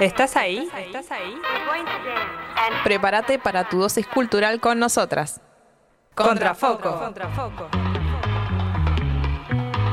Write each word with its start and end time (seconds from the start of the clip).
¿Estás 0.00 0.36
ahí? 0.36 0.68
¿Estás 0.76 1.10
ahí? 1.10 1.40
Prepárate 2.84 3.38
para 3.38 3.68
tu 3.68 3.78
dosis 3.78 4.06
cultural 4.06 4.60
con 4.60 4.78
nosotras. 4.78 5.40
Contrafoco. 6.14 6.98
Contrafoco. 6.98 7.68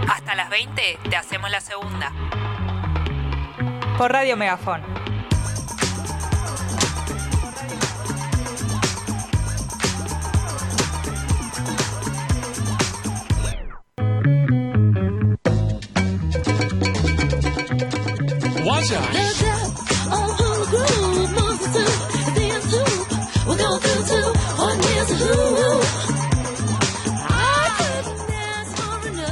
Hasta 0.09 0.35
las 0.35 0.49
20 0.49 0.99
te 1.09 1.15
hacemos 1.15 1.49
la 1.49 1.61
segunda. 1.61 2.11
Por 3.97 4.11
Radio 4.11 4.37
Megafón. 4.37 5.02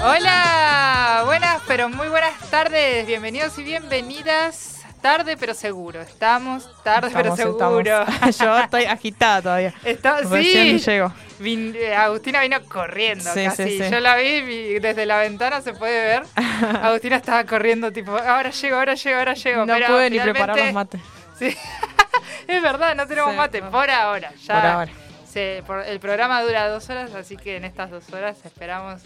Hola, 0.04 1.24
buenas, 1.26 1.62
pero 1.68 1.90
muy 1.90 2.08
buenas 2.08 2.40
tardes, 2.50 3.06
bienvenidos 3.06 3.58
y 3.58 3.64
bienvenidas. 3.64 4.71
Tarde 5.02 5.36
pero 5.38 5.54
seguro, 5.56 6.00
estamos 6.02 6.70
tarde 6.84 7.10
pero 7.14 7.36
seguro. 7.36 8.04
estamos. 8.04 8.38
Yo 8.40 8.58
estoy 8.60 8.86
agitada 8.86 9.42
todavía. 9.42 9.74
Está, 9.84 10.22
Recién 10.22 10.80
sí, 10.80 10.86
llego. 10.92 11.12
Vin- 11.40 11.76
eh, 11.76 11.96
Agustina 11.96 12.42
vino 12.42 12.62
corriendo 12.70 13.34
Sí, 13.34 13.46
casi. 13.46 13.64
sí, 13.64 13.84
sí. 13.84 13.90
Yo 13.92 14.00
la 14.00 14.16
vi 14.16 14.42
vi- 14.42 14.80
desde 14.80 15.08
la 15.08 15.18
ventana, 15.20 15.62
se 15.62 15.74
puede 15.74 16.06
ver. 16.06 16.24
Agustina 16.84 17.16
estaba 17.16 17.44
corriendo, 17.46 17.92
tipo, 17.92 18.12
ahora 18.12 18.52
llego, 18.52 18.76
ahora 18.78 18.94
llego, 18.94 19.18
ahora 19.20 19.34
llego. 19.34 19.66
No 19.66 19.74
pero 19.74 19.88
pude 19.88 20.10
ni 20.12 20.20
preparar 20.20 20.58
los 20.58 20.74
mates. 20.74 21.02
Sí. 21.40 21.58
es 22.48 22.62
verdad, 22.62 22.96
no 22.96 23.08
tenemos 23.08 23.36
mate 23.36 23.64
por 23.64 23.90
ahora. 23.90 24.32
Ya 24.46 24.54
Por 24.62 24.66
ahora. 24.70 24.92
se- 25.28 25.64
por- 25.66 25.84
el 25.84 26.00
programa 26.00 26.44
dura 26.44 26.68
dos 26.70 26.88
horas, 26.92 27.12
así 27.16 27.38
que 27.38 27.58
en 27.58 27.66
estas 27.66 27.90
dos 27.90 28.08
horas 28.14 28.38
esperamos 28.46 29.02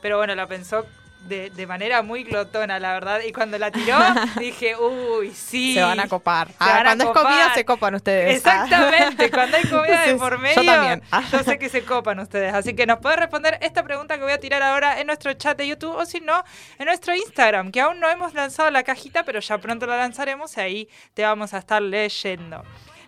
pero 0.00 0.16
bueno, 0.18 0.34
la 0.34 0.46
pensó 0.46 0.86
de, 1.24 1.50
de 1.50 1.66
manera 1.66 2.02
muy 2.02 2.24
glotona, 2.24 2.78
la 2.78 2.92
verdad. 2.92 3.20
Y 3.26 3.32
cuando 3.32 3.58
la 3.58 3.70
tiró, 3.70 3.98
dije, 4.38 4.76
uy, 4.76 5.30
sí. 5.32 5.74
Se 5.74 5.82
van 5.82 6.00
a 6.00 6.08
copar. 6.08 6.48
Se 6.48 6.54
Ah, 6.58 6.66
van 6.66 6.78
a 6.78 6.84
cuando 6.84 7.04
es 7.04 7.10
comida 7.10 7.54
se 7.54 7.64
copan 7.64 7.94
ustedes. 7.94 8.36
Exactamente, 8.36 9.30
cuando 9.30 9.56
hay 9.56 9.64
comida 9.64 10.02
de 10.06 10.14
por 10.16 10.32
yo 10.32 10.38
medio, 10.38 10.64
también. 10.64 11.02
Ah. 11.10 11.22
yo 11.30 11.42
sé 11.42 11.58
que 11.58 11.68
se 11.68 11.84
copan 11.84 12.18
ustedes. 12.18 12.52
Así 12.54 12.74
que 12.74 12.86
nos 12.86 12.98
pueden 12.98 13.18
responder 13.20 13.58
esta 13.62 13.82
pregunta 13.82 14.16
que 14.16 14.22
voy 14.24 14.32
a 14.32 14.38
tirar 14.40 14.62
ahora 14.62 15.00
en 15.00 15.06
nuestro 15.06 15.32
chat 15.34 15.56
de 15.56 15.66
YouTube 15.68 15.94
o 15.94 16.04
si 16.06 16.20
no, 16.20 16.42
en 16.78 16.86
nuestro 16.86 17.14
Instagram, 17.14 17.70
que 17.70 17.80
aún 17.80 18.00
no 18.00 18.08
hemos 18.08 18.34
lanzado 18.34 18.70
la 18.70 18.82
cajita, 18.82 19.24
pero 19.24 19.40
ya 19.40 19.58
pronto 19.58 19.86
la 19.86 19.96
lanzaremos 19.96 20.56
y 20.56 20.60
ahí 20.60 20.88
te 21.14 21.22
vamos 21.22 21.54
a 21.54 21.58
estar 21.58 21.80
leyendo. 21.82 22.64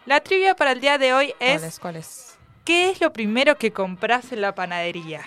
La 0.06 0.20
trivia 0.20 0.54
para 0.54 0.72
el 0.72 0.80
día 0.80 0.98
de 0.98 1.14
hoy 1.14 1.34
es, 1.40 1.58
¿Cuál 1.60 1.64
es? 1.68 1.78
¿Cuál 1.80 1.96
es? 1.96 2.30
¿qué 2.64 2.90
es 2.90 3.00
lo 3.00 3.12
primero 3.12 3.56
que 3.58 3.72
compras 3.72 4.32
en 4.32 4.40
la 4.40 4.54
panadería? 4.54 5.22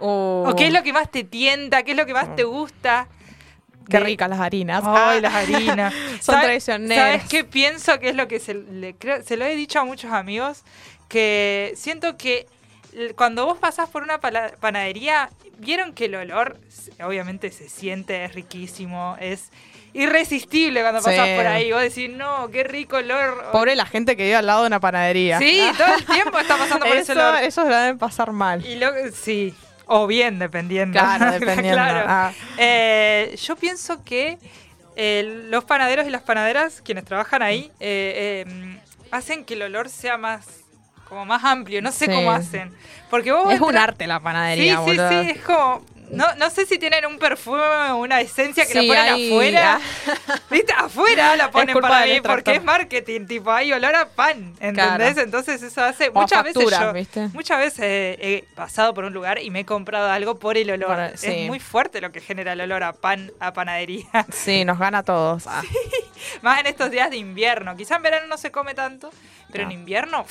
Oh, 0.00 0.44
¿O 0.48 0.56
qué 0.56 0.66
es 0.66 0.72
lo 0.72 0.82
que 0.82 0.92
más 0.92 1.10
te 1.10 1.24
tienta? 1.24 1.82
¿Qué 1.82 1.92
es 1.92 1.96
lo 1.96 2.06
que 2.06 2.14
más 2.14 2.34
te 2.34 2.44
gusta? 2.44 3.06
Qué 3.88 3.98
de- 3.98 4.04
ricas 4.04 4.28
las 4.30 4.40
harinas. 4.40 4.82
Ay, 4.86 5.18
Ah. 5.18 5.20
las 5.20 5.34
harinas. 5.34 5.94
Son 6.20 6.34
¿Sabe- 6.34 6.44
traicioneras. 6.46 7.04
¿Sabes 7.22 7.28
qué 7.28 7.44
pienso 7.44 7.98
que 7.98 8.10
es 8.10 8.14
lo 8.16 8.28
que 8.28 8.38
se, 8.40 8.54
le 8.54 8.94
creo- 8.94 9.22
se 9.22 9.36
lo 9.36 9.44
he 9.44 9.54
dicho 9.56 9.80
a 9.80 9.84
muchos 9.84 10.12
amigos? 10.12 10.62
Que 11.08 11.72
siento 11.76 12.16
que 12.16 12.46
cuando 13.16 13.46
vos 13.46 13.58
pasás 13.58 13.88
por 13.88 14.02
una 14.02 14.18
panadería, 14.20 15.30
vieron 15.58 15.92
que 15.92 16.06
el 16.06 16.14
olor, 16.16 16.58
obviamente 17.04 17.50
se 17.52 17.68
siente, 17.68 18.24
es 18.24 18.34
riquísimo, 18.34 19.16
es 19.20 19.50
irresistible 19.92 20.80
cuando 20.82 21.00
pasás 21.02 21.28
Sí. 21.28 21.34
por 21.36 21.46
ahí. 21.46 21.72
Vos 21.72 21.82
decís, 21.82 22.10
no, 22.10 22.48
qué 22.50 22.64
rico 22.64 22.96
olor. 22.96 23.50
Pobre 23.52 23.74
la 23.76 23.86
gente 23.86 24.16
que 24.16 24.22
vive 24.24 24.36
al 24.36 24.46
lado 24.46 24.62
de 24.62 24.66
una 24.68 24.80
panadería. 24.80 25.38
Sí, 25.38 25.62
todo 25.76 25.94
el 25.96 26.04
tiempo 26.06 26.38
está 26.38 26.56
pasando 26.56 26.86
por 26.86 26.96
ese 26.96 27.12
Eso, 27.12 27.20
olor. 27.20 27.42
esos 27.42 27.68
la 27.68 27.80
deben 27.82 27.98
pasar 27.98 28.32
mal. 28.32 28.64
Y 28.64 28.76
lo, 28.76 28.90
sí, 29.12 29.54
o 29.92 30.06
bien, 30.06 30.38
dependiendo. 30.38 30.98
Claro, 30.98 31.32
dependiendo. 31.38 31.72
Claro. 31.82 32.04
Ah. 32.08 32.32
Eh, 32.58 33.36
yo 33.42 33.56
pienso 33.56 34.04
que 34.04 34.38
eh, 34.96 35.44
los 35.50 35.64
panaderos 35.64 36.06
y 36.06 36.10
las 36.10 36.22
panaderas, 36.22 36.80
quienes 36.80 37.04
trabajan 37.04 37.42
ahí, 37.42 37.72
eh, 37.80 38.44
eh, 38.46 38.78
hacen 39.10 39.44
que 39.44 39.54
el 39.54 39.62
olor 39.62 39.88
sea 39.88 40.16
más 40.16 40.46
como 41.08 41.24
más 41.26 41.42
amplio. 41.42 41.82
No 41.82 41.90
sé 41.90 42.06
Sí. 42.06 42.12
cómo 42.12 42.30
hacen. 42.30 42.72
Porque 43.10 43.32
vos 43.32 43.52
Es 43.52 43.60
un 43.60 43.70
entras- 43.74 43.82
arte 43.88 44.06
la 44.06 44.18
Sí, 44.18 44.24
panadería, 44.24 44.76
sí, 44.76 44.80
boludo. 44.82 45.08
sí, 45.10 45.30
es 45.30 45.42
como... 45.42 45.84
No, 46.12 46.34
no 46.36 46.50
sé 46.50 46.66
si 46.66 46.78
tienen 46.78 47.06
un 47.06 47.18
perfume 47.18 47.62
o 47.92 47.96
una 47.98 48.20
esencia 48.20 48.66
que 48.66 48.72
Sí, 48.72 48.86
la 48.88 49.06
ponen 49.14 49.32
afuera. 49.32 49.80
¿Viste? 50.50 50.72
Afuera 50.72 51.36
la 51.36 51.50
ponen 51.50 51.78
para 51.80 52.06
mí 52.06 52.20
porque 52.20 52.54
es 52.56 52.64
marketing. 52.64 53.26
Tipo, 53.26 53.50
hay 53.52 53.72
olor 53.72 53.94
a 53.94 54.08
pan. 54.08 54.54
¿Entendés? 54.60 54.74
Claro. 55.14 55.20
Entonces 55.22 55.62
eso 55.62 55.82
hace... 55.84 56.08
O 56.08 56.20
muchas 56.20 56.42
veces 56.42 56.62
facturas, 56.62 56.80
yo... 56.80 56.92
¿viste? 56.92 57.28
Muchas 57.32 57.58
veces 57.58 57.80
he 58.20 58.44
pasado 58.54 58.92
por 58.94 59.04
un 59.04 59.12
lugar 59.12 59.40
y 59.40 59.50
me 59.50 59.60
he 59.60 59.64
comprado 59.64 60.10
algo 60.10 60.38
por 60.38 60.56
el 60.56 60.70
olor. 60.70 60.98
Es 61.14 61.46
muy 61.46 61.60
fuerte 61.60 62.00
lo 62.00 62.10
que 62.12 62.20
genera 62.20 62.52
el 62.54 62.60
olor 62.60 62.82
a 62.82 62.92
pan, 62.92 63.32
a 63.40 63.52
panadería. 63.52 64.06
Sí, 64.32 64.64
nos 64.64 64.78
gana 64.78 64.98
a 64.98 65.02
todos. 65.02 65.46
Ah. 65.46 65.62
Más 66.42 66.60
en 66.60 66.66
estos 66.66 66.90
días 66.90 67.10
de 67.10 67.16
invierno. 67.16 67.76
Quizá 67.76 67.96
en 67.96 68.02
verano 68.02 68.26
no 68.26 68.36
se 68.36 68.50
come 68.50 68.74
tanto, 68.74 69.10
pero 69.52 69.64
No. 69.64 69.70
en 69.70 69.78
invierno, 69.78 70.24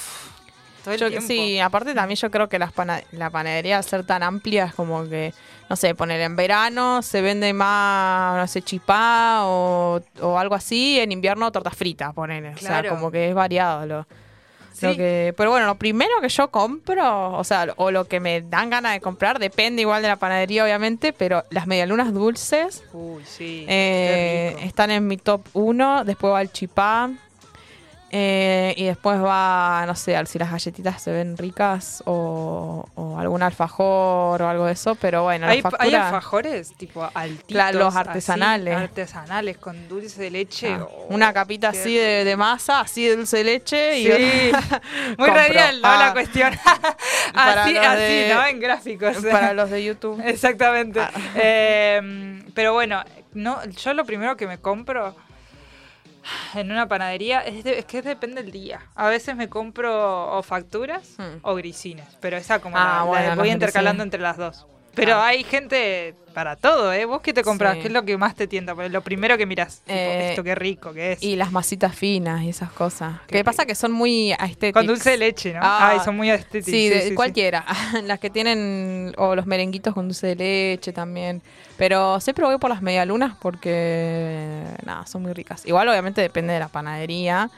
todo 0.84 0.94
el 0.94 1.00
Yo- 1.14 1.22
sí, 1.22 1.60
aparte 1.60 1.94
también 1.94 2.18
yo 2.18 2.32
creo 2.32 2.48
que 2.48 2.58
las 2.58 2.72
pana- 2.72 3.02
la 3.12 3.30
panadería 3.30 3.78
al 3.78 3.84
ser 3.84 4.06
tan 4.06 4.24
amplia 4.24 4.66
es 4.66 4.74
como 4.74 5.08
que, 5.10 5.34
no 5.70 5.76
sé, 5.76 5.94
poner 5.96 6.20
en 6.22 6.36
verano 6.36 7.02
se 7.04 7.22
vende 7.22 7.54
más, 7.54 8.38
no 8.38 8.48
sé, 8.48 8.62
chipá 8.64 9.42
o, 9.44 10.02
o 10.22 10.40
algo 10.40 10.56
así, 10.56 11.00
en 11.00 11.12
invierno 11.12 11.52
tortas 11.52 11.76
fritas, 11.78 12.14
poner. 12.14 12.54
O 12.56 12.58
sea, 12.58 12.88
como 12.90 13.12
que 13.12 13.30
es 13.30 13.36
variado 13.36 13.86
lo, 13.86 14.08
Sí. 14.74 14.86
lo 14.86 14.96
que... 14.96 15.34
Pero 15.36 15.50
bueno, 15.52 15.66
lo 15.66 15.76
primero 15.76 16.10
que 16.22 16.30
yo 16.30 16.50
compro, 16.52 17.34
o 17.34 17.44
sea, 17.44 17.68
o 17.76 17.92
lo 17.92 18.06
que 18.06 18.22
me 18.22 18.42
dan 18.42 18.70
ganas 18.70 18.94
de 18.94 19.02
comprar, 19.02 19.38
depende 19.38 19.82
igual 19.82 20.02
de 20.02 20.08
la 20.08 20.16
panadería 20.16 20.64
obviamente, 20.64 21.12
pero 21.12 21.44
las 21.50 21.68
medialunas 21.68 22.14
dulces 22.14 22.84
Uy, 22.94 23.24
sí. 23.26 23.66
eh, 23.68 24.56
están 24.64 24.90
en 24.92 25.06
mi 25.06 25.18
top 25.18 25.42
1, 25.52 26.06
después 26.06 26.32
va 26.34 26.42
el 26.42 26.52
chipá. 26.52 27.10
Eh, 28.12 28.74
y 28.78 28.86
después 28.86 29.22
va, 29.24 29.84
no 29.86 29.96
sé, 29.96 30.20
si 30.26 30.40
las 30.40 30.52
galletitas 30.52 31.02
se 31.02 31.12
ven 31.12 31.38
ricas 31.38 32.02
o, 32.06 32.88
o 32.96 33.20
algún 33.20 33.44
alfajor 33.44 34.42
o 34.42 34.48
algo 34.50 34.66
de 34.66 34.74
eso, 34.74 34.96
pero 34.96 35.24
bueno, 35.24 35.46
la 35.46 35.52
¿Hay, 35.52 35.94
alfajores 35.94 36.74
tipo 36.76 37.08
altitos? 37.14 37.76
Los 37.76 37.96
así, 37.96 38.08
artesanales. 38.10 38.76
artesanales 38.76 39.58
con 39.58 39.88
dulce 39.88 40.22
de 40.24 40.32
leche. 40.32 40.74
Ah, 40.74 40.86
oh, 40.90 41.06
una 41.10 41.34
capita 41.34 41.70
así 41.70 41.96
de, 41.96 42.24
de 42.24 42.36
masa, 42.36 42.80
así 42.82 43.06
de 43.08 43.16
dulce 43.16 43.38
de 43.38 43.44
leche 43.44 44.00
y 44.00 44.06
Sí. 44.06 44.52
Muy 45.10 45.16
Compro. 45.28 45.36
radial, 45.36 45.82
¿no? 45.82 45.88
Ah. 45.88 46.06
La 46.08 46.14
cuestión. 46.14 46.54
Para 47.34 47.64
así, 47.64 47.74
los 47.74 47.86
así, 47.86 48.00
de- 48.02 48.32
¿no? 48.34 48.46
En 48.46 48.60
gráficos. 48.60 49.18
para 49.32 49.54
los 49.54 49.70
de 49.70 49.84
YouTube. 49.84 50.22
Exactamente. 50.26 51.00
Ah. 51.00 51.12
Eh, 51.36 52.42
pero 52.54 52.74
bueno, 52.74 53.04
no, 53.34 53.64
yo 53.66 53.94
lo 53.94 54.04
primero 54.06 54.36
que 54.36 54.48
me 54.48 54.58
compro 54.58 55.16
en 56.56 56.72
una 56.72 56.88
panadería 56.88 57.42
es, 57.42 57.64
de- 57.64 57.80
es 57.80 57.86
que 57.86 58.02
depende 58.02 58.42
del 58.44 58.52
día. 58.52 58.82
A 58.96 59.08
veces 59.10 59.36
me 59.36 59.50
compro 59.50 60.38
o 60.38 60.44
facturas 60.44 61.16
Hmm. 61.18 61.38
o 61.42 61.56
grisines, 61.56 62.18
pero 62.20 62.38
esa 62.38 62.60
como 62.60 62.78
Ah, 62.78 63.06
la- 63.12 63.36
voy 63.36 63.50
intercalando 63.52 64.04
grisines. 64.04 64.06
entre 64.06 64.22
las 64.22 64.38
dos. 64.38 64.68
Pero 64.96 65.16
Ah. 65.16 65.28
hay 65.28 65.44
gente 65.44 66.16
para 66.34 66.56
todo, 66.56 66.92
¿eh? 66.94 67.06
¿Vos 67.06 67.22
qué 67.22 67.34
te 67.34 67.44
compras? 67.44 67.76
Sí. 67.76 67.82
¿Qué 67.82 67.88
es 67.88 67.94
lo 67.94 68.04
que 68.04 68.18
más 68.18 68.36
te 68.36 68.48
tienta? 68.48 68.76
Porque 68.76 68.90
lo 68.90 69.02
primero 69.02 69.38
que 69.38 69.46
mirás, 69.46 69.80
tipo, 69.80 69.92
Eh, 69.98 70.30
esto 70.32 70.44
qué 70.44 70.56
rico 70.56 70.94
que 70.94 71.14
es. 71.14 71.24
Y 71.24 71.36
las 71.36 71.52
masitas 71.52 71.96
finas 71.96 72.44
y 72.44 72.50
esas 72.50 72.72
cosas. 72.72 73.20
Qué 73.28 73.38
Que 73.38 73.44
pasa 73.44 73.66
que 73.66 73.76
son 73.76 73.92
muy 73.92 74.32
estéticas. 74.32 74.74
Con 74.74 74.88
dulce 74.88 75.12
de 75.12 75.18
leche, 75.18 75.54
¿no? 75.54 75.60
Ah, 75.64 75.90
Ay, 75.94 76.00
son 76.04 76.16
muy 76.16 76.30
estéticos. 76.30 76.72
Sí, 76.72 76.90
de- 76.90 77.16
cualquiera. 77.16 77.66
las 78.04 78.20
que 78.20 78.30
tienen, 78.30 79.14
o 79.18 79.36
los 79.36 79.46
merenguitos 79.46 79.94
con 79.94 80.08
dulce 80.08 80.28
de 80.28 80.36
leche 80.36 80.94
también. 80.94 81.42
Pero 81.78 82.20
siempre 82.20 82.46
voy 82.46 82.58
por 82.58 82.70
las 82.70 82.82
medialunas 82.82 83.36
porque, 83.40 84.64
nada, 84.86 85.06
son 85.08 85.22
muy 85.24 85.34
ricas. 85.34 85.66
Igual 85.66 85.88
obviamente 85.90 86.22
depende 86.22 86.54
de 86.54 86.60
la 86.60 86.68
panadería. 86.68 87.50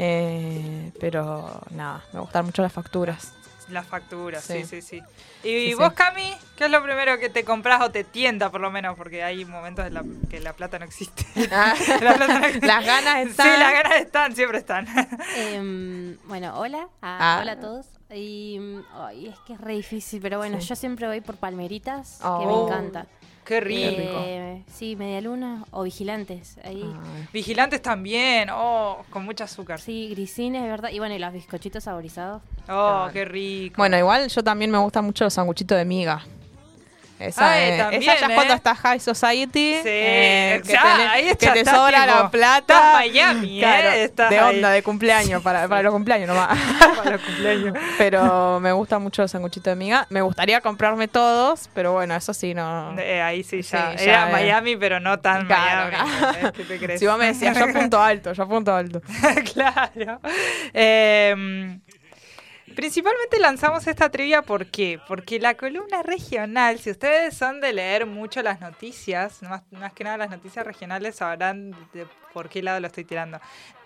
eh, 0.00 0.92
pero 1.00 1.60
nada, 1.70 2.04
me 2.12 2.20
gustan 2.20 2.44
mucho 2.44 2.62
las 2.62 2.72
facturas. 2.72 3.32
Las 3.68 3.86
facturas, 3.86 4.42
sí, 4.44 4.64
sí, 4.64 4.80
Sí. 4.82 5.02
sí. 5.42 5.48
¿Y 5.48 5.68
Sí, 5.68 5.74
vos, 5.74 5.90
sí. 5.90 5.94
Cami? 5.96 6.34
¿Qué 6.56 6.64
es 6.64 6.70
lo 6.70 6.82
primero 6.82 7.18
que 7.18 7.28
te 7.28 7.44
compras 7.44 7.80
o 7.82 7.90
te 7.90 8.02
tienta, 8.02 8.50
por 8.50 8.60
lo 8.60 8.70
menos? 8.70 8.96
Porque 8.96 9.22
hay 9.22 9.44
momentos 9.44 9.86
en 9.86 9.94
la 9.94 10.02
que 10.30 10.40
la 10.40 10.52
plata 10.54 10.78
no 10.78 10.84
existe. 10.86 11.24
La 11.50 11.74
plata 12.14 12.26
no 12.40 12.46
existe. 12.46 12.66
las 12.66 12.84
ganas 12.84 13.26
están. 13.26 13.46
Sí, 13.46 13.58
las 13.60 13.72
ganas 13.72 14.00
están, 14.00 14.34
siempre 14.34 14.58
están. 14.58 14.86
Em, 15.36 16.16
bueno, 16.26 16.58
hola. 16.58 16.88
Ah, 17.02 17.18
Ah. 17.20 17.38
Hola 17.42 17.52
a 17.52 17.60
todos. 17.60 17.86
Y 18.10 18.58
ay, 18.94 19.26
es 19.28 19.38
que 19.46 19.52
es 19.52 19.60
re 19.60 19.74
difícil, 19.74 20.20
pero 20.22 20.38
bueno, 20.38 20.60
Sí. 20.60 20.68
yo 20.68 20.76
siempre 20.76 21.06
voy 21.06 21.20
por 21.20 21.36
palmeritas, 21.36 22.18
que 22.20 22.26
Oh. 22.26 22.66
me 22.68 22.72
encanta. 22.72 23.06
Qué 23.48 23.60
rico. 23.60 23.80
Eh, 24.26 24.62
sí, 24.70 24.94
media 24.94 25.22
luna 25.22 25.64
o 25.70 25.82
vigilantes. 25.84 26.58
Ahí. 26.62 26.82
Ay, 26.84 27.26
Vigilantes 27.32 27.80
también, 27.80 28.50
oh, 28.52 28.98
con 29.08 29.24
mucho 29.24 29.44
azúcar. 29.44 29.80
Sí, 29.80 30.10
grisines, 30.10 30.62
¿verdad? 30.64 30.90
Y 30.90 30.98
bueno, 30.98 31.14
y 31.14 31.18
los 31.18 31.32
bizcochitos 31.32 31.84
saborizados. 31.84 32.42
Oh, 32.64 32.66
Claro. 32.66 33.10
qué 33.14 33.24
rico. 33.24 33.76
Bueno, 33.78 33.96
igual 33.96 34.28
yo 34.28 34.44
también 34.44 34.70
me 34.70 34.76
gustan 34.76 35.06
mucho 35.06 35.24
los 35.24 35.32
sanguchitos 35.32 35.78
de 35.78 35.86
miga. 35.86 36.26
Esa, 37.18 37.52
Ay, 37.52 37.78
también, 37.78 38.02
esa 38.02 38.14
ya 38.14 38.26
es 38.26 38.30
¿eh? 38.30 38.34
cuando 38.34 38.54
estás 38.54 38.78
high 38.78 39.00
society. 39.00 39.74
Sí, 39.82 39.82
eh, 39.84 40.62
que, 40.64 40.72
ya, 40.72 41.12
ahí 41.12 41.34
que 41.34 41.46
ya 41.46 41.52
te 41.52 41.64
sobra 41.64 42.04
tipo, 42.04 42.14
la 42.16 42.30
plata. 42.30 42.92
Miami, 42.94 43.58
¿eh? 43.58 43.60
Claro, 43.60 43.88
Estás 43.90 44.30
de 44.30 44.38
ahí. 44.38 44.56
onda, 44.56 44.70
de 44.70 44.82
cumpleaños, 44.82 45.42
para, 45.42 45.66
para 45.66 45.82
los 45.82 45.92
cumpleaños 45.92 46.28
nomás. 46.28 46.56
Para 46.96 47.10
los 47.12 47.20
cumpleaños. 47.22 47.74
pero 47.98 48.60
me 48.60 48.72
gustan 48.72 49.02
mucho 49.02 49.22
los 49.22 49.30
sanguchitos 49.30 49.72
de 49.72 49.76
miga. 49.76 50.06
Me 50.10 50.22
gustaría 50.22 50.60
comprarme 50.60 51.08
todos, 51.08 51.68
pero 51.74 51.92
bueno, 51.92 52.14
eso 52.14 52.32
sí, 52.32 52.54
no. 52.54 52.96
Eh, 52.98 53.20
ahí 53.20 53.42
sí, 53.42 53.62
ya. 53.62 53.94
Sí, 53.96 54.04
Era 54.04 54.12
ya, 54.12 54.28
eh. 54.28 54.32
Miami, 54.32 54.76
pero 54.76 55.00
no 55.00 55.18
tan 55.18 55.46
Claro, 55.46 55.90
Miami. 55.90 56.52
¿Qué 56.54 56.64
te 56.64 56.78
crees? 56.78 57.00
Si 57.00 57.06
vos 57.06 57.18
me 57.18 57.26
decías, 57.26 57.56
yo 57.56 57.64
apunto 57.64 58.00
alto, 58.00 58.32
yo 58.32 58.42
apunto 58.42 58.74
alto. 58.74 59.00
claro. 59.52 60.20
Eh, 60.72 61.78
principalmente 62.78 63.40
lanzamos 63.40 63.84
esta 63.88 64.08
trivia 64.08 64.42
¿por 64.42 64.66
qué? 64.66 65.00
Porque 65.08 65.40
la 65.40 65.54
columna 65.54 66.04
regional, 66.04 66.78
si 66.78 66.92
ustedes 66.92 67.36
son 67.36 67.60
de 67.60 67.72
leer 67.72 68.06
mucho 68.06 68.40
las 68.40 68.60
noticias, 68.60 69.42
más, 69.42 69.62
más 69.72 69.92
que 69.92 70.04
nada 70.04 70.18
las 70.18 70.30
noticias 70.30 70.64
regionales, 70.64 71.16
sabrán 71.16 71.72
de 71.92 72.06
por 72.32 72.48
qué 72.48 72.62
lado 72.62 72.78
lo 72.78 72.86
estoy 72.86 73.02
tirando. 73.02 73.40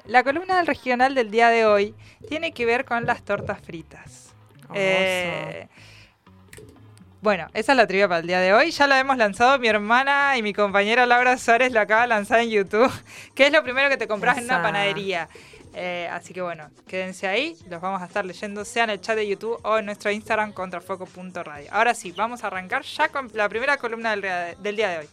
La 0.04 0.22
columna 0.22 0.60
regional 0.64 1.14
del 1.14 1.30
día 1.30 1.48
de 1.48 1.64
hoy 1.64 1.94
tiene 2.28 2.52
que 2.52 2.66
ver 2.66 2.84
con 2.84 3.06
las 3.06 3.22
tortas 3.22 3.62
fritas. 3.62 4.34
Eh, 4.74 5.68
bueno, 7.22 7.46
esa 7.54 7.72
es 7.72 7.76
la 7.76 7.86
trivia 7.86 8.08
para 8.08 8.18
el 8.18 8.26
día 8.26 8.40
de 8.40 8.52
hoy. 8.52 8.72
Ya 8.72 8.88
la 8.88 8.98
hemos 8.98 9.16
lanzado 9.16 9.56
mi 9.60 9.68
hermana 9.68 10.36
y 10.36 10.42
mi 10.42 10.52
compañera 10.52 11.06
Laura 11.06 11.38
Suárez 11.38 11.72
lo 11.72 11.78
acaba 11.80 12.02
de 12.02 12.08
lanzar 12.08 12.40
en 12.40 12.50
YouTube. 12.50 12.92
¿Qué 13.34 13.46
es 13.46 13.52
lo 13.52 13.62
primero 13.62 13.88
que 13.88 13.96
te 13.96 14.08
compras 14.08 14.38
en 14.38 14.44
una 14.44 14.60
panadería? 14.60 15.28
Eh, 15.74 16.08
así 16.12 16.34
que 16.34 16.42
bueno, 16.42 16.68
quédense 16.86 17.26
ahí, 17.26 17.56
los 17.68 17.80
vamos 17.80 18.02
a 18.02 18.04
estar 18.06 18.24
leyendo, 18.26 18.64
sea 18.64 18.84
en 18.84 18.90
el 18.90 19.00
chat 19.00 19.16
de 19.16 19.26
YouTube 19.26 19.58
o 19.64 19.78
en 19.78 19.86
nuestro 19.86 20.10
Instagram 20.10 20.52
contrafoco.radio. 20.52 21.68
Ahora 21.72 21.94
sí, 21.94 22.12
vamos 22.12 22.44
a 22.44 22.48
arrancar 22.48 22.82
ya 22.82 23.08
con 23.08 23.30
la 23.32 23.48
primera 23.48 23.76
columna 23.78 24.10
del, 24.10 24.20
día- 24.22 24.54
del 24.58 24.76
día 24.76 24.88
de 24.90 24.98
hoy. 24.98 25.08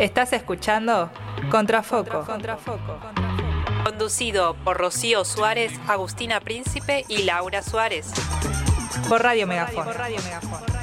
Estás 0.00 0.32
escuchando 0.32 1.10
Contrafoco. 1.50 2.24
Contrafoco. 2.24 2.98
Conducido 3.84 4.54
por 4.64 4.76
Rocío 4.78 5.24
Suárez, 5.24 5.72
Agustina 5.86 6.40
Príncipe 6.40 7.04
y 7.08 7.22
Laura 7.22 7.62
Suárez. 7.62 8.10
Por 9.08 9.22
Radio 9.22 9.46
Megafon. 9.46 9.84
Por 9.84 9.96
Radio 9.96 10.16
Megafon. 10.22 10.75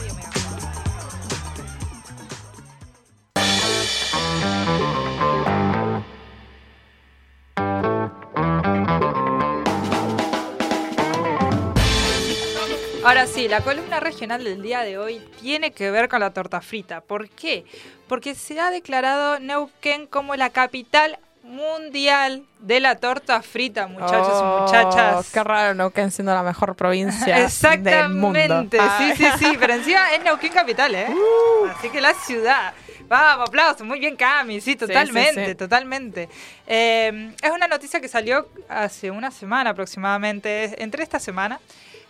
Ahora 13.05 13.27
sí, 13.27 13.49
la 13.49 13.59
columna 13.59 13.99
regional 13.99 14.43
del 14.45 14.61
día 14.61 14.81
de 14.81 14.97
hoy 14.97 15.19
tiene 15.41 15.71
que 15.71 15.91
ver 15.91 16.07
con 16.07 16.21
la 16.21 16.31
torta 16.31 16.61
frita. 16.61 17.01
¿Por 17.01 17.29
qué? 17.29 17.65
Porque 18.07 18.33
se 18.33 18.57
ha 18.59 18.71
declarado 18.71 19.39
Neuquén 19.39 20.07
como 20.07 20.35
la 20.37 20.49
capital 20.51 21.19
mundial 21.43 22.43
de 22.59 22.79
la 22.79 22.95
torta 22.95 23.41
frita, 23.41 23.87
muchachos 23.87 24.29
Oh, 24.31 24.59
y 24.59 24.61
muchachas. 24.61 25.29
Qué 25.33 25.43
raro 25.43 25.73
Neuquén 25.73 26.11
siendo 26.11 26.33
la 26.33 26.43
mejor 26.43 26.75
provincia 26.75 27.35
del 27.35 28.09
mundo. 28.09 28.39
Exactamente, 28.39 28.77
sí, 28.97 29.13
sí, 29.17 29.25
sí, 29.37 29.57
pero 29.59 29.73
encima 29.73 30.13
es 30.13 30.23
Neuquén 30.23 30.53
capital, 30.53 30.95
¿eh? 30.95 31.07
Uh. 31.13 31.67
Así 31.77 31.89
que 31.89 31.99
la 31.99 32.13
ciudad. 32.13 32.73
Vamos, 33.07 33.50
aplausos, 33.50 33.85
muy 33.85 34.00
bien 34.00 34.15
Cami, 34.15 34.61
sí, 34.61 34.75
totalmente, 34.75 35.45
sí. 35.47 35.55
totalmente. 35.55 36.29
Eh, 36.67 37.31
es 37.41 37.51
una 37.51 37.67
noticia 37.67 38.00
que 38.00 38.07
salió 38.07 38.47
hace 38.69 39.11
una 39.11 39.31
semana 39.31 39.71
aproximadamente, 39.71 40.81
entre 40.81 41.03
esta 41.03 41.19
semana, 41.19 41.59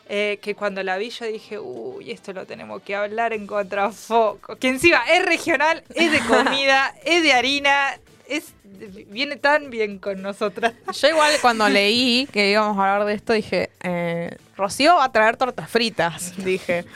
eh, 0.10 0.40
que 0.42 0.54
cuando 0.56 0.84
la 0.84 0.98
vi 0.98 1.10
yo 1.10 1.25
dije, 1.25 1.57
uy, 1.60 2.12
esto 2.12 2.34
lo 2.34 2.45
tenemos 2.45 2.81
que 2.81 2.95
hablar 2.95 3.34
en 3.34 3.48
contrafoco. 3.48 4.56
Que 4.57 4.68
encima 4.69 5.01
es 5.10 5.25
regional, 5.25 5.84
es 5.95 6.12
de 6.12 6.19
comida, 6.28 6.94
es 7.06 7.24
de 7.24 7.34
harina, 7.34 7.98
es 8.28 8.54
viene 8.88 9.35
tan 9.38 9.69
bien 9.69 10.00
con 10.00 10.21
nosotras. 10.21 10.74
Yo 10.94 11.07
igual 11.09 11.33
cuando 11.41 11.68
leí 11.69 12.27
que 12.31 12.50
íbamos 12.51 12.77
a 12.77 12.94
hablar 12.94 13.07
de 13.07 13.13
esto 13.13 13.33
dije, 13.33 13.69
eh, 13.81 14.35
Rocío 14.56 14.95
va 14.97 15.06
a 15.06 15.12
traer 15.12 15.35
tortas 15.38 15.69
fritas, 15.69 16.33
dije. 16.38 16.85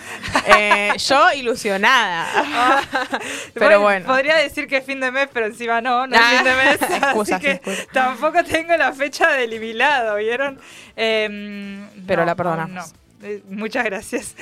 Eh, 0.50 0.94
yo 0.98 1.34
ilusionada. 1.34 2.26
Pero 3.54 3.82
bueno. 3.82 4.06
Podría 4.06 4.38
decir 4.38 4.66
que 4.68 4.78
es 4.78 4.86
fin 4.86 5.00
de 5.02 5.12
mes, 5.12 5.28
pero 5.34 5.46
encima 5.48 5.82
no, 5.82 6.08
no 6.08 6.16
es 6.16 6.22
Ah, 6.24 6.30
fin 6.36 6.44
de 6.46 6.56
mes. 6.56 6.82
excusas, 7.04 7.36
así 7.36 7.46
que 7.46 7.52
excusas. 7.54 7.88
tampoco 7.92 8.44
tengo 8.46 8.76
la 8.78 8.94
fecha 8.94 9.30
del 9.34 9.52
jubilado, 9.54 10.16
¿vieron? 10.16 10.60
Em, 10.96 11.86
Pero 12.08 12.22
no, 12.22 12.26
la 12.28 12.36
perdonamos. 12.36 12.94
no. 12.94 13.28
Eh, 13.28 13.42
muchas 13.50 13.84
gracias. 13.84 14.36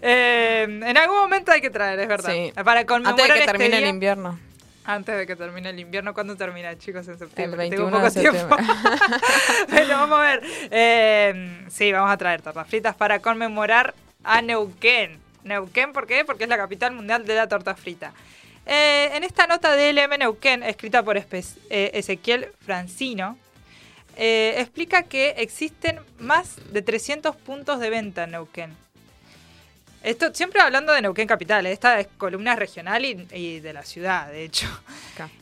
Em, 0.00 0.82
en 0.82 0.96
algún 0.96 1.16
momento 1.16 1.52
hay 1.52 1.60
que 1.60 1.70
traer, 1.70 1.98
es 2.00 2.08
verdad. 2.08 2.32
Sí. 2.32 2.52
Para 2.64 2.86
conmemorar 2.86 3.12
Antes 3.20 3.26
de 3.28 3.32
que 3.34 3.38
este 3.40 3.52
termine 3.52 3.78
el 3.78 3.86
invierno. 3.88 4.38
Antes 4.86 5.16
de 5.16 5.26
que 5.26 5.34
termine 5.34 5.70
el 5.70 5.80
invierno, 5.80 6.12
¿cuándo 6.12 6.36
termina, 6.36 6.76
chicos? 6.78 7.08
En 7.08 7.18
septiembre. 7.18 7.64
El 7.64 7.70
Tengo 7.70 7.90
21 7.90 8.10
de 8.10 8.10
poco 8.10 8.36
tiempo. 8.36 8.56
Pero 9.70 9.88
vamos 9.88 10.18
a 10.18 10.22
ver. 10.22 10.42
Eh, 10.70 11.64
sí, 11.70 11.90
vamos 11.90 12.10
a 12.10 12.16
traer 12.16 12.42
tortas 12.42 12.68
fritas 12.68 12.94
para 12.94 13.20
conmemorar 13.20 13.94
a 14.22 14.42
Neuquén. 14.42 15.18
Neuquén, 15.42 15.92
¿por 15.92 16.06
qué? 16.06 16.24
Porque 16.24 16.44
es 16.44 16.50
la 16.50 16.56
capital 16.56 16.92
mundial 16.92 17.24
de 17.24 17.34
la 17.34 17.48
torta 17.48 17.74
frita. 17.74 18.12
Eh, 18.66 19.10
en 19.14 19.24
esta 19.24 19.46
nota 19.46 19.76
de 19.76 19.92
LM 19.92 20.18
Neuquén, 20.18 20.62
escrita 20.62 21.02
por 21.02 21.16
eh, 21.16 21.24
Ezequiel 21.70 22.48
Francino, 22.60 23.36
eh, 24.16 24.54
explica 24.58 25.02
que 25.02 25.30
existen 25.38 26.00
más 26.18 26.56
de 26.72 26.82
300 26.82 27.36
puntos 27.36 27.80
de 27.80 27.90
venta 27.90 28.24
en 28.24 28.32
Neuquén. 28.32 28.83
Esto 30.04 30.34
siempre 30.34 30.60
hablando 30.60 30.92
de 30.92 31.00
Neuquén 31.00 31.26
Capital, 31.26 31.64
¿eh? 31.64 31.72
esta 31.72 31.98
es 31.98 32.08
columna 32.18 32.54
regional 32.54 33.06
y, 33.06 33.26
y 33.32 33.60
de 33.60 33.72
la 33.72 33.82
ciudad, 33.84 34.30
de 34.30 34.44
hecho. 34.44 34.66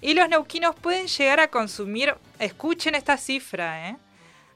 Y 0.01 0.15
los 0.15 0.29
neuquinos 0.29 0.77
pueden 0.77 1.09
llegar 1.09 1.41
a 1.41 1.49
consumir, 1.49 2.15
escuchen 2.39 2.95
esta 2.95 3.17
cifra, 3.17 3.89
¿eh? 3.89 3.97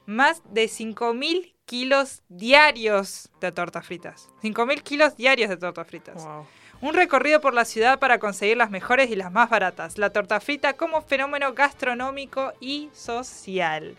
más 0.05 0.41
de 0.53 0.65
5.000 0.65 1.53
kilos 1.65 2.21
diarios 2.29 3.29
de 3.41 3.51
tortas 3.51 3.85
fritas. 3.85 4.29
5.000 4.43 4.81
kilos 4.81 5.17
diarios 5.17 5.49
de 5.49 5.57
tortas 5.57 5.85
fritas. 5.85 6.23
Wow. 6.23 6.47
Un 6.79 6.93
recorrido 6.93 7.41
por 7.41 7.53
la 7.53 7.65
ciudad 7.65 7.99
para 7.99 8.17
conseguir 8.17 8.55
las 8.55 8.69
mejores 8.69 9.09
y 9.09 9.17
las 9.17 9.31
más 9.31 9.49
baratas. 9.49 9.97
La 9.97 10.11
torta 10.11 10.39
frita 10.39 10.73
como 10.73 11.01
fenómeno 11.01 11.53
gastronómico 11.53 12.53
y 12.61 12.89
social. 12.93 13.97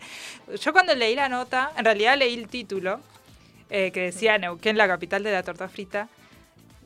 Yo 0.59 0.73
cuando 0.73 0.95
leí 0.95 1.13
la 1.13 1.29
nota, 1.29 1.71
en 1.77 1.85
realidad 1.85 2.17
leí 2.17 2.33
el 2.33 2.47
título, 2.47 3.01
eh, 3.69 3.91
que 3.91 4.01
decía 4.01 4.37
Neuquén, 4.37 4.77
la 4.77 4.87
capital 4.87 5.23
de 5.23 5.31
la 5.31 5.43
torta 5.43 5.67
frita. 5.69 6.07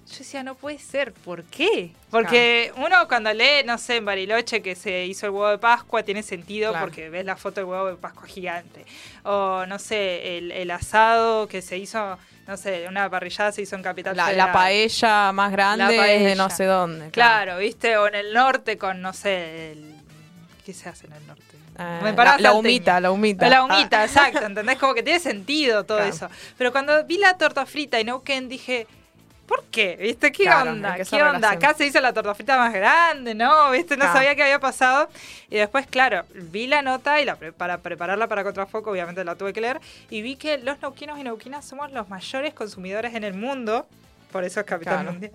Yo 0.06 0.18
decía, 0.18 0.44
no 0.44 0.56
puede 0.56 0.80
ser, 0.80 1.14
¿por 1.14 1.46
qué? 1.46 1.92
Porque 2.12 2.74
uno 2.76 3.08
cuando 3.08 3.32
lee, 3.34 3.64
no 3.66 3.78
sé, 3.78 3.96
en 3.98 4.06
Bariloche 4.06 4.62
que 4.62 4.76
se 4.76 5.06
hizo 5.06 5.28
el 5.28 5.32
huevo 5.32 5.48
de 5.50 5.58
Pascua, 5.58 6.04
tiene 6.04 6.24
sentido 6.24 6.72
Claro. 6.72 6.86
porque 6.88 7.10
ves 7.10 7.24
la 7.24 7.38
foto 7.38 7.62
del 7.62 7.70
huevo 7.70 7.86
de 7.88 7.96
Pascua 7.96 8.28
gigante. 8.28 8.86
O, 9.24 9.66
no 9.66 9.80
sé, 9.80 10.38
el, 10.38 10.52
el 10.52 10.70
asado 10.72 11.48
que 11.48 11.62
se 11.62 11.78
hizo, 11.78 12.18
no 12.48 12.58
sé, 12.58 12.86
una 12.90 13.10
parrillada 13.10 13.54
se 13.54 13.62
hizo 13.62 13.78
en 13.78 13.82
Capital 13.82 14.18
La, 14.18 14.34
la 14.34 14.52
paella 14.52 15.32
más 15.32 15.54
grande 15.54 15.86
La 15.86 15.90
es 15.92 15.96
de 15.96 15.98
paella. 16.26 16.36
no 16.36 16.50
sé 16.50 16.66
dónde. 16.66 17.10
Claro, 17.12 17.58
¿viste? 17.60 17.96
O 17.96 18.06
en 18.08 18.16
el 18.16 18.34
norte 18.34 18.78
con, 18.78 19.02
no 19.02 19.14
sé, 19.14 19.72
el... 19.72 19.96
¿qué 20.66 20.74
se 20.74 20.90
hace 20.90 21.08
en 21.08 21.14
el 21.14 21.26
norte? 21.28 21.44
Eh, 21.80 22.14
paraba 22.16 22.38
la, 22.38 22.50
la 22.50 22.54
humita, 22.54 23.00
la 23.00 23.12
humita. 23.12 23.50
La 23.50 23.64
humita, 23.64 24.04
exacto, 24.06 24.46
¿entendés? 24.46 24.78
Como 24.78 24.94
que 24.94 25.04
tiene 25.04 25.20
sentido 25.20 25.84
todo 25.84 25.98
Claro. 25.98 26.14
eso. 26.14 26.30
Pero 26.58 26.72
cuando 26.72 27.04
vi 27.06 27.18
la 27.18 27.38
torta 27.38 27.66
frita 27.66 28.00
en 28.00 28.08
Neuquén 28.08 28.48
dije, 28.48 28.86
¿por 29.48 29.64
qué? 29.72 29.98
¿Viste? 30.00 30.32
¿Qué 30.32 30.44
Claro, 30.44 30.72
onda? 30.72 30.94
¿Qué 30.96 31.02
onda? 31.16 31.32
relación. 31.34 31.46
Acá 31.64 31.74
se 31.74 31.86
hizo 31.88 32.00
la 32.00 32.14
torta 32.14 32.34
frita 32.36 32.58
más 32.58 32.72
grande, 32.74 33.34
¿no? 33.36 33.72
¿Viste? 33.72 33.96
No 33.98 34.02
Claro. 34.06 34.14
sabía 34.20 34.36
qué 34.36 34.44
había 34.44 34.60
pasado. 34.60 35.10
Y 35.50 35.58
después, 35.58 35.86
claro, 35.88 36.24
vi 36.34 36.68
la 36.68 36.82
nota 36.82 37.20
y 37.20 37.26
la 37.26 37.36
pre- 37.36 37.52
para 37.54 37.80
prepararla 37.80 38.28
para 38.28 38.44
Contrafoco, 38.44 38.92
obviamente 38.92 39.24
la 39.24 39.36
tuve 39.36 39.52
que 39.54 39.62
leer. 39.62 39.82
Y 40.10 40.22
vi 40.22 40.36
que 40.36 40.58
los 40.60 40.80
neuquinos 40.82 41.18
y 41.20 41.24
neuquinas 41.24 41.66
somos 41.66 41.92
los 41.92 42.08
mayores 42.10 42.54
consumidores 42.54 43.16
en 43.16 43.24
el 43.24 43.34
mundo. 43.34 43.88
Por 44.32 44.44
eso 44.44 44.60
es 44.60 44.66
capital 44.66 45.06
mundial. 45.06 45.32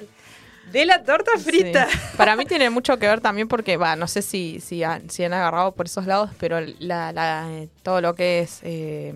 De 0.72 0.84
la 0.84 1.02
torta 1.02 1.32
frita. 1.38 1.88
Sí. 1.90 1.98
Para 2.16 2.36
mí 2.36 2.44
tiene 2.46 2.70
mucho 2.70 2.98
que 2.98 3.06
ver 3.06 3.20
también 3.20 3.48
porque, 3.48 3.76
va, 3.76 3.96
no 3.96 4.06
sé 4.06 4.22
si, 4.22 4.60
si, 4.60 4.82
han, 4.84 5.08
si 5.10 5.24
han 5.24 5.32
agarrado 5.32 5.72
por 5.72 5.86
esos 5.86 6.06
lados, 6.06 6.30
pero 6.38 6.58
la, 6.78 7.12
la, 7.12 7.46
eh, 7.50 7.68
todo 7.82 8.00
lo 8.00 8.14
que 8.14 8.40
es 8.40 8.60
eh, 8.62 9.14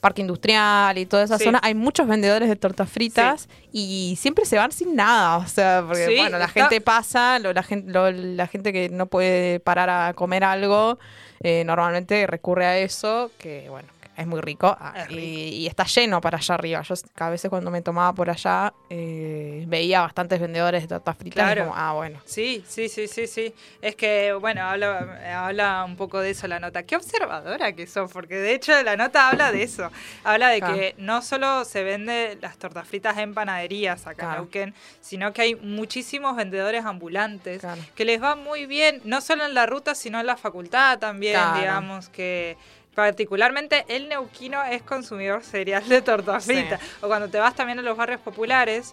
parque 0.00 0.20
industrial 0.20 0.96
y 0.98 1.06
toda 1.06 1.24
esa 1.24 1.38
Sí. 1.38 1.44
zona, 1.44 1.60
hay 1.62 1.74
muchos 1.74 2.06
vendedores 2.06 2.48
de 2.48 2.54
tortas 2.56 2.88
fritas 2.88 3.48
y 3.72 4.16
siempre 4.20 4.44
se 4.44 4.56
van 4.56 4.70
sin 4.72 4.94
nada. 4.94 5.38
O 5.38 5.46
sea, 5.48 5.82
porque, 5.86 6.06
bueno, 6.16 6.38
la 6.38 6.44
está- 6.46 6.60
gente 6.62 6.80
pasa, 6.80 7.38
lo- 7.40 7.52
la, 7.52 7.62
gente, 7.64 7.90
lo- 7.92 8.10
la 8.12 8.46
gente 8.46 8.72
que 8.72 8.88
no 8.88 9.06
puede 9.06 9.58
parar 9.60 9.90
a 9.90 10.14
comer 10.14 10.44
algo, 10.44 10.98
eh, 11.40 11.64
normalmente 11.64 12.26
recurre 12.28 12.66
a 12.66 12.78
eso, 12.78 13.30
que, 13.38 13.66
bueno, 13.70 13.88
es 14.18 14.26
muy 14.26 14.40
rico, 14.40 14.76
ah, 14.80 14.94
Es 14.96 15.10
y, 15.10 15.14
rico. 15.14 15.28
y 15.56 15.66
está 15.68 15.84
lleno 15.84 16.20
para 16.20 16.38
allá 16.38 16.54
arriba. 16.56 16.82
Yo 16.82 16.94
a 17.20 17.30
veces 17.30 17.48
cuando 17.48 17.70
me 17.70 17.80
tomaba 17.82 18.12
por 18.12 18.28
allá 18.28 18.72
eh, 18.90 19.64
veía 19.68 20.00
bastantes 20.00 20.40
vendedores 20.40 20.82
de 20.82 20.88
tortas 20.88 21.16
fritas. 21.16 21.54
y 21.56 21.58
como, 21.60 21.72
ah, 21.76 21.92
bueno. 21.92 22.20
Sí, 22.24 22.64
sí, 22.66 22.88
sí, 22.88 23.06
sí, 23.08 23.26
sí. 23.26 23.54
Es 23.80 23.94
que, 23.96 24.32
bueno, 24.32 24.62
habla, 24.62 25.20
habla 25.46 25.84
un 25.84 25.96
poco 25.96 26.18
de 26.20 26.30
eso 26.30 26.48
la 26.48 26.58
nota. 26.58 26.82
Qué 26.82 26.96
observadora 26.96 27.72
que 27.72 27.86
sos, 27.86 28.12
porque 28.12 28.34
de 28.36 28.54
hecho 28.54 28.82
la 28.82 28.96
nota 28.96 29.28
habla 29.28 29.52
de 29.52 29.62
eso. 29.62 29.90
Habla 30.24 30.48
de 30.48 30.58
Claro. 30.58 30.74
que 30.74 30.94
no 30.98 31.22
solo 31.22 31.64
se 31.64 31.84
vende 31.84 32.36
las 32.42 32.58
tortas 32.58 32.88
fritas 32.88 33.16
en 33.18 33.34
panaderías 33.34 34.02
acá 34.06 34.10
en 34.10 34.16
Claro. 34.28 34.42
Neuquén, 34.42 34.74
sino 35.00 35.32
que 35.32 35.42
hay 35.42 35.54
muchísimos 35.54 36.34
vendedores 36.36 36.84
ambulantes 36.84 37.62
que 37.94 38.04
les 38.04 38.20
va 38.22 38.34
muy 38.34 38.66
bien, 38.66 39.00
no 39.04 39.20
solo 39.20 39.44
en 39.46 39.54
la 39.54 39.66
ruta, 39.66 39.94
sino 39.94 40.18
en 40.18 40.26
la 40.26 40.36
facultad 40.36 40.98
también, 40.98 41.38
digamos, 41.54 42.08
que 42.08 42.56
particularmente 42.98 43.84
el 43.86 44.08
neuquino 44.08 44.64
es 44.64 44.82
consumidor 44.82 45.44
serial 45.44 45.88
de 45.88 46.02
tortas 46.02 46.42
Sí. 46.42 46.52
fritas. 46.52 46.80
O 47.00 47.06
cuando 47.06 47.28
te 47.28 47.38
vas 47.38 47.54
también 47.54 47.78
a 47.78 47.82
los 47.82 47.96
barrios 47.96 48.20
populares, 48.20 48.92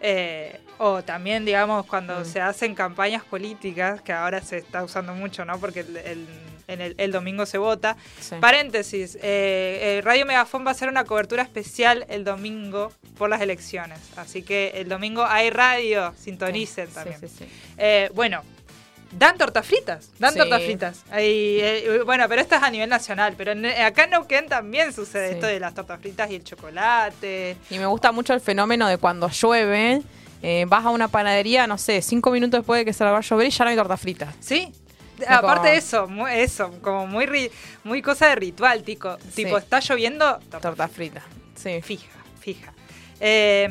eh, 0.00 0.60
o 0.78 1.02
también, 1.02 1.44
digamos, 1.44 1.84
cuando 1.84 2.20
Mm. 2.20 2.24
se 2.24 2.40
hacen 2.40 2.76
campañas 2.76 3.24
políticas, 3.24 4.00
que 4.02 4.12
ahora 4.12 4.40
se 4.40 4.58
está 4.58 4.84
usando 4.84 5.14
mucho, 5.14 5.44
¿no? 5.44 5.58
Porque 5.58 5.80
el, 5.80 5.96
el- 5.96 6.28
en 6.68 6.80
el, 6.80 6.94
el 6.96 7.10
domingo 7.10 7.44
se 7.44 7.58
vota. 7.58 7.96
Sí. 8.20 8.36
Paréntesis, 8.40 9.16
eh, 9.16 9.20
eh, 9.98 10.00
Radio 10.04 10.24
Megafón 10.26 10.64
va 10.64 10.68
a 10.68 10.70
hacer 10.70 10.88
una 10.88 11.02
cobertura 11.04 11.42
especial 11.42 12.06
el 12.08 12.22
domingo 12.22 12.92
por 13.18 13.28
las 13.28 13.40
elecciones. 13.40 13.98
Así 14.16 14.42
que 14.44 14.68
el 14.76 14.88
domingo 14.88 15.24
hay 15.26 15.50
radio, 15.50 16.14
sintonicen 16.16 16.86
Sí, 16.86 16.94
también. 16.94 17.18
sí, 17.20 17.26
sí. 17.28 17.46
Eh, 17.76 18.10
bueno, 18.14 18.42
dan 19.12 19.36
tortas 19.36 19.66
fritas, 19.66 20.10
dan 20.18 20.32
Sí. 20.32 20.38
tortas 20.38 20.62
fritas. 20.62 21.02
Eh, 21.12 22.00
bueno, 22.04 22.26
pero 22.28 22.40
esto 22.42 22.54
es 22.56 22.62
a 22.62 22.70
nivel 22.70 22.88
nacional, 22.88 23.34
pero 23.36 23.52
en- 23.52 23.66
acá 23.66 24.04
en 24.04 24.10
Neuquén 24.10 24.46
también 24.48 24.92
sucede 24.92 25.28
Sí. 25.28 25.34
esto 25.34 25.46
de 25.46 25.58
las 25.60 25.74
tortas 25.74 26.00
fritas 26.00 26.30
y 26.30 26.36
el 26.36 26.44
chocolate. 26.44 27.56
Y 27.70 27.78
me 27.78 27.86
gusta 27.86 28.12
mucho 28.12 28.32
el 28.34 28.40
fenómeno 28.40 28.86
de 28.88 28.98
cuando 28.98 29.28
llueve, 29.28 30.02
eh, 30.42 30.64
vas 30.68 30.84
a 30.84 30.90
una 30.90 31.08
panadería, 31.08 31.66
no 31.66 31.76
sé, 31.76 32.00
cinco 32.02 32.30
minutos 32.30 32.60
después 32.60 32.78
de 32.78 32.84
que 32.84 32.92
se 32.92 33.04
la 33.04 33.10
va 33.10 33.18
a 33.18 33.22
llover 33.22 33.46
y 33.46 33.50
ya 33.50 33.64
no 33.64 33.70
hay 33.70 33.76
torta 33.76 33.96
frita. 33.96 34.32
Sí. 34.40 34.72
Aparte 35.28 35.68
de 35.68 35.76
eso, 35.76 36.08
eso, 36.28 36.70
como 36.80 37.06
muy 37.06 37.26
ri- 37.26 37.50
muy 37.84 38.00
cosa 38.00 38.28
de 38.28 38.36
ritual, 38.36 38.82
tico. 38.84 39.18
Tipo, 39.34 39.58
está 39.58 39.80
lloviendo, 39.80 40.38
torta 40.50 40.60
Torta 40.60 40.88
frita. 40.88 41.20
Sí. 41.56 41.82
Fija, 41.82 42.08
fija. 42.40 42.72
Eh, 43.20 43.68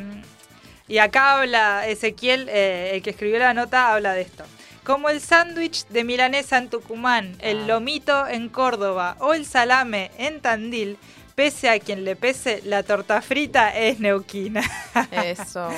y 0.87 0.99
acá 0.99 1.39
habla 1.39 1.87
Ezequiel, 1.87 2.47
eh, 2.49 2.91
el 2.93 3.01
que 3.01 3.09
escribió 3.09 3.39
la 3.39 3.55
nota, 3.55 3.93
habla 3.95 4.13
de 4.13 4.21
esto. 4.21 4.43
Como 4.89 5.09
el 5.09 5.21
sándwich 5.21 5.85
de 5.89 6.03
milanesa 6.03 6.57
en 6.57 6.67
Tucumán, 6.67 7.35
el 7.41 7.59
Ah. 7.59 7.67
lomito 7.67 8.27
en 8.27 8.49
Córdoba 8.49 9.17
o 9.19 9.35
el 9.35 9.45
salame 9.45 10.09
en 10.17 10.41
Tandil, 10.41 10.97
pese 11.35 11.69
a 11.69 11.79
quien 11.79 12.03
le 12.03 12.15
pese, 12.15 12.63
la 12.65 12.81
torta 12.81 13.21
frita 13.21 13.69
es 13.69 13.99
neuquina. 13.99 14.63
Eso. 15.11 15.69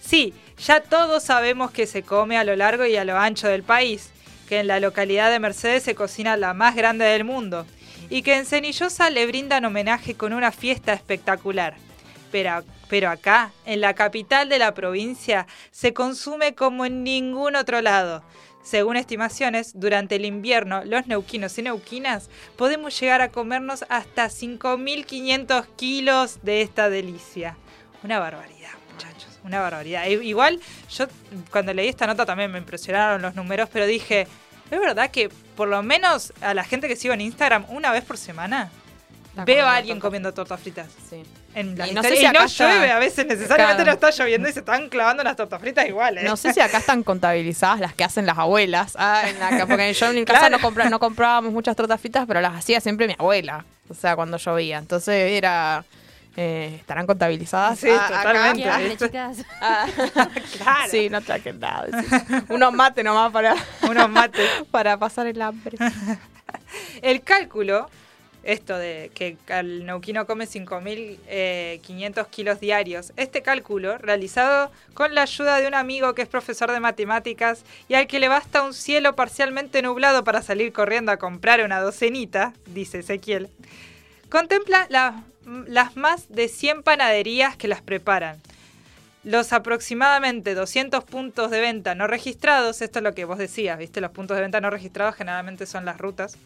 Sí, 0.00 0.32
ya 0.56 0.80
todos 0.80 1.22
sabemos 1.22 1.70
que 1.70 1.86
se 1.86 2.02
come 2.02 2.38
a 2.38 2.44
lo 2.44 2.56
largo 2.56 2.86
y 2.86 2.96
a 2.96 3.04
lo 3.04 3.18
ancho 3.18 3.46
del 3.46 3.62
país, 3.62 4.08
que 4.48 4.60
en 4.60 4.68
la 4.68 4.80
localidad 4.80 5.30
de 5.30 5.38
Mercedes 5.38 5.82
se 5.82 5.94
cocina 5.94 6.38
la 6.38 6.54
más 6.54 6.74
grande 6.74 7.04
del 7.04 7.24
mundo 7.24 7.66
y 8.08 8.22
que 8.22 8.36
en 8.38 8.46
Cenillosa 8.46 9.10
le 9.10 9.26
brindan 9.26 9.66
homenaje 9.66 10.14
con 10.14 10.32
una 10.32 10.50
fiesta 10.50 10.94
espectacular. 10.94 11.74
Pero, 12.32 12.64
pero 12.90 13.08
acá, 13.08 13.52
en 13.64 13.80
la 13.80 13.94
capital 13.94 14.48
de 14.48 14.58
la 14.58 14.74
provincia, 14.74 15.46
se 15.70 15.94
consume 15.94 16.56
como 16.56 16.84
en 16.84 17.04
ningún 17.04 17.54
otro 17.54 17.80
lado. 17.80 18.24
Según 18.62 18.96
estimaciones, 18.96 19.72
durante 19.74 20.16
el 20.16 20.24
invierno, 20.26 20.84
los 20.84 21.06
neuquinos 21.06 21.56
y 21.56 21.62
neuquinas 21.62 22.28
podemos 22.56 22.98
llegar 23.00 23.22
a 23.22 23.30
comernos 23.30 23.84
hasta 23.88 24.26
5.500 24.26 25.66
kilos 25.76 26.40
de 26.42 26.62
esta 26.62 26.90
delicia. 26.90 27.56
Una 28.02 28.18
barbaridad, 28.18 28.72
muchachos, 28.92 29.38
una 29.44 29.60
barbaridad. 29.60 30.06
Igual, 30.06 30.60
yo 30.90 31.06
cuando 31.50 31.72
leí 31.72 31.88
esta 31.88 32.08
nota 32.08 32.26
también 32.26 32.50
me 32.50 32.58
impresionaron 32.58 33.22
los 33.22 33.36
números, 33.36 33.70
pero 33.72 33.86
dije, 33.86 34.26
¿es 34.70 34.80
verdad 34.80 35.10
que 35.10 35.30
por 35.56 35.68
lo 35.68 35.82
menos 35.82 36.34
a 36.40 36.54
la 36.54 36.64
gente 36.64 36.88
que 36.88 36.96
sigo 36.96 37.14
en 37.14 37.20
Instagram, 37.20 37.64
una 37.68 37.92
vez 37.92 38.04
por 38.04 38.18
semana, 38.18 38.70
Está 39.30 39.44
veo 39.44 39.64
a 39.64 39.76
alguien 39.76 39.98
torta 39.98 40.08
comiendo 40.08 40.34
tortas 40.34 40.60
fritas? 40.60 40.88
Sí. 41.08 41.22
En 41.54 41.76
la 41.76 41.88
Y 41.88 41.94
no 41.94 42.02
sé 42.02 42.10
si 42.16 42.20
Y 42.20 42.22
no 42.24 42.30
acá 42.30 42.44
está- 42.44 42.68
llueve, 42.68 42.90
a 42.92 42.98
veces 43.00 43.26
necesariamente 43.26 43.82
Claro. 43.82 43.98
no 44.00 44.06
está 44.06 44.10
lloviendo 44.10 44.48
y 44.48 44.52
se 44.52 44.60
están 44.60 44.88
clavando 44.88 45.24
las 45.24 45.34
tortas 45.36 45.60
fritas 45.60 45.86
iguales. 45.88 46.22
No 46.24 46.36
sé 46.36 46.52
si 46.52 46.60
acá 46.60 46.78
están 46.78 47.02
contabilizadas 47.02 47.80
las 47.80 47.92
que 47.94 48.04
hacen 48.04 48.24
las 48.24 48.38
abuelas. 48.38 48.94
Ah, 48.96 49.22
en 49.26 49.38
la, 49.40 49.66
porque 49.66 49.92
yo 49.92 50.06
en 50.06 50.14
mi 50.14 50.24
casa 50.24 50.40
Claro. 50.48 50.58
no, 50.58 50.62
compra- 50.62 50.88
no 50.88 51.00
comprábamos 51.00 51.52
muchas 51.52 51.74
tortas 51.74 52.00
fritas, 52.00 52.24
pero 52.28 52.40
las 52.40 52.54
hacía 52.54 52.80
siempre 52.80 53.08
mi 53.08 53.16
abuela. 53.18 53.64
O 53.88 53.94
sea, 53.94 54.14
cuando 54.14 54.36
llovía. 54.36 54.78
Entonces 54.78 55.32
era. 55.32 55.84
eh, 56.36 56.76
¿Estarán 56.78 57.06
contabilizadas? 57.08 57.80
Sí, 57.80 57.88
Ah, 57.90 58.06
acá? 58.06 58.16
totalmente. 58.22 58.70
Hambre, 58.70 58.92
esto- 58.92 59.06
chicas. 59.08 59.38
Ah, 59.60 59.86
Claro. 60.56 60.88
Sí, 60.90 61.10
no 61.10 61.20
traje 61.20 61.52
nada. 61.52 61.86
sí. 62.00 62.34
Unos 62.50 62.72
mates 62.72 63.04
nomás 63.04 63.32
para, 63.32 63.56
Unos 63.88 64.08
mates. 64.08 64.48
para 64.70 64.96
pasar 64.96 65.26
el 65.26 65.42
hambre. 65.42 65.76
El 67.02 67.22
cálculo, 67.22 67.90
esto 68.42 68.76
de 68.78 69.10
que 69.14 69.36
el 69.48 69.84
neuquino 69.86 70.26
come 70.26 70.46
5.500 70.46 72.26
kilos 72.28 72.60
diarios, 72.60 73.12
este 73.16 73.42
cálculo, 73.42 73.98
realizado 73.98 74.70
con 74.94 75.14
la 75.14 75.22
ayuda 75.22 75.58
de 75.60 75.66
un 75.68 75.74
amigo 75.74 76.14
que 76.14 76.22
es 76.22 76.28
profesor 76.28 76.70
de 76.72 76.80
matemáticas 76.80 77.64
y 77.88 77.94
al 77.94 78.06
que 78.06 78.20
le 78.20 78.28
basta 78.28 78.62
un 78.62 78.74
cielo 78.74 79.14
parcialmente 79.14 79.82
nublado 79.82 80.24
para 80.24 80.42
salir 80.42 80.72
corriendo 80.72 81.12
a 81.12 81.18
comprar 81.18 81.62
una 81.64 81.80
docenita, 81.80 82.52
dice 82.66 83.00
Ezequiel, 83.00 83.48
contempla 84.28 84.86
la- 84.90 85.22
las 85.66 85.96
más 85.96 86.28
de 86.28 86.48
100 86.48 86.82
panaderías 86.82 87.56
que 87.56 87.68
las 87.68 87.82
preparan. 87.82 88.38
Los 89.22 89.52
aproximadamente 89.52 90.54
200 90.54 91.04
puntos 91.04 91.50
de 91.50 91.60
venta 91.60 91.94
no 91.94 92.06
registrados, 92.06 92.80
esto 92.80 93.00
es 93.00 93.02
lo 93.02 93.14
que 93.14 93.26
vos 93.26 93.36
decías, 93.36 93.78
¿viste? 93.78 94.00
Los 94.00 94.12
puntos 94.12 94.36
de 94.36 94.42
venta 94.42 94.60
no 94.62 94.70
registrados 94.70 95.14
generalmente 95.14 95.66
son 95.66 95.84
las 95.84 95.98
rutas. 95.98 96.38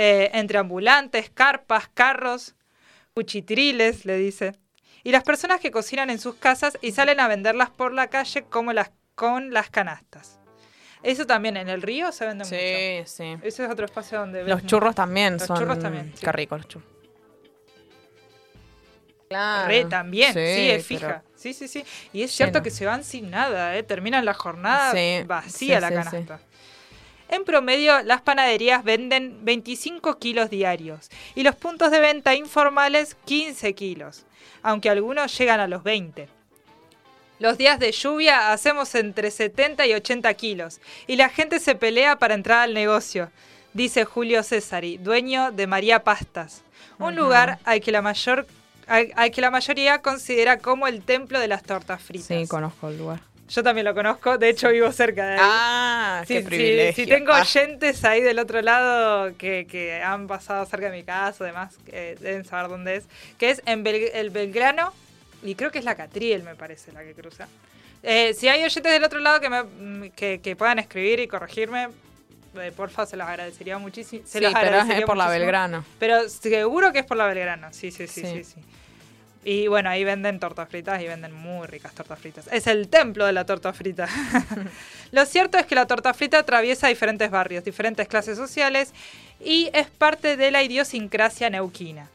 Eh, 0.00 0.30
entre 0.34 0.58
ambulantes, 0.58 1.28
carpas, 1.30 1.88
carros, 1.92 2.54
cuchitriles, 3.14 4.04
le 4.04 4.16
dice. 4.16 4.52
Y 5.02 5.10
las 5.10 5.24
personas 5.24 5.58
que 5.60 5.70
cocinan 5.72 6.08
en 6.10 6.18
sus 6.20 6.36
casas 6.36 6.78
y 6.80 6.92
salen 6.92 7.18
a 7.18 7.26
venderlas 7.26 7.70
por 7.70 7.92
la 7.92 8.06
calle 8.08 8.44
como 8.44 8.72
las, 8.72 8.90
con 9.16 9.52
las 9.52 9.70
canastas. 9.70 10.38
Eso 11.02 11.26
también 11.26 11.56
en 11.56 11.68
el 11.68 11.82
río 11.82 12.12
se 12.12 12.26
vende 12.26 12.44
mucho. 12.44 12.56
Sí, 12.56 13.02
sí. 13.06 13.36
Ese 13.42 13.64
es 13.64 13.70
otro 13.70 13.84
espacio 13.86 14.18
donde 14.20 14.44
Los 14.44 14.62
ves- 14.62 14.66
churros 14.70 14.94
también 14.94 15.34
Los 15.34 15.42
son. 15.46 15.58
churros 15.58 15.78
también, 15.80 16.12
sí. 16.14 16.24
Qué 16.24 16.32
rico 16.32 16.56
los 16.56 16.68
churros. 16.68 16.88
Claro. 19.28 19.68
Re 19.68 19.84
también, 19.84 20.32
sí, 20.32 20.40
Sí, 20.40 20.70
es 20.70 20.86
fija. 20.86 21.06
pero- 21.06 21.22
Sí, 21.34 21.52
sí, 21.52 21.68
sí. 21.68 21.84
Y 22.12 22.22
es 22.22 22.30
cierto 22.32 22.54
Lleno. 22.58 22.64
que 22.64 22.70
se 22.70 22.86
van 22.86 23.04
sin 23.04 23.30
nada, 23.30 23.76
¿eh? 23.76 23.82
Terminan 23.82 24.24
la 24.24 24.32
jornada 24.34 24.92
Sí, 24.92 25.22
vacía 25.26 25.76
sí, 25.76 25.80
la 25.82 25.88
sí, 25.88 25.94
canasta. 25.94 26.40
En 27.28 27.44
promedio, 27.44 28.02
las 28.02 28.22
panaderías 28.22 28.82
venden 28.82 29.44
25 29.44 30.18
kilos 30.18 30.48
diarios 30.48 31.10
y 31.34 31.42
los 31.42 31.54
puntos 31.54 31.90
de 31.90 32.00
venta 32.00 32.34
informales 32.34 33.16
15 33.26 33.74
kilos, 33.74 34.24
aunque 34.62 34.88
algunos 34.88 35.36
llegan 35.36 35.60
a 35.60 35.68
los 35.68 35.82
20. 35.82 36.28
Los 37.38 37.58
días 37.58 37.78
de 37.78 37.92
lluvia 37.92 38.50
hacemos 38.52 38.94
entre 38.94 39.30
70 39.30 39.86
y 39.86 39.94
80 39.94 40.34
kilos 40.34 40.80
y 41.06 41.16
la 41.16 41.28
gente 41.28 41.60
se 41.60 41.74
pelea 41.74 42.18
para 42.18 42.34
entrar 42.34 42.60
al 42.60 42.74
negocio, 42.74 43.30
dice 43.74 44.04
Julio 44.04 44.42
Cesari, 44.42 44.96
dueño 44.96 45.52
de 45.52 45.66
María 45.66 46.02
Pastas, 46.02 46.62
un 46.98 47.14
lugar 47.14 47.58
al 47.64 47.80
que 47.80 47.92
la 47.92 48.02
mayor 48.02 48.46
al, 48.86 49.12
al 49.16 49.30
que 49.30 49.42
la 49.42 49.50
mayoría 49.50 50.00
considera 50.00 50.58
como 50.60 50.86
el 50.86 51.02
templo 51.02 51.38
de 51.38 51.46
las 51.46 51.62
tortas 51.62 52.02
fritas. 52.02 52.26
Sí, 52.26 52.48
conozco 52.48 52.88
el 52.88 52.96
lugar. 52.96 53.20
Yo 53.48 53.62
también 53.62 53.84
lo 53.86 53.94
conozco, 53.94 54.36
de 54.36 54.50
hecho 54.50 54.68
vivo 54.70 54.92
cerca 54.92 55.26
de 55.26 55.32
ahí. 55.34 55.38
Ah, 55.42 56.22
Sí, 56.26 56.34
qué 56.34 56.40
sí, 56.40 56.46
privilegio. 56.46 57.04
Si 57.04 57.10
tengo 57.10 57.32
Ah, 57.32 57.40
oyentes 57.40 58.04
ahí 58.04 58.20
del 58.20 58.38
otro 58.38 58.60
lado 58.60 59.36
que, 59.38 59.66
que 59.70 60.02
han 60.02 60.26
pasado 60.26 60.66
cerca 60.66 60.90
de 60.90 60.96
mi 60.98 61.02
casa, 61.04 61.44
además, 61.44 61.76
que 61.86 62.16
deben 62.20 62.44
saber 62.44 62.68
dónde 62.70 62.96
es, 62.96 63.04
que 63.38 63.50
es 63.50 63.62
en 63.64 63.84
Bel- 63.84 64.10
el 64.12 64.30
Belgrano, 64.30 64.92
y 65.42 65.54
creo 65.54 65.70
que 65.70 65.78
es 65.78 65.84
la 65.84 65.94
Catriel, 65.94 66.42
me 66.42 66.56
parece, 66.56 66.92
la 66.92 67.02
que 67.04 67.14
cruza. 67.14 67.48
Eh, 68.02 68.34
si 68.34 68.48
hay 68.48 68.62
oyentes 68.62 68.92
del 68.92 69.02
otro 69.04 69.18
lado 69.20 69.40
que, 69.40 69.48
me, 69.48 69.62
mm, 69.62 70.10
que, 70.10 70.40
que 70.42 70.54
puedan 70.54 70.78
escribir 70.78 71.18
y 71.20 71.26
corregirme, 71.28 71.88
eh, 72.60 72.72
porfa, 72.76 73.06
se 73.06 73.16
los 73.16 73.26
agradecería 73.26 73.78
muchísimo. 73.78 74.22
Se 74.26 74.38
sí, 74.38 74.44
los 74.44 74.52
pero 74.52 74.66
es 74.66 74.72
agradecería 74.72 75.06
por 75.06 75.16
la. 75.16 75.28
Belgrano. 75.28 75.84
Pero 75.98 76.28
seguro 76.28 76.92
que 76.92 76.98
es 77.00 77.06
por 77.06 77.16
la 77.16 77.26
Belgrano, 77.26 77.68
sí, 77.72 77.90
sí, 77.90 78.06
sí, 78.06 78.22
sí, 78.22 78.44
Sí. 78.44 78.44
sí. 78.44 78.60
Y 79.44 79.68
bueno, 79.68 79.88
ahí 79.88 80.04
venden 80.04 80.40
tortas 80.40 80.68
fritas 80.68 81.00
y 81.00 81.06
venden 81.06 81.32
muy 81.32 81.66
ricas 81.66 81.94
tortas 81.94 82.18
fritas. 82.18 82.48
Es 82.50 82.66
el 82.66 82.88
templo 82.88 83.24
de 83.24 83.32
la 83.32 83.46
torta 83.46 83.72
frita. 83.72 84.08
Lo 85.12 85.24
cierto 85.24 85.58
es 85.58 85.66
que 85.66 85.74
la 85.74 85.86
torta 85.86 86.12
frita 86.12 86.38
atraviesa 86.40 86.88
diferentes 86.88 87.30
barrios, 87.30 87.64
diferentes 87.64 88.08
clases 88.08 88.36
sociales 88.36 88.92
y 89.40 89.70
es 89.72 89.88
parte 89.88 90.36
de 90.36 90.50
la 90.50 90.62
idiosincrasia 90.62 91.50
neuquina. 91.50 92.08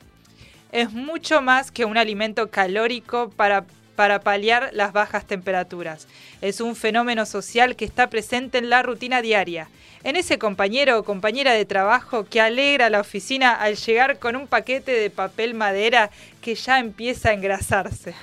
Es 0.72 0.92
mucho 0.92 1.42
más 1.42 1.72
que 1.72 1.86
un 1.86 1.98
alimento 1.98 2.50
calórico 2.50 3.30
para, 3.30 3.66
para 3.96 4.20
paliar 4.22 4.70
las 4.74 4.92
bajas 4.94 5.26
temperaturas. 5.28 6.08
Es 6.42 6.62
un 6.62 6.76
fenómeno 6.76 7.26
social 7.26 7.76
que 7.76 7.86
está 7.86 8.10
presente 8.10 8.58
en 8.58 8.70
la 8.70 8.82
rutina 8.84 9.22
diaria. 9.22 9.70
En 10.04 10.16
ese 10.16 10.38
compañero 10.38 11.00
o 11.00 11.04
compañera 11.04 11.54
de 11.54 11.66
trabajo 11.66 12.26
que 12.26 12.42
alegra 12.42 12.90
la 12.90 13.00
oficina 13.00 13.54
al 13.54 13.76
llegar 13.78 14.20
con 14.20 14.36
un 14.36 14.48
paquete 14.48 14.92
de 14.92 15.10
papel 15.10 15.54
madera 15.54 16.10
que 16.42 16.56
ya 16.56 16.80
empieza 16.80 17.30
a 17.30 17.34
engrasarse. 17.34 18.14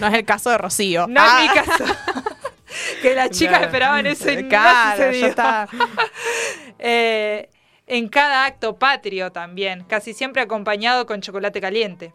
No 0.00 0.08
es 0.08 0.14
el 0.14 0.24
caso 0.24 0.50
de 0.50 0.58
Rocío. 0.58 1.06
No 1.06 1.20
Ah. 1.22 1.44
es 1.44 1.48
mi 1.48 1.54
caso. 1.54 1.84
que 3.02 3.14
las 3.14 3.30
chicas 3.30 3.62
esperaban 3.62 4.06
eso 4.06 4.30
y 4.30 4.42
no 4.42 4.48
Claro, 4.48 5.12
ya 5.12 5.26
está. 5.28 5.68
Eh, 6.86 7.48
en 7.86 8.08
cada 8.08 8.44
acto 8.46 8.76
patrio 8.76 9.30
también, 9.30 9.84
casi 9.84 10.12
siempre 10.12 10.42
acompañado 10.42 11.06
con 11.06 11.20
chocolate 11.20 11.60
caliente. 11.60 12.12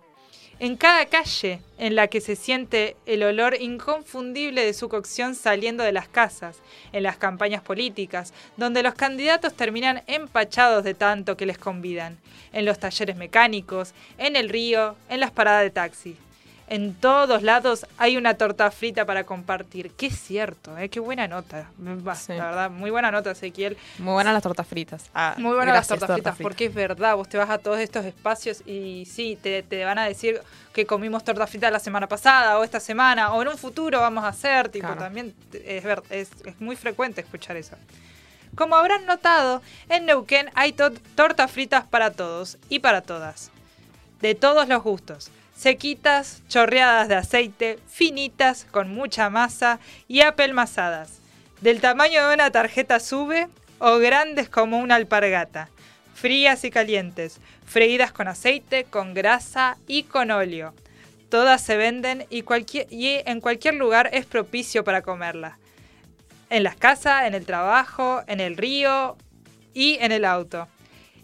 En 0.62 0.76
cada 0.76 1.06
calle 1.06 1.62
en 1.78 1.96
la 1.96 2.08
que 2.08 2.20
se 2.20 2.36
siente 2.36 2.98
el 3.06 3.24
olor 3.24 3.56
inconfundible 3.62 4.66
de 4.66 4.74
su 4.74 4.90
cocción 4.90 5.34
saliendo 5.34 5.86
de 5.86 5.94
las 5.94 6.10
casas, 6.10 6.58
en 6.92 7.04
las 7.04 7.16
campañas 7.16 7.62
políticas, 7.62 8.34
donde 8.58 8.84
los 8.84 8.94
candidatos 8.94 9.54
terminan 9.54 10.04
empachados 10.08 10.84
de 10.84 10.94
tanto 10.96 11.38
que 11.38 11.46
les 11.46 11.58
convidan, 11.58 12.18
en 12.52 12.66
los 12.66 12.78
talleres 12.78 13.16
mecánicos, 13.16 13.94
en 14.18 14.36
el 14.36 14.50
río, 14.50 14.98
en 15.08 15.22
las 15.22 15.32
paradas 15.32 15.64
de 15.64 15.70
taxi. 15.70 16.18
En 16.72 16.94
todos 16.94 17.42
lados 17.42 17.88
hay 17.98 18.16
una 18.16 18.36
torta 18.36 18.70
frita 18.70 19.04
para 19.06 19.24
compartir. 19.26 19.92
Qué 19.92 20.12
cierto, 20.12 20.78
¿eh? 20.78 20.88
qué 20.90 21.00
buena 21.00 21.28
nota. 21.28 21.72
Sí. 22.16 22.34
La 22.34 22.46
verdad, 22.46 22.70
muy 22.70 22.92
buena 22.92 23.10
nota, 23.10 23.32
Ezequiel. 23.32 23.76
Muy 23.98 24.14
buenas 24.14 24.34
las 24.36 24.44
tortas 24.44 24.68
fritas. 24.68 25.10
Ah, 25.16 25.34
Muy 25.40 25.56
buenas 25.56 25.74
las 25.74 25.88
tortas 25.88 26.12
fritas, 26.14 26.34
torta 26.36 26.44
porque 26.44 26.66
es 26.66 26.74
verdad, 26.76 27.16
vos 27.16 27.28
te 27.28 27.40
vas 27.40 27.50
a 27.50 27.58
todos 27.58 27.80
estos 27.80 28.06
espacios 28.06 28.62
y 28.68 29.08
sí, 29.12 29.36
te, 29.42 29.64
te 29.64 29.84
van 29.84 29.98
a 29.98 30.06
decir 30.06 30.42
que 30.72 30.86
comimos 30.86 31.24
tortas 31.24 31.50
fritas 31.50 31.72
la 31.72 31.80
semana 31.80 32.08
pasada 32.08 32.60
o 32.60 32.64
esta 32.64 32.80
semana 32.80 33.34
o 33.34 33.42
en 33.42 33.48
un 33.48 33.58
futuro 33.58 34.00
vamos 34.00 34.24
a 34.24 34.28
hacer, 34.28 34.70
tipo, 34.70 34.86
Claro. 34.86 35.02
también 35.02 35.34
es, 35.54 35.84
ver- 35.84 36.04
es, 36.12 36.30
es 36.46 36.62
muy 36.62 36.76
frecuente 36.76 37.22
escuchar 37.22 37.58
eso. 37.58 37.76
Como 38.56 38.76
habrán 38.76 39.08
notado, 39.08 39.64
en 39.90 40.06
Neuquén 40.06 40.52
hay 40.54 40.74
to- 40.74 40.92
tortas 41.16 41.50
fritas 41.52 41.86
para 41.88 42.12
todos 42.12 42.60
y 42.70 42.78
para 42.80 43.02
todas, 43.02 43.50
de 44.22 44.36
todos 44.36 44.68
los 44.68 44.84
gustos. 44.84 45.32
Sequitas, 45.60 46.42
chorreadas 46.48 47.10
de 47.10 47.16
aceite, 47.16 47.80
finitas, 47.90 48.66
con 48.72 48.94
mucha 48.94 49.30
masa 49.30 49.82
y 50.08 50.22
apelmazadas. 50.22 51.20
Del 51.60 51.82
tamaño 51.82 52.26
de 52.26 52.34
una 52.34 52.50
tarjeta 52.50 53.02
sube 53.02 53.50
o 53.78 53.98
grandes 53.98 54.48
como 54.48 54.80
una 54.80 54.96
alpargata. 54.96 55.68
Frías 56.14 56.64
y 56.64 56.72
calientes, 56.72 57.42
freídas 57.66 58.14
con 58.14 58.30
aceite, 58.30 58.86
con 58.86 59.14
grasa 59.14 59.76
y 59.86 60.04
con 60.04 60.32
óleo. 60.32 60.74
Todas 61.28 61.62
se 61.62 61.76
venden 61.76 62.26
y, 62.30 62.46
y 62.90 63.22
en 63.26 63.42
cualquier 63.42 63.74
lugar 63.74 64.10
es 64.14 64.26
propicio 64.26 64.86
para 64.86 65.02
comerlas. 65.02 65.58
En 66.50 66.64
las 66.64 66.78
casas, 66.78 67.26
en 67.26 67.34
el 67.34 67.46
trabajo, 67.46 68.22
en 68.28 68.40
el 68.40 68.56
río 68.56 69.18
y 69.74 69.98
en 70.00 70.14
el 70.14 70.24
auto. 70.24 70.70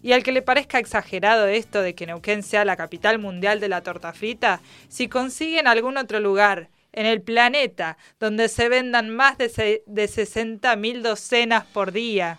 Y 0.06 0.14
al 0.14 0.22
que 0.22 0.32
le 0.32 0.44
parezca 0.44 0.78
exagerado 0.78 1.48
esto 1.48 1.82
de 1.82 1.96
que 1.96 2.06
Neuquén 2.06 2.44
sea 2.44 2.64
la 2.64 2.76
capital 2.78 3.18
mundial 3.18 3.60
de 3.60 3.70
la 3.70 3.82
torta 3.82 4.14
frita, 4.14 4.62
si 4.88 5.08
consiguen 5.10 5.66
algún 5.66 5.98
otro 5.98 6.20
lugar 6.20 6.70
en 6.94 7.08
el 7.08 7.24
planeta 7.24 7.98
donde 8.20 8.48
se 8.48 8.70
vendan 8.70 9.10
más 9.10 9.40
de, 9.40 9.50
se- 9.50 9.82
de 9.88 10.06
60.000 10.06 11.02
docenas 11.02 11.66
por 11.66 11.92
día 11.92 12.38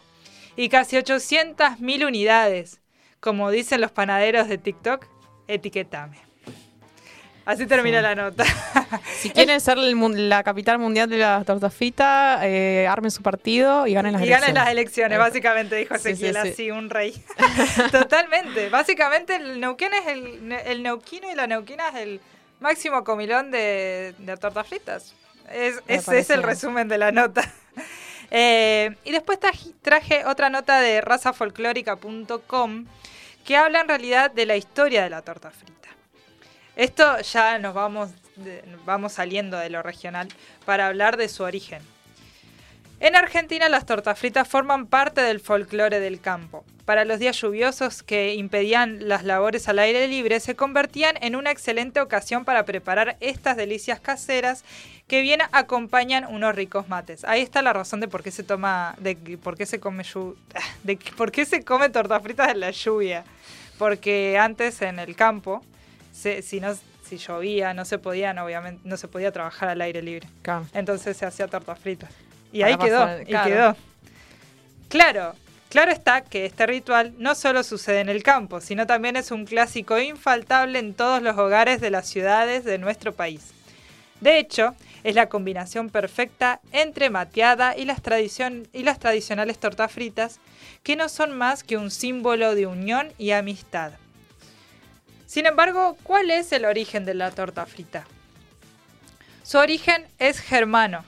y 0.55 0.69
casi 0.69 0.95
800.000 0.97 2.07
unidades, 2.07 2.81
como 3.19 3.51
dicen 3.51 3.81
los 3.81 3.91
panaderos 3.91 4.47
de 4.47 4.59
TikTok, 4.59 5.05
etiquetame. 5.49 6.19
Así 7.47 7.67
termina 7.67 7.99
Sí. 7.99 8.03
la 8.03 8.15
nota. 8.15 8.45
Si 9.21 9.31
quieren 9.31 9.61
ser 9.61 9.79
el 9.79 10.29
la 10.29 10.43
capital 10.43 10.79
mundial 10.79 11.09
de 11.09 11.17
las 11.17 11.45
tortas 11.47 11.73
fritas, 11.75 12.41
eh, 12.43 12.87
armen 12.89 13.11
su 13.11 13.23
partido 13.23 13.87
y 13.87 13.95
ganen 13.95 14.13
las 14.13 14.21
y 14.23 14.27
ganen 14.27 14.51
elecciones. 14.51 14.63
las 14.65 14.73
elecciones, 14.73 15.19
básicamente, 15.19 15.77
dijo 15.77 15.95
sí, 15.97 16.11
Ezequiel, 16.11 16.37
sí. 16.43 16.49
así, 16.49 16.71
un 16.71 16.91
rey. 16.91 17.15
Totalmente. 17.93 18.69
Básicamente, 18.69 19.37
el 19.37 19.59
Neuquén 19.61 19.95
es 19.95 20.07
el, 20.07 20.53
el 20.67 20.83
neuquino 20.83 21.31
y 21.33 21.35
la 21.35 21.47
neuquina 21.47 21.89
es 21.89 21.95
el 21.97 22.21
máximo 22.61 23.03
comilón 23.05 23.51
de, 23.51 24.15
de 24.19 24.37
tortas 24.37 24.67
fritas. 24.69 25.15
Es, 25.53 25.81
ese 25.89 26.19
es 26.19 26.31
el 26.31 26.43
resumen 26.43 26.89
de 26.89 26.99
la 26.99 27.11
nota. 27.13 27.43
Eh, 28.33 28.97
y 29.05 29.13
después 29.13 29.39
traje, 29.39 29.71
traje 29.83 30.25
otra 30.25 30.51
nota 30.51 30.81
de 30.81 31.01
razafolclórica.com 31.01 32.87
que 33.45 33.57
habla 33.57 33.81
en 33.83 33.87
realidad 33.89 34.33
de 34.33 34.47
la 34.47 34.57
historia 34.57 35.05
de 35.05 35.11
la 35.11 35.23
torta 35.23 35.53
frita. 35.53 35.76
Esto 36.77 37.19
ya 37.23 37.59
nos 37.59 37.73
vamos, 37.73 38.11
vamos 38.85 39.15
saliendo 39.15 39.57
de 39.57 39.71
lo 39.71 39.83
regional 39.83 40.29
para 40.67 40.87
hablar 40.87 41.17
de 41.17 41.29
su 41.31 41.43
origen. 41.43 41.81
En 43.01 43.17
Argentina 43.17 43.69
las 43.69 43.87
tortas 43.87 44.19
fritas 44.19 44.47
forman 44.47 44.87
parte 44.87 45.23
del 45.23 45.41
folclore 45.41 46.01
del 46.01 46.21
campo. 46.21 46.65
Para 46.85 47.05
los 47.05 47.19
días 47.19 47.41
lluviosos 47.41 48.03
que 48.03 48.35
impedían 48.35 49.09
las 49.09 49.25
labores 49.25 49.69
al 49.69 49.79
aire 49.79 50.07
libre, 50.07 50.39
se 50.39 50.55
convertían 50.55 51.17
en 51.21 51.35
una 51.35 51.51
excelente 51.51 52.01
ocasión 52.01 52.45
para 52.45 52.65
preparar 52.65 53.17
estas 53.21 53.57
delicias 53.57 53.99
caseras 53.99 54.65
que 55.09 55.21
bien 55.23 55.41
acompañan 55.53 56.27
unos 56.27 56.55
ricos 56.55 56.89
mates. 56.89 57.25
Ahí 57.25 57.43
está 57.43 57.61
la 57.63 57.73
razón 57.73 58.01
de 58.01 58.09
por 58.09 58.23
qué 58.23 58.31
se 58.31 58.43
toma, 58.43 58.95
de 58.99 59.17
por 59.43 59.57
qué 59.57 59.67
se 59.67 59.81
come 59.81 60.05
de 60.85 60.99
por 61.17 61.33
qué 61.33 61.45
se 61.45 61.65
come 61.65 61.89
tortas 61.89 62.23
fritas 62.23 62.51
en 62.51 62.61
la 62.61 62.71
lluvia. 62.71 63.25
Porque 63.79 64.39
antes 64.39 64.81
en 64.81 64.99
el 64.99 65.17
campo, 65.17 65.63
se- 66.17 66.43
si 66.43 66.61
no 66.61 66.75
si 67.07 67.19
llovía, 67.19 67.73
no 67.73 67.85
se 67.85 67.99
podían, 67.99 68.39
obviamente, 68.41 68.81
no 68.85 68.97
se 68.97 69.07
podía 69.07 69.31
trabajar 69.31 69.69
al 69.69 69.81
aire 69.81 70.03
libre. 70.03 70.27
Claro. 70.43 70.67
Entonces 70.75 71.17
se 71.17 71.25
hacía 71.25 71.47
tortas 71.47 71.79
fritas. 71.79 72.11
Y 72.53 72.61
Para 72.61 72.73
ahí 72.73 72.79
quedó, 72.79 72.99
pasar- 72.99 73.23
y 73.23 73.27
claro. 73.27 73.49
quedó. 73.51 73.77
Claro, 74.89 75.35
claro 75.69 75.93
está 75.93 76.23
que 76.23 76.47
este 76.47 76.67
ritual 76.67 77.15
no 77.19 77.35
solo 77.35 77.63
sucede 77.63 78.01
en 78.01 78.09
el 78.09 78.23
campo, 78.23 78.61
sino 78.61 78.87
también 78.87 79.17
es 79.17 79.31
un 79.31 79.45
clásico 79.45 79.99
infaltable 79.99 80.79
en 80.79 80.95
todos 80.95 81.23
los 81.23 81.37
hogares 81.39 81.81
de 81.81 81.91
las 81.91 82.09
ciudades 82.09 82.65
de 82.65 82.79
nuestro 82.79 83.13
país. 83.13 83.53
De 84.21 84.39
hecho, 84.39 84.75
es 85.05 85.15
la 85.15 85.29
combinación 85.29 85.91
perfecta 85.91 86.61
entre 86.73 87.11
mateada 87.11 87.77
y 87.77 87.85
las, 87.85 88.03
tradicion- 88.03 88.67
y 88.73 88.83
las 88.83 88.99
tradicionales 88.99 89.59
tortas 89.59 89.93
fritas, 89.93 90.41
que 90.83 90.97
no 90.97 91.09
son 91.09 91.37
más 91.37 91.63
que 91.63 91.77
un 91.77 91.91
símbolo 91.91 92.55
de 92.55 92.67
unión 92.67 93.13
y 93.19 93.33
amistad. 93.33 93.93
Sin 95.27 95.47
embargo, 95.47 95.97
¿cuál 96.03 96.31
es 96.31 96.53
el 96.53 96.65
origen 96.65 97.05
de 97.05 97.15
la 97.15 97.31
torta 97.31 97.67
frita? 97.67 98.07
Su 99.43 99.59
origen 99.59 100.07
es 100.19 100.41
germano. 100.41 101.05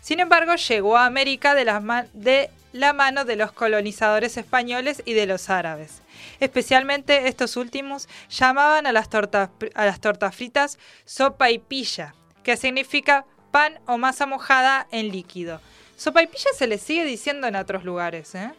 Sin 0.00 0.20
embargo, 0.20 0.54
llegó 0.56 0.96
a 0.96 1.06
América 1.06 1.54
de 1.54 1.64
la 1.64 2.92
mano 2.92 3.24
de 3.24 3.36
los 3.36 3.52
colonizadores 3.52 4.36
españoles 4.36 5.02
y 5.04 5.12
de 5.12 5.26
los 5.26 5.50
árabes. 5.50 6.02
Especialmente 6.40 7.28
estos 7.28 7.56
últimos 7.56 8.08
llamaban 8.28 8.86
a 8.86 8.92
las 8.92 9.08
tortas, 9.08 9.50
a 9.74 9.86
las 9.86 10.00
tortas 10.00 10.34
fritas 10.34 10.78
sopa 11.04 11.50
y 11.50 11.58
pilla, 11.58 12.14
que 12.42 12.56
significa 12.56 13.24
pan 13.50 13.78
o 13.86 13.98
masa 13.98 14.26
mojada 14.26 14.86
en 14.90 15.10
líquido. 15.10 15.60
Sopa 15.96 16.22
y 16.22 16.26
pilla 16.28 16.50
se 16.56 16.66
le 16.66 16.78
sigue 16.78 17.04
diciendo 17.04 17.46
en 17.46 17.56
otros 17.56 17.84
lugares, 17.84 18.34
¿eh? 18.34 18.52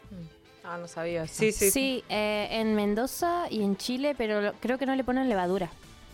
Ah, 0.63 0.77
no 0.79 0.87
sabía 0.87 1.23
eso. 1.23 1.33
Sí, 1.37 1.51
sí. 1.51 1.71
Sí, 1.71 2.03
eh, 2.09 2.47
en 2.51 2.75
Mendoza 2.75 3.45
y 3.49 3.63
en 3.63 3.77
Chile, 3.77 4.13
pero 4.17 4.53
creo 4.59 4.77
que 4.77 4.85
no 4.85 4.95
le 4.95 5.03
ponen 5.03 5.27
levadura. 5.27 5.69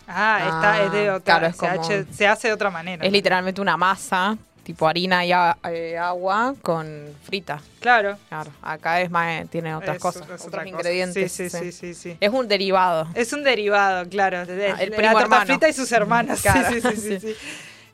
Ah, 0.06 0.40
está, 0.44 0.84
es 0.84 0.92
de 0.92 1.08
Ah, 1.10 1.14
otra. 1.16 1.24
claro, 1.38 1.46
es 1.48 1.56
se, 1.56 1.68
como- 1.68 1.80
hace, 1.82 2.04
se 2.12 2.26
hace 2.26 2.48
de 2.48 2.54
otra 2.54 2.70
manera. 2.70 3.04
Es 3.04 3.12
literalmente 3.12 3.60
una 3.60 3.76
masa, 3.76 4.38
tipo 4.64 4.88
harina 4.88 5.24
y 5.26 5.32
a- 5.32 5.58
eh, 5.70 5.98
agua 5.98 6.54
con 6.62 6.88
frita. 7.24 7.60
Claro. 7.80 8.16
Claro, 8.30 8.50
acá 8.62 9.02
es 9.02 9.10
más, 9.10 9.42
eh, 9.42 9.46
tiene 9.50 9.74
otras 9.74 9.96
Es- 9.96 10.02
cosas, 10.02 10.22
es 10.22 10.28
otros 10.28 10.46
otra 10.46 10.60
cosa. 10.62 10.68
ingredientes. 10.70 11.30
Sí, 11.32 11.50
sí, 11.50 11.58
sí, 11.58 11.72
sí, 11.72 11.94
sí. 11.94 12.16
Es 12.18 12.30
un 12.30 12.48
derivado. 12.48 13.06
Es 13.14 13.34
un 13.34 13.44
derivado, 13.44 14.08
claro. 14.08 14.46
de- 14.46 14.70
Ah, 14.70 14.76
de 14.76 14.84
el 14.84 14.90
la 14.90 14.96
primo 14.96 15.12
torta 15.12 15.24
hermano. 15.24 15.46
frita 15.46 15.68
y 15.68 15.72
sus 15.74 15.92
hermanos. 15.92 16.38
Sí, 16.38 16.48
Claro, 16.48 16.68
sí, 16.72 16.80
sí, 16.80 16.96
sí, 16.96 17.00
sí. 17.20 17.20
sí. 17.20 17.34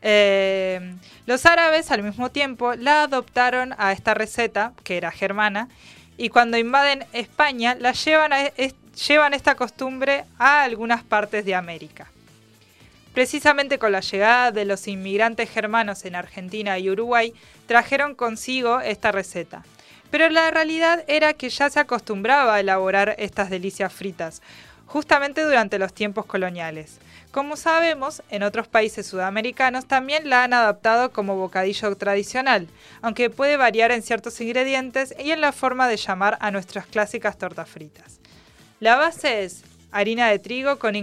Eh, 0.03 0.95
los 1.27 1.47
árabes, 1.47 1.90
al 1.90 2.03
mismo 2.05 2.31
tiempo, 2.31 2.75
la 2.75 3.05
adoptaron 3.05 3.75
a 3.79 3.90
esta 3.93 4.14
receta, 4.14 4.73
que 4.85 4.97
era 4.99 5.11
germana, 5.11 5.69
y 6.16 6.29
cuando 6.29 6.57
invaden 6.57 7.05
España, 7.12 7.77
la 7.79 7.92
llevan, 7.92 8.33
es- 8.57 8.74
llevan 9.09 9.35
esta 9.35 9.55
costumbre 9.55 10.24
a 10.38 10.62
algunas 10.62 11.03
partes 11.03 11.44
de 11.44 11.55
América. 11.55 12.11
Precisamente 13.12 13.79
con 13.79 13.92
la 13.92 14.00
llegada 14.00 14.50
de 14.50 14.64
los 14.64 14.88
inmigrantes 14.88 15.48
germanos 15.50 16.05
en 16.05 16.16
Argentina 16.16 16.79
y 16.79 16.90
Uruguay, 16.90 17.33
trajeron 17.66 18.14
consigo 18.14 18.81
esta 18.81 19.12
receta. 19.12 19.64
Pero 20.11 20.29
la 20.31 20.50
realidad 20.50 21.05
era 21.07 21.35
que 21.35 21.48
ya 21.48 21.70
se 21.70 21.81
acostumbraba 21.81 22.55
a 22.55 22.61
elaborar 22.61 23.14
estas 23.18 23.50
delicias 23.50 23.92
fritas, 23.92 24.42
justamente 24.87 25.42
durante 25.42 25.79
los 25.79 25.92
tiempos 25.94 26.27
coloniales. 26.27 26.98
Como 27.35 27.57
sabemos, 27.57 28.23
en 28.31 28.44
otros 28.44 28.68
países 28.68 29.09
sudamericanos 29.09 29.87
también 29.87 30.31
la 30.31 30.44
han 30.44 30.53
adaptado 30.53 31.11
como 31.11 31.35
bocadillo 31.35 31.97
tradicional, 31.97 32.68
aunque 33.03 33.29
puede 33.29 33.57
variar 33.57 33.90
en 33.90 34.05
ciertos 34.05 34.40
ingredientes 34.40 35.12
y 35.18 35.33
en 35.33 35.40
la 35.40 35.51
forma 35.51 35.88
de 35.88 35.97
llamar 35.97 36.38
a 36.40 36.53
nuestras 36.53 36.87
clásicas 36.87 37.37
tortas 37.37 37.68
fritas. 37.68 38.20
La 38.79 38.94
base 38.94 39.42
es 39.42 39.64
harina 39.90 40.29
de 40.29 40.38
trigo 40.38 40.79
con 40.79 40.94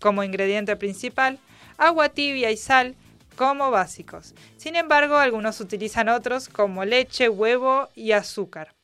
como 0.00 0.24
ingrediente 0.24 0.76
principal, 0.76 1.38
agua 1.76 2.08
tibia 2.08 2.50
y 2.50 2.56
sal 2.56 2.94
como 3.36 3.70
básicos. 3.70 4.34
Sin 4.56 4.76
embargo, 4.76 5.16
algunos 5.16 5.60
utilizan 5.60 6.08
otros 6.08 6.48
como 6.48 6.86
leche, 6.86 7.28
huevo 7.28 7.90
y 7.94 8.12
azúcar. 8.12 8.75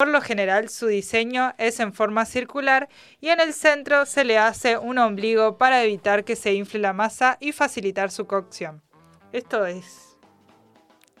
Por 0.00 0.08
lo 0.08 0.22
general, 0.22 0.70
su 0.70 0.86
diseño 0.86 1.52
es 1.58 1.78
en 1.78 1.92
forma 1.92 2.24
circular 2.24 2.88
y 3.20 3.28
en 3.28 3.38
el 3.38 3.52
centro 3.52 4.06
se 4.06 4.24
le 4.24 4.38
hace 4.38 4.78
un 4.78 4.96
ombligo 4.96 5.58
para 5.58 5.84
evitar 5.84 6.24
que 6.24 6.36
se 6.36 6.54
infle 6.54 6.80
la 6.80 6.94
masa 6.94 7.36
y 7.38 7.52
facilitar 7.52 8.10
su 8.10 8.26
cocción. 8.26 8.80
Esto 9.30 9.66
es... 9.66 10.09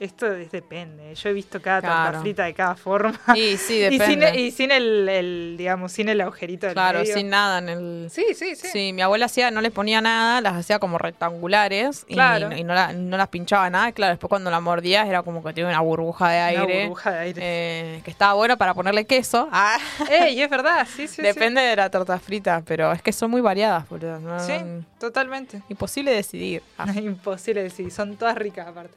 Esto 0.00 0.32
es, 0.32 0.50
depende. 0.50 1.14
Yo 1.14 1.28
he 1.28 1.32
visto 1.34 1.60
cada 1.60 1.82
torta 1.82 1.96
Claro. 2.08 2.20
frita 2.22 2.44
de 2.44 2.54
cada 2.54 2.74
forma. 2.74 3.12
Y 3.36 3.58
sí, 3.58 3.84
Y 3.84 3.90
sin, 3.90 3.98
depende. 3.98 4.40
y 4.40 4.50
sin 4.50 4.70
el, 4.70 5.06
el, 5.08 5.54
digamos, 5.58 5.92
sin 5.92 6.08
el 6.08 6.18
agujerito 6.22 6.66
del 6.66 6.72
claro, 6.74 7.00
medio. 7.00 7.12
sin 7.14 7.28
nada 7.28 7.58
en 7.58 7.68
el... 7.68 8.08
Sí, 8.10 8.24
sí, 8.34 8.56
sí. 8.56 8.68
Sí, 8.72 8.92
mi 8.94 9.02
abuela 9.02 9.26
hacía, 9.26 9.50
no 9.50 9.60
les 9.60 9.70
ponía 9.72 10.00
nada, 10.00 10.40
las 10.40 10.54
hacía 10.54 10.78
como 10.78 10.96
rectangulares 10.96 12.06
y, 12.08 12.14
Claro. 12.14 12.50
y 12.56 12.64
no, 12.64 12.72
la- 12.74 12.94
no 12.94 13.16
las 13.18 13.28
pinchaba 13.28 13.68
nada. 13.68 13.92
Claro, 13.92 14.12
después 14.14 14.28
cuando 14.30 14.50
la 14.50 14.60
mordías 14.60 15.06
era 15.06 15.22
como 15.22 15.44
que 15.44 15.52
tenía 15.52 15.68
una 15.68 15.80
burbuja 15.80 16.30
de 16.30 16.38
Una 16.54 16.62
aire. 16.62 16.80
burbuja 16.84 17.10
de 17.12 17.18
aire. 17.18 17.40
eh, 17.44 18.00
que 18.02 18.10
estaba 18.10 18.32
bueno 18.32 18.56
para 18.56 18.72
ponerle 18.74 19.04
queso. 19.06 19.48
Ah, 19.52 19.76
Ey, 20.10 20.40
es 20.40 20.48
verdad, 20.48 20.88
sí, 20.96 21.06
sí. 21.08 21.20
Depende 21.20 21.60
de 21.60 21.76
la 21.76 21.90
torta 21.90 22.18
frita, 22.18 22.62
pero 22.66 22.90
es 22.92 23.02
que 23.02 23.12
son 23.12 23.30
muy 23.30 23.42
variadas, 23.42 23.86
boludo. 23.88 24.18
no- 24.18 24.40
Sí, 24.40 24.54
totalmente. 24.98 25.60
Imposible 25.68 26.10
decidir. 26.12 26.62
Ah, 26.78 26.86
Imposible 26.96 27.62
decir, 27.62 27.90
son 27.90 28.16
todas 28.16 28.34
ricas 28.38 28.66
aparte. 28.66 28.94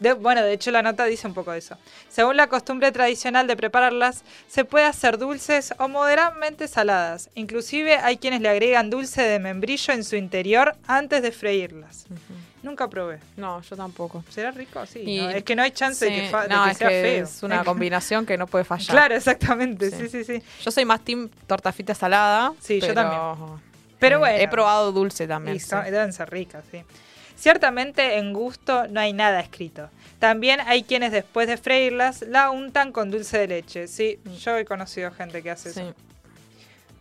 De- 0.00 0.12
bueno, 0.14 0.42
de 0.42 0.52
hecho 0.52 0.70
la 0.70 0.82
nota 0.82 1.04
dice 1.04 1.26
un 1.26 1.34
poco 1.34 1.52
de 1.52 1.58
eso. 1.58 1.76
Según 2.08 2.36
la 2.36 2.48
costumbre 2.48 2.90
tradicional 2.92 3.46
de 3.46 3.56
prepararlas, 3.56 4.22
se 4.48 4.64
puede 4.64 4.84
hacer 4.86 5.18
dulces 5.18 5.74
o 5.78 5.88
moderadamente 5.88 6.66
saladas. 6.68 7.30
Inclusive 7.34 7.96
hay 7.96 8.16
quienes 8.18 8.40
le 8.40 8.48
agregan 8.48 8.90
dulce 8.90 9.22
de 9.22 9.38
membrillo 9.38 9.92
en 9.94 10.04
su 10.04 10.16
interior 10.16 10.74
antes 10.86 11.22
de 11.22 11.32
freírlas. 11.32 12.06
Nunca 12.62 12.88
probé. 12.88 13.18
no, 13.36 13.60
yo 13.62 13.76
tampoco. 13.76 14.22
¿Será 14.30 14.52
rico? 14.52 14.86
Sí. 14.86 15.00
Y- 15.00 15.20
¿no? 15.20 15.30
Es 15.30 15.42
que 15.42 15.56
no 15.56 15.62
hay 15.62 15.72
chance 15.72 16.04
de 16.04 16.12
que, 16.14 16.28
fa- 16.28 16.42
de 16.46 16.54
no, 16.54 16.64
que 16.64 16.70
es 16.70 16.76
sea 16.78 16.88
que 16.88 17.02
feo. 17.02 17.24
es 17.24 17.42
una 17.42 17.64
combinación 17.64 18.24
que 18.24 18.38
no 18.38 18.46
puede 18.46 18.64
fallar. 18.64 18.88
Claro, 18.88 19.14
exactamente. 19.16 19.90
Sí, 19.90 19.96
Sí. 20.08 20.08
sí, 20.08 20.24
sí. 20.24 20.42
Yo 20.62 20.70
soy 20.70 20.84
más 20.84 21.00
team 21.00 21.28
torta 21.48 21.72
frita 21.72 21.92
salada. 21.94 22.52
Sí, 22.60 22.76
yo 22.80 22.86
pero, 22.86 22.94
también. 22.94 23.60
Pero 23.98 24.20
bueno. 24.20 24.38
He 24.38 24.46
probado 24.48 24.92
dulce 24.92 25.26
también. 25.26 25.56
Y 25.56 25.60
sí. 25.60 25.66
son- 25.70 25.84
deben 25.84 26.12
ser 26.12 26.30
ricas, 26.30 26.62
sí. 26.70 26.82
Ciertamente 27.42 28.18
en 28.18 28.32
gusto 28.32 28.86
no 28.86 29.00
hay 29.00 29.12
nada 29.12 29.40
escrito. 29.40 29.90
También 30.20 30.60
hay 30.60 30.84
quienes 30.84 31.10
después 31.10 31.48
de 31.48 31.56
freírlas 31.56 32.22
la 32.22 32.52
untan 32.52 32.92
con 32.92 33.10
dulce 33.10 33.36
de 33.38 33.48
leche. 33.48 33.88
Sí, 33.88 34.20
yo 34.40 34.56
he 34.56 34.64
conocido 34.64 35.10
gente 35.10 35.42
que 35.42 35.50
hace. 35.50 35.72
Sí. 35.72 35.80
eso. 35.80 35.94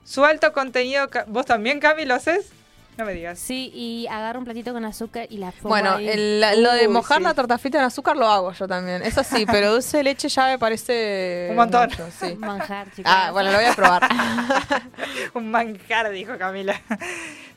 Su 0.04 0.25
alto 0.25 0.51
contenido... 0.51 1.08
¿Vos 1.27 1.45
también, 1.45 1.80
Cami, 1.80 2.06
lo 2.06 2.15
haces? 2.15 2.49
No 2.97 3.06
me 3.06 3.13
digas. 3.13 3.38
Sí, 3.38 3.71
y 3.75 4.08
agarro 4.08 4.39
un 4.39 4.45
platito 4.45 4.73
con 4.73 4.84
azúcar 4.84 5.27
y 5.30 5.38
la 5.38 5.51
pongo 5.51 5.69
Bueno, 5.69 5.91
ahí. 5.97 6.10
el- 6.10 6.41
la- 6.41 6.56
lo 6.56 6.73
de 6.73 6.88
Uy, 6.88 6.93
mojar 6.93 7.19
sí. 7.19 7.23
la 7.23 7.34
torta 7.36 7.60
frita 7.60 7.77
en 7.77 7.86
azúcar 7.86 8.17
lo 8.17 8.27
hago 8.27 8.51
yo 8.51 8.67
también. 8.67 9.04
Eso 9.04 9.23
sí, 9.23 9.45
pero 9.45 9.71
dulce 9.73 9.97
de 9.97 10.04
leche 10.04 10.27
ya 10.27 10.47
me 10.47 10.58
parece. 10.58 11.47
Un 11.51 11.56
montón. 11.56 11.88
mucho, 11.89 12.08
sí. 12.19 12.36
manjar, 12.39 12.88
chicos. 12.95 13.06
Ah, 13.15 13.30
bueno, 13.32 13.51
lo 13.51 13.58
voy 13.60 13.65
a 13.67 13.73
probar. 13.75 14.10
Un 15.36 15.51
manjar, 15.51 16.10
dijo 16.10 16.36
Camila. 16.39 16.82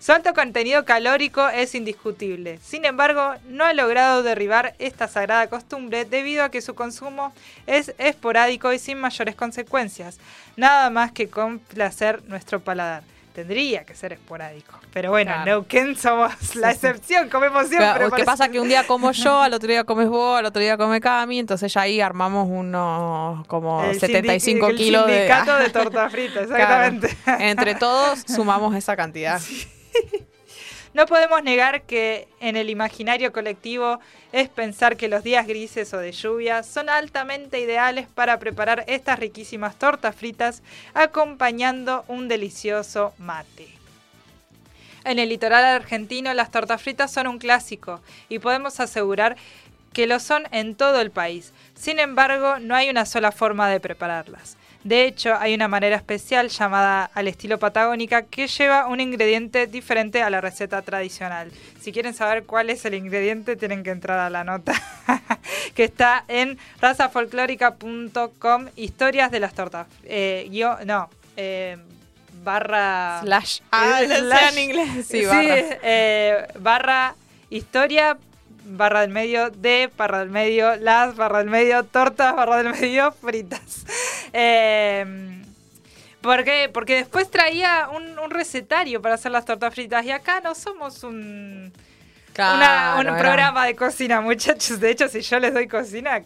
Su 0.05 0.13
alto 0.13 0.35
contenido 0.35 0.85
calórico 0.85 1.49
es 1.49 1.75
indiscutible. 1.75 2.59
Sin 2.63 2.85
embargo, 2.85 3.37
no 3.49 3.65
ha 3.65 3.73
logrado 3.73 4.23
derribar 4.23 4.75
esta 4.79 5.09
sagrada 5.09 5.47
costumbre 5.47 6.05
debido 6.05 6.45
a 6.45 6.51
que 6.51 6.61
su 6.61 6.75
consumo 6.75 7.33
es 7.67 7.95
esporádico 7.97 8.71
y 8.75 8.79
sin 8.79 8.99
mayores 9.01 9.35
consecuencias. 9.35 10.19
Nada 10.57 10.91
más 10.91 11.11
que 11.13 11.31
complacer 11.31 12.23
nuestro 12.27 12.61
paladar. 12.61 13.03
Tendría 13.35 13.85
que 13.85 13.95
ser 13.95 14.13
esporádico. 14.13 14.79
Pero 14.93 15.09
bueno, 15.11 15.31
Claro. 15.33 15.45
Neuquén 15.47 15.97
somos 15.97 16.55
la 16.57 16.71
excepción, 16.73 17.31
comemos 17.31 17.63
siempre. 17.69 17.79
Claro, 17.89 18.05
¿Qué 18.05 18.11
parece. 18.11 18.27
pasa? 18.27 18.49
Que 18.51 18.61
un 18.61 18.69
día 18.69 18.87
como 18.87 19.11
yo, 19.11 19.41
al 19.41 19.55
otro 19.55 19.69
día 19.71 19.85
comes 19.85 20.09
vos, 20.11 20.39
al 20.39 20.45
otro 20.45 20.61
día 20.61 20.77
come 20.77 21.01
Cami, 21.01 21.39
entonces 21.39 21.73
ya 21.73 21.81
ahí 21.81 22.03
armamos 22.03 22.47
unos 22.49 23.45
como 23.47 23.83
El 23.83 23.99
75 23.99 24.67
sindic- 24.67 24.71
el 24.71 24.77
kilos 24.77 25.07
de. 25.07 25.13
sindicato 25.15 25.57
de 25.57 25.69
torta 25.71 26.11
frita, 26.11 26.45
Claro. 26.47 26.85
exactamente. 26.85 27.17
Entre 27.49 27.75
todos 27.75 28.23
sumamos 28.29 28.77
esa 28.77 28.95
cantidad. 28.97 29.41
No 30.95 31.07
podemos 31.07 31.43
negar 31.43 31.83
que 31.83 32.29
en 32.39 32.57
el 32.57 32.71
imaginario 32.71 33.33
colectivo 33.33 33.99
es 34.31 34.49
pensar 34.49 34.97
que 34.97 35.09
los 35.09 35.25
días 35.25 35.45
grises 35.45 35.93
o 35.93 35.99
de 35.99 36.13
lluvia 36.13 36.63
son 36.63 36.89
altamente 36.89 37.59
ideales 37.59 38.07
para 38.07 38.39
preparar 38.39 38.85
estas 38.87 39.19
riquísimas 39.19 39.77
tortas 39.77 40.15
fritas 40.15 40.63
acompañando 40.95 42.05
un 42.07 42.29
delicioso 42.29 43.13
mate. 43.19 43.69
En 45.05 45.19
el 45.19 45.31
litoral 45.31 45.65
argentino 45.65 46.33
las 46.33 46.53
tortas 46.53 46.81
fritas 46.81 47.13
son 47.13 47.27
un 47.27 47.39
clásico 47.39 48.01
y 48.29 48.39
podemos 48.39 48.79
asegurar 48.79 49.37
que 49.93 50.07
lo 50.07 50.21
son 50.21 50.45
en 50.53 50.77
todo 50.77 51.01
el 51.01 51.11
país. 51.11 51.53
Sin 51.75 51.99
embargo, 51.99 52.61
no 52.61 52.77
hay 52.77 52.89
una 52.89 53.05
sola 53.05 53.33
forma 53.33 53.69
de 53.69 53.81
prepararlas. 53.81 54.57
De 54.85 55.07
hecho, 55.07 55.35
hay 55.39 55.55
una 55.55 55.67
manera 55.67 55.97
especial 55.97 56.51
llamada 56.51 57.11
al 57.15 57.27
estilo 57.27 57.59
patagónica 57.59 58.23
que 58.23 58.47
lleva 58.49 58.87
un 58.87 59.01
ingrediente 59.01 59.67
diferente 59.67 60.23
a 60.23 60.29
la 60.29 60.41
receta 60.43 60.83
tradicional. 60.83 61.51
Si 61.81 61.91
quieren 61.91 62.13
saber 62.15 62.45
cuál 62.45 62.69
es 62.69 62.85
el 62.85 62.93
ingrediente, 62.95 63.57
tienen 63.57 63.83
que 63.83 63.91
entrar 63.91 64.19
a 64.19 64.29
la 64.29 64.45
nota 64.45 64.75
que 65.75 65.85
está 65.85 66.25
en 66.29 66.59
razafolclórica.com, 66.83 68.67
historias 68.77 69.31
de 69.31 69.41
las 69.41 69.55
tortas. 69.55 69.87
Eh, 70.05 70.49
guio- 70.51 70.79
no, 70.85 71.09
eh, 71.37 71.77
barra... 72.43 73.21
Slash. 73.23 73.61
Ah, 73.73 74.01
Eh, 74.03 74.09
sé 74.09 74.19
slash. 74.19 74.53
en 74.53 74.59
inglés. 74.65 74.89
Sí, 75.07 75.21
Sí, 75.21 75.25
barra. 75.25 75.55
eh, 75.83 76.47
barra 76.59 77.15
historia, 77.51 78.17
barra 78.65 79.03
del 79.03 79.11
medio 79.11 79.51
de, 79.51 79.91
barra 79.97 80.19
del 80.21 80.31
medio 80.31 80.77
las, 80.77 81.15
barra 81.17 81.39
del 81.39 81.51
medio 81.51 81.85
tortas, 81.85 82.35
barra 82.35 82.63
del 82.63 82.73
medio 82.73 83.13
fritas. 83.21 83.85
Eh, 84.33 85.43
¿Por 86.21 86.43
qué? 86.45 86.71
Porque 86.73 86.95
después 86.97 87.31
traía 87.31 87.89
un, 87.95 88.19
un 88.19 88.31
recetario 88.31 89.03
para 89.03 89.17
hacer 89.17 89.31
las 89.33 89.45
tortas 89.45 89.75
fritas 89.75 90.05
y 90.07 90.11
acá 90.11 90.41
no 90.41 90.55
somos 90.55 91.03
un, 91.05 91.71
una- 91.71 91.73
Claro, 92.33 93.01
un 93.01 93.07
era- 93.09 93.19
programa 93.19 93.67
de 93.67 93.77
cocina, 93.77 94.21
muchachos. 94.21 94.81
De 94.81 94.91
hecho, 94.91 95.07
si 95.09 95.21
yo 95.21 95.39
les 95.39 95.53
doy 95.53 95.69
cocina, 95.69 96.23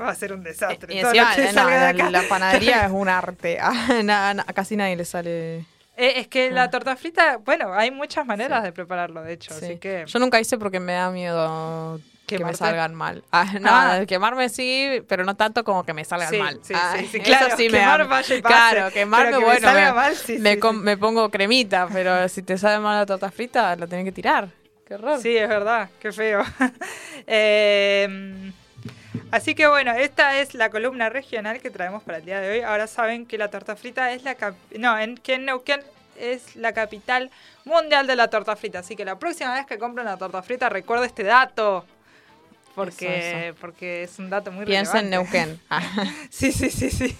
va 0.00 0.08
a 0.10 0.14
ser 0.14 0.32
un 0.32 0.42
desastre. 0.44 0.94
Y 0.94 0.98
encima, 1.00 1.36
no, 1.36 1.52
salga 1.52 1.92
de 1.92 2.10
la, 2.10 2.22
panadería 2.28 2.84
es 2.86 2.92
un 2.92 3.08
arte. 3.08 3.58
Ah, 3.60 4.44
casi 4.54 4.76
nadie 4.76 4.94
le 4.96 5.04
sale. 5.04 5.64
Eh, 5.96 6.20
es 6.20 6.28
que 6.28 6.50
la 6.50 6.70
torta 6.70 6.96
frita, 6.96 7.36
bueno, 7.38 7.72
hay 7.72 7.90
muchas 7.90 8.26
maneras 8.26 8.62
de 8.64 8.72
prepararlo, 8.72 9.22
de 9.22 9.32
hecho. 9.34 9.54
Sí. 9.54 9.64
Así 9.64 9.76
que... 9.78 10.04
Yo 10.06 10.18
nunca 10.18 10.40
hice 10.40 10.58
porque 10.58 10.80
me 10.80 10.92
da 10.94 11.10
miedo 11.10 12.00
que 12.26 12.38
me 12.44 12.52
salgan 12.54 12.94
mal. 12.94 13.22
Ah, 13.30 13.44
no, 13.60 13.68
Ah. 13.70 14.00
quemarme 14.06 14.48
sí, 14.48 15.02
pero 15.08 15.24
no 15.24 15.36
tanto 15.36 15.62
como 15.62 15.84
que 15.84 15.92
me 15.92 16.04
salgan 16.04 16.30
Sí, 16.30 16.38
mal. 16.38 16.58
sí, 16.62 16.72
Ah, 16.74 16.94
sí, 16.98 17.06
sí, 17.06 17.16
eso 17.18 17.24
claro, 17.26 17.56
sí 17.56 17.68
me 17.68 17.78
quemar 17.78 17.98
da- 18.00 18.06
vaya 18.06 18.34
y 18.34 18.42
pase, 18.42 18.54
Claro, 18.54 18.92
quemarme, 18.92 19.38
que 19.38 19.44
bueno, 19.44 19.94
mal, 19.94 20.16
sí, 20.16 20.38
me 20.38 20.96
pongo 20.96 21.30
cremita, 21.30 21.86
pero 21.92 22.28
si 22.28 22.42
te 22.42 22.56
sale 22.58 22.80
mal 22.80 22.98
la 23.00 23.06
torta 23.06 23.30
frita, 23.30 23.76
la 23.76 23.86
tenés 23.86 24.04
que 24.06 24.12
tirar. 24.12 24.48
Qué 24.86 24.94
horror. 24.94 25.20
Sí, 25.20 25.36
es 25.36 25.48
verdad, 25.48 25.90
qué 26.00 26.12
feo. 26.12 26.42
Eh, 27.26 28.52
así 29.30 29.54
que 29.54 29.66
bueno, 29.66 29.92
esta 29.92 30.38
es 30.40 30.54
la 30.54 30.70
columna 30.70 31.08
regional 31.08 31.60
que 31.60 31.70
traemos 31.70 32.02
para 32.02 32.18
el 32.18 32.24
día 32.24 32.40
de 32.40 32.50
hoy. 32.50 32.60
Ahora 32.60 32.86
saben 32.86 33.26
que 33.26 33.38
la 33.38 33.48
torta 33.48 33.76
frita 33.76 34.12
es 34.12 34.22
la 34.22 34.34
cap- 34.34 34.54
no, 34.78 34.98
en 34.98 35.16
que 35.16 35.34
en 35.34 35.44
Neuquén 35.46 35.80
es 36.18 36.54
la 36.56 36.72
capital 36.72 37.30
mundial 37.64 38.06
de 38.06 38.16
la 38.16 38.28
torta 38.28 38.54
frita. 38.56 38.80
Así 38.80 38.94
que 38.96 39.04
la 39.04 39.18
próxima 39.18 39.54
vez 39.54 39.66
que 39.66 39.78
compren 39.78 40.06
la 40.06 40.16
torta 40.16 40.42
frita, 40.42 40.68
recuerde 40.68 41.06
este 41.06 41.24
dato. 41.24 41.84
Porque, 42.74 43.48
Eso, 43.50 43.56
porque 43.60 44.02
es 44.02 44.18
un 44.18 44.30
dato 44.30 44.50
muy 44.50 44.66
Piensa 44.66 44.98
en 44.98 45.04
relevante. 45.10 45.38
Neuquén. 45.46 45.60
Ah. 45.70 45.82
Sí, 46.30 46.50
sí, 46.52 46.70
sí, 46.70 46.90
sí. 46.90 47.16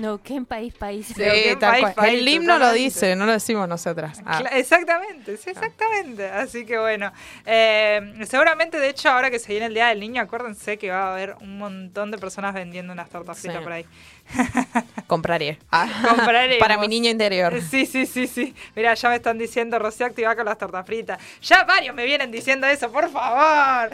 No, 0.00 0.20
¿qué 0.22 0.34
en 0.34 0.44
país, 0.44 0.74
país? 0.74 1.06
Sí, 1.06 1.14
Neuquén, 1.16 1.58
tal 1.58 1.70
país, 1.70 1.82
cual. 1.82 1.94
país, 1.94 2.20
El 2.20 2.28
himno 2.28 2.52
lo 2.54 2.58
totalmente. 2.58 2.84
dice, 2.84 3.16
no 3.16 3.26
lo 3.26 3.32
decimos 3.32 3.68
nosotras. 3.68 4.20
Ah. 4.26 4.42
Exactamente, 4.52 5.36
sí, 5.36 5.50
exactamente. 5.50 6.28
Así 6.28 6.66
que 6.66 6.78
bueno, 6.78 7.12
eh, 7.46 8.14
seguramente 8.28 8.78
de 8.78 8.88
hecho 8.90 9.08
ahora 9.10 9.30
que 9.30 9.38
se 9.38 9.52
viene 9.52 9.66
el 9.66 9.74
Día 9.74 9.86
del 9.88 10.00
Niño, 10.00 10.20
acuérdense 10.22 10.78
que 10.78 10.90
va 10.90 11.04
a 11.08 11.12
haber 11.12 11.36
un 11.40 11.58
montón 11.58 12.10
de 12.10 12.18
personas 12.18 12.52
vendiendo 12.54 12.92
unas 12.92 13.08
tortas 13.08 13.38
fritas 13.38 13.58
Sí. 13.58 13.62
por 13.64 13.72
ahí. 13.72 13.86
Compraré. 15.06 15.58
Ah. 15.70 15.86
Compraremos. 16.08 16.58
Para 16.58 16.78
mi 16.78 16.88
niño 16.88 17.10
interior. 17.10 17.60
Sí, 17.60 17.86
sí, 17.86 18.06
sí, 18.06 18.26
sí. 18.26 18.54
Mira, 18.74 18.94
ya 18.94 19.08
me 19.10 19.16
están 19.16 19.38
diciendo 19.38 19.78
Rocío 19.78 20.06
activa 20.06 20.34
con 20.34 20.44
las 20.46 20.58
tortas 20.58 20.84
fritas. 20.86 21.18
Ya 21.42 21.64
varios 21.64 21.94
me 21.94 22.04
vienen 22.04 22.30
diciendo 22.30 22.66
eso, 22.66 22.90
por 22.90 23.10
favor. 23.10 23.90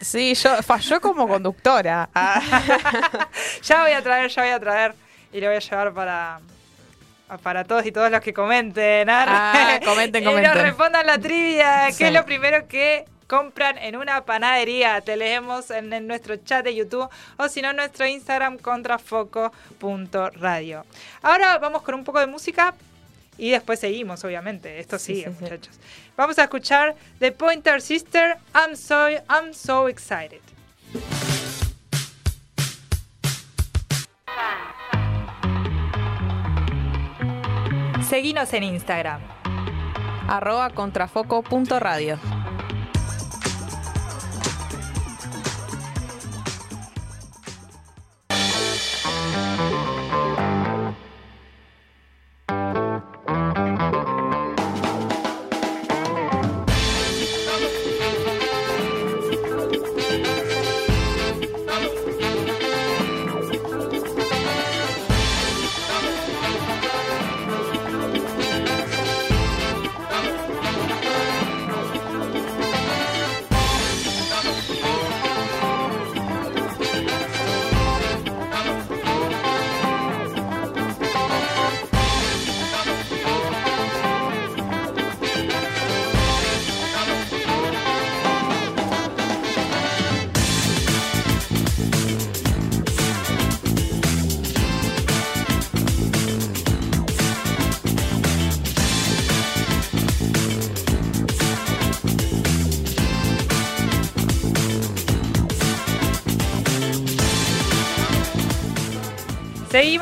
Sí, 0.00 0.34
yo 0.34 0.62
falló 0.62 1.00
como 1.00 1.26
conductora. 1.28 2.08
Ah. 2.14 2.40
ya 3.62 3.82
voy 3.82 3.92
a 3.92 4.02
traer, 4.02 4.30
ya 4.30 4.42
voy 4.42 4.50
a 4.52 4.60
traer. 4.60 4.94
Y 5.32 5.40
lo 5.40 5.46
voy 5.48 5.56
a 5.56 5.60
llevar 5.60 5.92
para, 5.92 6.40
para 7.42 7.64
todos 7.64 7.84
y 7.86 7.92
todos 7.92 8.10
los 8.10 8.20
que 8.20 8.32
comenten. 8.32 9.08
arre. 9.10 9.30
Ah, 9.32 9.78
comenten, 9.84 10.22
Y 10.22 10.24
nos 10.24 10.34
comenten. 10.34 10.62
respondan 10.62 11.06
la 11.06 11.18
trivia. 11.18 11.84
¿Qué 11.88 11.92
Sí. 11.92 12.04
es 12.04 12.12
lo 12.12 12.24
primero 12.24 12.66
que 12.66 13.04
compran 13.26 13.76
en 13.78 13.96
una 13.96 14.24
panadería? 14.24 15.00
Te 15.02 15.16
leemos 15.16 15.70
en, 15.70 15.92
en 15.92 16.06
nuestro 16.06 16.36
chat 16.36 16.64
de 16.64 16.74
YouTube 16.74 17.08
o 17.36 17.48
si 17.48 17.60
no 17.62 17.70
en 17.70 17.76
nuestro 17.76 18.06
Instagram 18.06 18.58
contrafoco.radio. 18.58 20.84
Ahora 21.22 21.58
vamos 21.58 21.82
con 21.82 21.94
un 21.94 22.04
poco 22.04 22.20
de 22.20 22.26
música. 22.26 22.74
Y 23.38 23.50
después 23.50 23.78
seguimos, 23.80 24.22
obviamente. 24.24 24.80
Esto 24.80 24.98
sigue, 24.98 25.24
sí, 25.24 25.30
sí. 25.30 25.36
muchachos. 25.44 25.78
Vamos 26.20 26.38
a 26.38 26.42
escuchar 26.42 26.96
The 27.18 27.32
Pointer 27.32 27.80
Sister. 27.80 28.36
I'm 28.54 28.76
so, 28.76 29.08
I'm 29.30 29.54
so 29.54 29.88
excited. 29.88 30.42
Seguinos 38.06 38.52
en 38.52 38.64
Instagram. 38.64 39.22
Arroba 40.28 40.68
contrafoco.radio. 40.68 42.18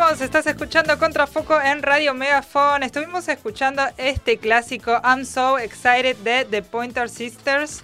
Estás 0.08 0.46
escuchando 0.46 0.98
Contrafoco 0.98 1.60
en 1.60 1.82
Radio 1.82 2.14
Megafon. 2.14 2.82
Estuvimos 2.82 3.28
escuchando 3.28 3.82
este 3.98 4.38
clásico 4.38 4.98
I'm 5.04 5.26
So 5.26 5.58
Excited 5.58 6.16
de 6.16 6.46
The 6.46 6.62
Pointer 6.62 7.10
Sisters. 7.10 7.82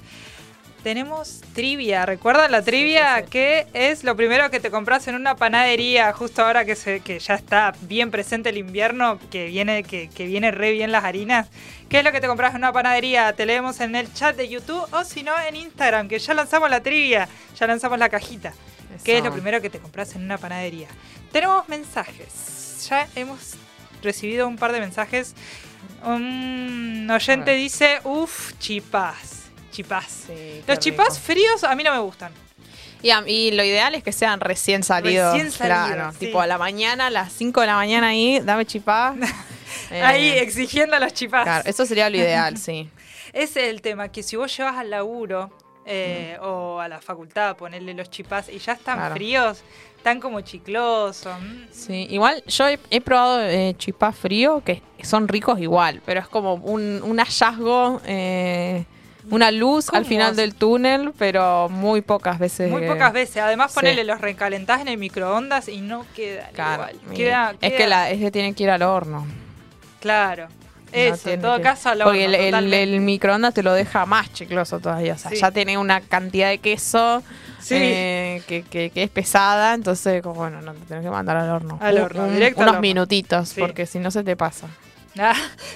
Tenemos 0.83 1.43
trivia, 1.55 2.07
¿recuerdan 2.07 2.51
la 2.51 2.63
trivia? 2.63 3.27
Que 3.27 3.67
es 3.75 4.05
lo 4.05 4.17
primero 4.17 4.51
que 4.51 4.59
te 4.59 4.71
compras 4.71 5.07
en 5.07 5.17
una 5.17 5.37
panadería 5.37 6.15
justo 6.15 6.43
ahora 6.43 6.65
que, 6.65 6.77
se, 6.77 7.01
que 7.01 7.19
ya 7.19 7.35
está 7.35 7.75
bien 7.83 8.11
presente 8.11 8.49
el 8.49 8.57
invierno, 8.57 9.19
que 9.31 9.49
viene, 9.49 9.83
que, 9.83 10.09
que 10.09 10.25
viene 10.25 10.51
re 10.51 10.73
bien 10.73 10.93
las 10.93 11.05
harinas. 11.05 11.49
¿Qué 11.91 11.99
es 11.99 12.05
lo 12.05 12.11
que 12.11 12.23
te 12.23 12.27
compras 12.27 12.53
en 12.53 12.57
una 12.57 12.73
panadería? 12.73 13.35
Te 13.35 13.45
leemos 13.45 13.81
en 13.81 13.95
el 13.95 14.13
chat 14.15 14.35
de 14.35 14.49
YouTube 14.49 14.89
o 14.93 15.05
si 15.05 15.23
no 15.23 15.39
en 15.39 15.57
Instagram, 15.57 16.09
que 16.09 16.19
ya 16.19 16.33
lanzamos 16.33 16.71
la 16.71 16.83
trivia, 16.83 17.29
ya 17.55 17.67
lanzamos 17.67 17.99
la 17.99 18.09
cajita. 18.09 18.55
¿Qué 19.03 19.13
es 19.15 19.19
Eso. 19.19 19.27
lo 19.27 19.33
primero 19.33 19.61
que 19.61 19.71
te 19.71 19.79
compras 19.79 20.15
en 20.15 20.23
una 20.25 20.39
panadería? 20.39 20.89
Tenemos 21.33 21.69
mensajes. 21.69 22.87
Ya 22.89 23.09
hemos 23.17 23.55
recibido 24.03 24.47
un 24.47 24.57
par 24.57 24.73
de 24.73 24.81
mensajes. 24.81 25.35
Un 26.05 27.09
oyente 27.11 27.53
dice, 27.55 28.01
uff, 28.05 28.53
chipás. 28.59 29.43
Chipás. 29.73 30.25
Sí, 30.27 30.63
Los 30.67 30.79
chipás 30.79 31.19
fríos 31.19 31.65
a 31.65 31.75
mí 31.75 31.83
no 31.83 31.93
me 31.93 31.99
gustan. 31.99 32.33
Y, 33.03 33.11
a- 33.11 33.25
y 33.27 33.51
lo 33.51 33.65
ideal 33.65 33.95
es 33.95 34.03
que 34.03 34.13
sean 34.13 34.41
recién 34.41 34.83
salidos. 34.83 35.33
Recién 35.35 35.51
salidos, 35.51 35.87
Claro, 35.89 36.13
sí. 36.13 36.19
tipo 36.27 36.41
a 36.41 36.47
la 36.47 36.57
mañana, 36.59 37.09
a 37.09 37.11
las 37.11 37.33
5 37.33 37.61
de 37.61 37.67
la 37.67 37.75
mañana 37.77 38.09
ahí, 38.09 38.41
dame 38.41 38.65
chipá. 38.67 39.15
Eh, 39.91 40.01
Ahí 40.03 40.29
exigiendo 40.31 40.97
a 40.97 41.01
los 41.01 41.13
chipás. 41.13 41.43
Claro, 41.43 41.69
eso 41.69 41.85
sería 41.85 42.09
lo 42.09 42.17
ideal, 42.17 42.57
sí. 42.59 42.89
Ese 43.33 43.65
es 43.65 43.69
el 43.71 43.83
tema, 43.83 44.09
que 44.09 44.23
si 44.23 44.37
vos 44.37 44.57
llevas 44.57 44.77
al 44.77 44.89
laburo 44.89 45.51
eh, 45.87 46.39
o 46.43 46.81
a 46.81 46.89
la 46.89 47.01
facultad, 47.01 47.57
ponerle 47.57 47.95
los 47.95 48.11
chipás 48.11 48.49
y 48.49 48.59
ya 48.59 48.73
están 48.73 48.97
Claro. 48.99 49.15
fríos, 49.15 49.63
están 49.97 50.21
como 50.21 50.41
chiclosos. 50.43 51.41
mm. 51.41 51.65
Sí, 51.73 52.07
igual 52.11 52.43
yo 52.47 52.69
he, 52.69 52.79
he 52.91 53.01
probado 53.01 53.41
eh, 53.43 53.75
chipá 53.79 54.13
frío, 54.13 54.63
que 54.65 54.83
son 55.03 55.29
ricos 55.29 55.61
igual, 55.61 56.01
pero 56.07 56.21
es 56.21 56.29
como 56.29 56.55
un, 56.55 57.03
un 57.03 57.19
hallazgo, 57.19 58.01
eh, 58.07 58.85
una 59.31 59.51
luz 59.51 59.89
al 59.95 60.05
final 60.05 60.37
del 60.37 60.55
túnel, 60.55 61.13
pero 61.19 61.71
muy 61.71 62.03
pocas 62.03 62.39
veces. 62.39 62.71
Muy 62.71 62.87
pocas 62.87 63.11
veces. 63.13 63.39
Además, 63.39 63.73
sí. 63.73 63.77
ponele 63.77 64.05
los 64.05 64.21
recalentás 64.21 64.83
en 64.83 64.89
el 64.89 64.99
microondas 64.99 65.69
y 65.69 65.81
no 65.81 66.05
Claro, 66.53 66.85
igual. 66.95 67.17
Queda- 67.17 67.51
es 67.53 67.59
queda- 67.71 67.77
que 67.79 67.87
la, 67.87 68.11
es 68.11 68.19
que 68.21 68.31
tienen 68.31 68.55
que 68.55 68.65
ir 68.65 68.71
al 68.71 68.83
horno. 68.83 69.27
Claro. 70.01 70.49
No 70.95 71.01
Eso, 71.01 71.31
en 71.31 71.41
todo 71.43 71.57
que- 71.57 71.63
caso, 71.63 71.89
al 71.89 71.99
Porque 72.03 72.25
horno, 72.27 72.59
el, 72.59 72.73
el- 72.73 73.01
microondas 73.01 73.53
te 73.53 73.63
lo 73.63 73.73
deja 73.73 74.07
más 74.07 74.33
chicloso 74.33 74.79
todavía. 74.79 75.15
O 75.15 75.19
sea, 75.19 75.31
Sí. 75.33 75.39
ya 75.39 75.51
tiene 75.51 75.77
una 75.77 76.01
cantidad 76.01 76.49
de 76.51 76.59
queso 76.59 77.23
Sí. 77.61 77.75
eh, 77.77 78.43
que, 78.47 78.63
que- 78.63 78.91
que 78.91 79.03
es 79.03 79.11
pesada. 79.11 79.75
Entonces, 79.75 80.23
como, 80.23 80.35
bueno, 80.37 80.61
no 80.63 80.73
te 80.73 80.81
tenés 80.87 81.03
que 81.05 81.11
mandar 81.11 81.37
al 81.37 81.51
horno. 81.51 81.79
Al 81.81 81.97
Un- 81.97 82.01
horno, 82.03 82.25
un- 82.25 82.35
directo 82.35 82.61
al 82.61 82.65
unos 82.67 82.73
horno. 82.77 82.81
minutitos, 82.83 83.49
Sí. 83.49 83.61
porque 83.61 83.87
si 83.87 83.99
no 83.99 84.11
se 84.11 84.23
te 84.23 84.37
pasa. 84.37 84.69
Ah, 85.19 85.33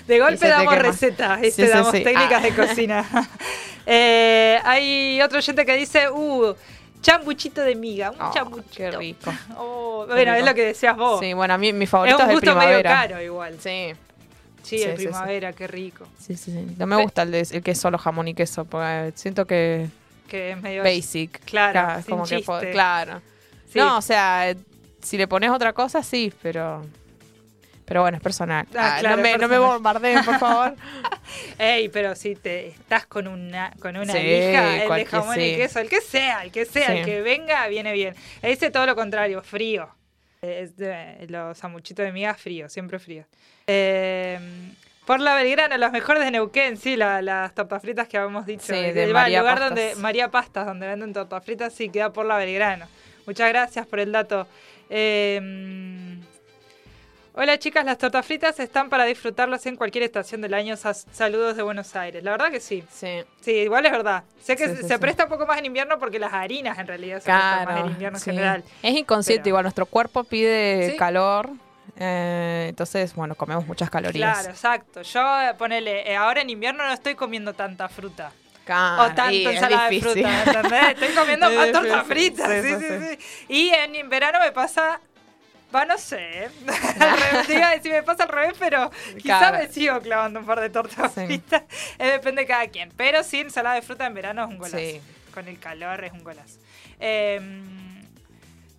de 0.09 0.19
golpe 0.19 0.49
damos 0.49 0.73
quema. 0.75 0.83
recetas. 0.83 1.41
Sí, 1.43 1.51
sí, 1.53 1.63
damos 1.69 1.93
sí. 1.93 2.03
técnicas 2.03 2.41
Ah. 2.41 2.41
de 2.41 2.55
cocina. 2.55 3.05
Eh, 3.87 4.59
hay 4.65 5.21
otro 5.23 5.39
oyente 5.39 5.65
que 5.65 5.75
dice, 5.77 6.11
uh, 6.11 6.55
chambuchito 7.01 7.63
de 7.63 7.75
miga, 7.75 8.11
un 8.11 8.21
Oh, 8.21 8.31
chambuchito. 8.35 8.75
qué 8.77 8.91
rico. 8.91 9.33
Oh, 9.57 10.05
Qué 10.07 10.13
bueno, 10.13 10.35
es 10.35 10.45
lo 10.45 10.55
que 10.55 10.65
decías 10.67 10.97
vos. 10.97 11.21
Sí, 11.21 11.33
bueno, 11.33 11.55
a 11.55 11.59
mí 11.59 11.73
mi 11.73 11.85
es 11.85 11.91
favorito 11.91 12.17
un 12.19 12.31
es, 12.31 12.43
el 12.43 12.55
medio 12.57 12.83
caro 12.83 13.23
igual. 13.23 13.57
Sí, 13.61 13.95
Sí, 14.69 14.83
el 14.83 14.91
sí, 14.93 14.97
sí. 14.99 15.03
primavera, 15.05 15.53
qué 15.53 15.67
rico. 15.67 16.07
sí, 16.19 16.37
sí, 16.37 16.53
sí. 16.53 16.75
No 16.79 16.87
me 16.87 16.97
gusta 17.03 17.23
el, 17.23 17.31
de, 17.33 17.41
el 17.51 17.63
que 17.63 17.71
es 17.73 17.79
solo 17.81 17.99
jamón 17.99 18.29
y 18.29 18.35
queso, 18.35 18.65
porque 18.65 19.13
siento 19.15 19.47
que 19.47 19.89
Que 20.29 20.53
es 20.53 20.61
medio... 20.63 20.83
basic. 20.83 21.41
Claro, 21.45 21.99
es 21.99 22.05
sin 22.05 22.11
como 22.13 22.25
que 22.25 22.37
chiste. 22.37 22.71
claro. 22.71 23.21
Sí. 23.73 23.79
No, 23.79 23.99
o 23.99 24.03
sea, 24.03 24.55
si 25.03 25.17
le 25.19 25.27
pones 25.29 25.51
otra 25.51 25.73
cosa, 25.73 26.03
sí, 26.03 26.33
pero 26.43 26.85
Pero 27.85 28.03
bueno, 28.03 28.17
es 28.19 28.23
personal. 28.23 28.67
Ah, 28.75 28.97
Ah, 28.97 29.01
claro, 29.01 29.17
no, 29.17 29.23
me, 29.23 29.33
es 29.33 29.39
no 29.39 29.49
me 29.49 29.55
personal. 29.55 29.73
bombardeen, 29.75 30.25
por 30.25 30.39
favor. 30.39 30.75
Ey, 31.59 31.89
pero 31.89 32.15
si 32.15 32.35
te 32.35 32.69
estás 32.69 33.07
con 33.07 33.27
una 33.29 33.73
con 33.81 33.97
una 33.97 34.13
Sí, 34.13 34.19
hija, 34.19 34.83
el 34.85 34.89
de 34.95 35.05
jamón 35.07 35.41
y 35.41 35.57
queso, 35.57 35.79
el 35.81 35.89
que 35.89 36.01
sea, 36.03 36.45
el 36.45 36.53
que 36.53 36.65
sea, 36.67 36.87
Sí. 36.89 36.93
el 36.99 37.05
que 37.07 37.21
venga, 37.23 37.67
viene 37.69 37.93
bien. 37.93 38.15
Ese 38.43 38.71
todo 38.71 38.85
lo 38.87 38.95
contrario, 38.95 39.43
frío. 39.43 39.89
Es 40.43 40.77
de- 40.77 41.27
los 41.29 41.57
sanguchitos 41.59 42.05
de 42.05 42.13
miga 42.13 42.35
frío, 42.35 42.69
siempre 42.69 42.99
frío. 42.99 43.25
Eh, 43.69 44.41
por 45.07 45.21
la 45.21 45.35
Belgrano, 45.35 45.77
los 45.79 45.93
mejores 45.93 46.25
de 46.25 46.31
Neuquén, 46.31 46.77
sí, 46.77 46.97
la- 46.97 47.23
las 47.23 47.55
tortas 47.55 47.81
fritas 47.83 48.09
que 48.09 48.17
habíamos 48.19 48.45
dicho. 48.47 48.65
Sí, 48.67 48.75
El- 48.75 48.95
de 48.95 49.05
el 49.05 49.13
María 49.13 49.39
lugar 49.41 49.59
Pastas. 49.59 49.69
donde 49.71 49.95
María 50.03 50.31
Pastas, 50.31 50.67
donde 50.67 50.87
venden 50.87 51.13
tortas 51.13 51.45
fritas, 51.45 51.73
sí, 51.73 51.89
queda 51.91 52.13
por 52.13 52.27
la 52.27 52.37
Belgrano. 52.39 52.87
Muchas 53.27 53.49
gracias 53.51 53.87
por 53.87 54.01
el 54.01 54.11
dato. 54.13 54.47
Eh, 54.91 55.41
Hola 57.41 57.57
chicas, 57.57 57.85
las 57.85 57.99
tortas 57.99 58.27
fritas 58.27 58.59
están 58.59 58.89
para 58.91 59.05
disfrutarlas 59.05 59.65
en 59.67 59.77
cualquier 59.77 60.03
estación 60.03 60.41
del 60.41 60.55
año. 60.55 60.75
Saludos 60.77 61.57
de 61.57 61.63
Buenos 61.63 61.95
Aires. 61.95 62.25
La 62.25 62.33
verdad 62.33 62.51
que 62.51 62.59
sí. 62.59 62.83
Sí. 62.91 63.23
Sí, 63.41 63.53
igual 63.53 63.87
es 63.87 63.93
verdad. 63.93 64.25
Sé 64.43 64.57
que 64.57 64.65
Sí, 64.65 64.71
se 64.75 64.83
sí, 64.83 64.89
se 64.89 64.95
sí. 64.95 65.01
presta 65.01 65.23
un 65.23 65.31
poco 65.31 65.47
más 65.47 65.57
en 65.59 65.67
invierno 65.67 66.01
porque 66.01 66.19
las 66.19 66.33
harinas 66.33 66.77
en 66.81 66.89
realidad 66.89 67.19
se 67.21 67.27
prestan 67.27 67.65
más 67.65 67.81
en 67.81 67.87
invierno 67.93 68.19
en 68.19 68.25
general. 68.25 68.65
Es 68.83 68.93
inconsciente, 68.97 69.43
Pero- 69.43 69.49
igual 69.51 69.63
nuestro 69.63 69.87
cuerpo 69.87 70.25
pide 70.25 70.97
calor. 70.99 71.51
Eh, 71.99 72.67
entonces, 72.69 73.15
bueno, 73.15 73.35
comemos 73.35 73.67
muchas 73.67 73.91
calorías. 73.91 74.39
Claro, 74.39 74.51
exacto. 74.51 75.03
Yo, 75.03 75.41
eh, 75.43 75.55
ponele, 75.59 76.11
eh, 76.11 76.17
ahora 76.17 76.41
en 76.43 76.51
invierno 76.51 76.85
no 76.87 76.93
estoy 76.93 77.15
comiendo 77.15 77.53
tanta 77.55 77.89
fruta. 77.89 78.33
Claro, 78.65 79.03
o 79.05 79.29
es 79.31 79.47
ensalada 79.47 79.89
de 79.89 80.01
fruta, 80.01 80.43
¿entendés? 80.45 80.89
Estoy 80.91 81.09
comiendo 81.15 81.51
más 81.55 81.73
tortas 81.73 82.09
difícil. 82.09 82.37
fritas. 82.37 82.63
Sí, 82.63 82.87
Sí, 82.87 83.17
sí. 83.19 83.45
Y 83.49 83.69
en 83.71 84.09
verano 84.09 84.39
me 84.41 84.53
pasa. 84.53 85.01
Va, 85.75 85.85
no 85.85 85.99
sé. 85.99 86.45
¿eh? 86.45 86.49
Al 87.01 87.19
revés, 87.21 87.47
te 87.47 87.55
iba 87.55 87.69
a 87.69 87.75
decir, 87.75 87.93
me 87.93 88.03
pasa 88.03 88.23
al 88.25 88.31
revés, 88.31 88.55
pero 88.59 88.91
quizás 89.21 89.23
Claro. 89.51 89.59
me 89.59 89.69
sigo 89.69 90.01
clavando 90.01 90.41
un 90.41 90.47
par 90.47 90.61
de 90.61 90.71
tortas 90.71 91.13
Sí. 91.13 91.27
fritas. 91.27 91.63
Eh, 91.99 92.13
depende 92.13 92.43
de 92.43 92.47
cada 92.49 92.67
quien. 92.69 92.91
Pero 92.97 93.23
sí, 93.25 93.41
ensalada 93.41 93.75
de 93.75 93.83
fruta 93.83 94.07
en 94.07 94.15
verano 94.15 94.43
es 94.45 94.49
un 94.49 94.57
golazo. 94.59 94.79
Sí. 94.79 95.01
Con 95.35 95.47
el 95.49 95.59
calor 95.59 96.05
es 96.05 96.13
un 96.13 96.23
golazo. 96.25 96.59
Eh, 97.01 97.41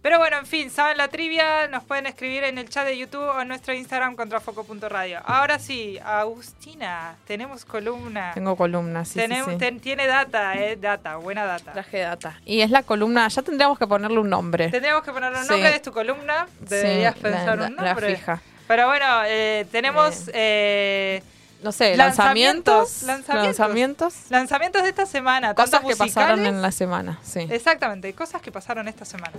pero 0.01 0.17
bueno, 0.17 0.37
en 0.37 0.45
fin, 0.45 0.69
saben 0.69 0.97
la 0.97 1.07
trivia, 1.09 1.67
nos 1.67 1.83
pueden 1.83 2.05
escribir 2.05 2.43
en 2.45 2.57
el 2.57 2.69
chat 2.69 2.85
de 2.85 2.97
YouTube 2.97 3.21
o 3.21 3.41
en 3.41 3.47
nuestro 3.49 3.73
Instagram 3.73 4.15
contrafoco.radio. 4.15 5.19
Ahora 5.25 5.59
sí, 5.59 5.99
Agustina, 6.03 7.15
tenemos 7.27 7.65
columna. 7.65 8.31
Tengo 8.33 8.55
columna, 8.55 9.03
sí, 9.03 9.19
Tenemos- 9.19 9.51
sí. 9.51 9.57
ten- 9.57 9.79
tiene 9.79 10.07
data, 10.07 10.53
eh, 10.55 10.77
data, 10.77 11.17
buena 11.17 11.43
data. 11.45 11.73
Traje 11.73 11.99
data. 11.99 12.39
Y 12.45 12.61
es 12.61 12.69
la 12.71 12.83
columna, 12.83 13.27
ya 13.27 13.41
tendríamos 13.41 13.77
que 13.77 13.87
ponerle 13.87 14.19
un 14.19 14.29
nombre. 14.29 14.69
Tendríamos 14.69 15.03
que 15.03 15.11
poner 15.11 15.31
un 15.33 15.43
Sí. 15.43 15.49
nombre 15.49 15.71
de 15.71 15.79
tu 15.79 15.91
columna, 15.91 16.47
deberías 16.61 17.15
pensar 17.15 17.57
la- 17.57 17.67
un 17.67 17.75
nombre. 17.75 18.09
La 18.11 18.15
fija. 18.17 18.41
Pero 18.67 18.87
bueno, 18.87 19.05
eh, 19.25 19.65
tenemos 19.71 20.29
eh, 20.33 21.21
No 21.61 21.71
sé, 21.73 21.97
Lanzamientos, 21.97 23.03
lanzamientos. 23.03 24.13
lanzamientos. 24.29 24.81
De 24.83 24.89
esta 24.89 25.05
semana, 25.05 25.53
Cosas 25.53 25.81
que 25.85 25.95
pasaron 25.95 26.45
en 26.45 26.61
la 26.61 26.71
semana, 26.71 27.19
sí. 27.21 27.41
Exactamente, 27.49 28.13
cosas 28.13 28.41
que 28.41 28.51
pasaron 28.51 28.87
esta 28.87 29.03
semana. 29.03 29.33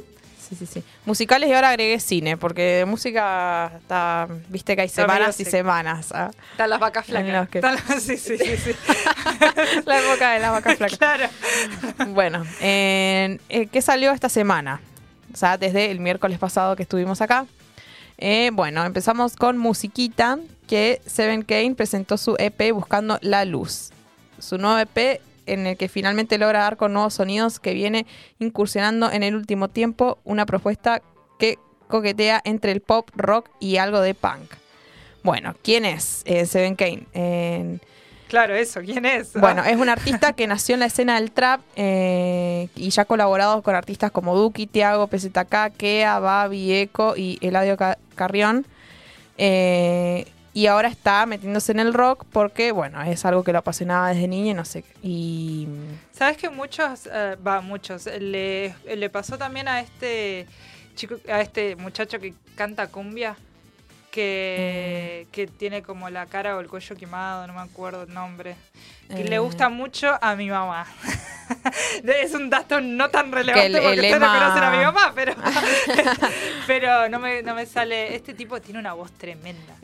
Sí, 0.46 0.54
sí, 0.56 0.66
sí. 0.66 0.82
Musicales 1.06 1.48
y 1.48 1.52
ahora 1.54 1.70
agregué 1.70 1.98
cine, 2.00 2.36
porque 2.36 2.60
de 2.62 2.84
música 2.84 3.70
está, 3.76 4.26
viste 4.48 4.74
que 4.76 4.82
hay 4.82 4.88
semanas 4.88 5.38
y 5.40 5.44
semanas. 5.44 6.12
¿ah? 6.12 6.30
Están 6.50 6.68
las 6.70 6.80
vacas 6.80 7.06
flacas. 7.06 7.48
que- 7.48 7.58
Están 7.58 7.76
las- 7.76 8.02
sí, 8.02 8.16
sí, 8.18 8.36
sí, 8.36 8.56
sí. 8.56 8.72
la 9.86 10.00
época 10.00 10.32
de 10.32 10.40
las 10.40 10.50
vacas 10.50 10.76
flacas. 10.76 10.98
claro. 10.98 11.28
Bueno, 12.08 12.44
en- 12.60 13.40
eh, 13.48 13.66
¿qué 13.72 13.80
salió 13.80 14.10
esta 14.12 14.28
semana? 14.28 14.80
O 15.32 15.36
sea, 15.36 15.56
desde 15.56 15.90
el 15.90 16.00
miércoles 16.00 16.38
pasado 16.38 16.74
que 16.76 16.82
estuvimos 16.82 17.20
acá. 17.20 17.46
Eh, 18.18 18.50
bueno, 18.52 18.84
empezamos 18.84 19.36
con 19.36 19.56
Musiquita, 19.56 20.38
que 20.70 21.02
Seven 21.04 21.42
Kane 21.42 21.74
presentó 21.74 22.16
su 22.16 22.36
EP 22.38 22.72
Buscando 22.72 23.18
la 23.22 23.44
Luz. 23.44 23.90
Su 24.38 24.56
nuevo 24.56 24.78
EP 24.78 25.20
en 25.46 25.66
el 25.66 25.76
que 25.76 25.88
finalmente 25.88 26.38
logra 26.38 26.60
dar 26.60 26.76
con 26.76 26.92
nuevos 26.92 27.14
sonidos 27.14 27.58
que 27.58 27.74
viene 27.74 28.06
incursionando 28.38 29.10
en 29.10 29.24
el 29.24 29.34
último 29.34 29.66
tiempo 29.66 30.18
una 30.22 30.46
propuesta 30.46 31.02
que 31.40 31.58
coquetea 31.88 32.40
entre 32.44 32.70
el 32.70 32.82
pop, 32.82 33.10
rock 33.16 33.48
y 33.58 33.78
algo 33.78 34.00
de 34.00 34.14
punk. 34.14 34.48
Bueno, 35.24 35.56
¿quién 35.64 35.84
es 35.84 36.22
eh, 36.24 36.46
Seven 36.46 36.76
Kane? 36.76 37.80
Claro, 38.28 38.54
eso, 38.54 38.80
¿quién 38.82 39.04
es? 39.06 39.32
bueno, 39.32 39.64
es 39.64 39.76
un 39.76 39.88
artista 39.96 40.34
que 40.34 40.46
nació 40.46 40.74
en 40.74 40.80
la 40.80 40.86
escena 40.86 41.16
del 41.16 41.32
trap 41.32 41.62
eh, 41.74 42.68
y 42.76 42.90
ya 42.90 43.02
ha 43.02 43.06
colaborado 43.06 43.60
con 43.62 43.74
artistas 43.74 44.12
como 44.12 44.36
Duki, 44.36 44.68
Tiago, 44.68 45.08
PZK, 45.08 45.72
Kea, 45.76 46.20
Babi, 46.20 46.72
Eco 46.74 47.14
y 47.16 47.38
Eladio 47.40 47.76
Ca- 47.76 47.98
Carrión. 48.14 48.66
Eh, 49.36 50.26
y 50.52 50.66
ahora 50.66 50.88
está 50.88 51.24
metiéndose 51.26 51.72
en 51.72 51.80
el 51.80 51.94
rock 51.94 52.24
porque, 52.32 52.72
bueno, 52.72 53.00
es 53.02 53.24
algo 53.24 53.44
que 53.44 53.52
lo 53.52 53.58
apasionaba 53.58 54.08
desde 54.08 54.26
niña 54.26 54.50
y 54.50 54.54
no 54.54 54.64
sé. 54.64 54.84
Y 55.02 55.68
¿Sabes 56.12 56.36
que 56.36 56.50
muchos, 56.50 57.08
eh, 57.12 57.36
va, 57.46 57.60
muchos, 57.60 58.06
le, 58.06 58.74
le 58.84 59.10
pasó 59.10 59.38
también 59.38 59.68
a 59.68 59.80
este 59.80 60.46
chico, 60.94 61.16
a 61.28 61.40
este 61.40 61.76
muchacho 61.76 62.18
que 62.18 62.34
canta 62.56 62.88
cumbia? 62.88 63.36
Que, 64.10 65.26
Mm. 65.26 65.30
que 65.32 65.46
tiene 65.46 65.82
como 65.82 66.10
la 66.10 66.26
cara 66.26 66.56
o 66.56 66.60
el 66.60 66.68
cuello 66.68 66.96
quemado, 66.96 67.46
no 67.46 67.52
me 67.54 67.60
acuerdo 67.60 68.02
el 68.02 68.12
nombre. 68.12 68.56
Que 69.08 69.22
Eh. 69.22 69.28
le 69.28 69.38
gusta 69.38 69.68
mucho 69.68 70.18
a 70.20 70.34
mi 70.34 70.48
mamá. 70.50 70.86
es 72.04 72.34
un 72.34 72.50
dato 72.50 72.80
no 72.80 73.08
tan 73.10 73.30
relevante 73.32 73.66
el- 73.66 73.72
porque 73.74 73.88
el 73.92 73.98
ustedes 74.00 74.20
no 74.20 74.26
Emma- 74.26 74.38
conocen 74.38 74.64
a 74.64 74.70
mi 74.70 74.84
mamá, 74.84 75.12
pero, 75.14 75.34
pero 76.66 77.08
no, 77.08 77.18
me, 77.18 77.42
no 77.42 77.54
me 77.54 77.66
sale. 77.66 78.14
Este 78.14 78.34
tipo 78.34 78.60
tiene 78.60 78.78
una 78.80 78.92
voz 78.94 79.12
tremenda. 79.12 79.74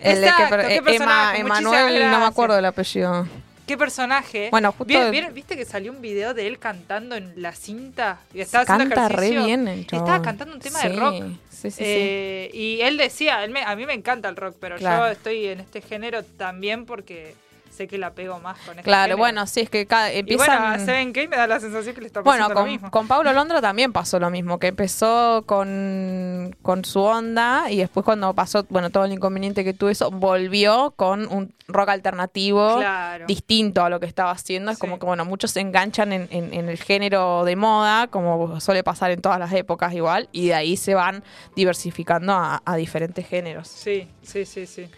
el 0.00 0.20
de 0.20 0.20
que- 0.20 0.28
Exacto, 0.28 0.54
eh, 0.60 0.66
qué 0.68 0.74
Emma, 0.76 0.84
personaje, 0.86 1.44
muchísimas 1.44 1.60
Emanuel, 1.74 2.10
no 2.10 2.18
me 2.20 2.26
acuerdo 2.26 2.54
del 2.56 2.64
apellido. 2.66 3.26
¿Qué 3.66 3.76
personaje? 3.76 4.48
Bueno, 4.50 4.70
justo- 4.72 4.86
¿Vieron- 4.86 5.10
vieron- 5.10 5.34
¿Viste 5.34 5.54
que 5.56 5.64
salió 5.66 5.92
un 5.92 6.00
video 6.00 6.32
de 6.34 6.46
él 6.46 6.58
cantando 6.58 7.16
en 7.16 7.34
la 7.42 7.52
cinta? 7.52 8.18
Y 8.32 8.40
estaba 8.40 8.62
haciendo 8.62 8.94
Canta 8.94 9.08
re 9.08 9.26
ejercicio? 9.26 9.44
bien 9.44 9.68
el 9.68 9.86
chabón. 9.86 10.06
Estaba 10.06 10.24
cantando 10.24 10.54
un 10.54 10.60
tema 10.60 10.80
de 10.80 10.88
rock. 10.96 11.24
Sí, 11.60 11.70
sí, 11.72 11.76
sí. 11.78 11.84
Eh, 11.84 12.50
Y 12.54 12.80
él 12.82 12.96
decía, 12.96 13.42
él 13.44 13.50
me- 13.50 13.62
a 13.64 13.74
mí 13.74 13.84
me 13.84 13.92
encanta 13.94 14.28
el 14.28 14.36
rock, 14.36 14.56
pero 14.60 14.76
Claro. 14.76 15.06
yo 15.06 15.12
estoy 15.12 15.46
en 15.46 15.58
este 15.60 15.80
género 15.80 16.22
también 16.22 16.86
porque 16.86 17.34
sé 17.78 17.86
que 17.88 17.96
la 17.98 18.12
pego 18.12 18.38
más 18.40 18.58
con 18.60 18.70
este 18.70 18.82
Claro, 18.82 19.02
género. 19.04 19.18
bueno, 19.18 19.46
sí, 19.46 19.60
es 19.60 19.70
que 19.70 19.86
cada, 19.86 20.12
Y 20.12 20.18
empiezan... 20.18 20.46
bueno, 20.58 20.66
a 20.74 20.78
Seven 20.78 21.12
K 21.12 21.20
me 21.28 21.36
da 21.36 21.46
la 21.46 21.60
sensación 21.60 21.94
que 21.94 22.00
le 22.00 22.06
está 22.08 22.20
Bueno, 22.20 22.44
pasando 22.44 22.54
lo 22.54 22.60
con, 22.60 22.70
mismo. 22.70 22.90
con 22.90 23.08
Pablo 23.08 23.32
Londra 23.32 23.60
también 23.60 23.92
pasó 23.92 24.18
lo 24.18 24.30
mismo, 24.30 24.58
que 24.58 24.66
empezó 24.68 25.44
con, 25.46 26.56
con 26.62 26.84
su 26.84 27.00
onda 27.00 27.70
y 27.70 27.78
después 27.78 28.04
cuando 28.04 28.34
pasó, 28.34 28.66
bueno, 28.68 28.90
todo 28.90 29.04
el 29.04 29.12
inconveniente 29.12 29.64
que 29.64 29.72
tuvo 29.74 29.90
eso, 29.90 30.10
volvió 30.10 30.92
con 30.96 31.26
un 31.32 31.54
rock 31.68 31.90
alternativo 31.90 32.76
Claro. 32.78 33.26
distinto 33.26 33.84
a 33.84 33.90
lo 33.90 34.00
que 34.00 34.06
estaba 34.06 34.30
haciendo. 34.30 34.70
Es 34.70 34.78
Sí. 34.78 34.80
como 34.80 34.98
que, 34.98 35.06
bueno, 35.06 35.24
muchos 35.24 35.50
se 35.52 35.60
enganchan 35.60 36.12
en, 36.12 36.28
en- 36.30 36.52
en 36.54 36.68
el 36.68 36.78
género 36.78 37.44
de 37.44 37.56
moda, 37.56 38.06
como 38.08 38.60
suele 38.60 38.82
pasar 38.82 39.10
en 39.10 39.20
todas 39.20 39.38
las 39.38 39.52
épocas 39.52 39.92
igual, 39.94 40.28
y 40.32 40.48
de 40.48 40.54
ahí 40.54 40.76
se 40.76 40.94
van 40.94 41.22
diversificando 41.56 42.32
a, 42.32 42.62
a 42.64 42.76
diferentes 42.76 43.26
géneros. 43.26 43.68
Sí, 43.68 44.08
sí, 44.22 44.44
sí, 44.44 44.66
sí. 44.66 44.88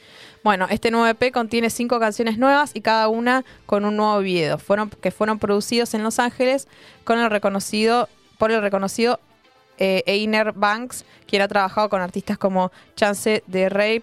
Bueno, 0.42 0.66
este 0.70 0.90
nuevo 0.90 1.06
EP 1.06 1.32
contiene 1.32 1.68
cinco 1.68 2.00
canciones 2.00 2.38
nuevas 2.38 2.70
y 2.74 2.80
cada 2.80 3.08
una 3.08 3.44
con 3.66 3.84
un 3.84 3.96
nuevo 3.96 4.18
video, 4.20 4.56
fueron, 4.58 4.88
que 4.88 5.10
fueron 5.10 5.38
producidos 5.38 5.92
en 5.92 6.02
Los 6.02 6.18
Ángeles 6.18 6.66
con 7.04 7.18
el 7.18 7.28
reconocido, 7.30 8.08
por 8.38 8.50
el 8.50 8.62
reconocido 8.62 9.20
eh, 9.76 10.02
Einer 10.06 10.52
Banks, 10.52 11.04
quien 11.26 11.42
ha 11.42 11.48
trabajado 11.48 11.90
con 11.90 12.00
artistas 12.00 12.38
como 12.38 12.72
Chance 12.96 13.44
de 13.46 13.68
Rape, 13.68 14.02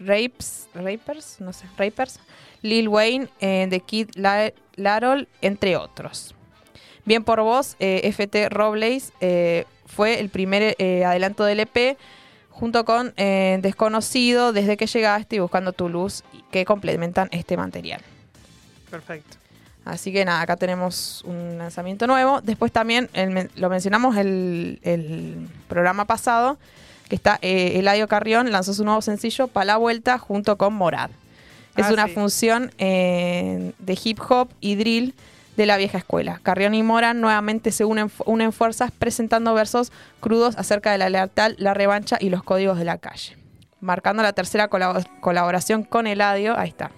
Rapes, 0.00 0.68
Rapers, 0.74 1.40
no 1.40 1.52
sé, 1.52 1.66
Rapers, 1.76 2.18
Lil 2.62 2.88
Wayne, 2.88 3.28
eh, 3.40 3.68
The 3.70 3.80
Kid 3.80 4.10
La- 4.14 4.52
Larol, 4.74 5.28
entre 5.42 5.76
otros. 5.76 6.34
Bien 7.04 7.22
por 7.22 7.40
vos, 7.40 7.76
eh, 7.78 8.00
FT 8.12 8.48
Robles 8.48 9.12
eh, 9.20 9.64
fue 9.86 10.18
el 10.18 10.28
primer 10.28 10.74
eh, 10.78 11.04
adelanto 11.04 11.44
del 11.44 11.60
EP 11.60 11.96
junto 12.58 12.84
con 12.84 13.12
eh, 13.16 13.58
Desconocido, 13.62 14.52
Desde 14.52 14.76
que 14.76 14.86
llegaste 14.86 15.36
y 15.36 15.38
Buscando 15.38 15.72
tu 15.72 15.88
luz, 15.88 16.24
que 16.50 16.64
complementan 16.64 17.28
este 17.30 17.56
material. 17.56 18.00
Perfecto. 18.90 19.36
Así 19.84 20.12
que 20.12 20.24
nada, 20.24 20.42
acá 20.42 20.56
tenemos 20.56 21.22
un 21.24 21.56
lanzamiento 21.58 22.06
nuevo. 22.06 22.40
Después 22.42 22.72
también, 22.72 23.08
el 23.14 23.50
lo 23.56 23.70
mencionamos 23.70 24.16
el, 24.16 24.80
el 24.82 25.48
programa 25.68 26.04
pasado, 26.04 26.58
que 27.08 27.14
está 27.14 27.38
eh, 27.40 27.78
Eladio 27.78 28.06
Carrión, 28.06 28.50
lanzó 28.52 28.74
su 28.74 28.84
nuevo 28.84 29.00
sencillo, 29.00 29.48
Pa' 29.48 29.64
la 29.64 29.76
Vuelta, 29.78 30.18
junto 30.18 30.56
con 30.58 30.74
Morad. 30.74 31.10
Es 31.76 31.86
Ah, 31.86 31.92
una 31.92 32.06
sí. 32.06 32.12
función 32.12 32.70
eh, 32.78 33.72
de 33.78 33.98
hip 34.04 34.18
hop 34.28 34.48
y 34.60 34.74
drill 34.74 35.14
de 35.58 35.66
la 35.66 35.76
vieja 35.76 35.98
escuela. 35.98 36.40
Carrión 36.42 36.72
y 36.74 36.82
Morad 36.82 37.14
nuevamente 37.14 37.72
se 37.72 37.84
unen, 37.84 38.10
unen 38.24 38.52
fuerzas 38.52 38.90
presentando 38.96 39.52
versos 39.52 39.92
crudos 40.20 40.56
acerca 40.56 40.92
de 40.92 40.98
la 40.98 41.10
lealtad, 41.10 41.50
la 41.58 41.74
revancha 41.74 42.16
y 42.20 42.30
los 42.30 42.42
códigos 42.42 42.78
de 42.78 42.84
la 42.86 42.96
calle. 42.96 43.36
Marcando 43.80 44.22
la 44.22 44.32
tercera 44.32 44.70
colabo- 44.70 45.04
colaboración 45.20 45.82
con 45.82 46.06
Eladio. 46.06 46.56
Ahí 46.58 46.68
está. 46.70 46.90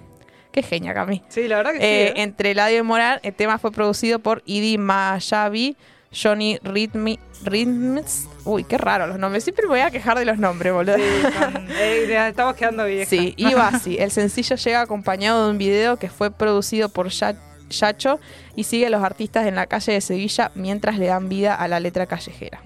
Qué 0.52 0.62
genia, 0.62 0.92
Cami. 0.94 1.22
Sí, 1.28 1.48
la 1.48 1.56
verdad 1.56 1.72
que 1.72 1.78
Eh, 1.78 2.12
sí. 2.14 2.18
¿eh? 2.18 2.22
Entre 2.22 2.50
Eladio 2.52 2.78
y 2.78 2.82
Morar, 2.82 3.20
el 3.22 3.32
tema 3.34 3.58
fue 3.58 3.72
producido 3.72 4.18
por 4.18 4.42
Idi 4.44 4.76
Mayavi, 4.78 5.76
Johnny 6.12 6.58
Rhythmi- 6.62 7.18
Rhythms. 7.44 8.28
Uy, 8.44 8.64
qué 8.64 8.76
raro 8.76 9.06
los 9.06 9.18
nombres. 9.18 9.44
Siempre 9.44 9.64
me 9.66 9.70
voy 9.70 9.80
a 9.80 9.90
quejar 9.90 10.18
de 10.18 10.24
los 10.26 10.38
nombres, 10.38 10.72
boludo. 10.72 10.96
Sí, 10.96 11.02
son- 11.38 11.66
eh, 11.70 12.28
estamos 12.28 12.54
quedando 12.56 12.84
viejas. 12.86 13.08
Sí, 13.08 13.32
y 13.38 13.54
así. 13.54 13.96
El 13.98 14.10
sencillo 14.10 14.56
llega 14.56 14.80
acompañado 14.82 15.44
de 15.46 15.50
un 15.52 15.56
video 15.58 15.96
que 15.96 16.10
fue 16.10 16.30
producido 16.30 16.88
por 16.90 17.08
Ya- 17.08 17.36
Yacho 17.70 18.20
y 18.54 18.64
sigue 18.64 18.86
a 18.86 18.90
los 18.90 19.02
artistas 19.02 19.46
en 19.46 19.54
la 19.54 19.66
calle 19.66 19.92
de 19.92 20.00
Sevilla 20.00 20.50
mientras 20.54 20.98
le 20.98 21.06
dan 21.06 21.28
vida 21.28 21.54
a 21.54 21.66
la 21.68 21.80
letra 21.80 22.06
callejera. 22.06 22.60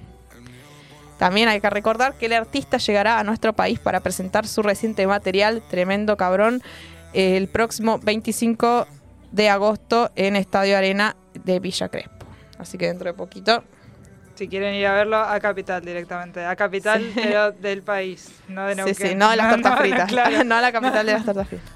También 1.19 1.49
hay 1.49 1.61
que 1.61 1.71
recordar 1.71 2.15
que 2.15 2.27
el 2.27 2.33
artista 2.33 2.79
llegará 2.79 3.21
a 3.21 3.25
nuestro 3.25 3.53
país 3.53 3.79
para 3.79 4.01
presentar 4.01 4.47
su 4.49 4.63
reciente 4.63 5.07
material, 5.07 5.63
Tremendo 5.71 6.17
Cabrón, 6.17 6.61
el 7.13 7.47
próximo 7.49 7.99
25 8.01 8.87
de 9.31 9.49
agosto 9.49 10.11
en 10.17 10.35
Estadio 10.37 10.77
Arena 10.77 11.15
de 11.45 11.61
Villa 11.61 11.89
Crespo. 11.89 12.27
Así 12.59 12.79
que 12.79 12.87
dentro 12.87 13.07
de 13.07 13.15
poquito. 13.15 13.63
Si 14.35 14.49
quieren 14.49 14.75
ir 14.75 14.87
a 14.87 14.93
verlo, 14.95 15.17
a 15.19 15.39
Capital 15.39 15.85
directamente. 15.85 16.45
A 16.45 16.57
Capital, 16.57 17.09
pero 17.15 17.53
del 17.53 17.83
país, 17.83 18.33
no 18.49 18.67
de 18.67 18.73
Sí, 18.75 18.77
Neuquén. 18.79 19.09
sí, 19.11 19.15
no 19.15 19.31
de 19.31 19.37
las 19.37 19.51
tortas 19.55 19.73
no, 19.73 19.79
fritas. 19.79 20.09
claro. 20.09 20.45
no 20.45 20.55
a 20.57 20.61
la 20.61 20.73
capital 20.73 21.07
de 21.07 21.13
las 21.13 21.25
tortas 21.25 21.47
fritas. 21.49 21.71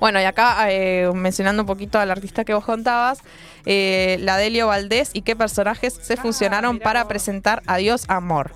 Bueno, 0.00 0.20
y 0.20 0.24
acá 0.24 0.56
eh, 0.70 1.10
mencionando 1.14 1.62
un 1.62 1.66
poquito 1.66 1.98
al 1.98 2.10
artista 2.10 2.44
que 2.44 2.54
vos 2.54 2.64
contabas, 2.64 3.18
eh, 3.66 4.16
la 4.20 4.38
Delio 4.38 4.66
Valdés 4.66 5.10
y 5.12 5.20
qué 5.22 5.36
personajes 5.36 5.98
se 6.00 6.14
Ah, 6.14 6.16
funcionaron 6.16 6.78
para 6.78 7.02
vos. 7.04 7.08
presentar 7.10 7.62
Adiós 7.66 8.04
Amor. 8.08 8.52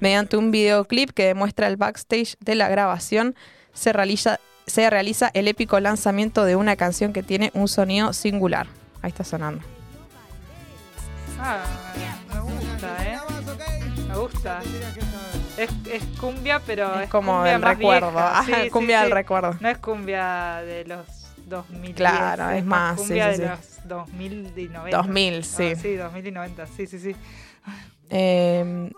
Mediante 0.00 0.36
un 0.38 0.50
videoclip 0.50 1.10
que 1.10 1.26
demuestra 1.26 1.66
el 1.68 1.76
backstage 1.76 2.36
de 2.40 2.54
la 2.54 2.68
grabación, 2.68 3.34
se 3.74 3.92
realiza, 3.92 4.40
se 4.66 4.88
realiza 4.88 5.30
el 5.34 5.48
épico 5.48 5.78
lanzamiento 5.80 6.44
de 6.44 6.56
una 6.56 6.76
canción 6.76 7.12
que 7.12 7.22
tiene 7.22 7.50
un 7.54 7.68
sonido 7.68 8.12
singular. 8.14 8.66
Ahí 9.02 9.10
está 9.10 9.22
sonando. 9.24 9.62
Ah, 11.38 11.62
me 12.32 12.40
gusta, 12.40 13.06
¿eh? 13.06 13.18
Me 14.08 14.16
gusta. 14.16 14.60
Es, 15.56 15.70
es 15.90 16.02
cumbia, 16.20 16.60
pero 16.66 16.94
es, 16.96 17.02
Es 17.04 17.10
como 17.10 17.34
cumbia 17.36 17.54
el 17.54 17.60
más 17.60 17.76
recuerdo. 17.76 18.10
vieja. 18.10 18.38
Ah, 18.38 18.44
Sí, 18.44 18.52
sí, 18.64 18.70
cumbia 18.70 18.98
del 19.00 19.08
sí. 19.08 19.14
recuerdo. 19.14 19.56
No 19.60 19.68
es 19.68 19.78
cumbia 19.78 20.62
de 20.64 20.84
los 20.84 21.06
2000. 21.46 21.94
Claro, 21.94 22.50
es 22.50 22.64
más, 22.64 22.96
sí, 23.00 23.06
cumbia 23.06 23.32
sí, 23.34 23.40
de 23.40 23.46
sí. 23.46 23.52
los 23.52 23.88
2000 23.88 24.52
y 24.56 24.68
90. 24.68 24.96
2000, 24.96 25.44
sí. 25.44 25.72
Ah, 25.72 25.78
sí, 25.80 25.94
2000 25.96 26.26
y 26.26 26.30
90. 26.32 26.66
Sí, 26.66 26.86
sí, 26.86 26.98
sí. 26.98 27.16
Eh, 28.10 28.90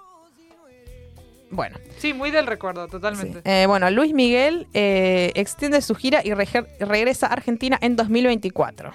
bueno. 1.51 1.79
Sí, 1.99 2.13
muy 2.13 2.31
del 2.31 2.47
recuerdo, 2.47 2.89
totalmente. 2.89 3.39
Sí. 3.39 3.43
Eh, 3.45 3.65
bueno, 3.67 3.91
Luis 3.91 4.13
Miguel 4.13 4.67
eh, 4.75 5.33
extiende 5.35 5.81
su 5.81 5.95
gira 5.95 6.21
y 6.25 6.31
rege- 6.31 6.67
regresa 6.81 7.27
a 7.29 7.33
Argentina 7.33 7.79
en 7.81 7.97
2024. 7.97 8.93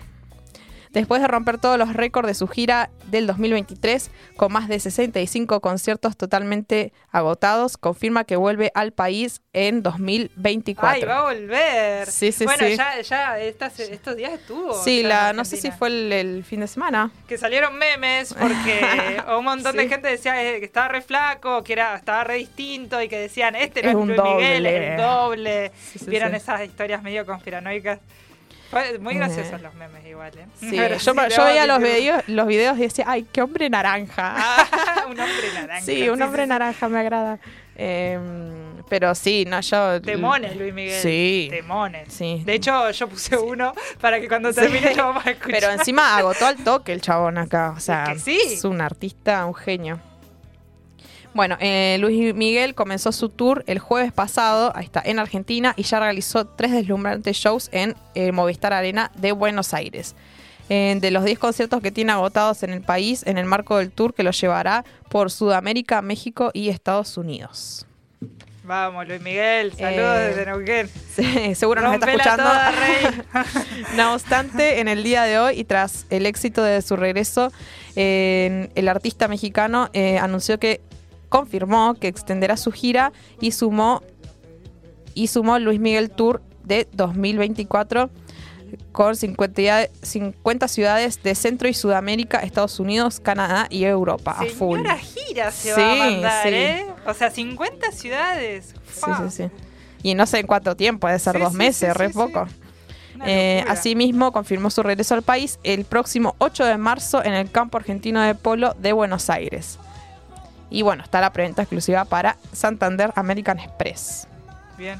Después 0.94 1.22
de 1.22 1.28
romper 1.28 1.58
todos 1.58 1.78
los 1.78 1.94
récords 1.94 2.28
de 2.28 2.36
su 2.36 2.48
gira 2.48 2.89
del 3.08 3.26
2023, 3.28 4.12
con 4.38 4.54
más 4.54 4.68
de 4.68 4.80
65 4.80 5.60
conciertos 5.60 6.16
totalmente 6.16 6.94
agotados, 7.12 7.78
confirma 7.78 8.24
que 8.24 8.36
vuelve 8.36 8.72
al 8.76 8.91
país 8.94 9.41
en 9.54 9.82
2024. 9.84 10.89
Ay, 10.96 11.04
va 11.04 11.20
a 11.20 11.24
volver. 11.24 12.08
Sí, 12.12 12.32
sí, 12.32 12.46
bueno, 12.46 12.66
sí. 12.68 12.76
ya, 12.78 13.02
ya 13.02 13.39
estas- 13.39 13.80
estos 13.80 14.16
días 14.16 14.34
estuvo. 14.34 14.74
Sí, 14.84 15.04
la, 15.04 15.34
no 15.34 15.46
sé 15.46 15.58
si 15.58 15.72
fue 15.72 15.88
el, 15.89 16.14
el 16.14 16.44
fin 16.44 16.60
de 16.62 16.68
semana. 16.68 17.12
Que 17.28 17.38
salieron 17.38 17.76
memes 17.78 18.34
porque 18.34 19.18
un 19.38 19.44
montón 19.46 19.76
de 19.76 19.84
Sí. 19.84 19.89
gente 19.89 20.08
decía 20.08 20.41
eh, 20.44 20.60
que 20.60 20.66
estaba 20.66 20.88
re 20.89 21.02
flaco, 21.02 21.64
que 21.64 21.74
era, 21.74 21.96
estaba 21.96 22.24
re 22.24 22.36
distinto 22.36 23.02
y 23.02 23.08
que 23.10 23.18
decían, 23.20 23.56
este 23.56 23.82
no 23.82 23.89
Es 23.89 23.96
es, 23.96 24.02
un 24.02 24.08
Luis 24.10 24.22
Miguel, 24.24 24.66
es 24.66 24.74
doble. 24.74 24.91
el 24.94 24.98
doble. 24.98 25.72
Sí, 25.91 26.00
sí, 26.00 26.06
Vieron 26.10 26.36
esas 26.36 26.62
historias 26.64 27.02
medio 27.04 27.26
conspiranoicas. 27.26 28.00
Muy 28.99 29.15
graciosos 29.15 29.61
los 29.61 29.74
memes 29.76 30.05
igual, 30.05 30.32
¿eh? 30.38 30.45
Sí, 30.59 30.76
yo, 30.78 30.99
sí, 30.99 31.11
yo 31.36 31.43
veía 31.45 31.65
los 31.65 31.80
videos, 31.80 32.24
los 32.28 32.47
videos 32.47 32.78
y 32.78 32.82
decía, 32.82 33.05
ay, 33.07 33.26
qué 33.32 33.41
hombre 33.41 33.69
naranja. 33.69 34.36
un 35.05 35.19
hombre 35.19 35.53
naranja. 35.53 35.82
sí, 35.86 36.09
un 36.09 36.21
hombre 36.21 36.43
sí, 36.43 36.45
sí. 36.45 36.49
naranja 36.49 36.89
me 36.89 36.99
agrada. 36.99 37.39
Eh, 37.76 38.19
pero 38.89 39.15
sí, 39.15 39.45
no, 39.47 39.59
yo... 39.61 40.01
Temones, 40.01 40.55
Luis 40.55 40.74
Miguel. 40.74 41.01
Sí. 41.01 41.47
Temones. 41.49 42.13
Sí. 42.13 42.43
De 42.45 42.53
hecho, 42.53 42.91
yo 42.91 43.07
puse 43.07 43.36
uno 43.38 43.74
para 43.99 44.19
que 44.19 44.28
cuando 44.28 44.53
Sí. 44.53 44.61
termine 44.61 44.93
lo 44.93 45.05
vamos 45.05 45.26
a 45.26 45.32
escuchar. 45.32 45.59
Pero 45.59 45.71
encima 45.71 46.15
agotó 46.17 46.45
al 46.45 46.57
toque 46.57 46.93
el 46.93 47.01
chabón 47.01 47.38
acá. 47.39 47.74
O 47.76 47.80
sea, 47.80 48.11
Es 48.11 48.24
que 48.24 48.32
sí. 48.32 48.39
es 48.53 48.63
un 48.63 48.82
artista, 48.82 49.45
un 49.45 49.55
genio. 49.55 49.99
Bueno, 51.34 51.57
eh, 51.59 51.97
Luis 51.99 52.36
Miguel 52.36 52.75
comenzó 52.75 53.11
su 53.11 53.29
tour 53.29 53.63
el 53.67 53.79
jueves 53.79 54.11
pasado, 54.11 54.71
ahí 54.75 54.86
está, 54.86 55.01
en 55.03 55.17
Argentina, 55.17 55.73
y 55.77 55.84
ya 55.84 55.99
realizó 55.99 56.45
tres 56.45 56.71
deslumbrantes 56.71 57.36
shows 57.38 57.69
en 57.71 57.95
el 58.13 58.34
Movistar 58.34 58.71
Arena 58.73 59.11
de 59.15 59.31
Buenos 59.31 59.73
Aires. 59.73 60.15
Eh, 60.69 60.95
de 61.01 61.11
los 61.11 61.25
10 61.25 61.39
conciertos 61.39 61.81
que 61.81 61.91
tiene 61.91 62.11
agotados 62.13 62.63
en 62.63 62.69
el 62.71 62.81
país, 62.81 63.23
en 63.25 63.38
el 63.38 63.45
marco 63.45 63.77
del 63.79 63.91
tour 63.91 64.13
que 64.13 64.23
lo 64.23 64.31
llevará 64.31 64.86
por 65.09 65.29
Sudamérica, 65.29 66.01
México 66.01 66.51
y 66.53 66.69
Estados 66.69 67.17
Unidos. 67.17 67.86
Vamos, 68.63 69.05
Luis 69.07 69.21
Miguel. 69.21 69.73
Saludos 69.73 70.17
Eh, 70.19 70.27
desde 70.29 70.45
Neuquén. 70.45 70.89
Sí, 71.15 71.53
seguro 71.55 71.81
nos 71.81 71.95
está 71.95 72.09
escuchando. 72.11 72.43
toda. 72.43 72.71
No 73.97 74.13
obstante, 74.13 74.79
en 74.79 74.88
el 74.88 75.03
día 75.03 75.23
de 75.23 75.38
hoy 75.38 75.59
y 75.59 75.63
tras 75.65 76.05
el 76.09 76.25
éxito 76.25 76.63
de 76.63 76.81
su 76.81 76.95
regreso, 76.95 77.51
eh, 77.97 78.69
el 78.75 78.88
artista 78.88 79.27
mexicano 79.27 79.89
eh, 79.91 80.17
anunció 80.17 80.59
que 80.59 80.79
confirmó 81.38 81.95
que 81.95 82.07
extenderá 82.07 82.57
su 82.57 82.71
gira 82.71 83.11
y 83.41 83.53
sumó 83.53 84.03
y 85.15 85.27
sumó 85.29 85.57
Luis 85.57 85.79
Miguel 85.79 86.11
Tour 86.11 86.43
de 86.63 86.88
2024 86.93 88.11
con 88.91 89.15
50, 89.15 89.61
ya- 89.63 89.88
50 90.03 90.67
ciudades 90.67 91.23
de 91.23 91.34
Centro 91.34 91.67
y 91.67 91.73
Sudamérica, 91.73 92.38
Estados 92.39 92.79
Unidos, 92.79 93.19
Canadá 93.19 93.65
y 93.71 93.84
Europa 93.84 94.36
a 94.39 94.45
full. 94.45 94.77
Señora 94.77 94.97
gira 94.99 95.51
se 95.51 95.73
Sí, 95.73 95.81
va 95.81 95.91
a 95.93 95.95
mandar, 95.95 96.43
sí. 96.47 96.53
¿eh? 96.53 96.86
O 97.07 97.13
sea, 97.15 97.31
50 97.31 97.91
ciudades. 97.91 98.75
Sí, 98.91 98.99
Fa. 99.01 99.27
sí, 99.29 99.36
sí. 99.43 99.49
Y 100.03 100.13
no 100.13 100.27
sé 100.27 100.38
en 100.39 100.45
cuánto 100.45 100.75
tiempo, 100.75 101.01
puede 101.01 101.17
ser 101.17 101.36
Sí, 101.38 101.41
dos 101.41 101.53
meses, 101.53 101.97
re 101.97 102.09
poco. 102.11 102.45
Eh, 103.25 103.63
asimismo, 103.67 104.31
confirmó 104.31 104.69
su 104.69 104.84
regreso 104.84 105.15
al 105.15 105.23
país 105.23 105.57
el 105.63 105.86
próximo 105.86 106.36
8 106.38 106.63
de 106.65 106.77
marzo 106.77 107.23
en 107.23 107.34
el 107.34 107.49
campo 107.49 107.77
argentino 107.77 108.21
de 108.21 108.36
polo 108.36 108.75
de 108.79 108.91
Buenos 108.93 109.29
Aires. 109.31 109.79
Y 110.74 110.82
bueno, 110.82 111.03
está 111.03 111.21
la 111.21 111.32
preventa 111.32 111.61
exclusiva 111.61 112.03
para 112.03 112.36
Santander 112.51 113.11
American 113.15 113.59
Express. 113.59 114.28
Bien. 114.78 114.99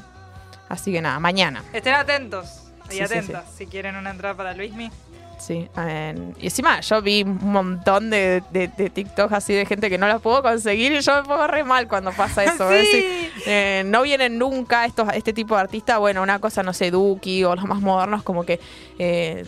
Así 0.68 0.92
que 0.92 1.00
nada, 1.00 1.18
mañana. 1.18 1.64
Estén 1.72 1.94
atentos 1.94 2.62
y 2.86 2.92
Sí, 2.92 2.96
sí, 2.98 3.02
atentas 3.02 3.44
si 3.56 3.66
quieren 3.66 3.96
una 3.96 4.10
entrada 4.10 4.34
para 4.36 4.54
Luismi. 4.54 4.90
Sí. 5.36 5.68
y 6.38 6.44
encima 6.44 6.80
yo 6.80 7.02
vi 7.02 7.22
un 7.24 7.38
montón 7.50 8.08
de, 8.08 8.42
de, 8.52 8.70
así 9.32 9.52
de 9.52 9.66
gente 9.66 9.90
que 9.90 9.98
no 9.98 10.06
la 10.06 10.20
puedo 10.20 10.42
conseguir 10.42 10.92
y 10.92 11.00
yo 11.00 11.16
me 11.16 11.22
pongo 11.28 11.46
re 11.48 11.64
mal 11.64 11.88
cuando 11.88 12.12
pasa 12.12 12.44
eso. 12.54 12.68
Sí. 12.70 12.74
Es 12.76 12.82
decir, 12.86 13.32
eh, 13.46 13.82
no 13.84 14.02
vienen 14.02 14.38
nunca 14.38 14.84
estos, 14.86 15.08
este 15.12 15.32
tipo 15.32 15.56
de 15.56 15.62
artistas. 15.62 15.98
Bueno, 15.98 16.22
una 16.22 16.38
cosa, 16.38 16.62
no 16.62 16.72
sé, 16.72 16.92
Duki 16.92 17.42
o 17.44 17.56
los 17.56 17.64
más 17.64 17.80
modernos 17.80 18.22
como 18.22 18.44
que... 18.44 18.60
eh, 19.00 19.44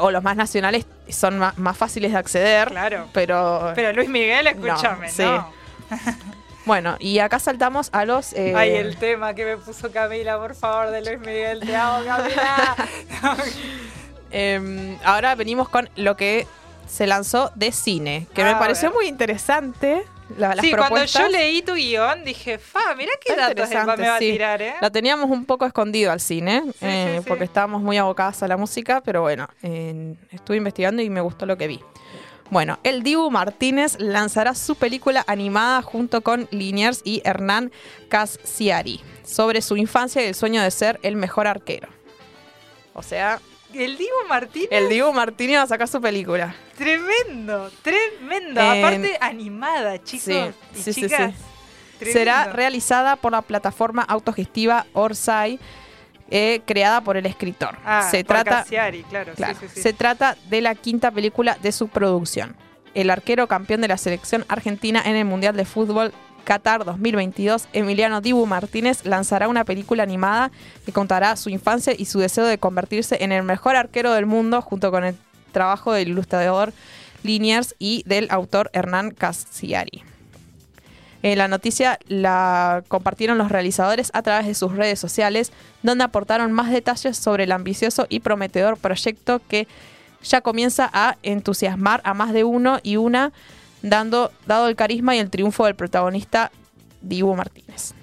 o 0.00 0.10
los 0.10 0.22
más 0.22 0.34
nacionales 0.34 0.86
son 1.10 1.38
ma- 1.38 1.52
más, 1.58 1.76
fáciles 1.76 2.12
de 2.12 2.16
acceder. 2.16 2.68
Claro. 2.68 3.06
Pero, 3.12 3.72
Pero 3.74 3.92
Luis 3.92 4.08
Miguel, 4.08 4.46
escúchame, 4.46 5.10
sí. 5.10 5.22
¿no? 5.24 5.52
bueno, 6.66 6.96
y 6.98 7.18
acá 7.18 7.38
saltamos 7.38 7.90
a 7.92 8.04
los... 8.04 8.32
eh, 8.32 8.52
Ay, 8.56 8.70
el 8.70 8.96
tema 8.96 9.34
que 9.34 9.44
me 9.44 9.56
puso 9.56 9.90
Camila, 9.92 10.38
por 10.38 10.54
favor, 10.54 10.90
de 10.90 11.02
Luis 11.04 11.18
Miguel. 11.20 11.60
Te 11.60 11.74
amo, 11.76 12.04
Camila. 12.04 12.76
em, 14.30 14.96
ahora 15.04 15.34
venimos 15.34 15.68
con 15.68 15.88
lo 15.96 16.16
que 16.16 16.46
se 16.86 17.06
lanzó 17.06 17.50
de 17.54 17.72
cine, 17.72 18.26
que 18.34 18.44
me 18.44 18.54
pareció 18.56 18.92
muy 18.92 19.06
interesante. 19.06 20.04
la- 20.38 20.54
las 20.54 20.64
sí, 20.64 20.72
cuando 20.72 21.04
yo 21.04 21.28
leí 21.28 21.60
tu 21.62 21.74
guion, 21.74 22.24
dije, 22.24 22.58
fa, 22.58 22.94
mirá 22.96 23.12
qué 23.24 23.32
Está 23.32 23.48
datos 23.54 23.68
me 23.68 24.06
va 24.08 24.16
a 24.16 24.18
tirar, 24.18 24.62
¿eh? 24.62 24.74
Lo 24.80 24.90
teníamos 24.90 25.30
un 25.30 25.44
poco 25.44 25.66
escondido 25.66 26.10
al 26.12 26.20
cine, 26.20 26.62
Sí, 26.64 26.70
eh, 26.82 27.18
sí, 27.22 27.24
porque 27.28 27.44
estábamos 27.44 27.82
muy 27.82 27.98
abocadas 27.98 28.42
a 28.42 28.48
la 28.48 28.56
música, 28.56 29.02
pero 29.02 29.20
bueno, 29.22 29.48
eh, 29.62 30.14
estuve 30.30 30.56
investigando 30.56 31.02
y 31.02 31.10
me 31.10 31.20
gustó 31.20 31.44
lo 31.46 31.56
que 31.58 31.66
vi. 31.68 31.80
Bueno, 32.54 32.78
el 32.84 33.02
Dibu 33.02 33.32
Martínez 33.32 33.96
lanzará 33.98 34.54
su 34.54 34.76
película 34.76 35.24
animada 35.26 35.82
junto 35.82 36.20
con 36.20 36.46
Liniers 36.52 37.00
y 37.02 37.20
Hernán 37.24 37.72
Casiari 38.08 39.00
sobre 39.24 39.60
su 39.60 39.76
infancia 39.76 40.22
y 40.22 40.26
el 40.26 40.36
sueño 40.36 40.62
de 40.62 40.70
ser 40.70 41.00
el 41.02 41.16
mejor 41.16 41.48
arquero. 41.48 41.88
O 42.92 43.02
sea, 43.02 43.40
El 43.72 43.98
Divo 43.98 44.14
Martínez, 44.28 44.68
el 44.70 44.88
Dibu 44.88 45.12
Martínez 45.12 45.56
va 45.58 45.62
a 45.62 45.66
sacar 45.66 45.88
su 45.88 46.00
película. 46.00 46.54
tremendo, 46.78 47.72
tremendo. 47.82 48.60
En- 48.60 48.84
Aparte, 48.84 49.18
animada, 49.20 50.00
chicos 50.04 50.22
Sí, 50.22 50.40
y 50.76 50.82
sí, 50.84 50.94
chicas. 50.94 51.32
sí. 51.98 52.12
Será 52.12 52.52
realizada 52.52 53.16
por 53.16 53.32
la 53.32 53.42
plataforma 53.42 54.02
autogestiva 54.02 54.86
Orsay, 54.92 55.58
eh, 56.30 56.60
creada 56.64 57.00
por 57.02 57.16
el 57.16 57.26
escritor. 57.26 57.76
Ah, 57.84 58.08
Se 58.10 58.24
por 58.24 58.36
trata 58.36 58.62
Cassiari, 58.62 59.02
claro. 59.04 59.32
sí, 59.32 59.36
Claro, 59.36 59.58
sí, 59.60 59.66
sí. 59.74 59.82
se 59.82 59.92
trata 59.92 60.36
de 60.48 60.60
la 60.60 60.74
quinta 60.74 61.10
película 61.10 61.58
de 61.62 61.72
su 61.72 61.88
producción. 61.88 62.56
El 62.94 63.10
arquero 63.10 63.46
campeón 63.48 63.80
de 63.80 63.88
la 63.88 63.98
selección 63.98 64.44
argentina 64.48 65.02
en 65.04 65.16
el 65.16 65.24
Mundial 65.24 65.56
de 65.56 65.64
Fútbol 65.64 66.12
Qatar 66.44 66.84
2022, 66.84 67.68
Emiliano 67.72 68.20
Dibu 68.20 68.46
Martínez, 68.46 69.04
lanzará 69.04 69.48
una 69.48 69.64
película 69.64 70.02
animada 70.02 70.50
que 70.84 70.92
contará 70.92 71.36
su 71.36 71.48
infancia 71.50 71.94
y 71.96 72.04
su 72.04 72.18
deseo 72.20 72.44
de 72.44 72.58
convertirse 72.58 73.22
en 73.24 73.32
el 73.32 73.42
mejor 73.42 73.76
arquero 73.76 74.12
del 74.12 74.26
mundo 74.26 74.60
junto 74.60 74.90
con 74.90 75.04
el 75.04 75.16
trabajo 75.52 75.92
del 75.92 76.08
ilustrador 76.08 76.72
Liniers 77.22 77.74
y 77.78 78.02
del 78.06 78.28
autor 78.30 78.70
Hernán 78.74 79.10
Cassiari. 79.12 80.04
La 81.24 81.48
noticia 81.48 81.98
la 82.06 82.84
compartieron 82.86 83.38
los 83.38 83.50
realizadores 83.50 84.10
a 84.12 84.20
través 84.20 84.46
de 84.46 84.52
sus 84.52 84.76
redes 84.76 85.00
sociales, 85.00 85.52
donde 85.82 86.04
aportaron 86.04 86.52
más 86.52 86.70
detalles 86.70 87.16
sobre 87.16 87.44
el 87.44 87.52
ambicioso 87.52 88.06
y 88.10 88.20
prometedor 88.20 88.76
proyecto 88.76 89.40
que 89.48 89.66
ya 90.22 90.42
comienza 90.42 90.90
a 90.92 91.16
entusiasmar 91.22 92.02
a 92.04 92.12
más 92.12 92.34
de 92.34 92.44
uno 92.44 92.78
y 92.82 92.96
una, 92.96 93.32
dando, 93.80 94.32
dado 94.46 94.68
el 94.68 94.76
carisma 94.76 95.16
y 95.16 95.18
el 95.18 95.30
triunfo 95.30 95.64
del 95.64 95.74
protagonista 95.74 96.52
Dibu 97.00 97.34
Martínez. 97.34 97.94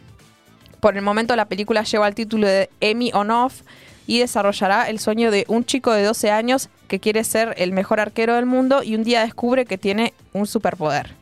Por 0.80 0.98
el 0.98 1.04
momento 1.04 1.36
la 1.36 1.46
película 1.46 1.84
lleva 1.84 2.08
el 2.08 2.16
título 2.16 2.48
de 2.48 2.72
Emmy 2.80 3.12
on 3.14 3.30
Off 3.30 3.62
y 4.08 4.18
desarrollará 4.18 4.90
el 4.90 4.98
sueño 4.98 5.30
de 5.30 5.46
un 5.48 5.64
chico 5.64 5.92
de 5.92 6.04
12 6.04 6.32
años 6.32 6.70
que 6.88 7.00
quiere 7.00 7.24
ser 7.24 7.54
el 7.58 7.72
mejor 7.72 8.00
arquero 8.00 8.34
del 8.34 8.48
mundo 8.48 8.82
y 8.82 8.96
un 8.96 9.04
día 9.04 9.22
descubre 9.22 9.68
que 9.68 9.78
tiene 9.78 10.16
un 10.34 10.48
superpoder. 10.48 11.21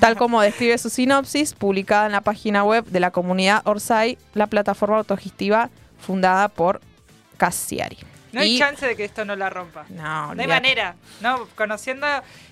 Tal 0.00 0.16
como 0.16 0.40
describe 0.40 0.78
su 0.78 0.88
sinopsis, 0.90 1.52
publicada 1.52 2.06
en 2.06 2.12
la 2.12 2.20
página 2.22 2.64
web 2.64 2.84
de 2.86 3.00
la 3.00 3.10
comunidad 3.10 3.62
Orsay, 3.66 4.16
la 4.34 4.46
plataforma 4.46 4.96
autogestiva 4.98 5.70
fundada 6.00 6.48
por 6.48 6.80
Cassiari. 7.36 7.98
No 8.32 8.40
hay 8.40 8.56
Y- 8.56 8.58
chance 8.58 8.86
de 8.86 8.96
que 8.96 9.04
esto 9.04 9.24
no 9.24 9.36
la 9.36 9.50
rompa. 9.50 9.86
No, 9.90 10.34
No 10.34 10.40
hay 10.42 10.48
manera, 10.48 10.96
¿no? 11.20 11.46
Conociendo 11.54 12.06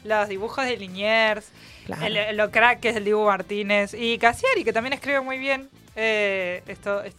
los 0.04 0.28
dibujos 0.28 0.64
de 0.64 0.76
Liniers, 0.76 1.46
Claro. 1.86 2.06
el- 2.06 2.36
lo 2.36 2.50
crack 2.50 2.80
que 2.80 2.90
es 2.90 2.96
el 2.96 3.04
Dibu 3.04 3.24
Martínez 3.24 3.94
y 3.94 4.18
Cassiari, 4.18 4.64
que 4.64 4.72
también 4.72 4.92
escribe 4.94 5.20
muy 5.20 5.38
bien, 5.38 5.68
eh, 5.96 6.62
esto 6.66 7.02
es- 7.02 7.14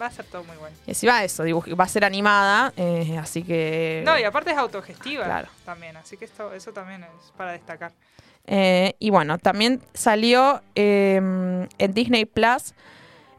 va 0.00 0.06
a 0.06 0.10
ser 0.10 0.24
todo 0.26 0.44
muy 0.44 0.56
bueno. 0.56 0.76
Y 0.86 0.90
encima 0.92 1.22
eso, 1.24 1.44
va 1.44 1.84
a 1.84 1.88
ser 1.88 2.04
animada, 2.04 2.72
eh, 2.76 3.18
así 3.20 3.42
que... 3.42 4.02
No, 4.06 4.18
y 4.18 4.22
aparte 4.24 4.52
es 4.52 4.56
autogestiva 4.56 5.24
Claro. 5.24 5.48
también, 5.64 5.96
así 5.96 6.16
que 6.16 6.24
esto, 6.24 6.52
eso 6.54 6.72
también 6.72 7.02
es 7.04 7.32
para 7.36 7.52
destacar. 7.52 7.92
Eh, 8.50 8.94
y 8.98 9.10
bueno, 9.10 9.36
también 9.38 9.80
salió 9.92 10.62
eh, 10.74 11.16
en 11.16 11.92
Disney 11.94 12.24
Plus 12.24 12.72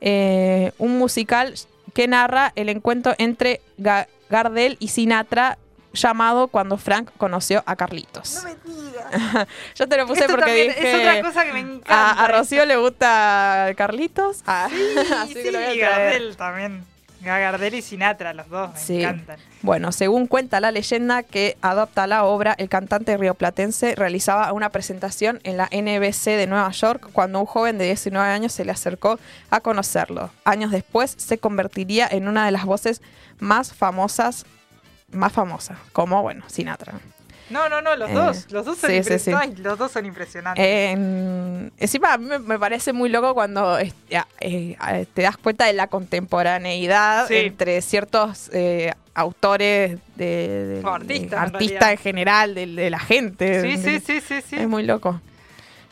eh, 0.01 0.72
un 0.78 0.97
musical 0.99 1.55
que 1.95 2.07
narra 2.07 2.53
el 2.55 2.70
encuentro 2.70 3.16
entre 3.18 3.60
Ga- 3.80 4.07
Gardel 4.30 4.78
y 4.80 4.89
Sinatra 4.89 5.57
llamado 5.93 6.47
Cuando 6.47 6.78
Frank 6.78 7.10
conoció 7.18 7.64
a 7.66 7.76
Carlitos. 7.76 8.43
me 8.43 8.55
digas. 8.72 9.47
Yo 9.76 9.88
te 9.89 9.97
lo 9.97 10.05
puse 10.05 10.22
Esto 10.22 10.36
porque 10.36 10.53
dije... 10.53 10.89
es 10.91 10.95
otra 10.99 11.22
cosa 11.24 11.43
que 11.45 11.53
me 11.53 11.60
encanta. 11.62 12.12
a, 12.12 12.26
a 12.26 12.28
Rocío 12.28 12.64
le 12.68 12.78
gusta 12.78 13.72
Carlitos. 13.76 14.43
Ah, 14.45 14.66
así 15.18 15.34
Sí, 15.34 15.41
que 15.41 15.51
lo 15.51 15.60
voy 15.60 15.82
a. 15.82 15.89
Gardel 15.89 16.38
también. 16.38 16.86
Gardel 17.22 17.74
y 17.76 17.82
Sinatra, 17.82 18.34
los 18.34 18.48
dos, 18.50 18.72
me 18.74 18.80
Sí. 18.80 19.00
encantan. 19.02 19.38
Bueno, 19.62 19.92
según 19.92 20.28
cuenta 20.28 20.60
la 20.60 20.72
leyenda 20.72 21.24
que 21.24 21.58
adapta 21.62 22.08
la 22.08 22.24
obra, 22.24 22.56
el 22.58 22.70
cantante 22.70 23.18
rioplatense 23.18 23.96
realizaba 23.96 24.52
una 24.54 24.70
presentación 24.70 25.40
en 25.44 25.58
la 25.58 25.68
NBC 25.72 26.38
de 26.38 26.48
Nueva 26.48 26.72
York 26.72 27.10
cuando 27.12 27.40
un 27.40 27.46
joven 27.46 27.78
de 27.78 27.86
19 27.86 28.30
años 28.30 28.54
se 28.54 28.64
le 28.66 28.72
acercó 28.72 29.20
a 29.50 29.60
conocerlo. 29.60 30.30
Años 30.46 30.72
después 30.72 31.14
se 31.18 31.38
convertiría 31.38 32.08
en 32.10 32.28
una 32.28 32.46
de 32.46 32.52
las 32.52 32.66
voces 32.66 33.02
más 33.40 33.74
famosas, 33.74 34.46
más 35.12 35.34
famosas, 35.34 35.78
como, 35.92 36.22
bueno, 36.22 36.44
Sinatra. 36.48 36.94
No, 37.50 37.68
no, 37.70 37.82
no, 37.82 37.95
los 37.95 38.10
Eh, 38.10 38.14
dos. 38.14 38.45
Los 38.52 38.66
dos 38.66 38.78
son, 38.78 38.89
sí, 38.91 39.04
sí, 39.04 39.20
sí. 39.20 39.32
Los 39.58 39.78
dos 39.78 39.91
son 39.91 40.06
impresionantes. 40.06 40.64
En- 40.66 41.72
encima 41.78 42.14
a 42.14 42.18
mí 42.18 42.28
me, 42.45 42.60
parece 42.60 42.93
muy 42.93 43.10
loco 43.10 43.34
cuando 43.34 43.80
eh, 43.80 43.91
eh, 44.39 45.06
te 45.14 45.22
das 45.22 45.38
cuenta 45.38 45.66
de 45.66 45.74
la 45.74 45.88
contemporaneidad 45.88 47.32
entre 47.32 47.82
ciertos 47.82 48.50
eh, 48.54 48.93
autores 49.14 49.97
de, 50.16 50.82
artistas, 50.86 51.52
de- 51.52 51.91
en 51.91 51.97
general 51.97 52.56
de, 52.56 52.68
de 52.68 52.89
la 52.89 53.00
gente. 53.00 53.62
sí, 53.62 53.78
De- 53.82 54.00
sí, 54.00 54.06
sí, 54.06 54.22
sí, 54.22 54.41
sí. 54.47 54.56
Es 54.56 54.68
muy 54.68 54.84
loco. 54.84 55.20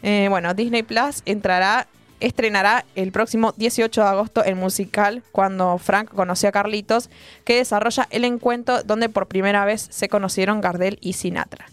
Eh, 0.04 0.28
bueno, 0.30 0.54
Disney 0.54 0.84
Plus 0.84 1.24
entrará, 1.26 1.88
estrenará 2.20 2.86
el 2.96 3.12
próximo 3.12 3.54
18 3.58 4.02
de 4.02 4.08
agosto 4.08 4.44
el 4.44 4.56
musical 4.56 5.24
Cuando 5.32 5.78
Frank 5.78 6.10
conoció 6.14 6.50
a 6.50 6.52
Carlitos, 6.52 7.10
que 7.46 7.58
desarrolla 7.58 8.08
el 8.10 8.26
encuentro 8.26 8.84
donde 8.84 9.10
por 9.10 9.28
primera 9.28 9.66
vez 9.66 9.88
se 9.90 10.10
conocieron 10.10 10.62
Gardel 10.62 10.98
y 11.02 11.14
Sinatra. 11.14 11.68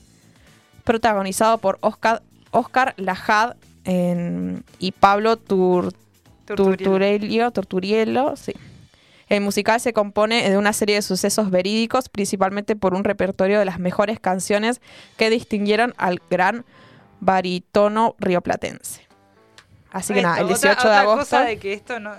Protagonizado 0.85 1.59
por 1.59 1.79
Oscar, 1.81 2.23
Oscar 2.51 2.95
Lajad 2.97 3.57
en- 3.85 4.65
y 4.79 4.93
Pablo 4.93 5.37
Tur, 5.39 5.93
Turturiel. 6.45 6.77
Turturiello, 6.79 7.51
Turturiello, 7.51 8.37
sí. 8.37 8.53
El 9.31 9.41
musical 9.41 9.81
se 9.81 9.95
compone 9.95 10.49
de 10.51 10.59
una 10.59 10.75
serie 10.75 10.97
de 10.97 11.03
sucesos 11.03 11.51
verídicos, 11.51 12.11
principalmente 12.11 12.77
por 12.77 12.93
un 12.93 13.05
repertorio 13.05 13.59
de 13.59 13.65
las 13.65 13.79
mejores 13.79 14.21
canciones 14.21 14.83
que 15.17 15.31
distinguieron 15.31 15.95
al 15.97 16.21
gran 16.31 16.67
barítono 17.21 18.15
rioplatense. 18.19 19.04
Así 19.95 20.13
que 20.13 20.21
nada, 20.23 20.41
el 20.41 20.51
Esto, 20.51 20.67
18 20.69 20.79
otra, 20.79 20.91
de 20.91 20.97
otra 20.99 21.01
agosto. 21.01 21.21
cosa 21.37 21.45
de 21.45 21.59
que 21.59 21.73
esto 21.73 22.01
no, 22.01 22.15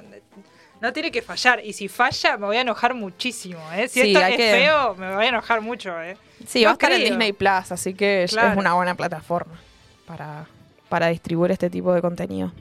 no 0.82 0.94
tiene 0.94 1.12
que 1.12 1.22
fallar. 1.22 1.60
Y 1.64 1.74
si 1.74 1.88
falla, 1.90 2.38
me 2.38 2.46
voy 2.48 2.58
a 2.58 2.62
enojar 2.62 2.94
muchísimo. 2.94 3.60
¿eh? 3.74 3.88
Si 3.88 4.02
Sí, 4.02 4.14
esto 4.16 4.26
es 4.26 4.38
que- 4.38 4.52
feo, 4.52 4.96
me 4.96 5.14
voy 5.14 5.26
a 5.26 5.30
enojar 5.30 5.62
mucho. 5.62 6.02
¿eh? 6.02 6.18
Sí, 6.48 6.62
No 6.62 6.66
va 6.68 6.72
a 6.72 6.74
estar 6.74 6.92
en. 6.94 7.02
Disney 7.02 7.34
Plus, 7.34 7.72
así 7.72 7.94
que 7.94 8.24
es- 8.24 8.34
una 8.34 8.74
buena 8.74 8.96
plataforma 8.96 9.60
para, 10.08 10.48
para 10.90 11.08
distribuir 11.08 11.52
este 11.52 11.70
tipo 11.70 11.94
de 11.94 12.02
contenido. 12.02 12.52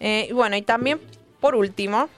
Eh, 0.00 0.26
y 0.28 0.32
bueno, 0.32 0.56
y 0.56 0.62
también, 0.62 1.00
por 1.40 1.54
último, 1.54 2.08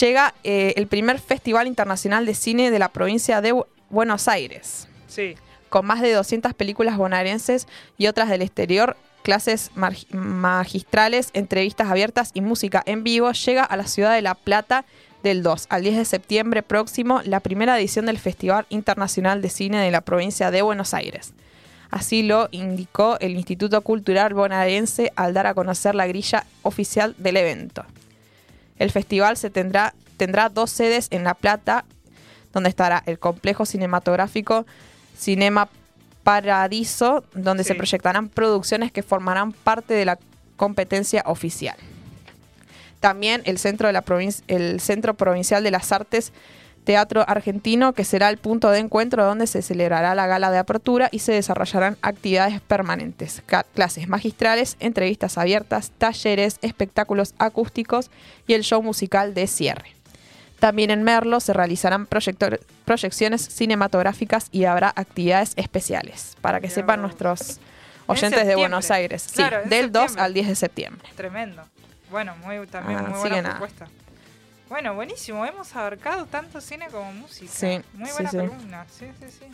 llega 0.00 0.32
eh, 0.44 0.74
el 0.76 0.86
primer 0.86 1.18
Festival 1.18 1.66
Internacional 1.66 2.24
de 2.26 2.34
Cine 2.34 2.70
de 2.70 2.78
la 2.78 2.88
provincia 2.88 3.40
de 3.40 3.52
Bu- 3.54 3.66
Buenos 3.90 4.28
Aires. 4.28 4.88
Sí. 5.08 5.34
con 5.68 5.86
más 5.86 6.00
de 6.00 6.12
200 6.12 6.54
películas 6.54 6.96
bonaerenses 6.96 7.66
y 7.98 8.06
otras 8.06 8.28
del 8.28 8.42
exterior, 8.42 8.96
clases 9.24 9.70
magistrales, 10.10 11.30
entrevistas 11.32 11.90
abiertas 11.90 12.30
y 12.34 12.42
música 12.42 12.82
en 12.84 13.02
vivo, 13.02 13.32
llega 13.32 13.64
a 13.64 13.76
la 13.76 13.86
ciudad 13.86 14.14
de 14.14 14.22
La 14.22 14.34
Plata 14.34 14.84
del 15.22 15.42
2 15.42 15.66
al 15.70 15.82
10 15.82 15.96
de 15.96 16.04
septiembre 16.04 16.62
próximo 16.62 17.22
la 17.24 17.40
primera 17.40 17.78
edición 17.78 18.04
del 18.04 18.18
Festival 18.18 18.66
Internacional 18.68 19.40
de 19.40 19.48
Cine 19.48 19.78
de 19.78 19.90
la 19.90 20.02
provincia 20.02 20.50
de 20.50 20.60
Buenos 20.60 20.92
Aires. 20.92 21.32
Así 21.90 22.22
lo 22.22 22.48
indicó 22.50 23.16
el 23.20 23.32
Instituto 23.32 23.80
Cultural 23.80 24.34
Bonaerense 24.34 25.10
al 25.16 25.32
dar 25.32 25.46
a 25.46 25.54
conocer 25.54 25.94
la 25.94 26.06
grilla 26.06 26.44
oficial 26.62 27.14
del 27.16 27.38
evento. 27.38 27.86
El 28.78 28.90
festival 28.90 29.38
se 29.38 29.48
tendrá, 29.48 29.94
tendrá 30.18 30.50
dos 30.50 30.70
sedes 30.70 31.08
en 31.10 31.24
La 31.24 31.32
Plata, 31.32 31.86
donde 32.52 32.68
estará 32.68 33.02
el 33.06 33.18
complejo 33.18 33.64
cinematográfico 33.64 34.66
Cinema 35.16 35.70
Paradiso, 36.24 37.24
donde 37.34 37.62
Sí. 37.62 37.68
se 37.68 37.74
proyectarán 37.76 38.28
producciones 38.28 38.90
que 38.90 39.02
formarán 39.02 39.52
parte 39.52 39.94
de 39.94 40.04
la 40.04 40.18
competencia 40.56 41.22
oficial. 41.26 41.76
También 43.00 43.42
el 43.44 43.58
Centro, 43.58 43.86
de 43.86 43.92
la 43.92 44.02
el 44.48 44.80
Centro 44.80 45.14
Provincial 45.14 45.62
de 45.62 45.70
las 45.70 45.92
Artes 45.92 46.32
Teatro 46.84 47.24
Argentino, 47.26 47.94
que 47.94 48.04
será 48.04 48.28
el 48.28 48.36
punto 48.36 48.70
de 48.70 48.78
encuentro 48.78 49.24
donde 49.24 49.46
se 49.46 49.62
celebrará 49.62 50.14
la 50.14 50.26
gala 50.26 50.50
de 50.50 50.58
apertura 50.58 51.08
y 51.10 51.20
se 51.20 51.32
desarrollarán 51.32 51.96
actividades 52.02 52.60
permanentes, 52.60 53.42
clases 53.74 54.08
magistrales, 54.08 54.76
entrevistas 54.80 55.38
abiertas, 55.38 55.92
talleres, 55.96 56.58
espectáculos 56.60 57.34
acústicos 57.38 58.10
y 58.46 58.52
el 58.52 58.64
show 58.64 58.82
musical 58.82 59.32
de 59.32 59.46
cierre. 59.46 59.94
También 60.64 60.90
en 60.90 61.02
Merlo 61.02 61.40
se 61.40 61.52
realizarán 61.52 62.06
proyecciones 62.06 63.42
cinematográficas 63.42 64.48
y 64.50 64.64
habrá 64.64 64.94
actividades 64.96 65.52
especiales, 65.56 66.38
para 66.40 66.58
que 66.58 66.70
sepan 66.70 67.02
nuestros 67.02 67.60
oyentes 68.06 68.46
de. 68.46 68.56
Buenos 68.56 68.90
Aires. 68.90 69.20
Sí, 69.20 69.34
Claro, 69.34 69.58
del 69.66 69.92
2 69.92 70.00
septiembre. 70.04 70.22
al 70.24 70.32
10 70.32 70.48
de 70.48 70.54
septiembre. 70.54 71.08
Tremendo. 71.16 71.62
Bueno, 72.10 72.34
muy, 72.36 72.66
también 72.66 72.98
Ah, 72.98 73.02
muy 73.10 73.18
buena 73.18 73.42
nada. 73.42 73.50
propuesta. 73.58 73.88
Bueno, 74.70 74.94
buenísimo. 74.94 75.44
Hemos 75.44 75.76
abarcado 75.76 76.24
tanto 76.24 76.62
cine 76.62 76.86
como 76.90 77.12
música. 77.12 77.52
Sí, 77.52 77.82
Muy 77.92 78.10
buena 78.12 78.30
sí. 78.30 78.36
columna. 78.38 78.86
Sí, 78.90 79.04
sí, 79.20 79.26
sí. 79.38 79.44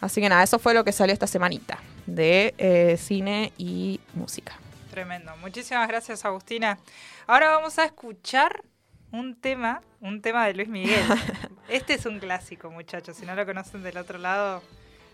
Así 0.00 0.20
que 0.20 0.28
nada, 0.28 0.42
eso 0.42 0.58
fue 0.58 0.74
lo 0.74 0.82
que 0.82 0.90
salió 0.90 1.12
esta 1.12 1.28
semanita 1.28 1.78
de 2.06 2.52
eh, 2.58 2.96
cine 2.98 3.52
y 3.58 4.00
música. 4.12 4.54
Tremendo. 4.90 5.36
Muchísimas 5.36 5.86
gracias, 5.86 6.24
Agustina. 6.24 6.80
Ahora 7.28 7.50
vamos 7.50 7.78
a 7.78 7.84
escuchar 7.84 8.64
un 9.12 9.34
tema, 9.34 9.80
un 10.00 10.20
tema 10.20 10.46
de 10.46 10.54
Luis 10.54 10.68
Miguel. 10.68 11.02
Este 11.68 11.94
es 11.94 12.06
un 12.06 12.18
clásico, 12.18 12.70
muchachos. 12.70 13.16
Si 13.16 13.26
no 13.26 13.34
lo 13.34 13.44
conocen 13.44 13.82
del 13.82 13.98
otro 13.98 14.16
lado, 14.18 14.62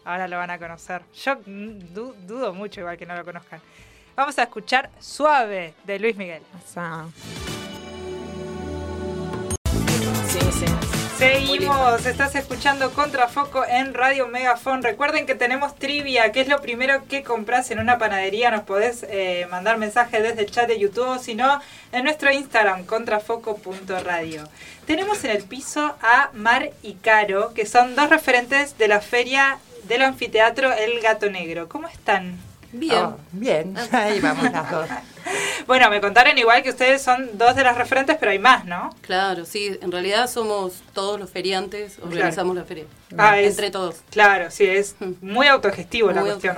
ahora 0.05 0.29
lo 0.29 0.37
van 0.37 0.51
a 0.51 0.59
conocer. 0.59 1.03
Yo 1.13 1.35
du- 1.45 2.15
dudo 2.27 2.55
mucho 2.55 2.81
igual 2.81 2.97
que 2.97 3.07
no 3.07 3.17
lo 3.17 3.25
conozcan. 3.25 3.61
Vamos 4.15 4.39
a 4.39 4.45
escuchar 4.45 4.89
Suave 5.01 5.75
de 5.85 5.99
Luis 5.99 6.15
Miguel. 6.17 6.43
Sí, 10.29 10.39
sí. 10.53 10.94
Seguimos, 11.19 12.07
estás 12.07 12.35
escuchando 12.35 12.91
Contrafoco 12.91 13.65
en 13.65 13.95
Radio 13.95 14.27
Megafon. 14.27 14.83
Recuerden 14.83 15.27
que 15.27 15.37
tenemos 15.37 15.77
trivia, 15.77 16.33
que 16.33 16.41
es 16.41 16.49
lo 16.49 16.61
primero 16.61 17.05
que 17.09 17.23
compras 17.23 17.71
en 17.71 17.79
una 17.79 17.99
panadería. 17.99 18.51
Nos 18.51 18.65
podés 18.65 19.07
eh, 19.09 19.47
mandar 19.49 19.79
mensaje 19.79 20.21
desde 20.21 20.43
el 20.43 20.51
chat 20.51 20.67
de 20.67 20.79
YouTube 20.79 21.07
o 21.07 21.19
si 21.21 21.37
no, 21.37 21.61
en 21.93 22.05
nuestro 22.05 22.33
Instagram, 22.33 22.85
contrafoco.radio. 22.85 24.43
Tenemos 24.87 25.23
en 25.25 25.31
el 25.31 25.45
piso 25.45 25.95
a 26.03 26.31
Mar 26.33 26.71
y 26.83 26.95
Caro, 26.95 27.55
que 27.55 27.65
son 27.65 27.95
dos 27.95 28.11
referentes 28.11 28.77
de 28.77 28.89
la 28.89 29.01
feria 29.01 29.59
del 29.85 30.03
anfiteatro 30.03 30.73
El 30.73 31.01
Gato 31.01 31.31
Negro. 31.31 31.69
¿Cómo 31.69 31.87
están? 31.87 32.39
Bien. 32.75 33.05
Oh, 33.05 33.17
bien, 33.33 33.75
ahí 33.93 34.21
vamos 34.21 34.51
las 34.53 34.71
dos. 34.71 34.89
Bueno, 35.67 35.89
me 35.89 35.99
contaron 36.03 36.37
igual 36.37 36.63
que 36.63 36.69
ustedes 36.69 37.01
son 37.01 37.39
dos 37.39 37.57
de 37.57 37.65
las 37.65 37.79
referentes, 37.79 38.19
pero 38.21 38.33
hay 38.33 38.39
más, 38.39 38.67
¿no? 38.67 38.95
Claro, 39.01 39.47
sí. 39.47 39.79
En 39.81 39.91
realidad 39.91 40.29
somos 40.29 40.83
todos 40.93 41.19
los 41.19 41.31
feriantes, 41.31 41.99
organizamos 42.03 42.55
la 42.55 42.65
feria. 42.65 42.85
Ah, 43.17 43.39
es- 43.41 43.53
Entre 43.53 43.71
todos. 43.71 44.03
Claro, 44.11 44.51
sí, 44.51 44.67
es 44.67 44.95
muy 45.23 45.47
autogestivo 45.47 46.13
la 46.13 46.21
cuestión. 46.21 46.57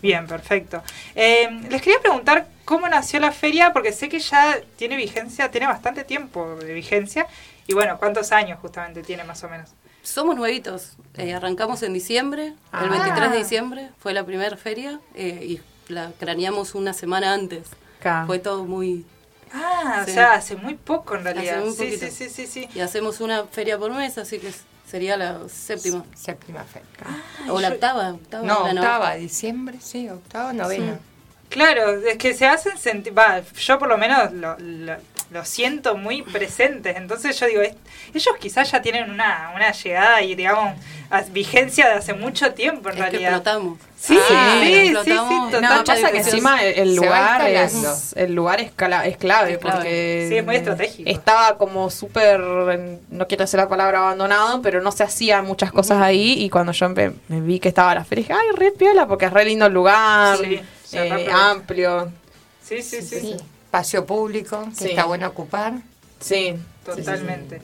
Bien, 0.00 0.26
perfecto. 0.28 0.82
Eh, 1.16 1.48
les 1.68 1.82
quería 1.82 1.98
preguntar 1.98 2.46
cómo 2.64 2.88
nació 2.88 3.18
la 3.18 3.32
feria, 3.32 3.72
porque 3.72 3.90
sé 3.92 4.08
que 4.08 4.20
ya 4.20 4.60
tiene 4.76 4.94
vigencia, 4.96 5.50
tiene 5.50 5.66
bastante 5.66 6.04
tiempo 6.04 6.54
de 6.56 6.72
vigencia. 6.74 7.26
Y 7.66 7.74
bueno, 7.74 7.98
¿cuántos 7.98 8.30
años 8.30 8.60
justamente 8.60 9.02
tiene 9.02 9.24
más 9.24 9.42
o 9.42 9.48
menos? 9.48 9.70
Somos 10.04 10.36
nuevitos. 10.36 10.92
Eh, 11.14 11.32
arrancamos 11.34 11.82
en 11.82 11.92
diciembre, 11.94 12.54
Ah. 12.70 12.84
el 12.84 12.90
23 12.90 13.30
de 13.32 13.38
diciembre 13.38 13.90
fue 13.98 14.12
la 14.14 14.24
primera 14.24 14.56
feria 14.56 15.00
eh, 15.16 15.60
y 15.88 15.92
la 15.92 16.12
craneamos 16.20 16.74
una 16.76 16.92
semana 16.92 17.32
antes. 17.34 17.66
Fue 18.26 18.38
todo 18.38 18.64
muy... 18.64 19.04
Ah, 19.52 20.04
o 20.06 20.10
sea, 20.10 20.34
hace 20.34 20.56
muy 20.56 20.74
poco 20.74 21.14
en 21.16 21.24
realidad. 21.24 21.56
Hace 21.58 21.64
muy 21.64 21.74
sí, 21.74 21.84
poquito. 21.84 22.06
sí, 22.06 22.10
sí, 22.10 22.28
sí, 22.28 22.46
sí. 22.46 22.68
Y 22.74 22.80
hacemos 22.80 23.20
una 23.20 23.44
feria 23.44 23.78
por 23.78 23.92
mes, 23.94 24.18
así 24.18 24.38
que 24.38 24.52
sería 24.86 25.16
la 25.16 25.48
séptima. 25.48 26.04
Séptima 26.14 26.64
feria. 26.64 26.88
O 27.52 27.60
la 27.60 27.68
octava. 27.68 28.10
octava 28.12 28.46
No, 28.46 28.64
la 28.72 28.80
octava, 28.80 29.14
diciembre, 29.14 29.78
sí, 29.80 30.08
octava, 30.08 30.52
novena. 30.52 30.98
Claro, 31.54 31.94
es 32.04 32.18
que 32.18 32.34
se 32.34 32.46
hacen 32.46 32.76
sentir, 32.78 33.16
va, 33.16 33.40
yo 33.56 33.78
por 33.78 33.88
lo 33.88 33.96
menos 33.96 34.32
lo, 34.32 34.56
lo- 34.58 34.96
lo 35.30 35.44
siento 35.44 35.96
muy 35.96 36.22
presentes, 36.22 36.96
entonces 36.96 37.38
yo 37.40 37.46
digo, 37.46 37.62
es- 37.62 37.74
ellos 38.12 38.34
quizás 38.40 38.70
ya 38.72 38.82
tienen 38.82 39.08
una, 39.10 39.52
una 39.54 39.70
llegada 39.72 40.20
y 40.22 40.34
digamos, 40.34 40.74
a- 41.10 41.22
vigencia 41.22 41.86
de 41.88 41.94
hace 41.94 42.12
mucho 42.12 42.52
tiempo 42.54 42.88
en 42.88 42.96
Es 42.98 43.04
que 43.04 43.10
realidad. 43.10 43.32
explotamos. 43.34 43.78
Sí, 43.98 44.18
Ah, 44.30 44.60
sí, 44.62 44.66
sí, 44.66 44.72
sí, 44.86 44.86
explotamos. 45.12 45.52
No, 45.62 45.84
pasa 45.84 46.10
que 46.12 46.18
encima 46.18 46.62
el, 46.62 46.94
lugar 46.96 47.48
es 47.48 48.12
el 48.16 48.34
lugar 48.34 48.60
es, 48.60 48.70
cala- 48.72 49.06
es 49.06 49.16
clave 49.16 49.52
Es 49.52 49.58
clave. 49.58 49.78
porque 49.78 50.26
Sí, 50.28 50.36
es 50.36 50.44
muy 50.44 50.56
estratégico. 50.56 51.08
Estaba 51.08 51.56
como 51.56 51.88
súper 51.88 52.40
no 52.40 53.26
quiero 53.28 53.44
decir 53.44 53.58
la 53.58 53.68
palabra 53.68 54.00
abandonado, 54.00 54.60
pero 54.60 54.82
no 54.82 54.90
se 54.92 55.04
hacían 55.04 55.46
muchas 55.46 55.70
cosas 55.72 56.02
ahí 56.02 56.34
y 56.44 56.50
cuando 56.50 56.72
yo 56.72 56.86
empe- 56.86 57.14
me 57.28 57.40
vi 57.40 57.60
que 57.60 57.68
estaba 57.68 57.94
la 57.94 58.04
feria 58.04 58.22
dije, 58.24 58.32
"Ay, 58.34 58.48
re 58.56 58.72
piola 58.72 59.06
porque 59.06 59.24
es 59.26 59.32
re 59.32 59.44
lindo 59.46 59.66
el 59.66 59.72
lugar, 59.72 60.36
Sí, 60.38 60.60
eh, 60.96 61.28
amplio." 61.32 62.10
Sí, 62.62 62.82
sí, 62.82 63.02
sí, 63.02 63.20
Sí, 63.20 63.36
Espacio 63.66 64.06
público, 64.06 64.64
que 64.78 64.84
Sí. 64.84 64.90
está 64.90 65.04
bueno 65.04 65.26
ocupar. 65.28 65.74
Sí, 66.20 66.54
totalmente. 66.84 67.60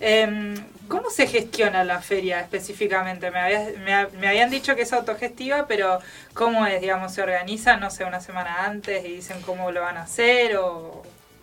Em, 0.00 0.54
¿Cómo 0.88 1.08
se 1.10 1.28
gestiona 1.28 1.84
la 1.84 2.00
feria 2.02 2.40
específicamente? 2.40 3.30
Me, 3.30 3.38
habías- 3.38 3.76
me, 3.78 3.94
ha- 3.94 4.08
me 4.18 4.26
habían 4.26 4.50
dicho 4.50 4.74
que 4.74 4.82
es 4.82 4.92
autogestiva, 4.92 5.66
pero 5.68 6.00
¿cómo 6.34 6.66
es? 6.66 6.80
Digamos, 6.80 7.12
¿se 7.14 7.22
organizan, 7.22 7.78
no 7.78 7.90
sé, 7.90 8.04
una 8.04 8.20
semana 8.20 8.64
antes 8.64 9.04
y 9.04 9.16
dicen 9.16 9.40
cómo 9.42 9.70
lo 9.70 9.82
van 9.82 9.98
a 9.98 10.02
hacer? 10.02 10.56
o 10.56 11.02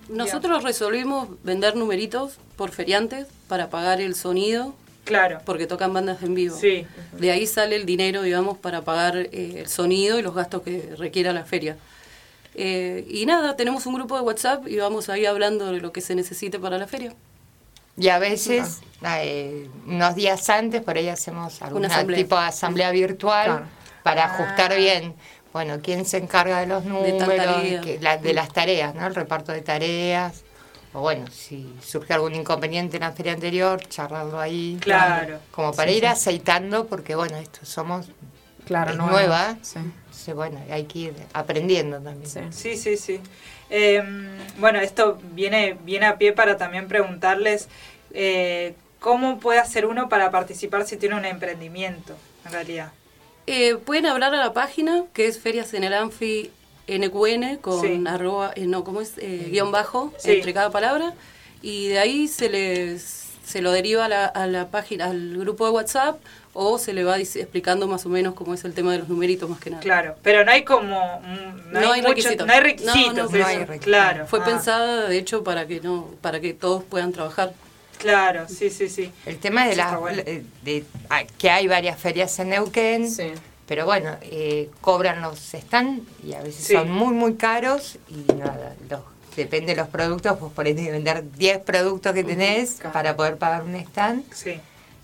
Nosotros 0.10 0.64
resolvimos 0.64 1.30
vender 1.44 1.76
numeritos 1.78 2.40
por 2.58 2.72
feriantes 2.72 3.28
para 3.48 3.70
pagar 3.70 4.02
el 4.02 4.16
sonido, 4.16 4.74
Claro, 5.08 5.40
porque 5.46 5.66
tocan 5.68 5.94
bandas 5.94 6.22
en 6.22 6.36
vivo. 6.36 6.56
sí. 6.58 6.86
De 7.14 7.32
ahí 7.32 7.48
sale 7.48 7.76
el 7.76 7.86
dinero, 7.86 8.22
digamos, 8.22 8.58
para 8.58 8.82
pagar 8.82 9.18
eh, 9.18 9.30
el 9.62 9.68
sonido 9.68 10.20
y 10.20 10.22
los 10.22 10.36
gastos 10.36 10.62
que 10.64 10.94
requiera 10.98 11.34
la 11.34 11.44
feria. 11.46 11.78
Eh, 12.56 13.06
y 13.10 13.26
nada, 13.26 13.56
tenemos 13.56 13.86
un 13.86 13.94
grupo 13.96 14.16
de 14.16 14.22
WhatsApp 14.22 14.68
y 14.68 14.78
vamos 14.78 15.10
ahí 15.10 15.26
hablando 15.26 15.72
de 15.72 15.80
lo 15.80 15.92
que 15.92 16.02
se 16.02 16.16
necesite 16.16 16.60
para 16.60 16.78
la 16.78 16.88
feria. 16.88 17.14
Y 18.00 18.10
a 18.10 18.20
veces, 18.20 18.82
eh, 19.06 19.68
unos 19.88 20.16
días 20.16 20.50
antes, 20.50 20.82
por 20.84 20.98
ahí 20.98 21.08
hacemos 21.10 21.62
algún 21.62 21.86
asamblea. 21.86 22.20
tipo 22.20 22.36
de 22.38 22.46
asamblea 22.46 22.92
virtual 22.92 23.46
Claro. 23.46 23.66
para 24.04 24.26
ajustar 24.26 24.76
bien, 24.76 25.16
bueno, 25.54 25.80
quién 25.82 26.06
se 26.06 26.18
encarga 26.18 26.60
de 26.60 26.68
los 26.68 26.84
números, 26.84 27.24
que- 27.84 27.98
la- 28.02 28.18
de 28.18 28.34
las 28.34 28.52
tareas, 28.54 28.94
¿no? 28.94 29.08
El 29.08 29.16
reparto 29.16 29.52
de 29.52 29.62
tareas. 29.62 30.44
O 30.98 31.02
bueno, 31.02 31.28
si 31.30 31.72
surge 31.80 32.12
algún 32.12 32.34
inconveniente 32.34 32.98
en 32.98 33.02
la 33.02 33.12
feria 33.12 33.34
anterior, 33.34 33.80
charlarlo 33.88 34.40
ahí. 34.40 34.80
Claro. 34.82 35.38
Como 35.52 35.72
para 35.72 35.92
ir 35.92 36.08
aceitando, 36.08 36.88
porque 36.88 37.14
bueno, 37.14 37.38
esto 37.38 37.60
somos 37.68 38.08
claro, 38.66 38.94
es 38.94 38.98
nueva. 38.98 39.58
Sí. 39.62 39.78
Entonces, 39.78 40.34
bueno, 40.34 40.60
hay 40.72 40.86
que 40.86 41.00
ir 41.00 41.14
aprendiendo 41.34 42.02
también. 42.02 42.28
Sí. 42.28 42.40
Sí, 42.50 42.78
sí, 42.78 42.98
sí. 42.98 43.20
Em, 43.70 44.28
bueno, 44.58 44.80
esto 44.80 45.20
viene, 45.34 45.78
viene 45.84 46.08
a 46.08 46.18
pie 46.18 46.34
para 46.34 46.58
también 46.58 46.88
preguntarles 46.88 47.68
eh, 48.16 48.74
cómo 49.00 49.40
puede 49.40 49.60
hacer 49.60 49.86
uno 49.86 50.10
para 50.10 50.32
participar 50.32 50.88
si 50.88 50.98
tiene 50.98 51.14
un 51.14 51.26
emprendimiento, 51.26 52.16
en 52.44 52.52
realidad. 52.54 52.92
Eh, 53.46 53.76
pueden 53.76 54.08
hablar 54.08 54.34
a 54.34 54.38
la 54.38 54.52
página, 54.52 55.04
que 55.14 55.28
es 55.28 55.40
Ferias 55.40 55.76
en 55.76 55.84
el 55.84 55.94
Anfi 55.94 56.50
NQN, 56.88 57.58
con 57.58 57.82
Sí. 57.82 58.04
arroba, 58.08 58.52
eh, 58.56 58.66
no, 58.66 58.84
¿cómo 58.84 59.02
es? 59.02 59.14
Eh, 59.18 59.50
guion 59.52 59.72
bajo 59.72 60.14
Sí. 60.18 60.32
entre 60.32 60.54
cada 60.54 60.70
palabra. 60.72 61.14
Y 61.62 61.88
de 61.88 62.00
ahí 62.00 62.28
se 62.28 62.50
les 62.50 63.24
se 63.46 63.62
lo 63.62 63.72
deriva 63.72 64.04
a 64.06 64.10
la, 64.10 64.26
a 64.26 64.46
la 64.46 64.68
página, 64.68 65.06
al 65.06 65.38
grupo 65.38 65.64
de 65.66 65.72
WhatsApp, 65.72 66.20
o 66.52 66.78
se 66.78 66.92
le 66.94 67.06
va 67.06 67.18
explicando 67.18 67.88
más 67.88 68.06
o 68.06 68.10
menos 68.10 68.34
cómo 68.34 68.54
es 68.54 68.66
el 68.66 68.74
tema 68.74 68.92
de 68.92 69.00
los 69.00 69.08
numeritos 69.08 69.50
más 69.50 69.58
que 69.62 69.70
nada. 69.70 69.82
Claro, 69.82 70.16
pero 70.22 70.44
no 70.44 70.52
hay 70.52 70.66
como... 70.66 71.22
mm, 71.22 71.72
No 71.72 71.94
hay 71.94 72.02
mucho- 72.02 72.10
requisitos. 72.10 72.46
No 72.46 72.52
hay 72.52 72.60
requisitos. 72.60 73.16
No, 73.16 73.24
no, 73.24 73.30
no 73.38 73.46
hay 73.46 73.58
requisitos. 73.60 73.86
Claro. 73.86 74.28
Fue 74.28 74.40
Ah, 74.42 74.44
pensada, 74.46 75.08
de 75.08 75.18
hecho, 75.18 75.46
para 75.46 75.66
que 75.66 75.80
no, 75.80 76.10
para 76.20 76.42
que 76.42 76.54
todos 76.54 76.84
puedan 76.84 77.14
trabajar. 77.14 77.54
Claro, 78.00 78.48
sí, 78.50 78.70
sí, 78.70 78.90
sí. 78.90 79.14
El 79.26 79.38
tema 79.38 79.64
de 79.66 79.72
Eso 79.72 79.78
la 79.82 79.98
bueno. 79.98 80.22
de, 80.64 80.84
ah, 81.10 81.24
que 81.38 81.50
hay 81.50 81.68
varias 81.68 81.98
ferias 81.98 82.38
en 82.40 82.50
Neuquén, 82.50 83.10
Sí. 83.10 83.32
Pero 83.68 83.86
bueno, 83.86 84.16
eh, 84.22 84.70
cobran 84.82 85.22
los 85.22 85.54
stand 85.54 86.02
y 86.24 86.34
a 86.34 86.42
veces 86.42 86.66
Sí. 86.66 86.74
son 86.74 86.90
muy 86.92 87.14
muy 87.14 87.36
caros 87.36 87.98
y 88.10 88.32
nada, 88.34 88.76
los, 88.90 89.02
depende 89.36 89.74
de 89.74 89.82
los 89.82 89.88
productos, 89.90 90.38
pues 90.40 90.52
por 90.54 90.68
que 90.68 90.92
vender 90.92 91.24
10 91.38 91.60
productos 91.60 92.14
que 92.14 92.24
tenés 92.24 92.80
para 92.94 93.16
poder 93.16 93.38
pagar 93.38 93.64
un 93.64 93.76
stand. 93.76 94.24
Sí. 94.34 94.60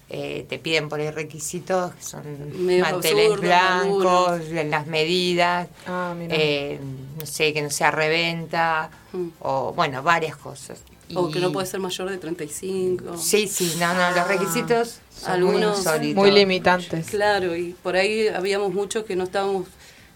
Eh, 0.10 0.46
te 0.48 0.60
piden 0.60 0.90
por 0.90 1.00
ahí 1.00 1.10
requisitos 1.10 1.94
que 1.96 2.04
son 2.04 2.66
Medio 2.66 2.84
manteles 2.84 3.40
blancos, 3.40 4.42
en 4.52 4.70
las 4.70 4.86
medidas, 4.86 5.68
Ah, 5.88 6.14
eh, 6.30 6.80
no 7.20 7.26
sé, 7.26 7.52
que 7.54 7.62
no 7.64 7.70
sea 7.72 7.90
reventa, 7.90 8.90
Mm. 9.14 9.28
o 9.40 9.74
bueno, 9.74 10.04
varias 10.04 10.36
cosas. 10.36 10.80
O 11.16 11.30
que 11.30 11.40
no 11.40 11.52
puede 11.52 11.68
ser 11.68 11.80
mayor 11.80 12.10
de 12.10 12.18
35. 12.18 13.18
Sí, 13.18 13.48
sí, 13.48 13.76
no, 13.80 13.94
no, 13.94 14.12
los 14.16 14.28
requisitos 14.28 15.00
son 15.16 15.32
Algunos- 15.32 15.86
muy 16.16 16.32
limitantes. 16.32 17.08
Claro, 17.08 17.56
y 17.56 17.74
por 17.84 17.96
ahí 17.96 18.28
habíamos 18.30 18.74
muchos 18.74 19.04
que 19.06 19.16
no 19.16 19.26
estábamos 19.26 19.68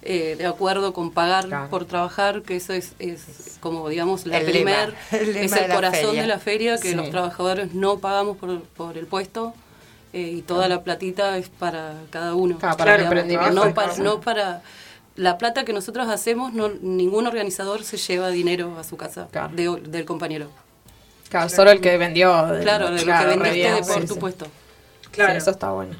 eh, 0.03 0.35
de 0.37 0.45
acuerdo 0.45 0.93
con 0.93 1.11
pagar 1.11 1.47
Claro. 1.47 1.69
por 1.69 1.83
trabajar, 1.85 2.41
que 2.43 2.55
eso 2.55 2.71
es, 2.71 2.93
es 2.99 3.57
como, 3.59 3.89
digamos, 3.89 4.25
la 4.25 4.37
El 4.37 4.45
primer, 4.45 4.89
lema, 4.89 4.97
el 5.11 5.33
lema 5.33 5.45
es 5.57 5.61
el 5.63 5.71
corazón 5.73 6.05
feria. 6.05 6.21
de 6.21 6.27
la 6.27 6.39
feria, 6.39 6.77
que 6.77 6.89
Sí. 6.91 6.95
los 6.95 7.09
trabajadores 7.09 7.73
no 7.73 7.97
pagamos 7.99 8.37
por, 8.37 8.61
por 8.61 8.97
el 8.97 9.05
puesto 9.07 9.53
eh, 10.13 10.21
y 10.37 10.41
toda 10.43 10.69
la 10.69 10.83
platita 10.83 11.37
es 11.37 11.49
para 11.49 11.95
cada 12.09 12.35
uno. 12.35 12.57
Claro, 12.57 12.77
para 12.77 12.95
el 12.95 13.27
Digamos. 13.27 13.53
No 13.53 13.73
para, 13.73 13.97
no 13.97 14.21
para 14.21 14.61
la 15.15 15.37
plata 15.37 15.65
que 15.65 15.73
nosotros 15.73 16.07
hacemos, 16.07 16.53
no, 16.53 16.69
ningún 16.81 17.27
organizador 17.27 17.83
se 17.83 17.97
lleva 17.97 18.29
dinero 18.29 18.77
a 18.79 18.83
su 18.85 18.95
casa 18.97 19.27
Claro. 19.31 19.53
de- 19.55 19.81
del 19.89 20.05
compañero. 20.05 20.49
Claro, 21.29 21.49
solo 21.49 21.71
el 21.71 21.81
que 21.81 21.97
vendió. 21.97 22.45
de- 22.47 22.61
Claro, 22.63 22.91
de 22.91 23.03
claro, 23.03 23.29
lo 23.29 23.33
que 23.35 23.39
vendiste 23.49 23.71
bien, 23.73 23.85
por 23.85 24.01
sí, 24.01 24.07
tu 24.07 24.13
sí. 24.15 24.19
puesto. 24.19 24.47
Claro. 25.11 25.31
Sí, 25.33 25.37
eso 25.37 25.51
está 25.51 25.71
bueno. 25.71 25.95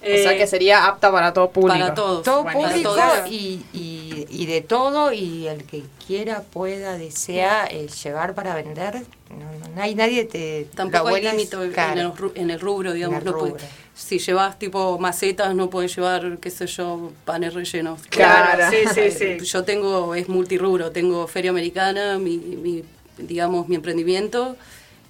Eh, 0.00 0.20
o 0.20 0.22
sea 0.28 0.38
que 0.38 0.46
sería 0.46 0.86
apta 0.86 1.10
para 1.10 1.32
todo 1.32 1.50
público. 1.50 1.76
Para 1.78 1.92
todos. 1.94 2.22
Todo 2.22 2.44
Bueno, 2.44 2.60
para 2.60 2.72
público 2.72 2.94
todos. 2.94 3.28
y, 3.30 3.64
y, 3.72 4.26
y 4.30 4.46
de 4.46 4.60
todo, 4.60 5.12
y 5.12 5.48
el 5.48 5.64
que 5.64 5.82
quiera, 6.06 6.42
pueda, 6.42 6.96
desea 6.96 7.66
eh, 7.68 7.88
llevar 8.04 8.34
para 8.34 8.54
vender. 8.54 9.02
No, 9.30 9.36
no, 9.58 9.74
no 9.74 9.82
hay 9.82 9.96
nadie 9.96 10.24
te. 10.24 10.68
Tampoco 10.74 11.08
hay 11.08 11.22
límite 11.22 11.56
en, 11.56 11.72
claro, 11.72 12.00
el 12.00 12.12
ru- 12.12 12.32
en 12.36 12.50
el 12.50 12.60
rubro, 12.60 12.92
digamos. 12.92 13.20
En 13.22 13.26
el 13.26 13.32
no 13.32 13.38
puede- 13.38 13.54
si 13.92 14.20
llevas 14.20 14.56
tipo 14.56 14.96
macetas, 15.00 15.52
no 15.56 15.68
puedes 15.68 15.96
llevar, 15.96 16.38
qué 16.38 16.50
sé 16.50 16.68
yo, 16.68 17.10
panes 17.24 17.54
rellenos. 17.54 18.00
Claro, 18.08 18.70
sí, 18.70 18.76
sí, 18.94 19.00
Eh, 19.00 19.36
sí. 19.40 19.44
Yo 19.44 19.64
tengo, 19.64 20.14
es 20.14 20.28
multirrubro, 20.28 20.92
tengo 20.92 21.26
feria 21.26 21.50
americana, 21.50 22.16
mi, 22.18 22.36
mi 22.38 22.84
digamos, 23.18 23.68
mi 23.68 23.76
emprendimiento, 23.76 24.56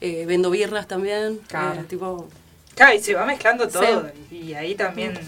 eh, 0.00 0.24
vendo 0.26 0.50
birras 0.50 0.86
también. 0.88 1.40
Claro. 1.48 1.80
eh, 1.80 1.84
tipo, 1.88 2.28
Claro, 2.74 2.94
y 2.94 3.00
se 3.00 3.14
va 3.14 3.26
mezclando 3.26 3.66
todo. 3.66 4.08
Y 4.30 4.54
ahí 4.54 4.76
también 4.76 5.18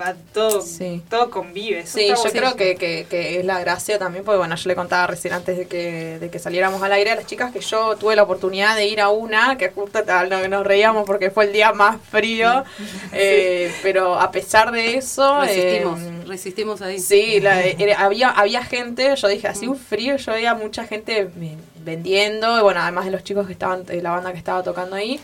va 0.00 0.14
todo, 0.32 0.62
Sí. 0.62 1.02
todo 1.10 1.30
convive. 1.30 1.80
Eso 1.80 1.98
Sí, 1.98 2.08
yo 2.08 2.14
bueno. 2.16 2.30
creo 2.32 2.56
que, 2.56 2.76
que, 2.76 3.06
que 3.08 3.38
es 3.38 3.44
la 3.44 3.60
gracia 3.60 3.98
también, 3.98 4.24
porque 4.24 4.38
bueno, 4.38 4.56
yo 4.56 4.68
le 4.68 4.74
contaba 4.74 5.06
recién 5.06 5.34
antes 5.34 5.56
de 5.58 5.66
que, 5.66 6.18
de 6.18 6.30
que 6.30 6.38
saliéramos 6.38 6.82
al 6.82 6.92
aire 6.92 7.10
a 7.10 7.16
las 7.16 7.26
chicas 7.26 7.52
que 7.52 7.60
yo 7.60 7.96
tuve 7.96 8.16
la 8.16 8.22
oportunidad 8.22 8.74
de 8.76 8.86
ir 8.86 9.00
a 9.00 9.10
una, 9.10 9.56
que 9.58 9.68
justo 9.68 10.02
tal, 10.02 10.28
no, 10.30 10.46
nos 10.48 10.66
reíamos 10.66 11.04
porque 11.06 11.30
fue 11.30 11.44
el 11.44 11.52
día 11.52 11.72
más 11.72 11.98
frío, 12.10 12.64
eh, 13.12 13.72
pero 13.82 14.18
a 14.18 14.30
pesar 14.30 14.72
de 14.72 14.96
eso... 14.96 15.40
resistimos, 15.40 16.00
eh, 16.00 16.12
resistimos 16.26 16.82
ahí. 16.82 16.98
Sí, 16.98 17.40
la- 17.40 17.60
era- 17.62 18.00
había, 18.00 18.30
había 18.30 18.64
gente, 18.64 19.14
yo 19.14 19.28
dije, 19.28 19.48
así 19.48 19.66
un 19.68 19.76
frío, 19.76 20.16
yo 20.16 20.32
veía 20.32 20.54
mucha 20.54 20.84
gente 20.86 21.20
eh, 21.40 21.56
vendiendo, 21.84 22.58
y 22.58 22.62
bueno, 22.62 22.80
además 22.80 23.04
de 23.04 23.10
los 23.10 23.24
chicos 23.24 23.46
que 23.46 23.52
estaban, 23.52 23.84
de 23.84 24.00
la 24.02 24.10
banda 24.10 24.32
que 24.32 24.38
estaba 24.38 24.62
tocando 24.62 24.96
ahí, 24.96 25.20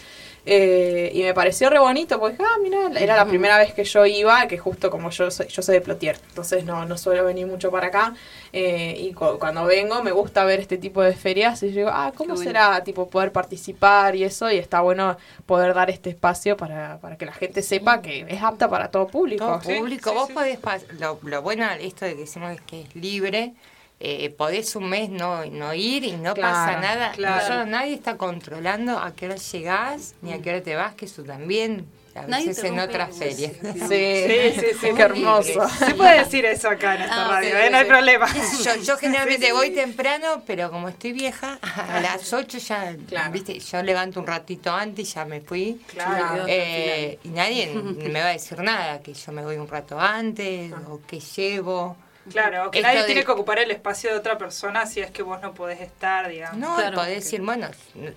Eh, 0.48 1.10
y 1.12 1.22
me 1.24 1.34
pareció 1.34 1.68
re 1.70 1.80
bonito, 1.80 2.20
porque, 2.20 2.38
ah, 2.40 2.58
mira, 2.62 2.88
era 3.00 3.16
la 3.16 3.26
primera 3.26 3.58
vez 3.58 3.74
que 3.74 3.82
yo 3.82 4.06
iba, 4.06 4.46
que 4.46 4.58
justo 4.58 4.90
como 4.90 5.10
yo 5.10 5.28
soy, 5.30 5.48
yo 5.48 5.60
soy 5.60 5.74
de 5.74 5.80
Plotier, 5.80 6.20
entonces 6.28 6.64
no, 6.64 6.84
no 6.86 6.96
suelo 6.96 7.24
venir 7.24 7.48
mucho 7.48 7.70
para 7.72 7.88
acá. 7.88 8.14
eh, 8.52 8.94
y 8.98 9.12
cu- 9.12 9.38
cuando 9.40 9.64
vengo 9.64 10.02
me 10.04 10.12
gusta 10.12 10.44
ver 10.44 10.60
este 10.60 10.78
tipo 10.78 11.02
de 11.02 11.14
ferias 11.14 11.62
y 11.64 11.70
yo 11.72 11.76
digo, 11.78 11.90
ah, 11.92 12.12
¿cómo 12.16 12.28
Qué 12.34 12.36
bueno. 12.36 12.50
será 12.50 12.84
tipo 12.84 13.08
poder 13.10 13.32
participar 13.32 14.14
y 14.14 14.22
eso? 14.24 14.50
Y 14.50 14.56
está 14.58 14.80
bueno 14.82 15.16
poder 15.46 15.74
dar 15.74 15.90
este 15.90 16.10
espacio 16.10 16.56
para, 16.56 16.98
para 16.98 17.16
que 17.16 17.26
la 17.26 17.32
gente 17.32 17.60
sepa 17.62 18.00
que 18.00 18.24
es 18.28 18.40
apta 18.42 18.70
para 18.70 18.88
todo 18.90 19.08
público. 19.08 19.44
todo 19.44 19.60
público. 19.60 20.10
sí, 20.10 20.16
Vos 20.16 20.28
sí. 20.28 20.32
podés, 20.32 20.58
lo, 21.00 21.18
lo 21.24 21.42
bueno 21.42 21.66
de 21.68 21.86
esto 21.86 22.04
de 22.04 22.14
que 22.14 22.20
decimos 22.20 22.52
es 22.52 22.60
que 22.60 22.82
es 22.82 22.94
libre, 22.94 23.52
eh, 23.98 24.30
podés 24.30 24.76
un 24.76 24.88
mes 24.90 25.08
no, 25.08 25.44
no 25.46 25.72
ir 25.74 26.04
y 26.04 26.12
no 26.12 26.34
Claro, 26.34 26.52
pasa 26.54 26.80
nada. 26.80 27.12
claro. 27.12 27.36
Nosotros- 27.42 27.66
nadie 27.68 27.94
está 27.94 28.16
controlando 28.16 28.98
a 28.98 29.14
qué 29.14 29.26
hora 29.26 29.36
llegás 29.36 30.14
ni 30.22 30.32
a 30.32 30.40
qué 30.42 30.50
hora 30.50 30.62
te 30.62 30.74
vas, 30.76 30.94
que 30.94 31.06
eso 31.06 31.22
también 31.22 31.86
a 32.14 32.22
Nadie 32.28 32.48
veces 32.48 32.64
en 32.64 32.78
otras 32.78 33.10
huesos, 33.18 33.38
Sí. 33.38 33.52
Sí, 33.88 34.52
sí, 34.58 34.66
sí. 34.80 34.88
qué 34.96 35.02
hermoso. 35.02 35.68
Se 35.68 35.94
puede 35.94 36.20
decir 36.20 36.46
eso 36.46 36.70
acá 36.70 36.94
en 36.94 37.02
esta 37.02 37.26
Ah, 37.26 37.28
radio, 37.28 37.50
sí, 37.50 37.56
¿eh? 37.56 37.62
sí, 37.66 37.70
no 37.70 37.76
hay 37.76 37.84
sí. 37.84 37.88
problema. 37.90 38.26
Yo, 38.64 38.82
yo 38.82 38.96
generalmente 38.96 39.52
voy 39.52 39.70
temprano, 39.70 40.42
pero 40.46 40.70
como 40.70 40.88
estoy 40.88 41.12
vieja, 41.12 41.58
a 41.60 42.00
las 42.00 42.32
8 42.32 42.56
ya, 42.56 42.96
Claro. 43.06 43.32
viste, 43.32 43.58
yo 43.60 43.82
levanto 43.82 44.20
un 44.20 44.26
ratito 44.26 44.72
antes 44.72 45.10
y 45.10 45.12
ya 45.12 45.26
me 45.26 45.42
fui. 45.42 45.78
Claro. 45.88 46.44
Eh, 46.48 47.18
y 47.22 47.28
nadie 47.28 47.66
me 47.74 48.20
va 48.20 48.28
a 48.28 48.32
decir 48.32 48.58
nada, 48.60 49.00
que 49.02 49.12
yo 49.12 49.32
me 49.32 49.42
voy 49.42 49.56
un 49.56 49.68
rato 49.68 50.00
antes 50.00 50.72
o 50.88 51.00
que 51.06 51.20
llevo. 51.20 51.98
Claro, 52.30 52.70
que 52.70 52.78
Esto 52.78 52.88
nadie 52.88 53.00
de- 53.00 53.06
tiene 53.06 53.24
que 53.24 53.30
ocupar 53.30 53.58
el 53.58 53.70
espacio 53.70 54.10
de 54.10 54.16
otra 54.16 54.36
persona 54.38 54.84
si 54.86 55.00
es 55.00 55.10
que 55.10 55.22
vos 55.22 55.40
no 55.40 55.54
podés 55.54 55.80
estar, 55.80 56.28
digamos. 56.28 56.58
No, 56.58 56.74
Claro, 56.76 56.96
podés 56.96 57.08
porque- 57.08 57.14
decir, 57.20 57.40
bueno, 57.42 57.68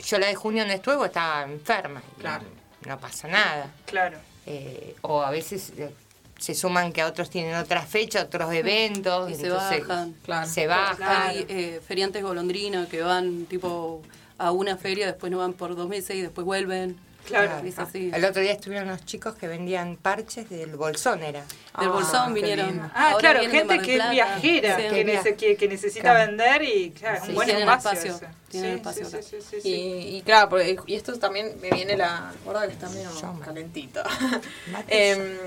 yo 0.03 0.17
la 0.19 0.27
de 0.27 0.35
junio 0.35 0.65
no 0.65 0.73
estuve, 0.73 1.05
estaba 1.05 1.43
enferma. 1.43 2.01
y 2.17 2.21
Claro. 2.21 2.45
No 2.85 2.97
pasa 2.99 3.27
nada. 3.27 3.71
Claro. 3.85 4.17
Eh, 4.45 4.95
o 5.01 5.21
a 5.21 5.29
veces 5.29 5.73
eh, 5.77 5.91
se 6.39 6.55
suman 6.55 6.91
que 6.93 7.03
otros 7.03 7.29
tienen 7.29 7.55
otras 7.55 7.87
fechas, 7.87 8.23
otros 8.23 8.51
eventos. 8.53 9.29
Y 9.29 9.35
se 9.35 9.47
entonces 9.47 9.85
bajan. 9.87 10.13
Claro. 10.23 10.49
Se 10.49 10.65
bajan. 10.65 11.21
Hay 11.29 11.45
eh, 11.49 11.81
feriantes 11.85 12.23
golondrina 12.23 12.87
que 12.89 13.01
van 13.01 13.45
tipo 13.45 14.01
a 14.37 14.51
una 14.51 14.77
feria, 14.77 15.05
después 15.05 15.29
no 15.31 15.39
van 15.39 15.53
por 15.53 15.75
dos 15.75 15.87
meses 15.89 16.15
y 16.15 16.21
después 16.21 16.45
vuelven. 16.45 16.97
Claro. 17.29 17.65
Es 17.65 17.79
así. 17.79 18.11
El 18.13 18.25
otro 18.25 18.41
día 18.41 18.51
estuvieron 18.53 18.87
unos 18.89 19.05
chicos 19.05 19.35
que 19.35 19.47
vendían 19.47 19.95
parches 19.97 20.49
del 20.49 20.75
bolsón, 20.75 21.23
era. 21.23 21.39
Del 21.41 21.47
Ah, 21.73 21.87
Bolsón 21.89 22.33
vinieron. 22.33 22.79
Ah, 22.93 23.11
Ahora 23.11 23.19
claro, 23.19 23.39
gente 23.49 23.79
que 23.79 23.95
es 23.97 24.09
viajera, 24.09 24.75
Sí. 24.77 24.83
que, 24.89 25.03
Viaja. 25.03 25.23
nece- 25.23 25.35
que, 25.35 25.55
que 25.55 25.67
necesita 25.67 26.01
Claro. 26.11 26.27
vender 26.27 26.61
y 26.63 26.91
claro, 26.91 27.21
Sí, 27.23 27.29
un 27.29 27.35
buen 27.35 27.49
espacio. 27.49 27.91
espacio, 27.91 28.27
tienen 28.49 28.71
Sí, 28.71 28.77
espacio 28.77 29.05
sí, 29.05 29.15
acá. 29.15 29.23
sí, 29.23 29.37
sí, 29.49 29.61
sí, 29.61 29.69
Y, 29.69 30.17
y 30.17 30.21
claro, 30.23 30.49
porque, 30.49 30.77
y 30.87 30.95
esto 30.95 31.17
también 31.19 31.53
me 31.61 31.69
viene 31.71 31.95
la. 31.95 32.31
Guarda 32.43 32.67
que 32.67 32.73
está 32.73 32.89
medio 32.89 33.09
calentito. 33.45 34.01
Em, 34.87 35.37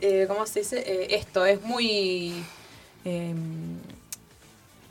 eh, 0.00 0.24
¿Cómo 0.28 0.46
se 0.46 0.60
dice? 0.60 0.78
Eh, 0.86 1.16
esto 1.16 1.44
es 1.46 1.60
muy. 1.62 2.44
em, 3.04 3.78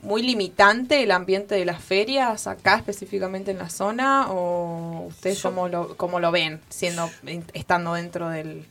muy 0.06 0.22
limitante 0.22 1.02
el 1.02 1.10
ambiente 1.10 1.54
de 1.54 1.64
las 1.64 1.82
ferias 1.82 2.46
acá 2.46 2.76
específicamente 2.76 3.50
en 3.50 3.58
la 3.58 3.68
zona 3.68 4.30
o 4.30 5.06
ustedes 5.08 5.42
Yo- 5.42 5.50
cómo 5.50 5.68
lo, 5.68 5.96
cómo 5.96 6.20
lo 6.20 6.30
ven 6.30 6.60
siendo 6.70 7.10
estando 7.52 7.94
dentro 7.94 8.28
del 8.30 8.64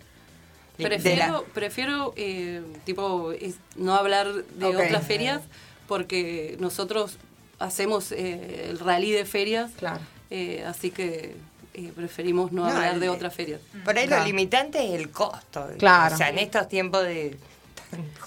de 0.78 0.84
Prefiero, 0.86 1.32
la- 1.34 1.42
prefiero 1.54 2.14
eh, 2.18 2.62
tipo, 2.86 3.32
es- 3.34 3.56
no 3.76 3.96
hablar 3.96 4.34
de 4.34 4.66
otras 4.66 5.06
ferias 5.06 5.42
porque 5.88 6.58
nosotros 6.60 7.18
hacemos 7.60 8.12
eh, 8.12 8.68
el 8.70 8.80
rally 8.80 9.12
de 9.12 9.26
ferias, 9.26 9.72
claro 9.78 10.02
eh, 10.32 10.64
así 10.68 10.90
que 10.92 11.36
eh, 11.76 11.92
preferimos 11.96 12.52
no, 12.52 12.64
No, 12.64 12.70
hablar 12.72 12.96
el- 12.96 13.00
de 13.02 13.10
otras 13.10 13.34
ferias. 13.34 13.62
Por 13.86 13.98
ahí 13.98 14.08
Claro. 14.08 14.24
lo 14.24 14.28
limitante 14.28 14.80
es 14.86 15.00
el 15.00 15.12
costo. 15.12 15.68
Claro. 15.78 16.16
O 16.16 16.18
sea, 16.18 16.30
en 16.30 16.40
estos 16.40 16.68
tiempos 16.68 17.04
de 17.04 17.38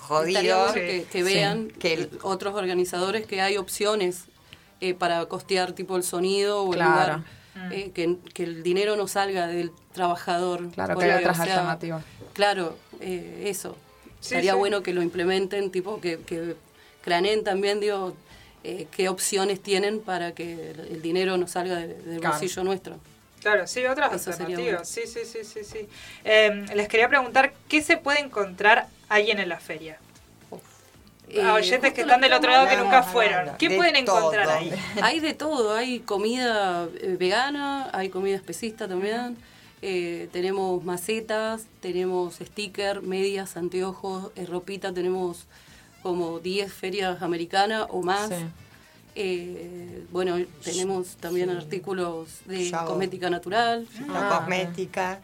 bueno 0.08 0.72
que, 0.74 1.06
que 1.10 1.18
Sí. 1.18 1.22
vean 1.22 1.68
Que 1.70 1.94
el- 1.94 2.10
otros 2.22 2.54
organizadores 2.54 3.26
que 3.26 3.40
hay 3.40 3.56
opciones 3.56 4.24
eh, 4.80 4.94
para 4.94 5.26
costear 5.26 5.72
tipo 5.72 5.96
el 5.96 6.02
sonido 6.04 6.62
o 6.62 6.72
el 6.74 6.80
lugar, 6.80 7.24
eh, 7.72 7.90
que, 7.92 8.16
que 8.32 8.44
el 8.44 8.62
dinero 8.62 8.96
no 8.96 9.08
salga 9.08 9.46
del 9.48 9.72
trabajador. 9.92 10.70
claro 10.70 10.96
que 10.98 11.04
hay 11.06 11.18
otras 11.20 11.40
o 11.40 11.44
sea, 11.44 11.52
alternativas 11.54 12.04
Claro, 12.32 12.76
eh, 13.00 13.44
eso. 13.46 13.76
Sí, 14.20 14.34
Estaría 14.34 14.52
sí. 14.52 14.58
bueno 14.58 14.82
que 14.82 14.92
lo 14.94 15.02
implementen, 15.02 15.70
tipo 15.72 16.00
que, 16.00 16.18
que 16.20 16.54
craneen 17.02 17.42
también, 17.42 17.80
digo, 17.80 18.14
eh, 18.64 18.86
qué 18.92 19.08
opciones 19.08 19.60
tienen 19.60 20.00
para 20.00 20.32
que 20.32 20.70
el, 20.70 20.80
el 20.92 21.02
dinero 21.02 21.36
no 21.36 21.48
salga 21.48 21.76
de- 21.76 21.94
del 21.94 22.20
Claro. 22.20 22.34
bolsillo 22.38 22.62
nuestro. 22.64 22.98
Claro, 23.40 23.66
sí, 23.68 23.84
otras 23.86 24.12
Eso 24.12 24.32
sería 24.32 24.56
alternativas. 24.56 24.88
Sí, 24.88 25.02
sí, 25.06 25.20
sí, 25.24 25.38
sí, 25.44 25.60
sí. 25.64 25.88
Eh, 26.24 26.64
les 26.74 26.88
quería 26.88 27.08
preguntar, 27.08 27.54
¿qué 27.68 27.82
se 27.82 27.96
puede 27.96 28.20
encontrar 28.20 28.86
alguien 29.08 29.38
en 29.38 29.48
la 29.48 29.58
feria? 29.60 29.98
Eh, 31.30 31.42
A 31.42 31.52
oyentes 31.54 31.92
que 31.92 32.00
están 32.02 32.22
del 32.22 32.32
otro 32.32 32.50
lado 32.50 32.66
que 32.68 32.76
nunca 32.78 33.02
fueron. 33.02 33.56
¿Qué 33.58 33.68
de 33.68 33.76
pueden 33.76 33.96
encontrar 33.96 34.46
todo. 34.46 34.54
ahí? 34.56 34.72
Hay 35.02 35.20
de 35.20 35.34
todo, 35.34 35.74
hay 35.74 36.00
comida 36.00 36.88
eh, 37.00 37.16
vegana, 37.18 37.90
hay 37.92 38.08
comida 38.08 38.34
especista 38.34 38.88
también, 38.88 39.36
eh, 39.82 40.28
tenemos 40.32 40.82
macetas, 40.84 41.66
tenemos 41.80 42.36
sticker, 42.36 43.02
medias, 43.02 43.58
anteojos, 43.58 44.30
eh, 44.36 44.46
ropita, 44.46 44.92
tenemos 44.94 45.44
como 46.02 46.38
10 46.40 46.72
ferias 46.72 47.20
americanas 47.20 47.86
o 47.90 48.00
más. 48.02 48.28
Sí. 48.30 48.34
Eh, 49.14 50.04
bueno, 50.10 50.36
tenemos 50.64 51.16
también 51.16 51.50
artículos 51.50 52.28
de 52.46 52.70
Yo 52.70 52.84
cosmética 52.86 53.28
natural. 53.28 53.86
La 54.06 54.28
Ah, 54.28 54.38
cosmética, 54.38 55.20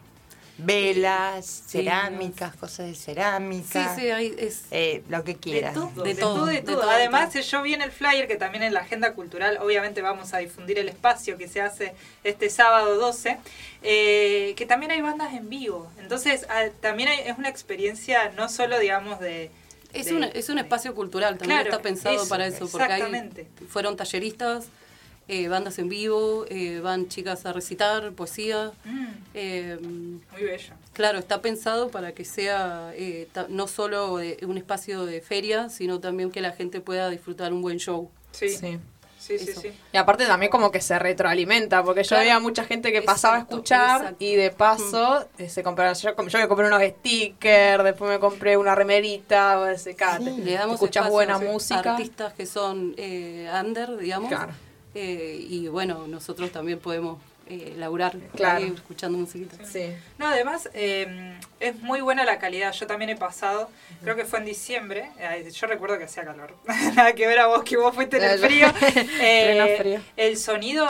velas, 0.59 1.65
cerámicas, 1.67 2.55
cosas 2.57 2.87
de 2.87 2.95
Sí, 2.95 3.03
cerámica. 3.05 3.95
sí, 3.97 4.09
hay, 4.11 4.35
es, 4.39 4.63
eh, 4.71 5.03
lo 5.09 5.25
que 5.25 5.35
De 5.35 5.39
quieras. 5.41 5.75
todo, 5.75 6.03
De 6.05 6.15
de, 6.15 6.21
todo, 6.21 6.35
todo, 6.35 6.47
de 6.47 6.53
de 6.55 6.61
todo. 6.63 6.89
Además, 6.91 7.33
de 7.33 7.43
yo 7.43 7.63
vi 7.63 7.75
en 7.75 7.83
el 7.83 7.91
flyer 7.91 8.27
que 8.29 8.37
también 8.37 8.63
en 8.63 8.73
la 8.75 8.81
agenda 8.81 9.13
cultural, 9.15 9.59
obviamente 9.61 10.01
vamos 10.03 10.33
a 10.35 10.39
difundir 10.39 10.79
el 10.79 10.89
espacio 10.89 11.37
que 11.39 11.49
se 11.49 11.61
hace 11.61 11.95
este 12.23 12.51
sábado 12.51 12.97
12, 12.97 13.39
eh, 13.83 14.55
que 14.57 14.67
también 14.67 14.93
hay 14.93 15.01
bandas 15.01 15.35
en 15.35 15.49
vivo. 15.49 15.91
Entonces, 15.99 16.47
ah, 16.49 16.65
también 16.81 17.09
hay- 17.09 17.21
es 17.27 17.37
una 17.37 17.49
experiencia 17.49 18.31
no 18.37 18.49
solo, 18.49 18.79
digamos, 18.79 19.21
de... 19.21 19.51
es, 19.93 20.07
de- 20.07 20.15
un, 20.15 20.25
es 20.25 20.49
un 20.49 20.59
espacio 20.59 20.95
cultural, 20.95 21.37
también 21.39 21.61
Claro, 21.61 21.71
está 21.71 21.83
pensado 21.83 22.15
eso, 22.17 22.29
para 22.29 22.47
eso, 22.47 22.69
porque 22.71 23.47
fueron 23.69 23.97
talleristas, 23.97 24.67
eh, 25.29 25.49
bandas 25.49 25.79
en 25.79 25.89
vivo, 25.89 26.45
eh, 26.49 26.81
van 26.81 27.09
chicas 27.09 27.47
a 27.47 27.53
recitar 27.53 28.13
poesía. 28.13 28.73
Mm, 28.85 29.07
eh, 29.35 29.79
muy 29.81 30.43
bello. 30.43 30.75
Claro, 30.93 31.19
está 31.19 31.41
pensado 31.41 31.89
para 31.91 32.13
que 32.13 32.25
sea 32.25 32.93
eh, 32.95 33.27
ta- 33.33 33.47
no 33.49 33.67
solo 33.67 34.19
de- 34.19 34.39
un 34.47 34.59
espacio 34.59 35.07
de 35.07 35.21
feria, 35.21 35.69
sino 35.71 35.99
también 36.01 36.31
que 36.31 36.41
la 36.41 36.53
gente 36.53 36.81
pueda 36.81 37.09
disfrutar 37.11 37.53
un 37.53 37.63
buen 37.63 37.79
show. 37.79 38.11
Sí, 38.33 38.49
sí, 38.49 39.39
sí. 39.39 39.73
Y 39.93 39.97
aparte 39.97 40.27
también 40.27 40.51
como 40.53 40.71
que 40.71 40.83
se 40.83 40.99
retroalimenta, 40.99 41.83
porque 41.83 42.03
yo 42.05 42.17
veía 42.17 42.39
mucha 42.41 42.63
gente 42.65 42.93
que 42.93 43.01
pasaba 43.01 43.37
a 43.37 43.39
escuchar 43.39 44.01
exacto. 44.03 44.23
y 44.25 44.35
de 44.35 44.51
paso 44.51 45.27
eh, 45.39 45.49
se 45.49 45.63
compraron, 45.63 45.95
yo, 45.95 46.11
yo 46.29 46.39
me 46.39 46.47
compré 46.49 46.67
unos 46.67 46.83
stickers, 46.83 47.83
después 47.85 48.11
me 48.11 48.19
compré 48.19 48.59
una 48.59 48.75
remerita, 48.75 49.59
o 49.61 49.67
ese, 49.67 49.95
cada- 49.97 50.19
te- 50.19 50.31
Le 50.33 50.53
damos 50.53 50.83
espacio 50.83 51.11
buena 51.11 51.39
música. 51.39 51.93
artistas 51.95 52.35
que 52.35 52.45
son 52.45 52.95
eh, 52.99 53.51
under, 53.65 53.97
digamos. 53.97 54.29
Claro. 54.29 54.53
Eh, 54.95 55.39
y 55.49 55.69
bueno, 55.69 56.07
nosotros 56.07 56.51
también 56.53 56.79
podemos 56.79 57.19
eh, 57.47 57.75
laburar 57.77 58.17
Claro. 58.35 58.59
ahí 58.65 58.73
escuchando 58.75 59.19
musiquita. 59.19 59.63
Sí. 59.67 59.93
No, 60.19 60.27
además 60.29 60.71
eh, 60.73 61.37
es 61.61 61.79
muy 61.83 62.01
buena 62.01 62.25
la 62.25 62.39
calidad. 62.39 62.73
Yo 62.73 62.87
también 62.87 63.11
he 63.11 63.17
pasado, 63.17 63.69
creo 64.03 64.17
que 64.17 64.25
fue 64.25 64.39
en 64.39 64.47
diciembre. 64.47 65.11
eh, 65.19 65.51
yo 65.53 65.67
recuerdo 65.67 65.99
que 65.99 66.05
hacía 66.05 66.25
calor. 66.25 66.55
Nada 66.95 67.13
que 67.13 67.27
ver 67.27 67.41
a 67.41 67.47
vos, 67.49 67.63
que 67.65 67.77
vos 67.77 67.95
fuiste 67.95 68.17
en 68.19 68.25
el 68.25 68.39
frío. 68.39 68.67
Eh, 69.21 69.77
frío. 69.79 70.01
El 70.17 70.39
sonido, 70.39 70.89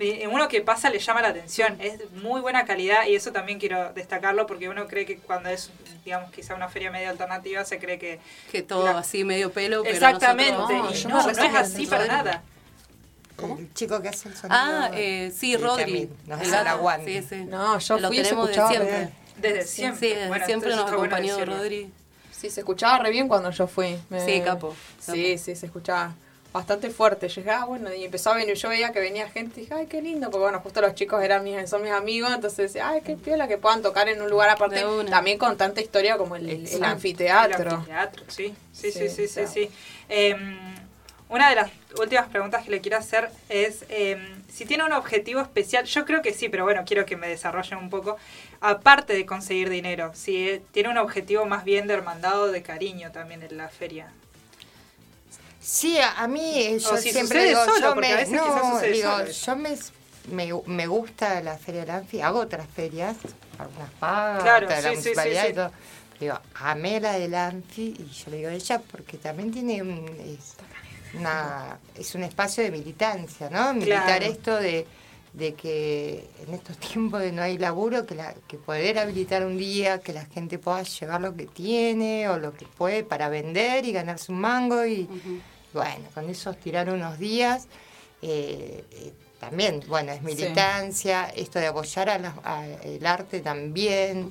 eh, 0.00 0.26
uno 0.26 0.48
que 0.48 0.60
pasa 0.62 0.90
le 0.90 0.98
llama 0.98 1.22
la 1.22 1.28
atención. 1.28 1.76
Es 1.80 2.10
muy 2.12 2.40
buena 2.40 2.64
calidad 2.64 3.06
y 3.06 3.14
eso 3.14 3.30
también 3.30 3.60
quiero 3.60 3.92
destacarlo 3.92 4.46
porque 4.46 4.68
uno 4.68 4.88
cree 4.88 5.06
que 5.06 5.18
cuando 5.18 5.50
es, 5.50 5.70
digamos, 6.04 6.32
quizá 6.32 6.54
una 6.56 6.68
feria 6.68 6.90
medio 6.90 7.10
alternativa, 7.10 7.64
se 7.64 7.78
cree 7.78 7.98
que. 8.00 8.18
Que 8.50 8.62
todo 8.62 8.88
así 8.88 9.22
medio 9.22 9.52
pelo, 9.52 9.82
pero 9.84 9.94
Exactamente. 9.94 10.52
nosotros- 10.54 11.04
No, 11.04 11.10
y 11.10 11.12
no, 11.12 11.22
no 11.22 11.30
es 11.30 11.54
así 11.54 11.86
para 11.86 12.22
Rodri. 12.22 12.38
Nada. 13.42 13.54
El 13.58 13.74
chico 13.74 14.00
que 14.02 14.08
hace 14.08 14.28
el 14.28 14.34
sonido. 14.36 14.56
Ah, 14.58 14.90
eh, 14.94 15.32
sí, 15.36 15.56
Rodri. 15.56 16.10
Nos 16.26 16.40
El 16.40 16.46
hace 16.48 16.60
el 16.60 16.66
aguante. 16.66 17.22
sí, 17.22 17.28
sí. 17.28 17.44
No, 17.44 17.78
yo 17.78 17.98
Lo 17.98 18.08
fui 18.08 18.16
tenemos 18.22 18.48
de 18.48 18.54
siempre. 18.54 19.10
Desde 19.36 19.62
Sí, 19.64 19.76
siempre. 19.76 20.08
desde 20.10 20.28
Bueno, 20.28 20.46
siempre 20.46 20.76
nos 20.76 20.90
acompañó. 20.92 21.44
Rodri. 21.44 21.92
Sí, 22.32 22.50
se 22.50 22.60
escuchaba 22.60 22.98
re 22.98 23.10
bien 23.10 23.26
cuando 23.28 23.50
yo 23.50 23.66
fui. 23.66 23.96
Me- 24.10 24.24
Sí, 24.24 24.40
capo, 24.42 24.74
Sí, 25.00 25.06
capo. 25.06 25.18
sí, 25.44 25.56
se 25.56 25.66
escuchaba 25.66 26.14
bastante 26.52 26.88
fuerte. 26.90 27.28
Llegué, 27.28 27.50
ah, 27.50 27.64
bueno, 27.64 27.92
y 27.92 28.04
empezó 28.04 28.30
a 28.30 28.34
venir, 28.36 28.54
yo 28.54 28.68
veía 28.68 28.92
que 28.92 29.00
venía 29.00 29.28
gente 29.28 29.58
y 29.58 29.62
dije, 29.64 29.74
ay, 29.74 29.86
qué 29.86 30.00
lindo, 30.00 30.30
porque 30.30 30.42
bueno, 30.44 30.60
justo 30.60 30.80
los 30.80 30.94
chicos 30.94 31.20
eran 31.24 31.42
mis, 31.42 31.68
son 31.68 31.82
mis 31.82 31.90
amigos, 31.90 32.30
entonces 32.32 32.58
decía, 32.72 32.90
ay, 32.90 33.00
qué 33.00 33.16
piola 33.16 33.48
que 33.48 33.58
puedan 33.58 33.82
tocar 33.82 34.08
en 34.08 34.22
un 34.22 34.30
lugar 34.30 34.50
aparte, 34.50 34.84
también 35.10 35.36
con 35.38 35.56
tanta 35.56 35.80
historia 35.80 36.16
como 36.16 36.36
el, 36.36 36.48
el- 36.48 36.84
anfiteatro. 36.84 37.60
El 37.62 37.68
anfiteatro, 37.76 38.24
sí. 38.28 38.54
Sí, 38.72 38.92
sí, 38.92 39.08
Sí, 39.08 39.08
sí, 39.08 39.26
sí, 39.28 39.46
sí. 39.52 39.70
Em, 40.08 40.56
una 41.28 41.48
de 41.50 41.56
las 41.56 41.70
últimas 41.98 42.28
preguntas 42.28 42.64
que 42.64 42.70
le 42.70 42.80
quiero 42.80 42.98
hacer 42.98 43.30
es 43.48 43.84
eh, 43.88 44.18
si 44.52 44.64
tiene 44.64 44.84
un 44.84 44.92
objetivo 44.92 45.40
especial. 45.40 45.84
Yo 45.84 46.04
creo 46.04 46.22
que 46.22 46.32
sí, 46.32 46.48
pero 46.48 46.64
bueno, 46.64 46.82
quiero 46.86 47.06
que 47.06 47.16
me 47.16 47.28
desarrollen 47.28 47.78
un 47.78 47.90
poco. 47.90 48.16
Aparte 48.60 49.12
de 49.14 49.26
conseguir 49.26 49.68
dinero, 49.68 50.12
si 50.14 50.48
eh, 50.48 50.62
tiene 50.72 50.88
un 50.88 50.98
objetivo 50.98 51.44
más 51.46 51.64
bien 51.64 51.86
de 51.86 51.94
hermandad 51.94 52.42
o 52.42 52.46
de 52.52 52.62
cariño 52.62 53.12
también 53.12 53.42
en 53.42 53.56
la 53.56 53.68
feria. 53.68 54.12
Sí, 55.60 55.98
a, 55.98 56.26
mí 56.28 56.58
eh, 56.58 56.78
yo 56.78 56.90
O 56.90 56.96
si 56.98 57.10
siempre 57.10 57.46
digo, 57.46 57.64
solo, 57.64 57.80
yo 57.80 57.92
a 57.92 57.94
me, 57.94 58.14
veces 58.14 58.32
no, 58.32 58.80
digo, 58.80 59.18
solo 59.18 59.30
yo 59.30 59.56
me, 59.56 59.78
me, 60.30 60.62
me 60.66 60.86
gusta 60.86 61.40
la 61.40 61.56
Feria 61.56 61.80
del 61.80 61.90
Anfi, 61.90 62.20
hago 62.20 62.40
otras 62.40 62.66
ferias, 62.68 63.16
algunas 63.58 63.90
pagas, 63.98 64.42
Claro, 64.42 64.68
de 64.68 64.74
la 64.74 64.82
sí, 64.82 64.88
sí, 64.88 65.02
sí, 65.02 65.08
municipalidad 65.08 65.44
sí. 65.44 65.50
y 65.50 65.54
todo. 65.54 65.72
Digo, 66.20 66.38
amé 66.56 67.00
la 67.00 67.14
del 67.14 67.34
Anfi 67.34 67.94
y 67.98 68.12
yo 68.12 68.30
le 68.30 68.36
digo 68.36 68.50
a 68.50 68.52
ella 68.52 68.82
porque 68.90 69.16
también 69.16 69.52
tiene 69.52 69.80
un, 69.80 70.06
es, 70.20 70.54
una, 71.16 71.78
es 71.94 72.14
un 72.14 72.22
espacio 72.24 72.62
de 72.64 72.70
militancia, 72.70 73.48
¿no? 73.50 73.74
Militar 73.74 74.18
Claro. 74.20 74.24
esto 74.26 74.56
de, 74.56 74.86
de 75.32 75.54
que 75.54 76.28
en 76.46 76.54
estos 76.54 76.76
tiempos 76.92 77.20
de 77.20 77.32
no 77.32 77.42
hay 77.42 77.58
laburo, 77.58 78.06
que, 78.06 78.14
la, 78.14 78.34
que 78.46 78.56
poder 78.58 78.98
habilitar 78.98 79.44
un 79.44 79.56
día, 79.58 80.00
que 80.00 80.12
la 80.12 80.24
gente 80.26 80.58
pueda 80.58 80.82
llevar 80.82 81.20
lo 81.20 81.34
que 81.36 81.46
tiene 81.46 82.28
o 82.28 82.38
lo 82.38 82.52
que 82.52 82.66
puede 82.66 83.04
para 83.04 83.28
vender 83.28 83.84
y 83.84 83.92
ganarse 83.92 84.30
un 84.32 84.40
mango 84.40 84.84
y 84.86 85.08
bueno, 85.72 86.04
con 86.14 86.28
esos 86.30 86.56
tirar 86.58 86.88
unos 86.90 87.18
días. 87.18 87.66
eh, 88.22 88.84
eh, 88.92 89.12
también, 89.40 89.82
bueno, 89.88 90.10
es 90.12 90.22
militancia, 90.22 91.28
esto 91.36 91.58
de 91.58 91.66
apoyar 91.66 92.08
a 92.08 92.18
la- 92.18 92.34
a 92.44 92.64
el 92.66 93.04
arte 93.04 93.40
también, 93.40 94.30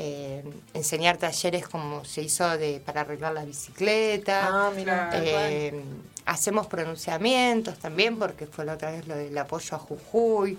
eh, 0.00 0.44
enseñar 0.74 1.16
talleres 1.16 1.66
como 1.66 2.04
se 2.04 2.22
hizo 2.22 2.48
de 2.56 2.80
para 2.80 3.00
arreglar 3.00 3.32
la 3.34 3.44
bicicleta. 3.44 4.46
Ah, 4.68 4.70
mira. 4.74 5.10
Eh, 5.12 5.82
hacemos 6.24 6.68
pronunciamientos 6.68 7.78
también, 7.80 8.16
porque 8.16 8.46
fue 8.46 8.64
la 8.64 8.74
otra 8.74 8.92
vez 8.92 9.08
lo 9.08 9.16
del 9.16 9.36
apoyo 9.36 9.74
a 9.76 9.78
Jujuy. 9.80 10.56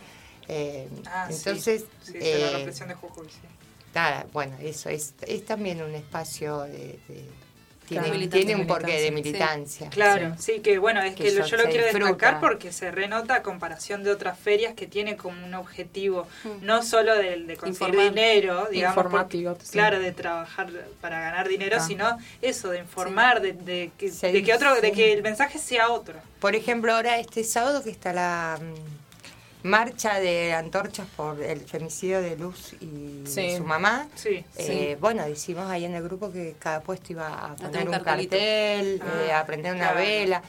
Eh, 0.50 0.90
Ah, 1.06 1.28
sí. 1.30 1.36
entonces, 1.38 1.86
Sí, 2.04 2.14
de 2.14 2.40
la 2.40 2.58
represión 2.58 2.90
de 2.90 2.96
Jujuy, 2.96 3.28
sí. 3.30 3.40
nada, 3.94 4.26
bueno, 4.34 4.58
eso 4.62 4.90
es, 4.90 5.14
es 5.22 5.46
también 5.46 5.82
un 5.82 5.96
espacio 5.96 6.62
de... 6.64 7.00
de- 7.08 7.39
tiene, 7.90 8.08
Claro. 8.10 8.30
tiene 8.30 8.56
un 8.56 8.68
porqué 8.68 9.00
de 9.02 9.08
sí. 9.08 9.12
militancia. 9.14 9.90
Claro, 9.90 10.36
sí, 10.40 10.60
que 10.62 10.78
bueno, 10.78 11.02
es 11.02 11.16
Que 11.16 11.32
yo 11.32 11.40
lo 11.40 11.46
quiero 11.46 11.64
disfruta. 11.86 12.06
destacar 12.06 12.40
porque 12.40 12.72
se 12.72 12.92
renota 12.92 13.36
a 13.36 13.42
comparación 13.44 14.04
de 14.04 14.12
otras 14.12 14.38
ferias 14.40 14.74
que 14.76 14.88
tienen 14.88 15.18
como 15.18 15.44
un 15.46 15.54
objetivo, 15.56 16.28
no 16.62 16.84
solo 16.84 17.16
de, 17.16 17.40
de 17.44 17.58
conseguir 17.58 17.96
Informar. 17.96 18.14
dinero, 18.14 18.68
digamos, 18.72 18.98
Informativo, 18.98 19.52
porque- 19.54 19.66
sí. 19.66 19.72
claro, 19.74 20.00
de 20.00 20.12
trabajar 20.12 20.70
para 21.02 21.20
ganar 21.20 21.48
dinero, 21.48 21.78
Ah. 21.80 21.86
sino 21.86 22.18
eso, 22.42 22.70
de 22.70 22.80
informar, 22.80 23.42
de, 23.42 23.54
de 23.54 23.92
que, 23.98 24.12
Se 24.12 24.32
de 24.32 24.44
que 24.44 24.54
otro, 24.54 24.80
de 24.80 24.92
que 24.92 25.12
el 25.14 25.22
mensaje 25.24 25.58
sea 25.60 25.90
otro. 25.90 26.16
Por 26.40 26.56
ejemplo, 26.56 26.94
ahora 26.94 27.18
este 27.20 27.44
sábado 27.44 27.84
que 27.84 27.90
está 27.90 28.14
la 28.14 28.60
mm, 28.62 29.09
marcha 29.64 30.20
de 30.20 30.54
antorchas 30.54 31.08
por 31.18 31.42
el 31.42 31.60
femicidio 31.62 32.22
de 32.22 32.38
Luz 32.38 32.74
y 32.80 33.24
Sí. 33.26 33.58
su 33.58 33.64
mamá. 33.64 34.08
Sí, 34.16 34.44
Eh, 34.58 34.98
bueno, 35.02 35.26
decimos 35.26 35.70
ahí 35.70 35.86
en 35.86 35.96
el 35.96 36.04
grupo 36.04 36.32
que 36.32 36.56
cada 36.60 36.82
puesto 36.82 37.12
iba 37.14 37.28
a 37.28 37.56
poner 37.56 37.72
tener 37.72 37.90
un 37.90 38.00
cartel, 38.00 39.02
Ah, 39.04 39.24
eh, 39.28 39.34
a 39.34 39.46
prender 39.46 39.74
una 39.74 39.92
claro. 39.92 40.00
vela, 40.00 40.42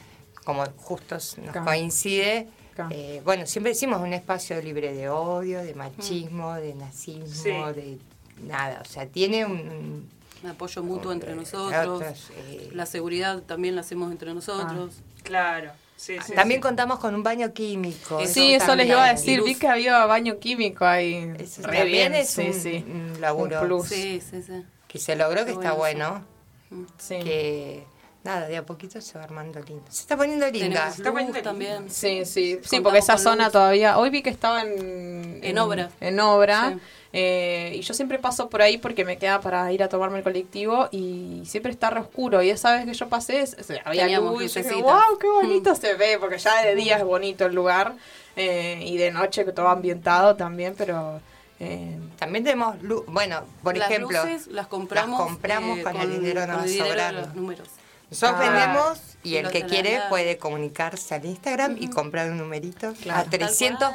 como 0.45 0.63
justo 0.77 1.15
nos 1.15 1.35
Claro. 1.35 1.65
coincide. 1.65 2.47
Claro. 2.73 2.89
eh, 2.95 3.21
bueno, 3.25 3.45
siempre 3.45 3.73
decimos 3.73 3.99
un 4.01 4.13
espacio 4.13 4.59
libre 4.61 4.93
de 4.93 5.09
odio, 5.09 5.61
de 5.61 5.73
machismo, 5.75 6.53
de 6.53 6.73
nazismo, 6.73 7.27
Sí. 7.27 7.49
de 7.75 7.97
nada. 8.47 8.79
O 8.81 8.85
sea, 8.85 9.05
tiene 9.07 9.45
un... 9.45 10.09
apoyo 10.49 10.81
mutuo 10.81 11.11
entre 11.11 11.33
eh, 11.33 11.35
nosotros. 11.35 12.01
otros, 12.01 12.31
eh, 12.37 12.69
La 12.73 12.85
seguridad 12.85 13.39
también 13.43 13.75
la 13.75 13.81
hacemos 13.81 14.09
entre 14.11 14.33
nosotros. 14.33 14.95
claro. 15.23 15.71
Sí, 16.01 16.17
sí, 16.25 16.33
También 16.33 16.57
sí. 16.57 16.61
contamos 16.63 16.97
con 16.97 17.13
un 17.13 17.21
baño 17.21 17.53
químico. 17.53 18.25
Sí, 18.25 18.55
eso 18.55 18.75
les 18.75 18.87
iba 18.87 19.05
a 19.05 19.11
decir. 19.11 19.37
Luz. 19.37 19.49
Vi 19.49 19.55
que 19.55 19.67
había 19.67 20.03
baño 20.07 20.39
químico 20.39 20.83
ahí. 20.83 21.31
Eso 21.37 21.61
Re 21.61 21.77
también 21.77 22.11
bien, 22.11 22.15
es 22.15 22.29
sí, 22.29 22.41
un, 22.47 22.53
sí. 22.55 22.83
un 22.87 23.21
laburo 23.21 23.61
Un 23.61 23.67
plus. 23.67 23.87
Sí, 23.87 24.19
sí, 24.19 24.41
sí. 24.41 24.65
que 24.87 24.97
se 24.97 25.15
logró, 25.15 25.45
que 25.45 25.51
Está 25.51 25.73
bueno 25.73 26.25
bueno. 26.71 26.89
Sí. 26.97 27.19
Que 27.19 27.85
nada, 28.23 28.47
de 28.47 28.57
a 28.57 28.65
poquito 28.65 28.99
se 28.99 29.15
va 29.19 29.25
armando 29.25 29.59
lindo. 29.59 29.83
Se 29.91 30.01
está 30.01 30.17
poniendo 30.17 30.47
linda. 30.49 30.69
Tenemos 30.69 30.97
Está 30.97 31.11
poniendo 31.11 31.41
también. 31.43 31.87
Sí, 31.91 32.25
sí, 32.25 32.31
sí, 32.33 32.53
Contamos 32.55 32.83
porque 32.83 32.97
esa 32.97 33.17
zona 33.19 33.43
luz. 33.43 33.53
todavía. 33.53 33.99
Hoy 33.99 34.09
vi 34.09 34.23
que 34.23 34.31
estaba 34.31 34.63
en. 34.63 35.39
En 35.43 35.57
obra. 35.59 35.91
En 35.99 36.19
obra. 36.19 36.79
Eh, 37.13 37.73
y 37.75 37.81
yo 37.81 37.93
siempre 37.93 38.19
paso 38.19 38.49
por 38.49 38.61
ahí 38.61 38.77
porque 38.77 39.03
me 39.03 39.17
queda 39.17 39.41
para 39.41 39.69
ir 39.73 39.83
a 39.83 39.89
tomarme 39.89 40.19
el 40.19 40.23
colectivo 40.23 40.87
y 40.91 41.41
siempre 41.45 41.71
está 41.71 41.89
re 41.89 41.99
oscuro. 41.99 42.41
Y 42.41 42.49
esa 42.49 42.73
vez 42.75 42.85
que 42.85 42.93
yo 42.93 43.09
pasé, 43.09 43.43
había 43.83 44.03
Teníamos 44.03 44.31
luz. 44.33 44.41
Y 44.43 44.45
dije, 44.47 44.59
lucecitas. 44.69 44.81
wow, 45.07 45.17
qué 45.19 45.27
bonito 45.27 45.75
se 45.75 45.93
ve, 45.95 46.17
porque 46.19 46.37
ya 46.37 46.61
de 46.63 46.75
día 46.75 46.97
es 46.97 47.03
bonito 47.03 47.45
el 47.45 47.53
lugar. 47.55 47.93
eh, 48.37 48.79
y 48.85 48.95
de 48.97 49.11
noche 49.11 49.43
todo 49.43 49.67
ambientado 49.67 50.35
también, 50.37 50.73
pero. 50.77 51.19
eh, 51.59 51.99
También 52.17 52.45
tenemos 52.45 52.81
luz. 52.81 53.03
Bueno, 53.07 53.43
por 53.61 53.75
las 53.77 53.91
ejemplo, 53.91 54.23
luces 54.23 54.47
las 54.47 54.67
compramos, 54.67 55.19
las 55.19 55.27
compramos 55.27 55.79
eh, 55.79 55.83
con, 55.83 55.97
el 55.97 56.11
dinero 56.11 56.47
no 56.47 56.53
con 56.53 56.61
va 56.61 56.63
el 56.65 56.69
dinero 56.71 56.85
de 56.85 56.89
sobrando. 56.91 57.21
los 57.21 57.35
números. 57.35 57.67
Nosotros 58.09 58.39
Ah. 58.41 58.49
vendemos 58.49 58.99
y 59.23 59.29
Y 59.31 59.35
el 59.37 59.49
que 59.51 59.65
quiere 59.65 59.99
puede 60.09 60.37
comunicarse 60.37 61.13
al 61.15 61.25
Instagram 61.25 61.75
y 61.79 61.89
comprar 61.89 62.29
un 62.31 62.37
numerito. 62.37 62.93
Claro. 63.01 63.19
A 63.21 63.23
300 63.25 63.79
Tal 63.79 63.89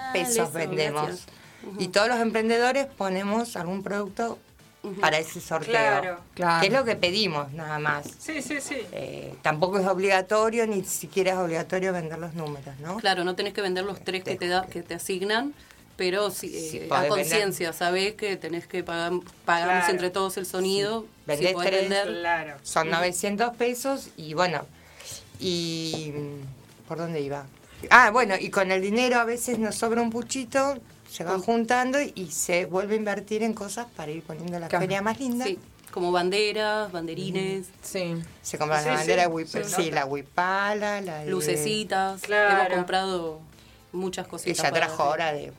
cual, 0.92 1.18
Y 1.78 1.88
todos 1.88 2.08
los 2.08 2.18
emprendedores 2.20 2.86
ponemos 2.86 3.56
algún 3.56 3.82
producto 3.82 4.38
para 5.00 5.18
ese 5.18 5.40
sorteo. 5.40 5.70
Claro. 5.72 6.20
Claro. 6.34 6.60
Que 6.60 6.66
es 6.68 6.72
lo 6.72 6.84
que 6.84 6.94
pedimos, 6.94 7.52
nada 7.52 7.78
más. 7.80 8.06
Sí, 8.20 8.40
sí, 8.40 8.60
sí. 8.60 8.76
Eh, 8.92 9.34
tampoco 9.42 9.78
es 9.80 9.86
obligatorio, 9.86 10.66
ni 10.66 10.84
siquiera 10.84 11.32
es 11.32 11.38
obligatorio 11.38 11.92
vender 11.92 12.18
los 12.18 12.34
números, 12.34 12.78
¿no? 12.80 12.96
Claro, 12.98 13.24
no 13.24 13.34
tenés 13.34 13.52
que 13.52 13.62
vender 13.62 13.84
los 13.84 14.00
tres 14.04 14.22
que 14.22 14.36
te 14.36 14.46
da, 14.46 14.64
que 14.66 14.82
te 14.82 14.94
asignan, 14.94 15.54
pero 15.96 16.30
sí, 16.30 16.48
Sí, 16.48 16.76
eh, 16.78 16.88
a 16.92 17.08
conciencia, 17.08 17.72
sabés 17.72 18.14
que 18.14 18.36
tenés 18.36 18.68
que 18.68 18.84
pagar, 18.84 19.12
pagamos 19.44 19.74
Claro. 19.78 19.90
entre 19.92 20.10
todos 20.10 20.36
el 20.36 20.46
sonido, 20.46 21.00
Sí. 21.00 21.06
si 21.08 21.24
Vendés 21.26 21.52
podés 21.54 21.70
tres, 21.70 21.80
vender. 21.82 22.06
Claro. 22.20 22.56
Son 22.62 22.88
900 22.90 23.56
pesos 23.56 24.10
y 24.16 24.34
bueno, 24.34 24.64
y 25.40 26.12
¿por 26.86 26.98
dónde 26.98 27.20
iba? 27.22 27.44
Ah, 27.90 28.10
bueno, 28.10 28.34
y 28.38 28.50
con 28.50 28.70
el 28.70 28.80
dinero 28.82 29.18
a 29.18 29.24
veces 29.24 29.58
nos 29.58 29.74
sobra 29.74 30.00
un 30.00 30.10
puchito, 30.10 30.78
se 31.16 31.24
va 31.24 31.38
juntando 31.38 31.98
y 32.00 32.30
se 32.30 32.66
vuelve 32.66 32.94
a 32.94 32.98
invertir 32.98 33.42
en 33.42 33.54
cosas 33.54 33.86
para 33.96 34.10
ir 34.12 34.22
poniendo 34.22 34.58
la 34.58 34.68
Claro. 34.68 34.82
feria 34.82 35.00
más 35.00 35.18
linda. 35.18 35.46
Sí, 35.46 35.58
como 35.90 36.12
banderas, 36.12 36.92
banderines, 36.92 37.68
sí. 37.80 38.16
Se 38.42 38.58
compra 38.58 38.80
Sí, 38.82 38.88
la 38.88 38.94
bandera 38.96 39.28
de 39.28 39.64
sí, 39.64 39.90
la 39.90 40.04
huipala, 40.04 41.00
la 41.00 41.20
de... 41.20 41.30
lucecitas, 41.30 42.20
Claro. 42.20 42.64
hemos 42.66 42.76
comprado 42.76 43.40
muchas 43.92 44.26
cositas. 44.26 44.58
Ella 44.58 44.72
trajo 44.72 45.04
ahora 45.04 45.32
de 45.32 45.54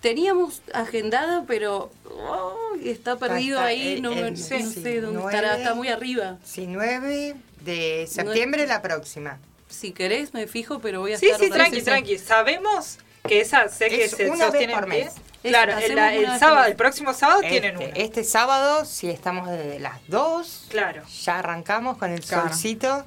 Teníamos 0.00 0.62
agendada, 0.74 1.44
pero 1.46 1.90
oh, 2.16 2.56
está 2.84 3.16
perdido 3.16 3.58
está, 3.58 3.66
ahí, 3.68 3.94
eh, 3.96 4.00
no, 4.00 4.12
el- 4.12 4.30
no 4.32 4.36
sí, 4.36 4.62
sé 4.62 5.00
dónde 5.00 5.20
nueve. 5.20 5.36
estará, 5.36 5.56
está 5.58 5.74
muy 5.74 5.88
arriba. 5.88 6.38
Sí, 6.44 6.66
9 6.68 7.36
de 7.60 8.06
septiembre 8.10 8.66
la 8.66 8.82
próxima. 8.82 9.38
Si 9.68 9.92
querés 9.92 10.34
me 10.34 10.46
fijo, 10.46 10.78
pero 10.80 11.00
voy 11.00 11.14
a 11.14 11.18
Sí, 11.18 11.26
estar 11.26 11.40
sí, 11.40 11.46
otra 11.46 11.56
tranqui, 11.58 11.76
vez. 11.76 11.84
tranqui. 11.84 12.18
Sabemos 12.18 12.98
que 13.26 13.40
esa 13.40 13.68
sé 13.68 13.88
que 13.88 14.04
Es 14.04 14.12
se 14.12 14.26
una 14.30 14.44
vez 14.50 14.52
sostiene 14.52 14.74
por 14.74 14.84
en 14.84 14.90
pie. 14.90 15.04
mes. 15.06 15.14
Claro, 15.42 15.72
el, 15.78 15.98
el 15.98 16.26
vez 16.26 16.38
sábado, 16.38 16.62
por 16.62 16.70
el 16.70 16.76
próximo 16.76 17.12
sábado 17.12 17.40
tienen 17.40 17.72
Este, 17.74 17.84
una. 17.86 17.94
este 17.96 18.24
sábado, 18.24 18.84
si 18.84 19.10
estamos 19.10 19.48
desde 19.50 19.78
las 19.80 19.98
2, 20.08 20.66
Claro. 20.70 21.02
ya 21.24 21.38
arrancamos 21.40 21.98
con 21.98 22.10
el 22.12 22.20
Claro. 22.20 22.48
solcito. 22.48 23.04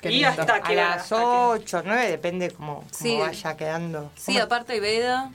Qué 0.00 0.10
y 0.10 0.14
lindo. 0.16 0.28
hasta 0.28 0.56
A 0.56 0.62
qué 0.62 0.72
hora, 0.72 0.88
las 0.90 1.02
hasta 1.04 1.16
qué- 1.16 1.22
8, 1.22 1.82
9, 1.86 2.10
depende 2.10 2.50
cómo, 2.50 2.74
cómo 2.80 2.88
Sí. 2.92 3.16
vaya 3.18 3.56
quedando. 3.56 4.10
Sí, 4.16 4.32
¿Cómo- 4.32 4.40
aparte 4.44 4.72
hay 4.74 4.80
veda. 4.80 5.30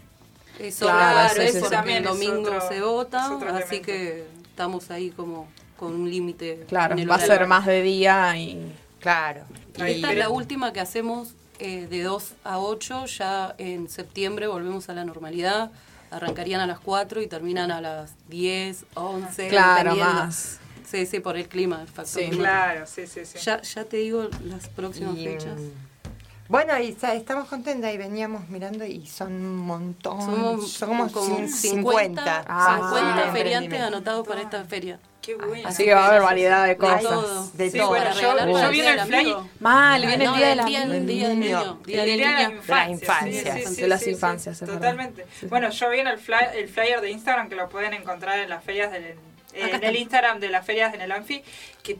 Eso, 0.59 0.85
Claro, 0.85 1.33
claro, 1.35 1.41
eso 1.41 1.65
sí. 1.65 1.71
también 1.71 1.97
el 1.99 2.03
domingo 2.05 2.41
otro- 2.49 2.67
se 2.67 2.81
vota, 2.81 3.37
así 3.57 3.79
que 3.81 4.25
estamos 4.49 4.89
ahí 4.91 5.11
como 5.11 5.47
con 5.77 5.93
un 5.93 6.09
límite. 6.09 6.65
Claro, 6.67 6.95
va 7.07 7.15
a 7.15 7.19
ser 7.19 7.45
más 7.47 7.65
de 7.65 7.81
día 7.83 8.35
y... 8.37 8.73
Claro. 8.99 9.41
Esta 9.75 10.11
es 10.11 10.17
la 10.17 10.29
última 10.29 10.73
que 10.73 10.79
hacemos 10.79 11.33
eh, 11.59 11.85
de 11.87 12.01
2 12.01 12.33
a 12.43 12.59
8, 12.59 13.05
ya 13.05 13.53
en 13.59 13.87
septiembre 13.89 14.47
volvemos 14.47 14.89
a 14.89 14.93
la 14.93 15.05
normalidad, 15.05 15.71
arrancarían 16.09 16.61
a 16.61 16.67
las 16.67 16.79
4 16.79 17.21
y 17.21 17.27
terminan 17.27 17.69
a 17.71 17.79
las 17.81 18.13
10, 18.29 18.85
11, 18.95 19.47
Claro, 19.49 19.95
más. 19.95 20.59
Sí, 20.89 21.05
sí, 21.05 21.19
por 21.19 21.37
el 21.37 21.47
clima, 21.47 21.81
el 21.81 21.87
factor 21.87 22.23
Sí. 22.23 22.29
clima. 22.29 22.43
Claro, 22.43 22.85
sí, 22.87 23.05
sí, 23.07 23.25
sí. 23.25 23.37
Ya, 23.39 23.61
ya 23.61 23.83
te 23.83 23.97
digo 23.97 24.29
las 24.45 24.67
próximas 24.69 25.17
Y, 25.17 25.25
fechas. 25.25 25.59
Bueno, 26.49 26.77
y 26.79 26.95
estamos 27.13 27.47
contentas 27.49 27.93
y 27.93 27.97
veníamos 27.97 28.47
mirando 28.49 28.85
y 28.85 29.05
son 29.05 29.33
un 29.33 29.57
montón. 29.57 30.21
Somos, 30.21 30.71
son 30.71 30.89
como 30.89 31.11
como 31.11 31.39
cin- 31.39 31.47
50, 31.49 32.21
50, 32.23 32.45
Ah, 32.47 32.89
sí, 32.93 32.95
feriantes 33.03 33.35
emprendimiento. 33.35 33.85
anotados 33.87 34.27
para 34.27 34.41
esta 34.41 34.63
feria. 34.65 34.99
Qué 35.21 35.35
bueno. 35.35 35.67
Así 35.67 35.83
que 35.83 35.93
va 35.93 36.05
a 36.05 36.07
haber 36.07 36.21
variedad 36.21 36.63
de 36.63 36.69
De 36.69 36.77
cosas. 36.77 37.01
todo. 37.03 37.49
De 37.53 37.69
Sí, 37.69 37.77
todo. 37.77 37.89
Para 37.89 38.13
yo- 38.13 38.21
yo 38.21 38.31
el 38.91 38.99
amigo. 38.99 39.49
Mal, 39.59 40.05
viene 40.05 40.23
No, 40.25 40.31
el 40.31 40.37
día 40.37 40.47
de 40.47 40.55
la 40.55 40.63
día 40.65 40.79
del 40.85 41.05
niño, 41.05 41.27
del 41.27 41.39
niño, 41.41 41.79
día 41.85 42.03
El 42.03 42.09
del 42.09 42.17
día 42.17 42.27
de 42.27 42.33
la 42.33 42.47
niño. 42.47 42.57
infancia. 42.59 43.53
Sí, 43.57 43.65
sí, 43.75 43.81
De 43.81 43.87
las 43.89 44.07
infancias. 44.07 44.59
Totalmente. 44.59 45.25
Bueno, 45.49 45.69
yo 45.69 45.89
vi 45.89 45.99
en 45.99 46.07
el, 46.07 46.17
fly- 46.17 46.51
el 46.55 46.69
flyer 46.69 47.01
de 47.01 47.11
Instagram 47.11 47.49
que 47.49 47.55
lo 47.55 47.67
pueden 47.67 47.93
encontrar 47.93 48.39
en 48.39 48.49
las 48.49 48.63
ferias 48.63 48.89
del, 48.89 49.15
en 49.53 49.83
el 49.83 49.95
Instagram 49.97 50.39
de 50.39 50.47
las 50.47 50.65
ferias 50.65 50.93
en 50.93 51.01
el 51.01 51.11
Anfi, 51.11 51.43
que 51.83 51.97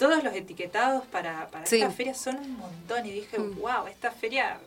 todos 0.00 0.24
los 0.24 0.34
etiquetados 0.34 1.04
para, 1.06 1.46
para 1.48 1.66
Sí. 1.66 1.76
estas 1.76 1.94
ferias 1.94 2.18
son 2.18 2.36
un 2.38 2.56
montón. 2.56 3.06
Y 3.06 3.12
dije, 3.12 3.38
Mm. 3.38 3.60
wow, 3.60 3.86
esta 3.88 4.10
feria. 4.10 4.58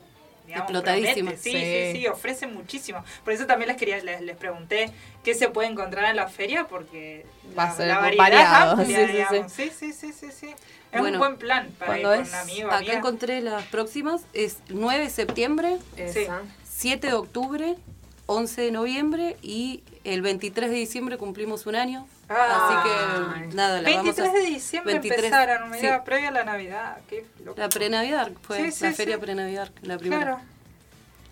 Digamos, 0.46 0.70
Explotadísima. 0.72 1.32
Sí, 1.32 1.38
Sí. 1.38 1.52
sí, 1.52 1.92
sí, 2.02 2.08
ofrece 2.08 2.48
muchísimo. 2.48 3.02
Por 3.24 3.32
eso 3.34 3.46
también 3.46 3.70
les 3.70 3.78
quería 3.78 4.04
les, 4.04 4.20
les 4.22 4.36
pregunté 4.36 4.92
qué 5.24 5.34
se 5.36 5.48
puede 5.48 5.70
encontrar 5.70 6.10
en 6.10 6.18
la 6.18 6.28
feria 6.28 6.68
porque 6.68 7.26
Va 7.58 7.64
a 7.64 7.68
la, 7.70 7.76
ser 7.76 7.88
la 7.88 8.00
variedad 8.00 8.18
variado. 8.18 8.72
amplia, 8.82 9.48
Sí, 9.50 9.72
sí, 9.74 9.94
sí, 9.94 10.12
sí, 10.14 10.32
sí. 10.38 10.48
Es 10.92 11.00
Bueno, 11.00 11.16
un 11.16 11.20
buen 11.20 11.38
plan 11.38 11.70
para 11.80 11.98
ir 11.98 12.04
¿cuándo 12.04 12.10
con 12.10 12.22
es? 12.26 12.30
un 12.30 12.36
amigo, 12.36 12.68
Acá 12.68 12.78
amiga. 12.80 12.94
encontré 12.94 13.42
las 13.42 13.64
próximas, 13.68 14.22
es 14.34 14.58
9 14.68 15.06
de 15.06 15.10
septiembre, 15.10 15.78
Esa. 15.96 16.42
7 16.70 17.08
de 17.08 17.14
octubre, 17.14 17.76
11 18.26 18.62
de 18.64 18.72
noviembre 18.72 19.38
y 19.42 19.82
el 20.04 20.22
23 20.22 20.70
de 20.70 20.76
diciembre 20.76 21.18
cumplimos 21.18 21.66
un 21.66 21.76
año. 21.76 22.08
Ah. 22.30 22.68
así 22.68 22.90
que 23.50 23.56
nada, 23.56 23.82
la 23.82 23.90
vamos 23.90 24.16
23 24.16 24.30
a... 24.30 24.34
de 24.34 24.46
diciembre 24.46 24.94
23, 24.94 25.24
empezaron, 25.26 25.70
mira, 25.72 25.98
sí. 25.98 26.02
previa 26.06 26.30
a 26.30 26.32
la 26.32 26.44
Navidad. 26.44 26.98
Qué 27.10 27.26
loco. 27.44 27.60
La 27.60 27.70
prenavidad 27.70 28.32
fue, 28.42 28.58
Sí, 28.66 28.72
sí, 28.72 28.84
la 28.86 28.90
sí. 28.92 28.96
feria 28.96 29.20
prenavidad, 29.20 29.70
la 29.82 29.98
primera. 29.98 30.24
Claro. 30.24 30.40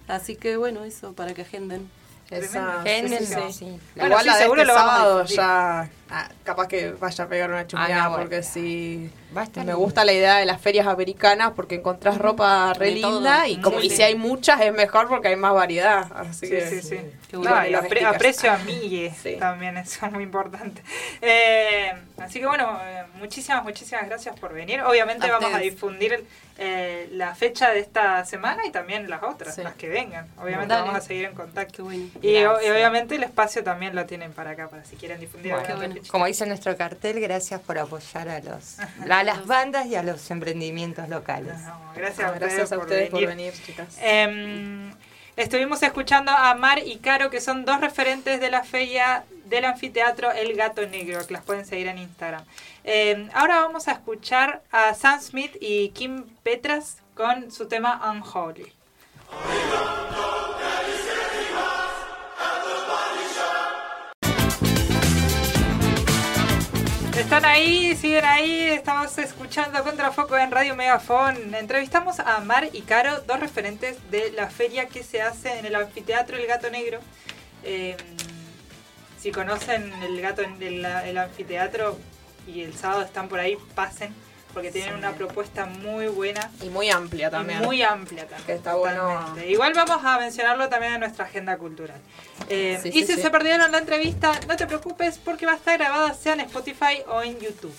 Así 0.08 0.36
que 0.36 0.58
bueno, 0.58 0.84
eso 0.84 1.14
para 1.14 1.34
que 1.34 1.42
agenden. 1.44 1.90
Esa. 2.30 2.82
Tremendo. 2.84 3.18
sí, 3.18 3.26
Sí, 3.26 3.26
sí, 3.26 3.34
sí, 3.34 3.42
sí. 3.48 3.54
sí. 3.54 3.80
Bueno, 3.96 4.08
Igual 4.10 4.22
sí, 4.22 4.28
la 4.28 4.36
de 4.36 4.42
seguro 4.44 4.62
este 4.62 4.74
lo 4.74 4.80
vamos 4.80 4.94
a 4.94 4.98
sábado 4.98 5.26
ya 5.26 5.90
ah, 6.12 6.30
capaz 6.44 6.68
que 6.68 6.92
vaya 6.92 7.24
a 7.24 7.28
pegar 7.28 7.50
una 7.50 7.66
chumbeada 7.68 8.06
Ah, 8.06 8.16
porque 8.18 8.44
sí 8.44 9.10
me 9.34 9.46
lindo. 9.64 9.78
gusta 9.78 10.04
la 10.04 10.12
idea 10.14 10.38
de 10.38 10.46
las 10.46 10.60
ferias 10.62 10.86
americanas 10.88 11.54
porque 11.56 11.76
encontrás 11.76 12.18
ropa 12.18 12.74
re 12.74 12.94
De 12.94 13.02
todo. 13.02 13.14
linda 13.20 13.48
y 13.48 13.62
como 13.62 13.80
Sí, 13.80 13.88
y 13.88 13.90
sí. 13.90 13.96
si 13.98 14.04
hay 14.04 14.16
muchas 14.16 14.60
es 14.62 14.74
mejor 14.74 15.08
porque 15.08 15.30
hay 15.30 15.36
más 15.38 15.54
variedad 15.54 16.06
así 16.16 16.48
Sí, 16.48 16.50
que 16.52 16.68
sí, 16.68 16.82
sí. 16.82 16.98
Qué 17.30 17.38
No, 17.38 17.44
bueno. 17.44 17.66
y 17.68 17.72
apre- 17.74 18.04
aprecio 18.06 18.52
a 18.52 18.58
Mille 18.58 19.14
Sí. 19.24 19.38
también, 19.40 19.78
eso 19.78 20.06
es 20.06 20.12
muy 20.12 20.24
importante. 20.24 20.84
Eh, 21.22 21.94
así 22.18 22.40
que 22.40 22.46
bueno, 22.46 22.78
eh, 22.84 23.04
muchísimas, 23.16 23.64
muchísimas 23.64 24.06
gracias 24.08 24.38
por 24.40 24.54
venir. 24.54 24.82
Obviamente 24.82 25.28
A 25.28 25.32
vamos 25.40 25.54
a 25.54 25.60
difundir 25.60 26.26
eh, 26.58 27.08
la 27.14 27.34
fecha 27.34 27.72
de 27.72 27.80
esta 27.80 28.24
semana 28.26 28.66
y 28.68 28.72
también 28.72 29.10
las 29.10 29.24
otras, 29.24 29.56
Sí. 29.56 29.64
las 29.64 29.74
que 29.76 29.88
vengan. 29.90 30.28
Obviamente 30.38 30.74
Dale. 30.74 30.88
vamos 30.88 30.96
a 31.04 31.08
seguir 31.08 31.26
en 31.26 31.34
contacto. 31.34 31.74
Qué 31.78 31.82
bueno. 31.82 32.06
Y, 32.22 32.44
obviamente 32.44 33.16
el 33.16 33.24
espacio 33.24 33.64
también 33.64 33.96
lo 33.96 34.06
tienen 34.06 34.34
para 34.34 34.52
acá, 34.52 34.68
para 34.68 34.84
si 34.84 34.96
quieren 34.98 35.20
difundir 35.20 35.54
Bueno. 35.54 35.68
Como 36.10 36.26
dice 36.26 36.46
nuestro 36.46 36.76
cartel, 36.78 37.20
gracias 37.20 37.62
por 37.62 37.78
apoyar 37.78 38.30
a 38.30 38.40
los 38.40 38.78
a 38.80 39.24
las 39.24 39.46
bandas 39.46 39.86
y 39.88 39.96
a 39.96 40.04
los 40.04 40.30
emprendimientos 40.32 41.08
locales. 41.10 41.58
No, 41.60 41.92
gracias, 41.96 42.30
a 42.30 42.32
gracias 42.34 42.64
ustedes, 42.64 42.72
a 42.72 42.78
ustedes 42.80 43.10
por 43.10 43.20
por 43.20 43.28
venir. 43.30 43.52
venir 43.52 43.66
chicas 43.66 43.98
Em, 44.02 44.94
estuvimos 45.36 45.82
escuchando 45.84 46.32
a 46.32 46.54
Mar 46.56 46.80
y 46.86 46.98
Caro, 46.98 47.30
que 47.30 47.42
son 47.42 47.66
dos 47.66 47.80
referentes 47.82 48.40
de 48.40 48.52
la 48.52 48.64
feria 48.64 49.24
del 49.46 49.66
anfiteatro 49.66 50.32
El 50.32 50.56
Gato 50.56 50.86
Negro, 50.88 51.26
que 51.28 51.34
las 51.34 51.44
pueden 51.44 51.66
seguir 51.66 51.88
en 51.88 51.98
Instagram. 51.98 52.44
Em, 52.84 53.30
ahora 53.34 53.60
vamos 53.62 53.88
a 53.88 53.92
escuchar 53.94 54.62
a 54.72 54.94
Sam 54.94 55.20
Smith 55.22 55.56
y 55.60 55.90
Kim 55.90 56.24
Petras 56.44 56.98
con 57.16 57.52
su 57.52 57.68
tema 57.68 58.02
Unholy. 58.12 58.72
Están 67.22 67.46
ahí, 67.46 67.96
siguen 67.96 68.26
ahí, 68.26 68.70
estamos 68.70 69.16
escuchando 69.20 69.84
Contrafoco 69.84 70.36
en 70.40 70.50
Radio 70.50 70.76
Megafon. 70.76 71.54
Entrevistamos 71.54 72.20
a 72.20 72.40
Mar 72.40 72.70
y 72.74 72.82
Caro, 72.82 73.22
dos 73.22 73.40
referentes 73.40 73.98
de 74.10 74.32
la 74.32 74.50
feria 74.50 74.88
que 74.88 75.04
se 75.04 75.22
hace 75.22 75.60
en 75.60 75.68
el 75.68 75.76
anfiteatro 75.76 76.36
El 76.36 76.48
Gato 76.48 76.72
Negro. 76.72 77.00
Eh, 77.64 77.96
si 79.20 79.32
conocen 79.32 79.94
el 80.02 80.20
gato 80.20 80.42
el, 80.42 80.84
el 80.84 81.18
anfiteatro 81.20 81.96
y 82.48 82.64
el 82.64 82.76
sábado 82.76 83.04
están 83.04 83.30
por 83.30 83.40
ahí, 83.40 83.56
pasen, 83.76 84.16
porque 84.54 84.72
tienen 84.72 84.96
una 84.96 85.14
propuesta 85.14 85.66
muy 85.66 86.08
buena 86.08 86.52
y 86.62 86.70
muy 86.70 86.90
amplia 86.90 87.28
y 87.28 87.32
también 87.32 87.62
muy 87.62 87.82
amplia 87.82 88.28
también. 88.28 88.46
Que 88.46 88.54
está 88.54 88.76
bueno. 88.76 89.04
totalmente. 89.04 89.50
Igual 89.52 89.74
vamos 89.74 90.04
a 90.04 90.20
mencionarlo 90.20 90.70
también 90.70 90.94
en 90.94 91.00
nuestra 91.00 91.26
agenda 91.26 91.58
cultural. 91.58 92.00
Eh, 92.50 92.80
Sí, 92.82 92.90
y 92.90 93.06
sí, 93.06 93.16
si 93.16 93.22
se 93.22 93.30
perdieron 93.30 93.72
la 93.72 93.78
entrevista, 93.78 94.32
no 94.48 94.56
te 94.56 94.68
preocupes 94.68 95.18
porque 95.18 95.46
va 95.46 95.54
a 95.54 95.56
estar 95.56 95.78
grabada 95.78 96.14
sea 96.14 96.34
en 96.34 96.42
Spotify 96.42 97.04
o 97.08 97.22
en 97.22 97.40
YouTube. 97.40 97.74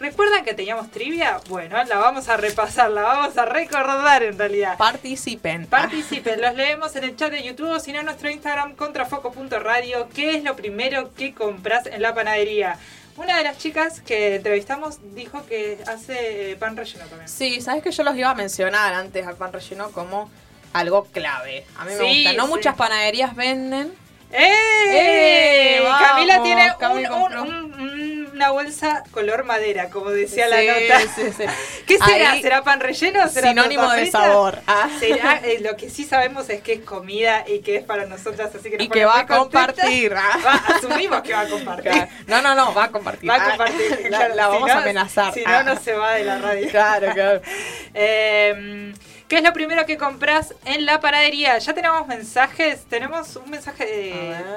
¿Recuerdan 0.00 0.46
que 0.46 0.54
teníamos 0.54 0.90
trivia? 0.90 1.40
Bueno, 1.50 1.76
la 1.84 1.98
vamos 1.98 2.30
a 2.30 2.38
repasar, 2.38 2.90
la 2.90 3.02
vamos 3.02 3.36
a 3.36 3.44
recordar 3.44 4.22
en 4.22 4.38
realidad. 4.38 4.78
participen 4.78 5.66
Participen, 5.66 6.40
los 6.40 6.54
leemos 6.54 6.96
en 6.96 7.04
el 7.04 7.16
chat 7.16 7.30
de 7.30 7.42
YouTube 7.42 7.68
o 7.68 7.78
si 7.78 7.92
no 7.92 7.98
en 7.98 8.06
nuestro 8.06 8.30
Instagram 8.30 8.76
contrafoco.radio. 8.76 10.08
¿Qué 10.14 10.36
es 10.36 10.42
lo 10.42 10.56
primero 10.56 11.12
que 11.12 11.34
compras 11.34 11.86
en 11.86 12.00
la 12.00 12.14
panadería? 12.14 12.78
Una 13.20 13.36
de 13.36 13.44
las 13.44 13.58
chicas 13.58 14.00
que 14.00 14.36
entrevistamos 14.36 14.98
dijo 15.14 15.44
que 15.44 15.78
hace 15.86 16.56
pan 16.58 16.74
relleno 16.74 17.04
también. 17.04 17.28
Sí, 17.28 17.60
sabes 17.60 17.82
que 17.82 17.90
yo 17.90 18.02
los 18.02 18.16
iba 18.16 18.30
a 18.30 18.34
mencionar 18.34 18.94
antes 18.94 19.26
al 19.26 19.36
pan 19.36 19.52
relleno 19.52 19.90
como 19.90 20.30
algo 20.72 21.04
clave. 21.04 21.66
A 21.76 21.84
mí 21.84 21.92
me 21.92 21.98
Sí, 21.98 22.24
gusta. 22.24 22.32
No 22.38 22.44
sí. 22.46 22.50
muchas 22.50 22.76
panaderías 22.76 23.36
venden. 23.36 23.92
¡Eh! 24.32 24.52
¡Eh! 24.92 25.80
Vamos, 25.82 26.08
Camila 26.08 26.42
tiene 26.42 26.66
un- 26.72 27.04
compró. 27.04 27.42
un- 27.42 27.80
un- 27.80 28.30
una 28.40 28.50
bolsa 28.52 29.02
color 29.10 29.44
madera, 29.44 29.90
como 29.90 30.08
decía 30.10 30.48
la 30.48 30.62
nota. 30.62 31.00
sí, 31.14 31.22
sí. 31.36 31.44
¿Qué 31.86 31.98
será? 31.98 32.32
Ahí, 32.32 32.40
¿Será 32.42 32.62
pan 32.62 32.80
relleno 32.80 33.22
o 33.24 33.28
será 33.28 33.48
Sinónimo 33.50 33.90
de 33.90 34.10
sabor. 34.10 34.58
Ah. 34.66 34.88
Será, 35.00 35.40
eh, 35.44 35.58
lo 35.60 35.76
que 35.76 35.90
sí 35.90 36.04
sabemos 36.04 36.48
es 36.48 36.62
que 36.62 36.72
es 36.74 36.80
comida 36.80 37.44
y 37.46 37.58
que 37.58 37.76
es 37.76 37.84
para 37.84 38.06
nosotras, 38.06 38.54
así 38.54 38.70
que 38.70 38.78
nos 38.78 38.86
Y 38.86 38.88
que 38.88 39.04
va 39.04 39.20
a 39.20 39.26
compartir. 39.26 40.14
ah. 40.16 40.38
Va, 40.46 40.54
asumimos 40.76 41.20
que 41.22 41.34
va 41.34 41.40
a 41.40 41.48
compartir. 41.48 41.92
Claro. 41.92 42.08
No, 42.28 42.40
no, 42.40 42.54
no, 42.54 42.72
va 42.72 42.84
a 42.84 42.90
compartir. 42.90 43.28
Va 43.28 43.34
a 43.34 43.44
Ah, 43.44 43.48
compartir. 43.48 44.00
La, 44.10 44.18
claro, 44.18 44.34
la 44.36 44.44
si 44.44 44.50
vamos 44.52 44.68
no- 44.68 44.74
a 44.74 44.78
amenazar. 44.78 45.34
Si 45.34 45.42
Ah. 45.44 45.62
no, 45.62 45.74
no 45.74 45.80
se 45.80 45.92
va 45.92 46.12
de 46.14 46.24
la 46.24 46.38
radio. 46.38 46.68
Claro, 46.70 47.12
claro. 47.12 47.42
Eh, 47.92 48.94
¿Qué 49.30 49.36
es 49.36 49.44
lo 49.44 49.52
primero 49.52 49.86
que 49.86 49.96
compras 49.96 50.54
en 50.64 50.84
la 50.84 50.98
panadería? 51.00 51.56
Ya 51.58 51.72
tenemos 51.72 52.04
mensajes. 52.08 52.84
Tenemos 52.86 53.36
un 53.36 53.48
mensaje 53.48 53.86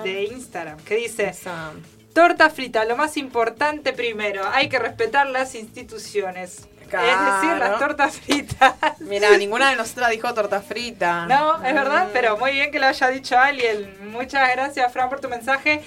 de, 0.03 0.23
Instagram 0.31 0.79
que 0.79 0.95
dice: 0.95 1.29
Esa- 1.29 1.73
Torta 2.11 2.49
frita, 2.49 2.83
lo 2.83 2.95
más 2.97 3.15
importante 3.17 3.93
primero. 3.93 4.41
Hay 4.51 4.69
que 4.69 4.79
respetar 4.79 5.27
las 5.29 5.53
instituciones. 5.53 6.67
Es 6.81 6.89
decir, 6.89 7.57
las 7.57 7.77
tortas 7.79 8.17
fritas. 8.19 8.73
Mira, 8.99 9.37
ninguna 9.37 9.69
de 9.69 9.75
nosotras 9.75 10.09
dijo 10.09 10.31
torta 10.33 10.61
frita. 10.61 11.27
No, 11.27 11.63
es 11.63 11.73
verdad, 11.73 12.07
Mm. 12.07 12.11
pero 12.13 12.37
muy 12.37 12.51
bien 12.53 12.71
que 12.71 12.79
lo 12.79 12.87
haya 12.87 13.07
dicho 13.09 13.37
alguien. 13.37 14.11
Muchas 14.11 14.49
gracias, 14.51 14.91
Fran, 14.91 15.07
por 15.09 15.19
tu 15.19 15.29
mensaje. 15.29 15.81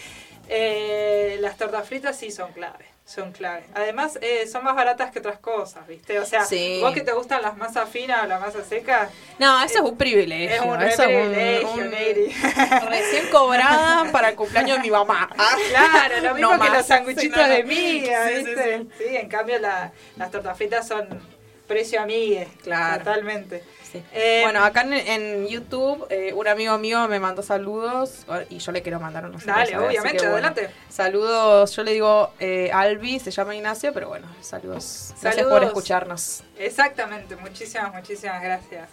Eh, 0.49 1.39
las 1.41 1.57
tortas 1.57 1.89
fritas 1.89 2.17
sí 2.17 2.31
son 2.31 2.53
clave. 2.53 2.87
Son 3.07 3.31
clave. 3.31 3.63
Además, 3.73 4.19
eh, 4.21 4.49
son 4.49 4.65
más 4.65 4.75
baratas 4.75 5.13
que 5.13 5.21
otras 5.21 5.39
cosas, 5.39 5.87
¿viste? 5.87 6.19
O 6.19 6.27
sea, 6.27 6.45
Sí. 6.45 6.81
vos 6.83 6.93
que 6.93 7.03
te 7.03 7.13
gustan 7.13 7.41
las 7.41 7.57
masas 7.57 7.89
finas 7.89 8.25
o 8.25 8.27
la 8.27 8.41
masa 8.41 8.65
seca, 8.65 9.09
No, 9.39 9.63
eso 9.63 9.75
es 9.75 9.81
un 9.91 9.97
privilegio. 9.97 10.57
es 10.57 10.61
un 10.61 10.83
eso 10.83 11.03
un- 11.03 11.09
privilegio, 11.09 11.71
un-. 11.71 11.91
Recién 12.91 13.29
cobrada 13.31 14.11
para 14.11 14.31
el 14.31 14.35
cumpleaños 14.35 14.79
de 14.79 14.83
mi 14.83 14.91
mamá. 14.91 15.31
Ah. 15.39 15.57
Claro, 15.71 16.21
lo 16.21 16.35
mismo 16.35 16.51
No 16.57 16.61
que 16.61 16.69
más. 16.69 16.79
los 16.79 16.87
sanguchitos 16.87 17.23
Sí, 17.23 17.29
no, 17.29 17.37
no. 17.47 17.49
de 17.49 17.63
miga, 17.63 18.25
¿viste? 18.27 18.79
sí. 18.79 18.89
Sí, 18.99 19.17
en 19.17 19.29
cambio 19.29 19.61
la- 19.61 19.93
las 20.17 20.31
tortas 20.33 20.57
fritas 20.57 20.89
son 20.89 21.07
precio 21.69 22.01
amigue. 22.01 22.49
Claro. 22.65 22.99
Totalmente. 23.05 23.63
Sí. 23.91 24.03
Eh, 24.13 24.41
bueno, 24.43 24.65
acá 24.65 24.83
en, 24.83 24.93
en 24.93 25.47
YouTube, 25.47 26.07
eh, 26.11 26.33
un 26.35 26.49
amigo 26.49 26.77
mío 26.79 27.07
me 27.09 27.21
mandó 27.21 27.43
saludos 27.43 28.27
y 28.51 28.59
yo 28.59 28.73
le 28.73 28.83
quiero 28.83 28.99
mandar 29.01 29.25
unos 29.27 29.43
saludos. 29.43 29.71
Dale, 29.71 29.87
obviamente, 29.87 30.27
adelante. 30.27 30.71
Saludos, 30.89 31.75
yo 31.75 31.83
le 31.85 31.93
digo 31.93 32.33
eh, 32.41 32.71
Albi, 32.73 33.19
se 33.21 33.31
llama 33.31 33.55
Ignacio, 33.55 33.93
pero 33.93 34.09
bueno, 34.09 34.27
saludos. 34.41 35.15
Gracias 35.21 35.37
Saludos. 35.37 35.53
por 35.53 35.65
escucharnos. 35.65 36.43
Exactamente, 36.59 37.37
muchísimas, 37.37 37.95
muchísimas 37.95 38.43
gracias. 38.43 38.89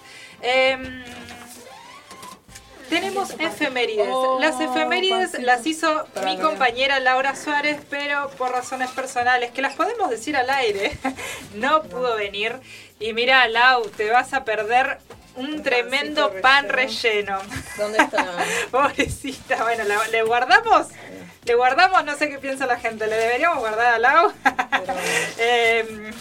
Em, 2.94 3.02
Tenemos 3.02 3.32
efemérides. 3.40 4.08
Oh, 4.10 4.38
Las 4.40 4.60
efemérides 4.62 5.18
Juancito. 5.32 5.44
las 5.44 5.66
hizo 5.66 6.06
Para 6.14 6.28
mi 6.28 6.38
compañera 6.38 7.00
Laura 7.00 7.36
Suárez, 7.36 7.82
pero 7.90 8.30
por 8.38 8.52
razones 8.52 8.90
personales, 8.92 9.52
que 9.52 9.62
las 9.62 9.76
podemos 9.76 10.10
decir 10.10 10.36
al 10.38 10.50
aire, 10.50 10.92
no 11.56 11.84
pudo 11.84 12.16
venir. 12.16 12.60
Y 13.00 13.14
mira, 13.14 13.48
Lau, 13.48 13.84
te 13.90 14.10
vas 14.12 14.34
a 14.34 14.44
perder 14.46 15.00
un 15.36 15.64
tremendo 15.64 16.32
pan 16.42 16.70
relleno. 16.70 17.40
relleno. 17.40 17.62
¿Dónde 17.78 17.98
está? 17.98 18.26
Pobrecita, 18.72 19.64
bueno, 19.64 19.84
¿le 20.12 20.22
guardamos? 20.24 20.88
¿Le 21.46 21.56
guardamos? 21.56 22.04
No 22.06 22.16
sé 22.18 22.30
qué 22.30 22.38
piensa 22.40 22.66
la 22.66 22.80
gente. 22.80 23.08
¿Le 23.08 23.16
deberíamos 23.18 23.60
guardar 23.60 23.96
a 23.96 24.00
Lau? 24.00 24.32
Em, 25.38 26.14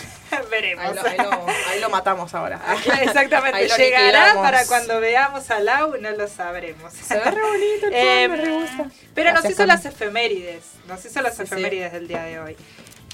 veremos. 0.50 0.84
Ahí 0.84 0.94
lo, 0.94 1.02
ahí 1.06 1.16
lo- 1.18 1.46
ahí 1.70 1.80
lo 1.80 1.90
matamos 1.90 2.34
ahora. 2.34 2.60
Exactamente, 3.02 3.68
llegará 3.68 4.34
para 4.34 4.66
cuando 4.66 5.00
veamos 5.00 5.50
a 5.50 5.60
Lau, 5.60 5.96
no 6.00 6.10
lo 6.10 6.26
sabremos. 6.28 6.92
Se 6.92 7.14
ve 7.18 7.30
re 7.30 7.40
bonito 7.42 7.86
el 7.86 7.94
Em, 7.94 8.30
me 8.30 8.36
re 8.36 8.50
gusta. 8.52 8.86
Pero 9.14 9.32
nos 9.32 9.44
hizo 9.44 9.56
Cami. 9.58 9.68
las 9.68 9.84
efemérides, 9.84 10.64
nos 10.88 11.04
hizo 11.04 11.20
las 11.22 11.32
Sí, 11.36 11.38
sí. 11.38 11.42
efemérides 11.44 11.92
del 11.92 12.08
día 12.08 12.22
de 12.22 12.40
hoy. 12.40 12.56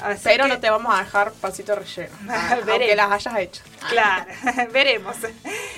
Así 0.02 0.20
Pero 0.24 0.44
que- 0.44 0.50
no 0.50 0.60
te 0.60 0.70
vamos 0.70 0.94
a 0.98 1.02
dejar 1.02 1.32
pancito 1.32 1.74
relleno. 1.74 2.14
aunque 2.50 2.64
Veremos. 2.64 2.96
las 2.96 3.10
hayas 3.26 3.38
hecho. 3.40 3.62
Claro, 3.90 4.26
veremos. 4.72 5.16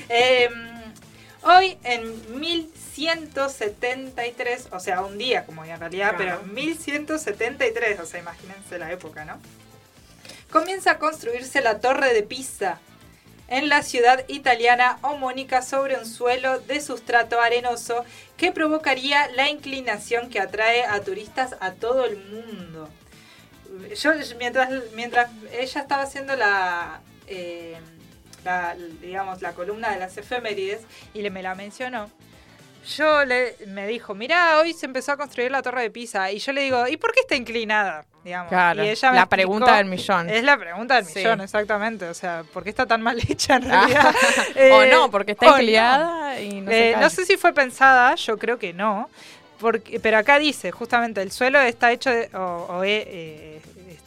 Em, 0.09 0.70
hoy 1.43 1.79
en 1.85 2.39
1173, 2.39 4.69
o 4.73 4.81
sea, 4.81 5.03
un 5.03 5.19
día 5.19 5.45
como 5.47 5.63
hoy 5.63 5.71
en 5.71 5.81
realidad, 5.81 6.17
Claro. 6.17 6.41
pero 6.41 6.49
en 6.49 6.55
1173, 6.55 8.01
o 8.01 8.07
sea, 8.07 8.21
imagínense 8.21 8.79
la 8.79 8.93
época, 8.93 9.25
¿no? 9.25 9.39
Comienza 10.51 10.93
a 10.93 10.99
construirse 10.99 11.61
la 11.61 11.81
Torre 11.81 12.13
de 12.13 12.23
Pisa 12.23 12.79
en 13.49 13.69
la 13.69 13.83
ciudad 13.83 14.25
italiana 14.29 14.99
homónica 15.03 15.63
sobre 15.63 15.97
un 15.99 16.07
suelo 16.07 16.61
de 16.61 16.81
sustrato 16.81 17.41
arenoso 17.41 18.05
que 18.37 18.53
provocaría 18.53 19.29
la 19.33 19.49
inclinación 19.49 20.31
que 20.31 20.41
atrae 20.41 20.85
a 20.85 21.01
turistas 21.01 21.57
a 21.61 21.73
todo 21.73 22.05
el 22.05 22.17
mundo. 22.17 22.89
Yo 23.97 24.13
mientras, 24.39 24.71
mientras 24.95 25.31
ella 25.53 25.81
estaba 25.81 26.03
haciendo 26.03 26.37
la, 26.37 27.01
eh, 27.27 27.77
la, 28.45 28.75
digamos, 29.01 29.43
la 29.43 29.53
columna 29.53 29.91
de 29.91 29.99
las 29.99 30.17
efemérides 30.17 30.83
y 31.15 31.23
le, 31.23 31.31
me 31.31 31.43
la 31.43 31.55
mencionó, 31.55 32.11
yo 32.97 33.25
le, 33.27 33.57
me 33.67 33.87
dijo, 33.87 34.15
mirá, 34.15 34.59
hoy 34.59 34.73
se 34.73 34.87
empezó 34.87 35.13
a 35.13 35.17
construir 35.19 35.51
la 35.51 35.61
torre 35.63 35.83
de 35.83 35.91
Pisa. 35.91 36.31
Y 36.31 36.39
yo 36.39 36.53
le 36.53 36.63
digo, 36.63 36.89
¿y 36.89 36.97
por 36.97 37.13
qué 37.13 37.21
está 37.21 37.37
inclinada? 37.37 38.07
Digamos. 38.25 38.49
Claro, 38.49 38.83
y 38.85 38.89
ella 38.89 39.11
me 39.11 39.17
la 39.17 39.23
explicó- 39.23 39.29
pregunta 39.37 39.77
del 39.77 39.87
millón. 39.87 40.31
Es 40.31 40.43
la 40.45 40.57
pregunta 40.59 40.97
del 40.97 41.05
Sí. 41.05 41.19
millón, 41.19 41.41
exactamente. 41.43 42.09
O 42.09 42.15
sea, 42.15 42.43
¿por 42.53 42.65
qué 42.65 42.71
está 42.71 42.87
tan 42.87 43.03
mal 43.03 43.19
hecha 43.29 43.57
en 43.57 43.71
Ah. 43.71 43.81
realidad? 43.87 44.15
o 44.73 44.83
Eh, 44.83 44.91
no, 44.91 45.11
porque 45.11 45.33
está 45.33 45.47
o 45.47 45.51
no. 45.53 45.59
inclinada 45.59 46.41
y 46.41 46.61
no 46.63 46.71
Eh, 46.71 46.97
no 46.99 47.11
sé 47.11 47.27
si 47.27 47.37
fue 47.37 47.53
pensada, 47.53 48.15
yo 48.15 48.39
creo 48.39 48.59
que 48.59 48.73
no. 48.73 49.11
Porque, 49.59 50.01
pero 50.01 50.17
acá 50.17 50.39
dice, 50.39 50.71
justamente, 50.71 51.21
el 51.21 51.33
suelo 51.33 51.61
está 51.61 51.93
hecho, 51.93 52.09
de- 52.11 52.31
o, 52.35 52.67
o, 52.79 52.83
eh, 52.85 53.05
eh, 53.07 53.61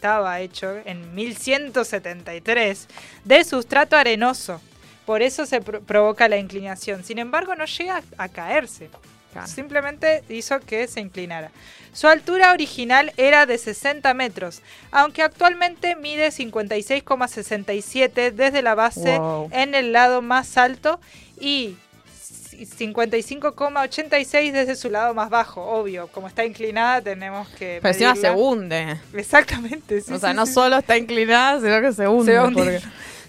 estaba 0.03 0.41
hecho 0.41 0.75
en 0.83 1.15
1173 1.15 2.87
de 3.23 3.43
sustrato 3.45 3.95
arenoso. 3.95 4.59
Por 5.05 5.21
eso 5.21 5.45
se 5.45 5.61
pro- 5.61 5.79
provoca 5.81 6.27
la 6.27 6.35
inclinación. 6.35 7.05
Sin 7.05 7.19
embargo, 7.19 7.55
no 7.55 7.63
llega 7.63 8.03
a 8.17 8.27
caerse. 8.27 8.89
Claro. 9.31 9.47
Simplemente 9.47 10.21
hizo 10.27 10.59
que 10.59 10.87
se 10.89 10.99
inclinara. 10.99 11.51
Su 11.93 12.07
altura 12.09 12.51
original 12.51 13.13
era 13.15 13.45
de 13.45 13.57
60 13.57 14.13
metros, 14.13 14.61
aunque 14.91 15.21
actualmente 15.23 15.95
mide 15.95 16.31
56,67 16.33 18.31
desde 18.33 18.61
la 18.61 18.75
base 18.75 19.17
Wow. 19.17 19.47
en 19.53 19.73
el 19.73 19.93
lado 19.93 20.21
más 20.21 20.57
alto 20.57 20.99
y 21.39 21.77
55,86 22.57 24.51
desde 24.51 24.75
su 24.75 24.89
lado 24.89 25.13
más 25.13 25.29
bajo. 25.29 25.61
Obvio, 25.63 26.07
como 26.07 26.27
está 26.27 26.45
inclinada 26.45 27.01
tenemos 27.01 27.47
que... 27.49 27.79
Pero 27.81 27.93
encima 27.93 28.15
se 28.15 28.31
hunde. 28.31 28.97
Exactamente. 29.13 30.01
sí, 30.01 30.13
o 30.13 30.19
sea, 30.19 30.31
sí, 30.31 30.35
no 30.35 30.45
sí. 30.45 30.53
solo 30.53 30.77
está 30.77 30.97
inclinada, 30.97 31.59
sino 31.59 31.81
que 31.81 31.93
se 31.93 32.07
hunde. 32.07 32.33
Se 32.33 32.39
porque- 32.53 32.81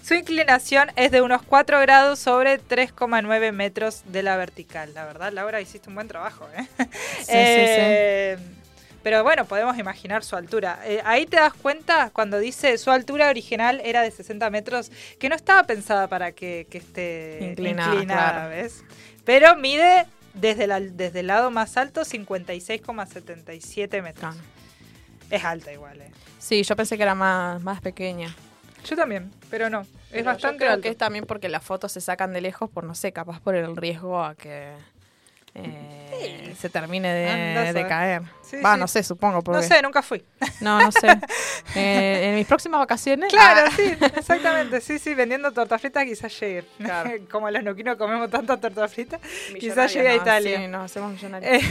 Su 0.03 0.13
inclinación 0.13 0.91
es 0.95 1.11
de 1.11 1.21
unos 1.21 1.41
4 1.41 1.79
grados 1.81 2.19
sobre 2.19 2.59
3,9 2.61 3.51
metros 3.51 4.03
de 4.05 4.21
la 4.23 4.37
vertical. 4.37 4.93
La 4.93 5.03
verdad, 5.05 5.31
Laura, 5.33 5.59
hiciste 5.61 5.89
un 5.89 5.95
buen 5.95 6.07
trabajo. 6.07 6.47
¿eh? 6.57 6.67
Sí, 7.21 7.25
Eh, 7.29 8.37
Pero 9.01 9.23
bueno, 9.23 9.45
podemos 9.45 9.77
imaginar 9.77 10.23
su 10.23 10.35
altura. 10.35 10.79
Eh, 10.85 10.99
ahí 11.05 11.25
te 11.27 11.37
das 11.37 11.53
cuenta 11.53 12.09
cuando 12.11 12.39
dice 12.39 12.75
su 12.79 12.89
altura 12.89 13.29
original 13.29 13.79
era 13.83 14.01
de 14.01 14.09
60 14.11 14.49
metros, 14.49 14.91
que 15.19 15.29
no 15.29 15.35
estaba 15.35 15.63
pensada 15.63 16.07
para 16.07 16.31
que, 16.31 16.65
que 16.71 16.79
esté 16.79 17.37
Inclinada, 17.41 17.93
inclinada, 17.93 18.31
claro. 18.31 18.49
¿ves? 18.49 18.83
Pero 19.25 19.55
mide 19.55 20.05
desde, 20.33 20.67
la- 20.67 20.79
desde 20.79 21.21
el 21.21 21.27
lado 21.27 21.51
más 21.51 21.77
alto 21.77 22.01
56,77 22.05 24.01
metros. 24.01 24.35
Claro. 24.35 24.37
Es 25.31 25.43
alta 25.43 25.73
igual, 25.73 26.01
¿eh? 26.01 26.11
Sí, 26.39 26.61
yo 26.63 26.75
pensé 26.75 26.97
que 26.97 27.03
era 27.03 27.15
más, 27.15 27.61
más 27.63 27.81
pequeña. 27.81 28.33
Yo 28.87 28.95
también, 28.95 29.31
pero 29.49 29.69
no. 29.69 29.81
Es 29.81 29.87
Pero 30.11 30.21
yo 30.21 30.25
bastante 30.25 30.57
creo 30.59 30.71
alto. 30.73 30.83
que 30.83 30.89
es 30.89 30.97
también 30.97 31.25
porque 31.25 31.49
las 31.49 31.63
fotos 31.63 31.91
se 31.91 32.01
sacan 32.01 32.31
de 32.33 32.41
lejos 32.41 32.69
por, 32.69 32.83
no 32.83 32.93
sé, 32.93 33.11
capaz 33.11 33.39
por 33.39 33.55
el 33.55 33.75
riesgo 33.75 34.23
a 34.23 34.35
que 34.35 34.71
eh, 35.55 36.53
se 36.59 36.69
termine 36.69 37.13
de, 37.13 37.85
caer. 37.87 38.23
Sí, 38.41 38.57
Va, 38.57 38.75
sí. 38.75 38.79
no 38.79 38.87
sé, 38.87 39.03
supongo. 39.03 39.37
No 39.37 39.43
Porque... 39.43 39.63
sé, 39.63 39.81
nunca 39.81 40.01
fui. 40.01 40.23
No, 40.61 40.79
no 40.79 40.91
sé. 40.91 41.07
Eh, 41.75 42.29
en 42.29 42.35
mis 42.35 42.45
próximas 42.45 42.79
vacaciones. 42.79 43.29
Claro, 43.33 43.67
ah, 43.67 43.73
sí, 43.75 43.97
exactamente. 44.15 44.79
Sí, 44.79 44.99
sí, 44.99 45.13
vendiendo 45.15 45.51
tortas 45.51 45.81
fritas 45.81 46.05
quizás 46.05 46.39
llegue. 46.39 46.63
Claro. 46.77 47.11
Como 47.29 47.49
los 47.49 47.63
noquinos 47.63 47.97
comemos 47.97 48.29
tantas 48.29 48.61
tortas 48.61 48.93
fritas, 48.93 49.19
quizás 49.59 49.91
llegue 49.93 50.09
a 50.09 50.15
no, 50.15 50.21
Italia. 50.21 50.57
Sí, 50.59 50.67
nos 50.67 50.85
hacemos 50.85 51.11
millonarios. 51.13 51.51
Eh, 51.51 51.61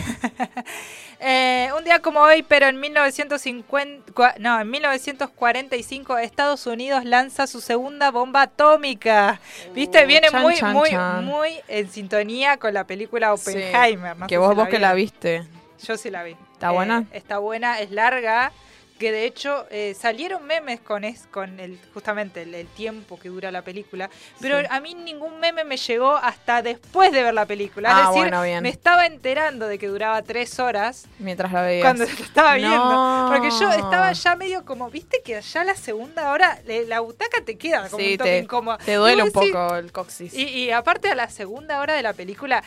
eh, 1.20 1.68
un 1.78 1.84
día 1.84 2.00
como 2.00 2.20
hoy, 2.20 2.42
pero 2.42 2.66
en 2.66 2.80
1950, 2.80 4.12
cua- 4.12 4.36
no, 4.38 4.60
en 4.60 4.68
1945 4.68 6.18
Estados 6.18 6.66
Unidos 6.66 7.04
lanza 7.04 7.46
su 7.46 7.60
segunda 7.60 8.10
bomba 8.10 8.42
atómica. 8.42 9.40
¿Viste? 9.74 10.04
Uh, 10.04 10.06
Viene 10.06 10.28
chan, 10.28 10.42
muy 10.42 10.56
chan, 10.56 10.72
muy 10.72 10.90
chan. 10.90 11.24
muy 11.24 11.50
en 11.68 11.90
sintonía 11.90 12.56
con 12.58 12.74
la 12.74 12.84
película 12.84 13.34
Sí, 13.36 13.52
Oppenheimer. 13.78 14.16
No 14.16 14.26
que 14.26 14.38
vos, 14.38 14.50
si 14.50 14.54
vos 14.56 14.68
que 14.68 14.78
la 14.78 14.94
viste. 14.94 15.44
Yo 15.86 15.96
sí 15.96 16.10
la 16.10 16.22
vi. 16.22 16.36
¿Está 16.52 16.70
buena? 16.70 17.04
Está 17.12 17.38
buena, 17.38 17.80
es 17.80 17.90
larga. 17.90 18.52
Que 18.98 19.10
de 19.10 19.24
hecho 19.26 19.66
eh, 19.72 19.92
salieron 19.98 20.44
memes 20.46 20.78
con 20.78 21.02
es, 21.02 21.26
con 21.32 21.58
el 21.58 21.80
justamente 21.92 22.42
el, 22.42 22.54
el 22.54 22.68
tiempo 22.68 23.18
que 23.18 23.28
dura 23.28 23.50
la 23.50 23.62
película, 23.62 24.08
pero 24.40 24.60
Sí. 24.60 24.66
a 24.70 24.78
mí 24.78 24.94
ningún 24.94 25.40
meme 25.40 25.64
me 25.64 25.76
llegó 25.76 26.12
hasta 26.16 26.62
después 26.62 27.10
de 27.10 27.24
ver 27.24 27.34
la 27.34 27.44
película. 27.44 27.88
Ah, 27.90 28.00
es 28.02 28.06
decir, 28.10 28.20
bueno, 28.22 28.42
bien. 28.44 28.62
me 28.62 28.68
estaba 28.68 29.04
enterando 29.06 29.66
de 29.66 29.78
que 29.80 29.88
duraba 29.88 30.22
tres 30.22 30.60
horas 30.60 31.06
Mientras 31.18 31.50
la 31.52 31.62
veías. 31.62 31.82
cuando 31.84 32.04
la 32.18 32.24
estaba 32.24 32.54
viendo. 32.54 32.76
No. 32.78 33.30
Porque 33.32 33.50
yo 33.50 33.68
estaba 33.72 34.12
ya 34.12 34.36
medio 34.36 34.64
como, 34.64 34.88
viste 34.90 35.20
que 35.24 35.42
ya 35.42 35.64
la 35.64 35.74
segunda 35.74 36.30
hora 36.30 36.60
le- 36.64 36.86
la 36.86 37.00
butaca 37.00 37.44
te 37.44 37.58
queda 37.58 37.88
como 37.88 37.98
Sí, 38.00 38.12
un 38.12 38.18
toque 38.18 38.30
te, 38.30 38.38
incómoda. 38.38 38.78
te 38.78 38.94
duele 38.94 39.24
un 39.24 39.32
poco 39.32 39.74
el 39.74 39.90
coxis. 39.90 40.32
y, 40.32 40.44
y 40.44 40.70
aparte 40.70 41.10
a 41.10 41.16
la 41.16 41.28
segunda 41.30 41.80
hora 41.80 41.94
de 41.94 42.02
la 42.02 42.12
película 42.12 42.62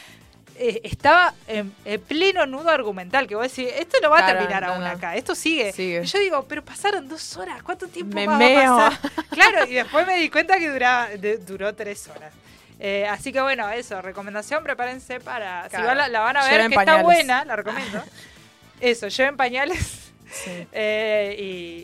eh, 0.59 0.81
estaba 0.83 1.33
en, 1.47 1.73
en 1.85 2.01
pleno 2.01 2.45
nudo 2.45 2.69
argumental, 2.69 3.27
que 3.27 3.35
vos 3.35 3.43
decís, 3.53 3.71
esto 3.77 3.97
no 4.01 4.09
va 4.09 4.17
Claro, 4.17 4.33
a 4.33 4.41
terminar 4.41 4.63
no, 4.63 4.73
aún 4.73 4.81
no. 4.83 4.87
acá, 4.89 5.15
esto 5.15 5.35
sigue. 5.35 5.71
Sigue. 5.73 6.01
Y 6.03 6.05
yo 6.05 6.19
digo, 6.19 6.45
pero 6.47 6.63
pasaron 6.65 7.07
dos 7.07 7.37
horas, 7.37 7.61
¿cuánto 7.63 7.87
tiempo 7.87 8.15
Me 8.15 8.25
más 8.25 8.37
meo. 8.39 8.75
va 8.75 8.87
a 8.87 8.89
pasar? 8.91 9.11
Claro, 9.29 9.65
y 9.67 9.73
después 9.75 10.05
me 10.07 10.17
di 10.17 10.29
cuenta 10.29 10.57
que 10.57 10.69
duraba, 10.69 11.07
de- 11.09 11.37
duró 11.37 11.73
tres 11.75 12.07
horas. 12.07 12.33
Eh, 12.79 13.07
así 13.09 13.31
que 13.33 13.41
bueno, 13.41 13.67
eso, 13.69 14.01
recomendación, 14.01 14.63
prepárense 14.63 15.19
para... 15.19 15.67
Si 15.69 15.77
la, 15.77 16.07
la 16.07 16.19
van 16.19 16.37
a 16.37 16.43
ver, 16.43 16.51
Lleven 16.53 16.69
que 16.69 16.75
pañales. 16.75 16.99
está 16.99 17.03
buena, 17.03 17.45
la 17.45 17.55
recomiendo. 17.55 18.03
Eso, 18.79 19.07
lleven 19.07 19.35
pañales. 19.37 20.11
Sí. 20.31 20.67
Eh, 20.71 21.35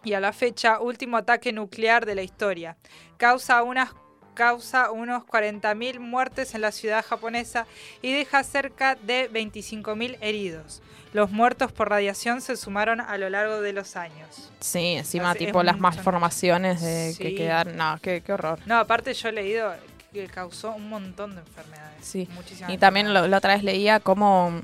y 0.07 0.15
a 0.15 0.20
la 0.20 0.33
fecha, 0.33 0.78
último 0.81 1.16
ataque 1.16 1.53
nuclear 1.53 2.07
de 2.07 2.15
la 2.15 2.23
historia. 2.23 2.77
Causa, 3.16 3.62
unas, 3.65 3.91
causa 4.35 4.93
unos 4.93 5.24
40.000 5.24 5.99
muertes 5.99 6.55
en 6.55 6.61
la 6.61 6.70
ciudad 6.70 7.05
japonesa 7.05 7.66
y 8.03 8.12
deja 8.12 8.45
cerca 8.45 8.95
de 8.95 9.28
25.000 9.31 10.16
heridos. 10.20 10.81
Los 11.12 11.33
muertos 11.33 11.73
por 11.73 11.89
radiación 11.91 12.41
se 12.41 12.57
sumaron 12.57 13.01
a 13.01 13.19
lo 13.19 13.28
largo 13.31 13.61
de 13.61 13.73
los 13.73 13.97
años. 13.97 14.53
Sí, 14.61 14.93
encima 14.93 15.31
Así, 15.33 15.47
tipo 15.47 15.62
las 15.65 15.81
malformaciones 15.81 16.81
de 16.83 17.15
que 17.19 17.31
Sí. 17.31 17.35
quedaron. 17.35 17.77
No, 17.77 17.99
qué, 18.01 18.23
qué 18.24 18.33
horror. 18.33 18.61
No, 18.66 18.77
aparte 18.77 19.12
yo 19.12 19.28
he 19.28 19.33
leído 19.33 19.74
que 20.12 20.28
causó 20.28 20.73
un 20.73 20.89
montón 20.89 21.35
de 21.35 21.41
enfermedades. 21.41 22.05
Sí. 22.07 22.28
Muchísimas 22.33 22.73
Y 22.73 22.78
también 22.78 23.12
la 23.12 23.37
otra 23.37 23.55
vez 23.55 23.65
leía 23.65 23.99
cómo, 23.99 24.61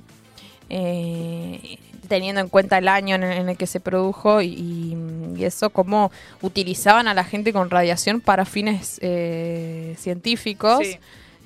eh, 0.68 1.78
teniendo 2.08 2.40
en 2.40 2.48
cuenta 2.48 2.78
el 2.78 2.88
año 2.88 3.14
en, 3.14 3.22
en 3.24 3.48
el 3.48 3.56
que 3.56 3.66
se 3.66 3.80
produjo 3.80 4.42
y, 4.42 4.96
y 5.36 5.44
eso, 5.44 5.70
cómo 5.70 6.10
utilizaban 6.40 7.08
a 7.08 7.14
la 7.14 7.24
gente 7.24 7.52
con 7.52 7.70
radiación 7.70 8.20
para 8.20 8.44
fines 8.44 8.98
eh, 9.02 9.94
científicos. 9.98 10.78
Sí. 10.86 10.98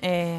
Eh, 0.03 0.39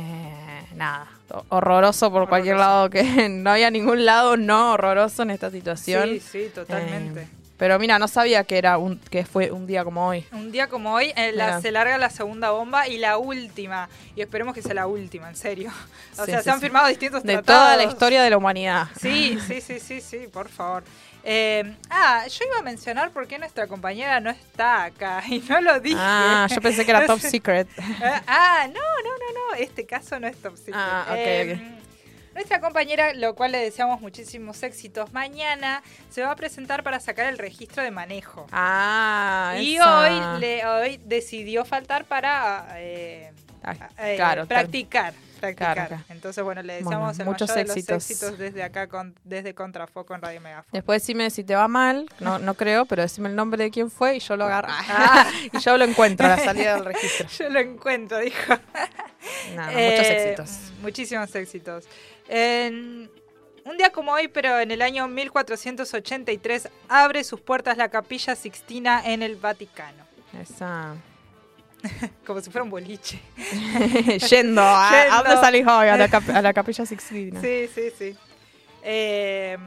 nada, 0.75 1.07
ho- 1.31 1.43
horroroso 1.49 2.11
por 2.11 2.29
cualquier 2.29 2.57
lado, 2.57 2.89
que 2.89 3.29
no 3.29 3.49
había 3.51 3.71
ningún 3.71 4.05
lado 4.05 4.37
no 4.37 4.73
horroroso 4.73 5.23
en 5.23 5.31
esta 5.31 5.49
situación. 5.51 6.09
Sí, 6.09 6.19
sí, 6.19 6.51
totalmente. 6.53 7.21
Eh, 7.23 7.27
pero 7.57 7.77
mira, 7.79 7.97
no 7.99 8.07
sabía 8.07 8.43
que 8.43 8.57
era 8.57 8.77
un 8.77 8.97
que 8.99 9.25
fue 9.25 9.51
un 9.51 9.65
día 9.67 9.83
como 9.83 10.07
hoy. 10.07 10.25
Un 10.31 10.51
día 10.51 10.67
como 10.67 10.93
hoy 10.93 11.11
eh, 11.15 11.31
la- 11.33 11.59
se 11.61 11.71
larga 11.71 11.97
la 11.97 12.09
segunda 12.09 12.51
bomba 12.51 12.87
y 12.87 12.97
la 12.97 13.17
última. 13.17 13.89
Y 14.15 14.21
esperemos 14.21 14.53
que 14.53 14.61
sea 14.61 14.73
la 14.73 14.87
última, 14.87 15.29
en 15.29 15.35
serio. 15.35 15.71
O 16.19 16.25
Sí, 16.25 16.31
sea, 16.31 16.39
sí, 16.39 16.43
se 16.45 16.49
han 16.51 16.59
sí. 16.59 16.65
firmado 16.65 16.87
distintos 16.87 17.21
De 17.23 17.33
tratados. 17.33 17.61
toda 17.63 17.77
la 17.77 17.83
historia 17.83 18.23
de 18.23 18.29
la 18.31 18.37
humanidad. 18.37 18.87
Sí, 18.99 19.37
sí, 19.47 19.61
sí, 19.61 19.79
sí, 19.79 20.01
sí, 20.01 20.27
por 20.31 20.49
favor. 20.49 20.83
Eh, 21.23 21.75
ah, 21.89 22.25
yo 22.27 22.45
iba 22.45 22.57
a 22.59 22.61
mencionar 22.63 23.11
por 23.11 23.27
qué 23.27 23.37
nuestra 23.37 23.67
compañera 23.67 24.19
no 24.19 24.29
está 24.29 24.85
acá 24.85 25.21
y 25.29 25.39
no 25.49 25.59
lo 25.61 25.79
dije. 25.79 25.97
Ah, 25.99 26.47
yo 26.49 26.61
pensé 26.61 26.85
que 26.85 26.91
era 26.91 27.05
top 27.07 27.19
secret. 27.19 27.67
Ah, 28.01 28.21
ah, 28.27 28.67
no, 28.67 28.73
no, 28.73 29.09
no, 29.11 29.33
no, 29.51 29.55
este 29.57 29.85
caso 29.85 30.19
no 30.19 30.27
es 30.27 30.37
top 30.37 30.55
secret. 30.55 30.75
Ah, 30.77 31.05
ok, 31.09 31.15
Eh, 31.17 31.76
Nuestra 32.37 32.61
compañera, 32.61 33.15
lo 33.15 33.33
cual 33.33 33.51
le 33.51 33.57
deseamos 33.57 33.99
muchísimos 33.99 34.61
éxitos, 34.61 35.11
mañana 35.11 35.81
se 36.11 36.21
va 36.21 36.29
a 36.29 36.35
presentar 36.35 36.83
para 36.83 36.99
sacar 36.99 37.25
el 37.25 37.39
registro 37.39 37.81
de 37.81 37.89
manejo. 37.89 38.45
Ah, 38.51 39.55
y 39.59 39.77
esa. 39.77 39.99
hoy, 40.35 40.39
le, 40.39 40.63
hoy 40.67 40.99
decidió 41.03 41.65
faltar 41.65 42.05
para 42.05 42.67
eh, 42.75 43.31
Ah, 43.63 43.75
eh, 43.97 44.15
claro, 44.15 44.45
practicar. 44.45 45.13
practicar. 45.39 45.97
Entonces, 46.09 46.43
bueno, 46.43 46.61
le 46.61 46.81
Bueno, 46.83 46.89
deseamos 46.89 47.19
el 47.19 47.25
muchos 47.25 47.49
mayor 47.49 47.65
de 47.65 47.73
éxitos. 47.73 47.95
los 47.95 48.09
éxitos 48.11 48.37
desde 48.37 48.63
acá, 48.63 48.87
con, 48.87 49.13
desde 49.23 49.53
Contrafoco 49.53 50.15
en 50.15 50.21
Radio 50.21 50.39
Megafon. 50.41 50.69
Después 50.71 51.01
decime 51.01 51.29
si 51.31 51.43
te 51.43 51.55
va 51.55 51.67
mal, 51.67 52.07
no, 52.19 52.39
no 52.39 52.53
creo, 52.53 52.85
pero 52.85 53.01
decime 53.01 53.29
el 53.29 53.35
nombre 53.35 53.63
de 53.63 53.71
quién 53.71 53.89
fue 53.91 54.15
y 54.15 54.19
yo 54.19 54.37
lo 54.37 54.45
agarro. 54.45 54.69
Ah. 54.71 55.27
y 55.53 55.57
yo 55.59 55.77
lo 55.77 55.85
encuentro 55.85 56.27
a 56.27 56.29
la 56.29 56.37
salida 56.37 56.75
del 56.75 56.85
registro. 56.85 57.27
Yo 57.37 57.49
lo 57.49 57.59
encuentro, 57.59 58.19
dijo. 58.19 58.53
Nada, 59.55 59.73
Eh, 59.73 59.91
muchos 59.97 60.11
éxitos. 60.11 60.73
Muchísimos 60.81 61.35
éxitos. 61.35 61.85
En- 62.29 63.09
un 63.65 63.77
día 63.77 63.91
como 63.91 64.13
hoy, 64.13 64.27
pero 64.29 64.59
en 64.59 64.71
el 64.71 64.81
año 64.81 65.07
1483, 65.07 66.69
abre 66.87 67.23
sus 67.23 67.41
puertas 67.41 67.77
la 67.77 67.89
Capilla 67.89 68.35
Sixtina 68.35 69.01
en 69.05 69.21
el 69.23 69.35
Vaticano. 69.35 70.05
Esa. 70.41 70.95
Como 72.25 72.39
si 72.41 72.49
fuera 72.49 72.63
un 72.63 72.69
boliche. 72.69 73.19
Yendo, 74.29 74.61
¿a, 74.63 74.89
Yendo. 75.03 75.15
¿a 75.15 75.23
dónde 75.23 75.41
salís 75.41 75.67
hoy? 75.67 75.87
A 75.89 75.97
la, 75.97 76.07
cap- 76.09 76.29
a 76.33 76.41
la 76.41 76.53
capilla 76.53 76.85
Sixtina. 76.85 77.41
Sí, 77.41 77.69
sí, 77.73 77.91
sí. 77.97 78.15
Eh, 78.83 79.57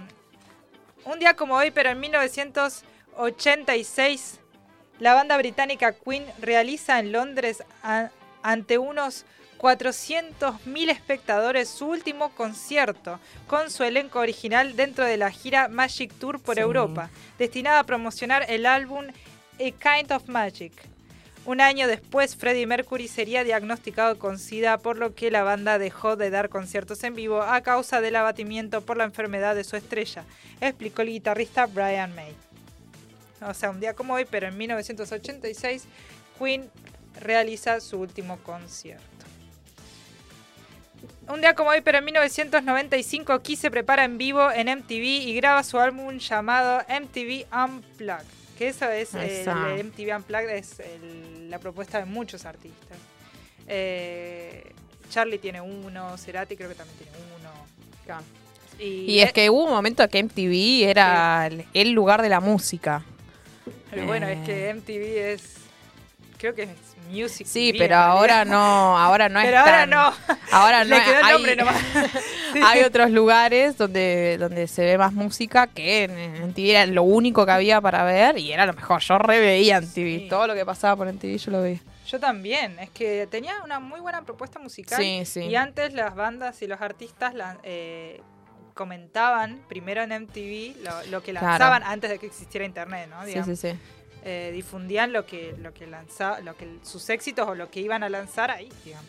un 1.04 1.18
día 1.18 1.34
como 1.36 1.54
hoy, 1.56 1.70
pero 1.70 1.90
en 1.90 2.00
1986, 2.00 4.40
la 4.98 5.12
banda 5.14 5.36
británica 5.36 5.92
Queen 5.92 6.24
realiza 6.40 6.98
en 6.98 7.12
Londres 7.12 7.62
ante 8.42 8.78
unos 8.78 9.24
400.000 9.60 10.90
espectadores 10.90 11.68
su 11.68 11.86
último 11.86 12.30
concierto 12.30 13.20
con 13.46 13.70
su 13.70 13.84
elenco 13.84 14.18
original 14.18 14.74
dentro 14.74 15.04
de 15.04 15.18
la 15.18 15.30
gira 15.30 15.68
Magic 15.68 16.14
Tour 16.14 16.40
por 16.40 16.54
Sí. 16.54 16.62
Europa, 16.62 17.10
destinada 17.38 17.80
a 17.80 17.84
promocionar 17.84 18.46
el 18.48 18.64
álbum 18.64 19.04
A 19.06 19.58
Kind 19.58 20.12
of 20.12 20.28
Magic. 20.28 20.72
Un 21.44 21.60
año 21.60 21.88
después, 21.88 22.36
Freddie 22.36 22.66
Mercury 22.66 23.06
sería 23.06 23.44
diagnosticado 23.44 24.18
con 24.18 24.38
SIDA, 24.38 24.78
por 24.78 24.96
lo 24.96 25.14
que 25.14 25.30
la 25.30 25.42
banda 25.42 25.78
dejó 25.78 26.16
de 26.16 26.30
dar 26.30 26.48
conciertos 26.48 27.04
en 27.04 27.14
vivo 27.14 27.42
a 27.42 27.60
causa 27.60 28.00
del 28.00 28.16
abatimiento 28.16 28.80
por 28.80 28.96
la 28.96 29.04
enfermedad 29.04 29.54
de 29.54 29.64
su 29.64 29.76
estrella, 29.76 30.24
explicó 30.62 31.02
el 31.02 31.08
guitarrista 31.08 31.66
Brian 31.66 32.14
May. 32.14 32.34
O 33.42 33.52
sea, 33.52 33.70
un 33.70 33.80
día 33.80 33.94
como 33.94 34.14
hoy, 34.14 34.26
pero 34.30 34.48
en 34.48 34.56
1986, 34.56 35.84
Queen 36.38 36.70
realiza 37.20 37.80
su 37.80 37.98
último 37.98 38.38
concierto. 38.38 39.19
Un 41.28 41.40
día 41.40 41.54
como 41.54 41.70
hoy, 41.70 41.80
pero 41.80 41.98
en 41.98 42.04
1995, 42.06 43.40
Kiss 43.40 43.60
se 43.60 43.70
prepara 43.70 44.04
en 44.04 44.18
vivo 44.18 44.50
en 44.50 44.68
MTV 44.68 45.04
y 45.28 45.34
graba 45.34 45.62
su 45.62 45.78
álbum 45.78 46.18
llamado 46.18 46.82
MTV 46.88 47.46
Unplugged. 47.54 48.24
Que 48.58 48.68
eso 48.68 48.90
es, 48.90 49.14
Esa. 49.14 49.70
el 49.74 49.80
MTV 49.86 50.16
Unplugged 50.16 50.50
es 50.50 50.80
el- 50.80 51.48
la 51.50 51.58
propuesta 51.58 51.98
de 51.98 52.04
muchos 52.04 52.44
artistas. 52.44 52.98
Eh, 53.66 54.72
Charlie 55.08 55.38
tiene 55.38 55.60
uno, 55.60 56.16
Cerati 56.18 56.56
creo 56.56 56.68
que 56.68 56.74
también 56.74 56.98
tiene 56.98 57.12
uno. 57.38 57.50
Y, 58.78 58.84
Y 59.12 59.20
es 59.20 59.32
que 59.32 59.48
hubo 59.50 59.64
un 59.64 59.70
momento 59.70 60.06
que 60.08 60.18
MTV 60.18 60.88
era 60.90 61.46
el, 61.46 61.64
el 61.74 61.90
lugar 61.92 62.22
de 62.22 62.28
la 62.28 62.40
música. 62.40 63.04
pero 63.90 64.06
bueno, 64.06 64.26
es 64.26 64.38
eh. 64.38 64.42
que 64.44 64.74
MTV 64.74 65.32
es. 65.32 65.59
Creo 66.40 66.54
que 66.54 66.62
es 66.62 66.70
Music. 67.10 67.46
Sí, 67.46 67.74
pero 67.76 67.96
ahora 67.96 68.44
no, 68.44 68.96
ahora 68.98 69.28
no 69.28 69.38
es 69.40 69.46
Pero 69.46 69.58
ahora 69.58 69.72
tan- 69.80 69.90
no. 69.90 70.12
Ahora 70.52 70.84
no 70.84 70.96
Le 70.96 71.04
quedó 71.04 71.18
el 71.18 71.24
hay- 71.24 71.32
nombre 71.32 71.56
nomás. 71.56 71.76
Sí. 72.52 72.58
Hay 72.64 72.82
otros 72.82 73.12
lugares 73.12 73.76
donde, 73.78 74.36
donde 74.36 74.66
se 74.66 74.82
ve 74.84 74.98
más 74.98 75.12
música 75.12 75.68
que 75.68 76.02
en, 76.02 76.10
en 76.18 76.52
TV 76.52 76.70
era 76.72 76.84
lo 76.86 77.04
único 77.04 77.46
que 77.46 77.52
había 77.52 77.80
para 77.80 78.02
ver 78.02 78.38
y 78.38 78.52
era 78.52 78.66
lo 78.66 78.72
mejor. 78.72 79.00
Yo 79.02 79.18
re 79.18 79.38
veía 79.38 79.76
en 79.76 79.88
TV. 79.88 80.18
Sí. 80.22 80.26
Todo 80.28 80.48
lo 80.48 80.54
que 80.56 80.66
pasaba 80.66 80.96
por 80.96 81.06
en 81.06 81.16
TV 81.20 81.38
yo 81.38 81.52
lo 81.52 81.62
veía. 81.62 81.78
Yo 82.08 82.18
también, 82.18 82.76
es 82.80 82.90
que 82.90 83.28
tenía 83.30 83.54
una 83.62 83.78
muy 83.78 84.00
buena 84.00 84.22
propuesta 84.22 84.58
musical. 84.58 84.98
Sí, 85.00 85.22
sí. 85.26 85.42
Y 85.44 85.54
antes 85.54 85.92
las 85.92 86.16
bandas 86.16 86.60
y 86.62 86.66
los 86.66 86.80
artistas 86.80 87.34
la- 87.34 87.58
eh, 87.62 88.20
comentaban 88.74 89.60
primero 89.68 90.02
en 90.02 90.10
MTV 90.10 90.82
lo, 90.82 91.02
lo 91.10 91.22
que 91.22 91.30
Claro. 91.30 91.46
lanzaban 91.46 91.82
antes 91.84 92.10
de 92.10 92.18
que 92.18 92.26
existiera 92.26 92.64
internet, 92.66 93.08
¿no? 93.10 93.24
Sí, 93.26 93.34
sí, 93.44 93.54
sí. 93.54 93.78
Eh, 94.22 94.50
difundían 94.52 95.12
lo 95.12 95.24
que, 95.24 95.54
lo 95.58 95.72
que 95.72 95.86
lanza, 95.86 96.40
lo 96.40 96.56
que 96.56 96.68
sus 96.82 97.08
éxitos 97.08 97.48
o 97.48 97.54
lo 97.54 97.70
que 97.70 97.80
iban 97.80 98.02
a 98.02 98.08
lanzar 98.08 98.50
ahí, 98.50 98.68
digamos. 98.84 99.08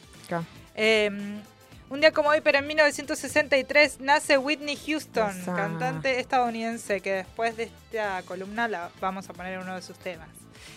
Eh, 0.75 1.09
un 1.89 1.99
día 1.99 2.13
como 2.13 2.29
hoy, 2.29 2.39
pero 2.39 2.59
en 2.59 2.67
1963, 2.67 3.99
nace 3.99 4.37
Whitney 4.37 4.77
Houston, 4.77 5.37
Esa. 5.37 5.53
cantante 5.53 6.21
estadounidense, 6.21 7.01
que 7.01 7.11
después 7.11 7.57
de 7.57 7.63
esta 7.63 8.23
columna 8.23 8.69
la 8.69 8.89
vamos 9.01 9.29
a 9.29 9.33
poner 9.33 9.55
en 9.55 9.59
uno 9.59 9.75
de 9.75 9.81
sus 9.81 9.97
temas. 9.97 10.29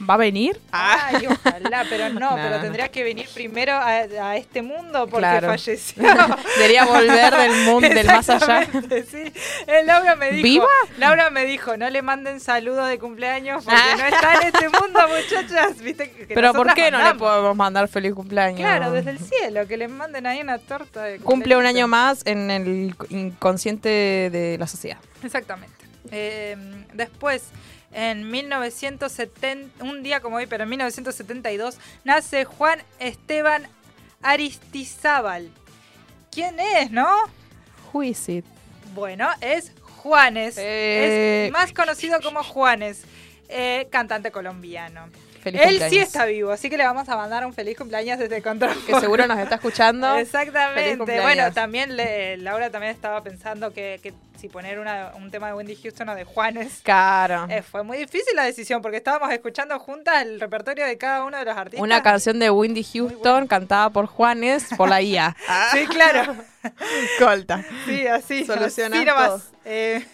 ¿Va 0.09 0.15
a 0.15 0.17
venir? 0.17 0.61
Ay, 0.73 1.27
ojalá, 1.27 1.85
pero 1.89 2.09
no, 2.11 2.21
No, 2.21 2.37
pero 2.43 2.61
tendría 2.61 2.89
que 2.91 3.05
venir 3.05 3.27
primero 3.33 3.73
a, 3.75 3.89
a 3.91 4.37
este 4.37 4.61
mundo 4.63 5.07
porque 5.07 5.19
Claro. 5.27 5.49
falleció. 5.49 6.03
Debería 6.57 6.85
volver 6.85 7.35
del 7.35 7.53
mundo, 7.67 7.89
del 7.89 8.07
más 8.07 8.29
allá. 8.29 8.65
Sí. 8.65 9.33
Eh, 9.67 9.83
Laura 9.85 10.17
me 10.17 10.31
dijo, 10.33 10.43
¿Viva? 10.43 10.67
Laura 10.99 11.31
me 11.31 11.45
dijo, 11.47 11.77
no 11.77 11.89
le 11.91 12.03
manden 12.03 12.41
saludos 12.41 12.89
de 12.89 12.99
cumpleaños 12.99 13.65
porque 13.65 13.81
Ah. 13.81 13.97
no 13.99 14.05
está 14.07 14.35
en 14.35 14.43
este 14.49 14.69
mundo, 14.69 15.01
muchachas. 15.09 15.79
¿Viste? 15.79 16.11
que- 16.11 16.27
que 16.27 16.35
Pero 16.35 16.53
¿por 16.53 16.75
qué 16.75 16.91
no 16.91 16.99
le 17.03 17.15
podemos 17.15 17.57
mandar 17.57 17.89
feliz 17.89 18.15
cumpleaños? 18.15 18.61
Claro, 18.61 18.91
desde 18.93 19.11
el 19.11 19.19
cielo, 19.19 19.67
que 19.67 19.77
le 19.77 19.89
manden 19.89 20.27
ahí 20.27 20.41
una 20.41 20.59
torta 20.59 21.05
de 21.05 21.19
Cumple 21.21 21.57
un 21.57 21.67
año 21.67 21.87
más 21.89 22.23
en 22.27 22.51
el 22.51 22.95
inconsciente 23.11 23.89
de 24.33 24.57
la 24.59 24.67
sociedad. 24.67 24.99
Exactamente. 25.23 25.75
Eh, 26.11 26.57
después, 26.93 27.45
en 27.95 28.31
1970, 28.31 29.85
un 29.85 30.03
día 30.03 30.21
como 30.21 30.37
hoy, 30.37 30.47
pero 30.47 30.65
en 30.65 30.71
1972, 30.71 31.79
nace 32.05 32.45
Juan 32.45 32.83
Esteban 32.99 33.69
Aristizábal. 34.23 35.51
¿Quién 36.31 36.59
es, 36.59 36.91
no? 36.91 37.09
Who 37.93 38.03
is 38.03 38.29
it? 38.29 38.45
Bueno, 38.95 39.29
es 39.41 39.73
Juanes. 39.81 40.59
Eh. 40.59 41.47
Es 41.47 41.53
más 41.53 41.73
conocido 41.73 42.21
como 42.21 42.43
Juanes, 42.43 43.05
eh, 43.49 43.87
cantante 43.91 44.33
colombiano. 44.33 45.09
Feliz 45.45 45.61
Él 45.61 45.69
cumpleaños. 45.69 45.91
sí 45.91 45.99
está 46.01 46.25
vivo, 46.25 46.51
así 46.51 46.69
que 46.71 46.77
le 46.77 46.85
vamos 46.85 47.09
a 47.09 47.17
mandar 47.17 47.45
un 47.47 47.53
feliz 47.53 47.77
cumpleaños 47.79 48.19
desde 48.19 48.43
Control. 48.43 48.75
Que 48.87 48.99
seguro 48.99 49.27
nos 49.29 49.39
está 49.39 49.55
escuchando. 49.57 50.17
Exactamente. 50.19 51.21
Bueno, 51.21 51.53
también 51.53 51.97
le- 51.97 52.39
Laura 52.39 52.71
también 52.71 52.93
estaba 52.93 53.23
pensando 53.23 53.73
que, 53.73 54.01
que 54.03 54.13
si 54.41 54.49
poner 54.49 54.79
una- 54.79 55.13
un 55.17 55.31
tema 55.31 55.47
de 55.49 55.55
Wendy 55.55 55.77
Houston 55.77 56.09
o 56.09 56.15
de 56.15 56.25
Juanes. 56.25 56.81
Claro. 56.83 57.47
eh, 57.51 57.63
fue 57.63 57.83
muy 57.83 57.99
difícil 57.99 58.35
la 58.35 58.45
decisión 58.45 58.83
porque 58.83 58.97
estábamos 58.97 59.31
escuchando 59.33 59.79
juntas 59.79 60.23
el 60.23 60.41
repertorio 60.41 60.87
de 60.87 60.97
cada 60.99 61.25
uno 61.25 61.39
de 61.39 61.45
los 61.45 61.57
artistas. 61.57 61.81
Una 61.83 62.03
canción 62.03 62.39
de 62.39 62.51
Windy 62.51 62.83
Houston 62.83 63.47
cantada 63.47 63.91
por 63.91 64.07
Juanes 64.07 64.67
por 64.77 64.89
la 64.89 65.01
IA. 65.03 65.37
Sí, 65.73 65.87
claro. 65.87 66.35
Colta. 67.19 67.65
Sí, 67.87 68.07
así. 68.07 68.45
Todo. 68.47 69.43
Eh, 69.67 70.05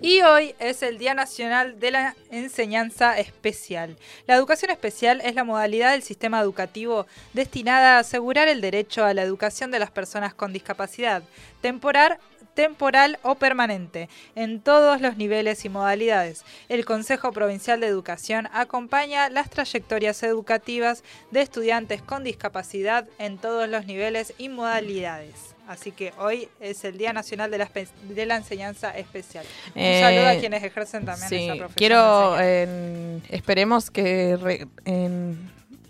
Y 0.00 0.22
hoy 0.22 0.54
es 0.58 0.82
el 0.82 0.98
Día 0.98 1.14
Nacional 1.14 1.80
de 1.80 1.90
la 1.90 2.16
Enseñanza 2.30 3.18
Especial. 3.18 3.96
La 4.26 4.34
educación 4.34 4.70
especial 4.70 5.20
es 5.22 5.34
la 5.34 5.44
modalidad 5.44 5.92
del 5.92 6.02
sistema 6.02 6.40
educativo 6.40 7.06
destinada 7.32 7.96
a 7.96 8.00
asegurar 8.00 8.48
el 8.48 8.60
derecho 8.60 9.04
a 9.04 9.14
la 9.14 9.22
educación 9.22 9.70
de 9.70 9.78
las 9.78 9.90
personas 9.90 10.34
con 10.34 10.52
discapacidad 10.52 11.22
temporal, 11.60 12.18
temporal 12.54 13.18
o 13.22 13.36
permanente, 13.36 14.08
en 14.34 14.60
todos 14.60 15.00
los 15.00 15.16
niveles 15.16 15.64
y 15.64 15.68
modalidades. 15.68 16.44
El 16.68 16.84
Consejo 16.84 17.32
Provincial 17.32 17.80
de 17.80 17.86
Educación 17.86 18.48
acompaña 18.52 19.30
las 19.30 19.50
trayectorias 19.50 20.22
educativas 20.22 21.04
de 21.30 21.42
estudiantes 21.42 22.02
con 22.02 22.24
discapacidad 22.24 23.08
en 23.18 23.38
todos 23.38 23.68
los 23.68 23.86
niveles 23.86 24.34
y 24.38 24.48
modalidades. 24.48 25.57
Así 25.68 25.92
que 25.92 26.14
hoy 26.18 26.48
es 26.60 26.82
el 26.84 26.96
Día 26.96 27.12
Nacional 27.12 27.50
de 27.50 27.58
la, 27.58 27.68
Espe- 27.68 27.90
de 28.08 28.24
la 28.24 28.36
Enseñanza 28.36 28.90
Especial. 28.96 29.44
Un 29.74 29.82
Eh, 29.82 30.00
saludo 30.02 30.28
a 30.28 30.40
quienes 30.40 30.64
ejercen 30.64 31.04
también 31.04 31.28
Sí, 31.28 31.36
esa 31.44 31.56
profesión. 31.56 31.74
quiero, 31.76 32.40
en- 32.40 33.22
esperemos 33.28 33.90
que 33.90 34.38
re- 34.40 34.66
en- 34.86 35.38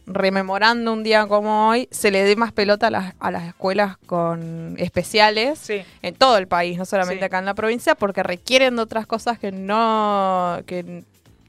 rememorando 0.07 0.93
un 0.93 1.05
día 1.05 1.27
como 1.29 1.69
hoy, 1.69 1.87
se 1.93 2.11
le 2.11 2.25
dé 2.25 2.35
más 2.35 2.51
pelota 2.51 2.89
a 2.89 2.91
las, 2.91 3.15
a 3.21 3.31
las 3.31 3.45
escuelas 3.47 3.99
con 4.07 4.75
especiales 4.79 5.61
Sí. 5.61 5.83
en 6.03 6.15
todo 6.17 6.39
el 6.39 6.49
país, 6.49 6.77
no 6.77 6.85
solamente 6.85 7.21
Sí. 7.21 7.25
acá 7.27 7.39
en 7.39 7.45
la 7.45 7.55
provincia, 7.55 7.95
porque 7.95 8.25
requieren 8.25 8.75
de 8.75 8.83
otras 8.83 9.07
cosas 9.07 9.39
que 9.39 9.53
no, 9.53 10.61
que 10.67 11.05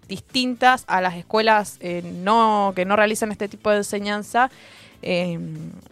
distintas 0.07 0.83
a 0.87 1.01
las 1.01 1.15
escuelas 1.15 1.77
eh, 1.79 2.01
no, 2.03 2.73
que 2.75 2.85
no 2.85 2.95
realizan 2.95 3.31
este 3.31 3.47
tipo 3.47 3.69
de 3.71 3.77
enseñanza. 3.77 4.51
Eh, 5.01 5.39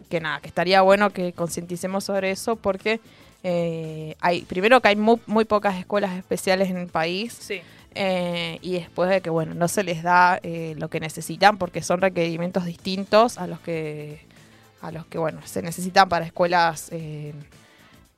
que 0.10 0.20
nada, 0.20 0.40
que 0.40 0.48
estaría 0.48 0.82
bueno 0.82 1.12
que 1.12 1.34
concienticemos 1.34 2.04
sobre 2.04 2.32
eso 2.32 2.56
porque 2.56 3.00
eh, 3.44 4.16
hay, 4.20 4.42
primero 4.44 4.82
que 4.82 4.90
hay 4.90 4.96
muy, 4.96 5.20
muy 5.26 5.46
pocas 5.46 5.78
escuelas 5.78 6.18
especiales 6.18 6.70
en 6.70 6.78
el 6.78 6.88
país. 6.88 7.38
Sí. 7.40 7.62
Eh, 8.00 8.60
y 8.62 8.74
después 8.74 9.10
de 9.10 9.22
que 9.22 9.32
bueno 9.32 9.56
no 9.56 9.68
se 9.68 9.84
les 9.84 10.04
da 10.04 10.40
eh, 10.44 10.76
lo 10.78 10.88
que 10.88 11.00
necesitan 11.00 11.58
porque 11.58 11.82
son 11.82 12.00
requerimientos 12.00 12.66
distintos 12.66 13.40
a 13.40 13.48
los 13.48 13.60
que 13.60 14.22
a 14.82 14.92
los 14.92 15.08
que 15.08 15.18
bueno 15.18 15.42
se 15.46 15.64
necesitan 15.64 16.08
para 16.08 16.24
escuelas 16.24 16.90
eh, 16.92 17.34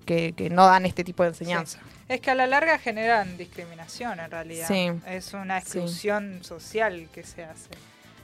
que, 0.06 0.34
que 0.34 0.50
no 0.50 0.66
dan 0.66 0.86
este 0.86 1.06
tipo 1.06 1.24
de 1.24 1.30
enseñanza 1.30 1.80
Es 2.10 2.20
que 2.20 2.30
a 2.30 2.36
la 2.36 2.46
larga 2.46 2.78
generan 2.78 3.38
discriminación 3.38 4.20
en 4.20 4.30
realidad. 4.30 4.68
Sí. 4.68 4.92
Es 5.08 5.34
una 5.34 5.60
exclusión 5.60 6.44
social 6.44 7.08
que 7.14 7.24
se 7.24 7.46
hace. 7.46 7.70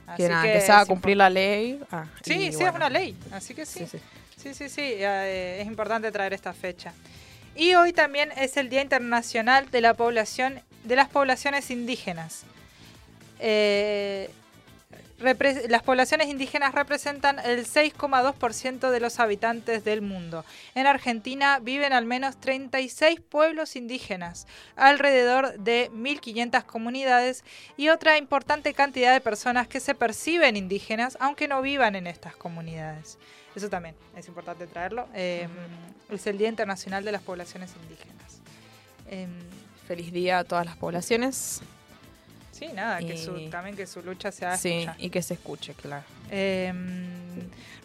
Así 0.06 0.22
que, 0.22 0.28
nada, 0.28 0.42
que 0.44 0.60
se 0.60 0.72
haga 0.72 0.82
es 0.82 0.88
cumplir 0.88 1.16
la 1.16 1.30
ley 1.30 1.80
Ah, 1.90 2.04
Sí, 2.22 2.34
sí, 2.50 2.56
bueno. 2.56 2.68
es 2.70 2.74
una 2.76 2.90
ley. 2.90 3.16
Así 3.32 3.54
que 3.54 3.66
sí. 3.66 3.80
Sí, 3.80 3.86
sí. 3.92 3.98
Sí, 4.36 4.54
sí, 4.54 4.68
sí. 4.68 4.80
eh, 4.82 5.58
es 5.60 5.66
importante 5.66 6.12
traer 6.12 6.32
esta 6.32 6.52
fecha. 6.52 6.92
Y 7.56 7.74
hoy 7.74 7.92
también 7.92 8.30
es 8.36 8.56
el 8.56 8.68
Día 8.68 8.82
Internacional 8.82 9.70
de 9.70 9.80
la 9.80 9.94
Población 9.94 10.60
de 10.84 10.94
las 10.96 11.08
Poblaciones 11.08 11.70
Indígenas. 11.70 12.44
Eh, 13.40 14.30
las 15.18 15.82
poblaciones 15.82 16.28
indígenas 16.28 16.74
representan 16.74 17.38
el 17.38 17.66
6,2% 17.66 18.90
de 18.90 19.00
los 19.00 19.18
habitantes 19.18 19.84
del 19.84 20.02
mundo. 20.02 20.44
En 20.74 20.86
Argentina 20.86 21.58
viven 21.58 21.92
al 21.92 22.04
menos 22.04 22.36
36 22.38 23.20
pueblos 23.20 23.76
indígenas, 23.76 24.46
alrededor 24.76 25.58
de 25.58 25.90
1.500 25.92 26.64
comunidades 26.64 27.44
y 27.76 27.88
otra 27.88 28.18
importante 28.18 28.74
cantidad 28.74 29.12
de 29.12 29.20
personas 29.20 29.68
que 29.68 29.80
se 29.80 29.94
perciben 29.94 30.56
indígenas 30.56 31.16
aunque 31.20 31.48
no 31.48 31.62
vivan 31.62 31.96
en 31.96 32.06
estas 32.06 32.36
comunidades. 32.36 33.18
Eso 33.54 33.70
también 33.70 33.94
es 34.14 34.28
importante 34.28 34.66
traerlo. 34.66 35.08
Eh, 35.14 35.48
Es 36.10 36.26
el 36.26 36.38
Día 36.38 36.48
Internacional 36.48 37.04
de 37.04 37.10
las 37.10 37.22
Poblaciones 37.22 37.72
Indígenas. 37.82 38.40
Em, 39.08 39.30
feliz 39.88 40.12
día 40.12 40.38
a 40.40 40.44
todas 40.44 40.66
las 40.66 40.76
poblaciones 40.76 41.62
sí, 42.58 42.68
nada, 42.74 42.98
que 43.00 43.16
su- 43.16 43.48
también 43.50 43.76
que 43.76 43.86
su 43.86 44.02
lucha 44.02 44.32
se 44.32 44.46
haga 44.46 44.56
sí 44.56 44.86
y 44.98 45.10
que 45.10 45.22
se 45.22 45.34
escuche 45.34 45.74
claro 45.74 46.04
Eh, 46.30 46.72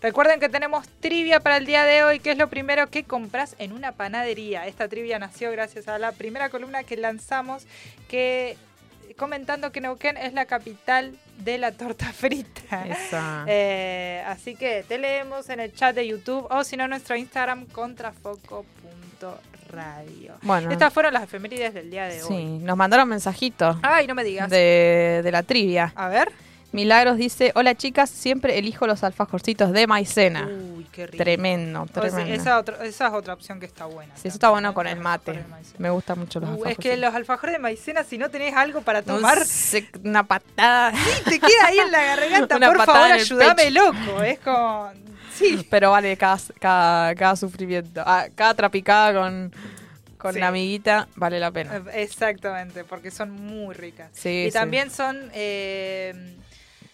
recuerden 0.01 0.39
que 0.39 0.49
tenemos 0.49 0.87
trivia 0.99 1.39
para 1.39 1.57
el 1.57 1.65
día 1.65 1.83
de 1.83 2.03
hoy, 2.03 2.19
que 2.19 2.31
es 2.31 2.37
lo 2.37 2.47
primero 2.49 2.87
que 2.89 3.03
compras 3.03 3.55
en 3.59 3.71
una 3.71 3.91
panadería. 3.91 4.65
Esta 4.67 4.87
trivia 4.87 5.19
nació 5.19 5.51
gracias 5.51 5.87
a 5.87 5.99
la 5.99 6.11
primera 6.11 6.49
columna 6.49 6.83
que 6.83 6.97
lanzamos, 6.97 7.65
que 8.09 8.57
comentando 9.17 9.71
que 9.71 9.81
Neuquén 9.81 10.17
es 10.17 10.33
la 10.33 10.45
capital 10.45 11.15
de 11.39 11.57
la 11.57 11.71
torta 11.73 12.11
frita. 12.13 12.85
Eh, 13.47 14.23
así 14.25 14.55
que 14.55 14.83
te 14.87 14.97
leemos 14.97 15.49
en 15.49 15.59
el 15.59 15.73
chat 15.73 15.93
de 15.95 16.07
YouTube 16.07 16.47
o 16.49 16.63
si 16.63 16.77
no 16.77 16.87
nuestro 16.87 17.15
Instagram 17.15 17.65
contrafoco.radio. 19.71 20.33
bueno 20.41 20.71
Estas 20.71 20.93
fueron 20.93 21.13
las 21.13 21.23
efemérides 21.23 21.73
del 21.73 21.89
día 21.89 22.05
de 22.05 22.19
sí 22.19 22.33
hoy. 22.33 22.45
nos 22.59 22.77
mandaron 22.77 23.07
mensajitos 23.09 23.77
Ay, 23.81 24.07
no 24.07 24.15
me 24.15 24.23
digas. 24.23 24.49
de, 24.49 25.21
de 25.23 25.31
la 25.31 25.43
trivia 25.43 25.91
A 25.95 26.07
ver. 26.09 26.31
Milagros 26.73 27.17
dice 27.17 27.51
hola 27.55 27.75
chicas 27.75 28.09
siempre 28.09 28.57
elijo 28.57 28.87
los 28.87 29.03
alfajorcitos 29.03 29.73
de 29.73 29.87
maicena 29.87 30.47
Uy, 30.47 30.85
qué 30.89 31.05
rico. 31.05 31.21
tremendo 31.21 31.81
O 31.81 31.85
sea, 31.87 32.01
tremendo 32.03 32.33
esa, 32.33 32.63
es 32.85 33.01
otra 33.13 33.33
opción 33.33 33.59
que 33.59 33.65
está 33.65 33.85
buena. 33.87 34.13
Sí, 34.15 34.29
eso 34.29 34.35
está 34.35 34.49
bueno 34.51 34.73
con 34.73 34.87
el 34.87 34.97
mate. 34.99 35.43
Me 35.79 35.89
gustan 35.89 36.19
mucho 36.19 36.39
los 36.39 36.47
Uh, 36.49 36.53
alfajores. 36.53 36.77
es 36.79 36.83
que 36.83 36.95
los 36.97 37.13
alfajores 37.13 37.55
de 37.55 37.59
maicena, 37.59 38.03
si 38.05 38.17
no 38.17 38.29
tenés 38.29 38.55
algo 38.55 38.81
para 38.81 39.01
tomar, 39.01 39.37
una 40.03 40.23
patada. 40.23 40.93
te 41.25 41.39
queda 41.39 41.65
ahí 41.67 41.79
en 41.79 41.91
la 41.91 42.03
garganta. 42.03 42.55
Una 42.61 42.67
Por 42.67 42.85
favor, 42.85 43.11
ayúdame, 43.11 43.71
loco. 43.71 44.23
Es 44.23 44.39
como. 44.39 44.91
Sí. 45.41 45.67
Pero 45.69 45.91
vale 45.91 46.15
cada, 46.17 46.37
cada, 46.59 47.15
cada 47.15 47.35
sufrimiento. 47.35 48.01
Ah, 48.05 48.27
cada 48.35 48.53
trapicada 48.53 49.13
con, 49.19 49.51
con 50.17 50.33
Sí. 50.33 50.39
la 50.39 50.47
amiguita 50.49 51.07
vale 51.15 51.39
la 51.39 51.51
pena. 51.51 51.77
Eh, 51.77 52.03
Exactamente, 52.03 52.83
porque 52.83 53.11
son 53.11 53.31
muy 53.31 53.73
ricas. 53.75 54.09
Sí, 54.13 54.45
y 54.47 54.51
sí. 54.51 54.53
también 54.53 54.89
son, 54.91 55.29
eh, 55.33 56.35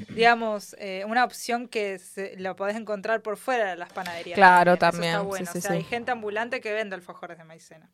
digamos, 0.09 0.75
eh, 0.79 1.03
una 1.07 1.23
opción 1.23 1.67
que 1.67 1.99
se, 1.99 2.35
lo 2.37 2.55
podés 2.55 2.75
encontrar 2.75 3.21
por 3.21 3.37
fuera 3.37 3.71
de 3.71 3.75
las 3.75 3.91
panaderías. 3.91 4.35
Claro, 4.35 4.73
Eso 4.73 4.79
también, 4.79 5.11
está 5.13 5.21
sí, 5.21 5.27
bueno. 5.27 5.51
o 5.55 5.61
sea, 5.61 5.71
hay 5.71 5.83
gente 5.83 6.11
ambulante 6.11 6.61
que 6.61 6.71
vende 6.71 6.95
alfajores 6.95 7.37
de 7.37 7.43
maicena. 7.43 7.89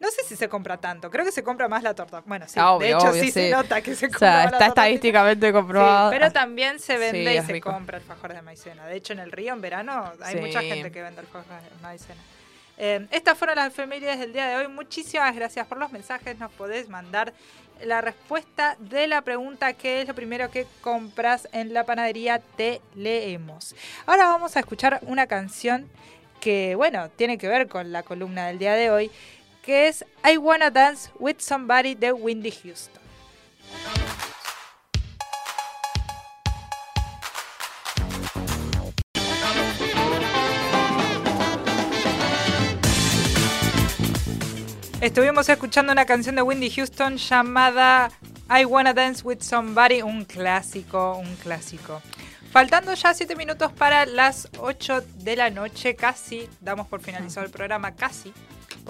No 0.00 0.08
sé 0.10 0.24
si 0.24 0.34
se 0.34 0.48
compra 0.48 0.78
tanto, 0.78 1.10
creo 1.10 1.24
que 1.26 1.30
se 1.32 1.42
compra 1.44 1.68
más 1.68 1.82
la 1.82 1.94
torta. 1.94 2.22
Bueno, 2.24 2.46
sí, 2.48 2.58
Ah, 2.58 2.72
obvio, 2.72 2.86
de 2.88 2.92
hecho 2.94 3.10
obvio, 3.10 3.22
sí, 3.22 3.30
se 3.30 3.50
nota 3.50 3.82
que 3.82 3.94
se 3.94 4.06
O 4.06 4.08
compra 4.08 4.18
sea, 4.18 4.36
más 4.44 4.50
la 4.52 4.56
está 4.56 4.66
estadísticamente 4.68 5.46
Sí, 5.48 5.52
comprobado. 5.52 6.10
pero 6.10 6.32
también 6.32 6.78
se 6.80 6.96
vende 6.96 7.32
Sí, 7.32 7.38
y 7.38 7.46
se 7.46 7.52
rico. 7.52 7.70
compra 7.70 7.98
alfajores 7.98 8.36
de 8.38 8.42
maicena. 8.42 8.86
De 8.86 8.96
hecho, 8.96 9.12
en 9.12 9.18
el 9.18 9.30
río 9.30 9.52
en 9.52 9.60
verano 9.60 10.10
hay 10.22 10.36
mucha 10.36 10.62
gente 10.62 10.90
que 10.90 11.02
vende 11.02 11.20
alfajores 11.20 11.62
de 11.64 11.82
maicena. 11.82 12.20
Eh, 12.78 13.06
estas 13.10 13.36
fueron 13.36 13.56
las 13.56 13.68
efemérides 13.68 14.18
del 14.18 14.32
día 14.32 14.48
de 14.48 14.56
hoy. 14.56 14.68
Muchísimas 14.68 15.36
gracias 15.36 15.66
por 15.66 15.76
los 15.76 15.92
mensajes. 15.92 16.38
Nos 16.38 16.50
podés 16.52 16.88
mandar 16.88 17.34
la 17.84 18.00
respuesta 18.00 18.76
de 18.78 19.06
la 19.06 19.20
pregunta 19.20 19.74
¿qué 19.74 20.00
es 20.00 20.08
lo 20.08 20.14
primero 20.14 20.50
que 20.50 20.66
compras 20.80 21.46
en 21.52 21.74
la 21.74 21.84
panadería? 21.84 22.40
Te 22.56 22.80
leemos. 22.94 23.74
Ahora 24.06 24.28
vamos 24.28 24.56
a 24.56 24.60
escuchar 24.60 24.98
una 25.02 25.26
canción 25.26 25.90
que, 26.40 26.74
bueno, 26.74 27.10
tiene 27.10 27.36
que 27.36 27.48
ver 27.48 27.68
con 27.68 27.92
la 27.92 28.02
columna 28.02 28.46
del 28.46 28.58
día 28.58 28.72
de 28.72 28.90
hoy, 28.90 29.10
que 29.62 29.88
es 29.88 30.04
I 30.24 30.36
Wanna 30.36 30.70
Dance 30.70 31.10
with 31.18 31.36
Somebody 31.38 31.94
de 31.94 32.12
Windy 32.12 32.50
Houston. 32.50 33.00
Estuvimos 45.00 45.48
escuchando 45.48 45.92
una 45.92 46.04
canción 46.04 46.36
de 46.36 46.42
Windy 46.42 46.70
Houston 46.70 47.16
llamada 47.16 48.10
I 48.50 48.66
Wanna 48.66 48.92
Dance 48.92 49.22
with 49.24 49.40
Somebody, 49.40 50.02
un 50.02 50.26
clásico, 50.26 51.16
un 51.16 51.36
clásico. 51.36 52.02
Faltando 52.50 52.92
ya 52.94 53.14
7 53.14 53.36
minutos 53.36 53.72
para 53.72 54.04
las 54.04 54.48
8 54.58 55.02
de 55.18 55.36
la 55.36 55.50
noche, 55.50 55.94
casi, 55.94 56.48
damos 56.60 56.86
por 56.88 57.00
finalizado 57.00 57.46
el 57.46 57.52
programa, 57.52 57.94
casi. 57.94 58.34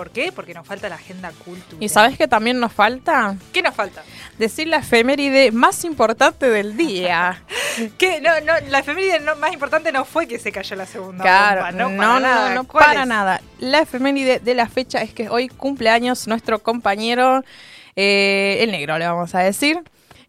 ¿Por 0.00 0.10
qué? 0.12 0.32
Porque 0.32 0.54
nos 0.54 0.66
falta 0.66 0.88
la 0.88 0.94
agenda 0.94 1.30
cultural. 1.44 1.76
¿Y 1.78 1.90
sabes 1.90 2.16
que 2.16 2.26
también 2.26 2.58
nos 2.58 2.72
falta? 2.72 3.36
¿Qué 3.52 3.60
nos 3.60 3.74
falta? 3.74 4.02
Decir 4.38 4.66
la 4.66 4.78
efeméride 4.78 5.52
más 5.52 5.84
importante 5.84 6.48
del 6.48 6.74
día. 6.74 7.42
¿Qué? 7.98 8.18
No, 8.22 8.30
no, 8.40 8.54
la 8.70 8.78
efeméride 8.78 9.20
no- 9.20 9.36
más 9.36 9.52
importante 9.52 9.92
no 9.92 10.06
fue 10.06 10.26
que 10.26 10.38
se 10.38 10.52
cayó 10.52 10.74
la 10.76 10.86
segunda 10.86 11.22
Claro, 11.22 11.64
bomba, 11.66 11.72
no, 11.72 11.90
no, 11.90 11.90
no, 11.90 11.98
para 11.98 12.12
no, 12.14 12.20
nada. 12.20 12.54
no, 12.54 12.64
¿Cuál 12.64 12.84
para 12.86 13.02
es? 13.02 13.06
nada. 13.08 13.40
La 13.58 13.80
efeméride 13.80 14.38
de 14.38 14.54
la 14.54 14.68
fecha 14.70 15.02
es 15.02 15.12
que 15.12 15.28
hoy 15.28 15.48
cumpleaños 15.48 16.26
nuestro 16.26 16.60
compañero, 16.60 17.44
eh, 17.94 18.56
el 18.62 18.70
negro, 18.70 18.96
le 18.98 19.06
vamos 19.06 19.34
a 19.34 19.40
decir. 19.40 19.80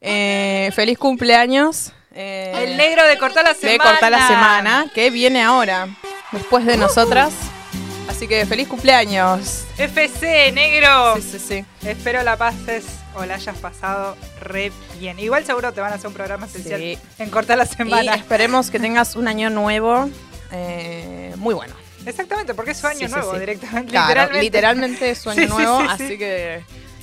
Eh, 0.02 0.70
feliz 0.76 0.98
cumpleaños. 0.98 1.94
eh, 2.14 2.52
El 2.66 2.76
negro 2.76 3.08
de 3.08 3.18
cortar 3.18 3.46
la 3.46 3.54
semana. 3.54 3.72
de 3.72 3.90
cortar 3.90 4.12
la 4.12 4.28
semana, 4.28 4.86
que 4.94 5.10
viene 5.12 5.42
ahora, 5.42 5.88
después 6.34 6.66
de 6.66 6.76
nosotras. 6.76 7.32
Así 8.08 8.28
que 8.28 8.46
feliz 8.46 8.68
cumpleaños. 8.68 9.66
FC, 9.78 10.52
negro. 10.52 11.16
Sí, 11.16 11.22
sí, 11.22 11.40
sí. 11.40 11.66
Espero 11.88 12.22
la 12.24 12.38
pases 12.38 12.86
o 13.16 13.26
la 13.26 13.36
hayas 13.36 13.58
pasado 13.58 14.16
re 14.42 14.72
bien. 15.00 15.18
Igual 15.20 15.46
seguro 15.46 15.72
te 15.74 15.82
van 15.82 15.92
a 15.92 15.96
hacer 15.96 16.08
un 16.08 16.14
programa 16.14 16.46
especial 16.46 16.80
Sí. 16.80 16.98
en 17.20 17.30
cortar 17.30 17.58
la 17.58 17.64
Y 17.66 17.68
semana. 17.68 18.14
esperemos 18.16 18.70
que 18.70 18.80
tengas 18.80 19.16
un 19.16 19.28
año 19.28 19.50
nuevo 19.50 20.10
eh, 20.52 21.34
muy 21.38 21.54
bueno. 21.56 21.74
Exactamente, 22.06 22.54
porque 22.54 22.72
es 22.72 22.78
su 22.78 22.88
año 22.88 23.08
Sí, 23.08 23.14
nuevo 23.14 23.34
sí. 23.34 23.40
directamente. 23.40 23.92
Claro, 23.92 24.08
literalmente. 24.10 24.42
literalmente 24.44 25.10
es 25.12 25.18
su 25.20 25.30
año 25.30 25.48
nuevo, 25.48 25.80
sí, 25.82 25.88
sí. 25.98 26.04
así 26.04 26.18
que 26.18 26.62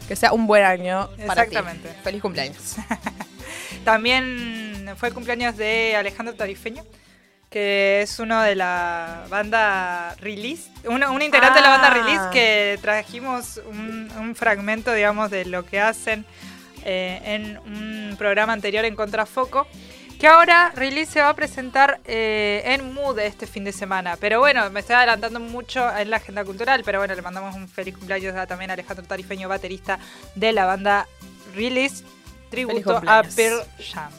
que 0.08 0.16
sea 0.16 0.32
un 0.32 0.46
buen 0.46 0.64
año 0.64 1.08
para 1.26 1.44
ti. 1.44 1.48
Exactamente. 1.54 1.88
Feliz 2.02 2.22
cumpleaños. 2.22 2.76
También 3.84 4.90
fue 4.96 5.08
el 5.08 5.14
cumpleaños 5.14 5.56
de 5.56 5.94
Alejandro 5.96 6.34
Tarifeño, 6.34 6.84
que 7.50 8.02
es 8.02 8.18
uno 8.18 8.42
de 8.42 8.54
la 8.54 9.24
banda 9.30 10.14
Release, 10.20 10.70
uno- 10.84 11.12
un 11.12 11.22
integrante 11.22 11.58
de 11.58 11.62
la 11.62 11.70
banda 11.70 11.88
Ah. 11.88 11.94
Release 11.94 12.24
que 12.32 12.78
trajimos 12.82 13.60
un, 13.66 14.10
un 14.18 14.34
fragmento, 14.34 14.92
digamos, 14.92 15.30
de 15.30 15.44
lo 15.46 15.64
que 15.64 15.80
hacen 15.80 16.26
eh, 16.84 17.20
en 17.24 17.58
un 17.58 18.16
programa 18.18 18.52
anterior 18.52 18.84
en 18.84 18.94
Contrafoco. 18.94 19.66
Que 20.18 20.26
ahora 20.26 20.72
Release 20.74 21.12
se 21.12 21.20
va 21.20 21.28
a 21.28 21.34
presentar 21.34 22.00
eh, 22.04 22.62
en 22.64 22.92
Mood 22.92 23.20
este 23.20 23.46
fin 23.46 23.62
de 23.62 23.70
semana. 23.72 24.16
Pero 24.16 24.40
bueno, 24.40 24.68
me 24.70 24.80
estoy 24.80 24.96
adelantando 24.96 25.38
mucho 25.38 25.96
en 25.96 26.10
la 26.10 26.16
agenda 26.16 26.44
cultural. 26.44 26.82
Pero 26.84 26.98
bueno, 26.98 27.14
le 27.14 27.22
mandamos 27.22 27.54
un 27.54 27.68
feliz 27.68 27.96
cumpleaños 27.96 28.34
a 28.34 28.44
también 28.46 28.70
a 28.70 28.74
Alejandro 28.74 29.04
Tarifeño, 29.06 29.48
baterista 29.48 30.00
de 30.34 30.52
la 30.52 30.66
banda 30.66 31.06
Release, 31.54 32.02
tributo 32.50 33.00
a. 33.06 33.22
Pearl 33.22 33.62
Jam. 33.92 34.10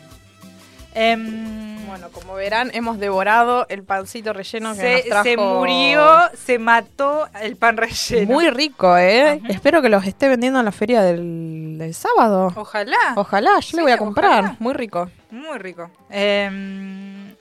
Em, 0.99 1.87
Bueno, 1.87 2.09
como 2.11 2.35
verán, 2.35 2.69
hemos 2.75 2.99
devorado 2.99 3.65
el 3.69 3.83
pancito 3.83 4.31
relleno 4.31 4.75
que 4.75 4.81
nos 4.93 5.01
se, 5.01 5.09
trajo. 5.09 5.23
se 5.23 5.37
murió, 5.37 6.05
se 6.35 6.59
mató 6.59 7.27
el 7.41 7.55
pan 7.55 7.77
relleno. 7.77 8.31
Muy 8.31 8.49
rico, 8.51 8.95
¿eh? 8.95 9.41
Espero 9.49 9.81
que 9.81 9.89
los 9.89 10.05
esté 10.05 10.27
vendiendo 10.27 10.59
en 10.59 10.65
la 10.65 10.71
feria 10.71 11.01
del, 11.01 11.77
del 11.79 11.93
sábado. 11.95 12.53
Ojalá. 12.55 13.13
Ojalá, 13.15 13.55
yo 13.55 13.61
Sí, 13.61 13.75
le 13.77 13.81
voy 13.81 13.91
a 13.91 13.97
comprar. 13.97 14.31
ojalá. 14.39 14.55
Muy 14.59 14.73
rico. 14.75 15.09
Muy 15.31 15.57
rico. 15.57 15.89
Em, 16.11 17.35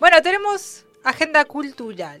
bueno, 0.00 0.20
tenemos 0.22 0.84
agenda 1.04 1.44
cultural. 1.44 2.20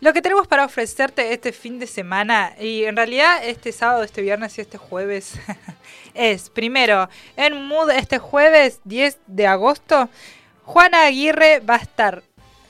Lo 0.00 0.12
que 0.12 0.22
tenemos 0.22 0.46
para 0.46 0.64
ofrecerte 0.64 1.32
este 1.32 1.52
fin 1.52 1.80
de 1.80 1.88
semana, 1.88 2.52
y 2.60 2.84
en 2.84 2.94
realidad 2.94 3.40
este 3.42 3.72
sábado, 3.72 4.04
este 4.04 4.22
viernes 4.22 4.56
y 4.56 4.60
este 4.60 4.78
jueves, 4.78 5.34
es, 6.14 6.50
primero, 6.50 7.08
en 7.36 7.66
Mood 7.66 7.90
este 7.90 8.18
jueves 8.18 8.80
10 8.84 9.18
de 9.26 9.48
agosto, 9.48 10.08
Juana 10.64 11.06
Aguirre 11.06 11.58
va 11.60 11.74
a 11.74 11.78
estar 11.78 12.22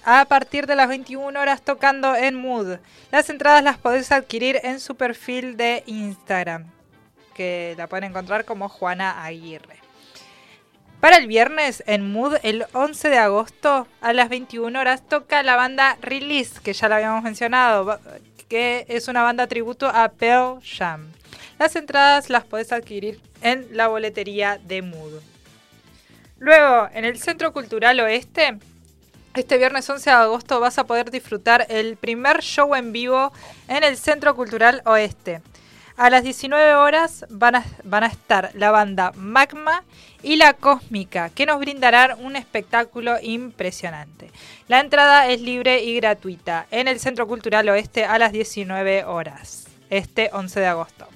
a 0.04 0.24
partir 0.24 0.66
de 0.66 0.74
las 0.74 0.88
21 0.88 1.38
horas 1.38 1.60
tocando 1.60 2.16
en 2.16 2.34
Mood. 2.34 2.78
Las 3.12 3.28
entradas 3.28 3.62
las 3.62 3.76
podés 3.76 4.10
adquirir 4.10 4.60
en 4.62 4.80
su 4.80 4.94
perfil 4.94 5.58
de 5.58 5.82
Instagram, 5.84 6.64
que 7.34 7.74
la 7.76 7.88
pueden 7.88 8.04
encontrar 8.04 8.46
como 8.46 8.70
Juana 8.70 9.22
Aguirre. 9.22 9.87
Para 11.00 11.16
el 11.16 11.28
viernes 11.28 11.84
en 11.86 12.10
Mood, 12.10 12.38
el 12.42 12.66
11 12.72 13.08
de 13.08 13.18
agosto 13.18 13.86
a 14.00 14.12
las 14.12 14.28
21 14.28 14.80
horas, 14.80 15.06
toca 15.08 15.44
la 15.44 15.54
banda 15.54 15.96
Release, 16.02 16.60
que 16.60 16.72
ya 16.72 16.88
la 16.88 16.96
habíamos 16.96 17.22
mencionado, 17.22 18.00
que 18.48 18.84
es 18.88 19.06
una 19.06 19.22
banda 19.22 19.46
tributo 19.46 19.86
a 19.86 20.08
Pearl 20.08 20.60
Jam. 20.60 21.12
Las 21.60 21.76
entradas 21.76 22.30
las 22.30 22.44
podés 22.44 22.72
adquirir 22.72 23.20
en 23.42 23.68
la 23.76 23.86
boletería 23.86 24.58
de 24.58 24.82
Mood. 24.82 25.20
Luego, 26.40 26.88
en 26.92 27.04
el 27.04 27.20
Centro 27.20 27.52
Cultural 27.52 28.00
Oeste, 28.00 28.58
este 29.34 29.56
viernes 29.56 29.88
11 29.88 30.10
de 30.10 30.16
agosto 30.16 30.58
vas 30.58 30.78
a 30.78 30.84
poder 30.84 31.12
disfrutar 31.12 31.66
el 31.68 31.96
primer 31.96 32.42
show 32.42 32.74
en 32.74 32.92
vivo 32.92 33.32
en 33.68 33.84
el 33.84 33.96
Centro 33.96 34.34
Cultural 34.34 34.82
Oeste. 34.84 35.42
A 35.98 36.10
las 36.10 36.22
19 36.22 36.76
horas 36.76 37.26
van 37.28 37.56
a, 37.56 37.64
van 37.82 38.04
a 38.04 38.06
estar 38.06 38.52
la 38.54 38.70
banda 38.70 39.10
Magma 39.16 39.82
y 40.22 40.36
la 40.36 40.52
Cósmica, 40.52 41.28
que 41.30 41.44
nos 41.44 41.58
brindarán 41.58 42.24
un 42.24 42.36
espectáculo 42.36 43.16
impresionante. 43.20 44.30
La 44.68 44.78
entrada 44.78 45.28
es 45.28 45.40
libre 45.40 45.82
y 45.82 45.96
gratuita 45.96 46.66
en 46.70 46.86
el 46.86 47.00
Centro 47.00 47.26
Cultural 47.26 47.68
Oeste 47.68 48.04
a 48.04 48.16
las 48.20 48.30
19 48.30 49.06
horas, 49.06 49.66
este 49.90 50.30
11 50.32 50.60
de 50.60 50.66
agosto. 50.66 51.08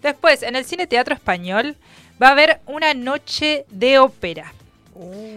Después, 0.00 0.42
en 0.42 0.56
el 0.56 0.64
Cine 0.64 0.86
Teatro 0.86 1.14
Español 1.14 1.76
va 2.20 2.28
a 2.28 2.32
haber 2.32 2.60
una 2.64 2.94
noche 2.94 3.66
de 3.68 3.98
ópera 3.98 4.54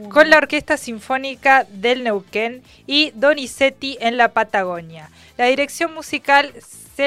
con 0.10 0.30
la 0.30 0.38
Orquesta 0.38 0.78
Sinfónica 0.78 1.66
del 1.70 2.06
Neuquén 2.06 2.64
y 2.88 3.12
Donizetti 3.16 3.98
en 4.00 4.16
la 4.16 4.30
Patagonia. 4.30 5.10
La 5.38 5.48
dirección 5.48 5.94
musical 5.94 6.54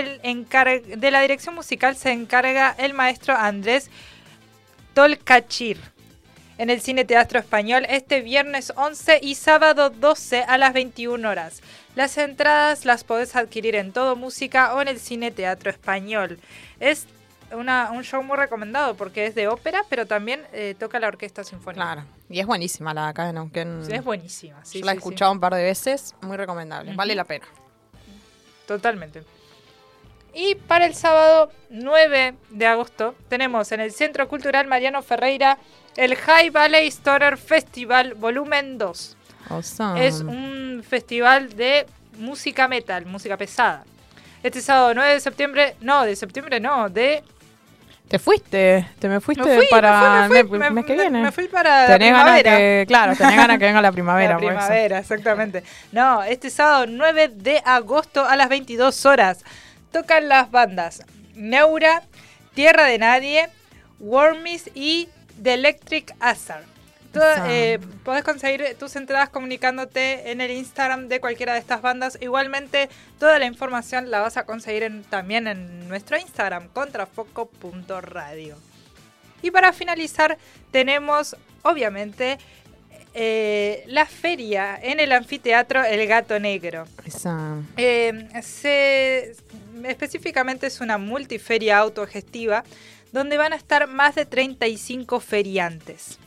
de 0.02 1.10
la 1.10 1.20
dirección 1.20 1.54
musical 1.54 1.96
se 1.96 2.10
encarga 2.12 2.74
el 2.78 2.94
maestro 2.94 3.34
Andrés 3.36 3.90
Tolcachir 4.94 5.78
en 6.58 6.70
el 6.70 6.80
Cine 6.80 7.04
Teatro 7.04 7.38
Español 7.38 7.84
este 7.88 8.20
viernes 8.20 8.72
11 8.76 9.18
y 9.22 9.34
sábado 9.34 9.90
12 9.90 10.44
a 10.44 10.56
las 10.58 10.72
21 10.72 11.28
horas. 11.28 11.62
Las 11.96 12.16
entradas 12.18 12.84
las 12.84 13.02
podés 13.04 13.34
adquirir 13.36 13.74
en 13.74 13.92
Todo 13.92 14.14
Música 14.16 14.74
o 14.74 14.80
en 14.82 14.88
el 14.88 14.98
Cine 15.00 15.30
Teatro 15.32 15.70
Español. 15.70 16.38
Es 16.80 17.06
una- 17.52 17.90
un 17.92 18.02
show 18.04 18.22
muy 18.22 18.36
recomendado 18.36 18.96
porque 18.96 19.26
es 19.26 19.34
de 19.34 19.48
ópera, 19.48 19.82
pero 19.88 20.06
también 20.06 20.42
eh, 20.52 20.74
toca 20.78 20.98
la 21.00 21.08
Orquesta 21.08 21.42
Sinfónica. 21.44 21.82
Claro. 21.84 22.04
Y 22.30 22.40
es 22.40 22.46
buenísima 22.46 22.94
la 22.94 23.08
acá 23.08 23.26
de 23.26 23.32
Neuquén. 23.32 23.84
Sí, 23.86 23.92
Es 23.92 24.04
buenísima. 24.04 24.64
Sí, 24.64 24.78
Yo 24.80 24.86
la 24.86 24.92
he 24.92 24.94
sí, 24.94 25.00
sí. 25.00 25.08
escuchado 25.08 25.32
un 25.32 25.40
par 25.40 25.54
de 25.54 25.62
veces. 25.62 26.14
Muy 26.22 26.36
recomendable. 26.36 26.94
Vale 26.94 27.14
la 27.14 27.24
pena. 27.24 27.46
Totalmente. 28.66 29.22
Y 30.35 30.56
para 30.56 30.86
el 30.86 30.94
sábado 30.94 31.51
9 31.70 32.35
de 32.51 32.66
agosto 32.66 33.15
tenemos 33.28 33.70
en 33.73 33.81
el 33.81 33.93
Centro 33.93 34.27
Cultural 34.28 34.66
Mariano 34.66 35.02
Ferreira 35.02 35.59
el 35.97 36.16
High 36.16 36.51
Valley 36.51 36.90
Storer 36.90 37.36
Festival 37.36 38.15
Volumen 38.15 38.77
2. 38.78 39.16
Awesome. 39.51 40.06
Es 40.06 40.20
un 40.20 40.85
festival 40.89 41.55
de 41.55 41.86
música 42.19 42.66
metal, 42.66 43.06
música 43.06 43.36
pesada. 43.36 43.85
Este 44.43 44.61
sábado 44.61 44.93
9 44.94 45.15
de 45.15 45.20
septiembre, 45.20 45.77
no, 45.81 46.02
de 46.05 46.16
septiembre 46.16 46.59
no, 46.61 46.89
de... 46.89 47.23
Te 48.09 48.19
fuiste, 48.19 48.86
te 48.98 49.09
me 49.09 49.19
fuiste 49.20 49.43
Me 49.44 49.56
fui, 49.56 49.66
para 49.70 50.28
me 50.28 50.40
el 50.40 50.47
fui, 50.48 50.59
mes- 50.59 50.61
me 50.61 50.70
mes 50.70 50.85
que 50.85 50.93
fui, 50.94 51.01
viene. 51.01 51.23
me 51.23 51.32
fui 51.32 51.48
para 51.48 51.82
la 51.82 51.86
tenés 51.98 52.11
ganas 52.12 52.24
primavera. 52.24 52.56
que, 52.59 52.85
claro, 52.86 53.16
tenés 53.16 53.36
ganas 53.36 53.59
que 53.59 53.65
venga 53.65 53.81
la 53.81 53.93
primavera. 53.93 54.32
La 54.32 54.36
primavera, 54.36 54.98
exactamente. 54.98 55.62
No, 55.90 56.23
este 56.23 56.51
sábado 56.51 56.85
9 56.86 57.28
de 57.28 57.62
agosto 57.65 58.24
a 58.27 58.36
las 58.36 58.48
22 58.51 59.06
horas 59.06 59.43
tocan 59.94 60.28
las 60.28 60.50
bandas 60.50 61.02
Neura, 61.34 62.02
Tierra 62.54 62.84
de 62.84 62.98
Nadie, 62.98 63.48
Wormis 64.00 64.68
y 64.74 65.08
The 65.42 65.54
Electric 65.54 66.14
Esa. 66.22 66.60
eh, 67.48 67.78
podés 68.04 68.24
conseguir 68.24 68.76
tus 68.76 68.96
entradas 68.96 69.28
comunicándote 69.28 70.32
en 70.32 70.40
el 70.40 70.50
Instagram 70.50 71.06
de 71.06 71.20
cualquiera 71.20 71.52
de 71.54 71.60
estas 71.60 71.80
bandas. 71.80 72.18
Igualmente, 72.20 72.88
toda 73.20 73.38
la 73.38 73.46
información 73.46 74.10
la 74.10 74.18
vas 74.20 74.36
a 74.36 74.44
conseguir 74.46 74.82
en- 74.82 75.04
también 75.04 75.46
en 75.46 75.88
nuestro 75.88 76.18
Instagram, 76.18 76.66
contrafoco.radio. 76.70 78.56
Y 79.42 79.50
para 79.52 79.72
finalizar, 79.72 80.38
tenemos, 80.72 81.36
obviamente, 81.62 82.38
eh, 83.14 83.84
la 83.86 84.06
feria 84.06 84.78
en 84.82 85.00
el 85.00 85.12
anfiteatro 85.12 85.84
El 85.84 86.06
Gato 86.06 86.38
Negro. 86.40 86.84
Esa. 87.06 87.56
Eh, 87.76 88.28
se- 88.42 89.34
específicamente 89.84 90.66
es 90.66 90.80
una 90.80 90.98
multiferia 90.98 91.78
autogestiva 91.78 92.64
donde 93.12 93.36
van 93.36 93.52
a 93.52 93.56
estar 93.56 93.86
más 93.86 94.14
de 94.16 94.26
35 94.26 95.20
feriantes. 95.20 96.18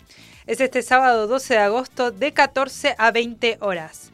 Es 0.45 0.61
este 0.61 0.81
sábado 0.81 1.27
12 1.27 1.55
de 1.55 1.59
agosto 1.59 2.11
de 2.11 2.31
14 2.31 2.95
a 2.97 3.11
20 3.11 3.57
horas. 3.59 4.11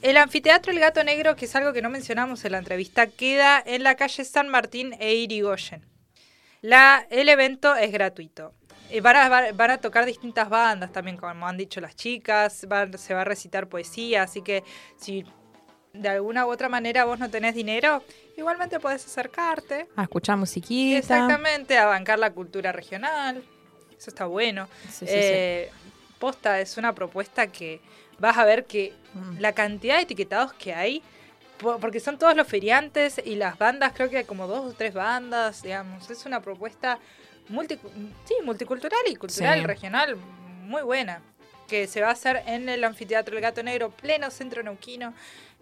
El 0.00 0.16
anfiteatro 0.16 0.70
El 0.70 0.78
Gato 0.78 1.02
Negro, 1.02 1.34
que 1.34 1.46
es 1.46 1.56
algo 1.56 1.72
que 1.72 1.82
no 1.82 1.90
mencionamos 1.90 2.44
en 2.44 2.52
la 2.52 2.58
entrevista, 2.58 3.08
queda 3.08 3.60
en 3.66 3.82
la 3.82 3.96
calle 3.96 4.24
San 4.24 4.48
Martín 4.48 4.94
e 5.00 5.14
Irigoyen. 5.16 5.84
La, 6.62 7.04
el 7.10 7.28
evento 7.28 7.74
es 7.74 7.90
gratuito. 7.90 8.54
Eh, 8.90 9.00
van, 9.00 9.16
a, 9.16 9.28
va- 9.28 9.52
van 9.52 9.70
a 9.72 9.78
tocar 9.78 10.04
distintas 10.06 10.48
bandas 10.48 10.90
también, 10.92 11.16
como 11.16 11.46
han 11.46 11.56
dicho 11.56 11.80
las 11.80 11.94
chicas, 11.94 12.66
van- 12.68 12.96
se 12.96 13.12
va 13.14 13.20
a 13.22 13.24
recitar 13.24 13.68
poesía, 13.68 14.22
así 14.22 14.40
que 14.42 14.64
si 14.96 15.24
de 15.92 16.08
alguna 16.08 16.46
u 16.46 16.50
otra 16.50 16.68
manera 16.68 17.04
vos 17.04 17.18
no 17.18 17.28
tenés 17.28 17.54
dinero, 17.54 18.02
igualmente 18.36 18.78
podés 18.80 19.04
acercarte. 19.04 19.88
A 19.96 20.02
escuchar 20.04 20.36
musiquita. 20.36 20.98
Exactamente, 20.98 21.76
a 21.76 21.86
bancar 21.86 22.18
la 22.18 22.30
cultura 22.30 22.72
regional. 22.72 23.42
Eso 23.98 24.10
está 24.10 24.26
bueno. 24.26 24.68
Sí, 24.84 24.90
sí, 25.00 25.06
Eh, 25.08 25.70
Posta 26.18 26.58
es 26.60 26.76
una 26.78 26.94
propuesta 26.94 27.46
que 27.48 27.80
vas 28.18 28.36
a 28.38 28.44
ver 28.44 28.64
que 28.66 28.92
Mm. 29.14 29.38
la 29.38 29.52
cantidad 29.52 29.96
de 29.96 30.02
etiquetados 30.02 30.52
que 30.52 30.74
hay, 30.74 31.02
po- 31.58 31.78
porque 31.78 32.00
son 32.00 32.18
todos 32.18 32.34
los 32.36 32.46
feriantes 32.46 33.20
y 33.24 33.34
las 33.36 33.56
bandas, 33.58 33.92
creo 33.94 34.08
que 34.10 34.18
hay 34.18 34.24
como 34.24 34.46
dos 34.46 34.72
o 34.72 34.72
tres 34.76 34.94
bandas, 34.94 35.62
digamos. 35.62 36.08
Es 36.10 36.26
una 36.26 36.40
propuesta 36.40 36.98
multi- 37.48 37.78
sí, 38.26 38.34
multicultural 38.44 39.00
y 39.08 39.16
cultural 39.16 39.60
Sí. 39.60 39.66
regional 39.66 40.16
muy 40.64 40.82
buena. 40.82 41.20
Que 41.68 41.86
se 41.86 42.00
va 42.00 42.08
a 42.08 42.12
hacer 42.12 42.42
en 42.46 42.68
el 42.68 42.82
anfiteatro 42.84 43.34
El 43.36 43.42
Gato 43.42 43.62
Negro, 43.62 43.90
pleno 43.90 44.30
centro 44.30 44.62
neuquino, 44.62 45.12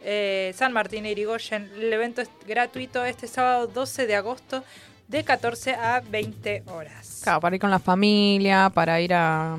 eh, 0.05 0.53
San 0.57 0.73
Martín 0.73 1.05
e 1.05 1.11
Irigoyen. 1.11 1.69
El 1.77 1.93
evento 1.93 2.21
es 2.23 2.29
gratuito 2.47 3.05
este 3.05 3.27
sábado 3.27 3.67
12 3.67 4.07
de 4.07 4.15
agosto 4.15 4.63
de 5.09 5.25
14 5.25 5.75
a 5.75 6.01
20 6.01 6.63
horas. 6.67 7.21
Claro, 7.25 7.41
para 7.41 7.57
ir 7.57 7.61
con 7.61 7.71
la 7.71 7.79
familia, 7.81 8.71
para 8.73 9.01
ir 9.01 9.15
a, 9.15 9.57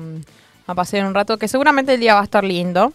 a 0.66 0.74
pasear 0.74 1.06
un 1.06 1.14
rato, 1.14 1.36
que 1.38 1.48
seguramente 1.48 1.94
el 1.94 2.00
día 2.00 2.14
va 2.14 2.20
a 2.20 2.24
estar 2.24 2.44
lindo, 2.44 2.92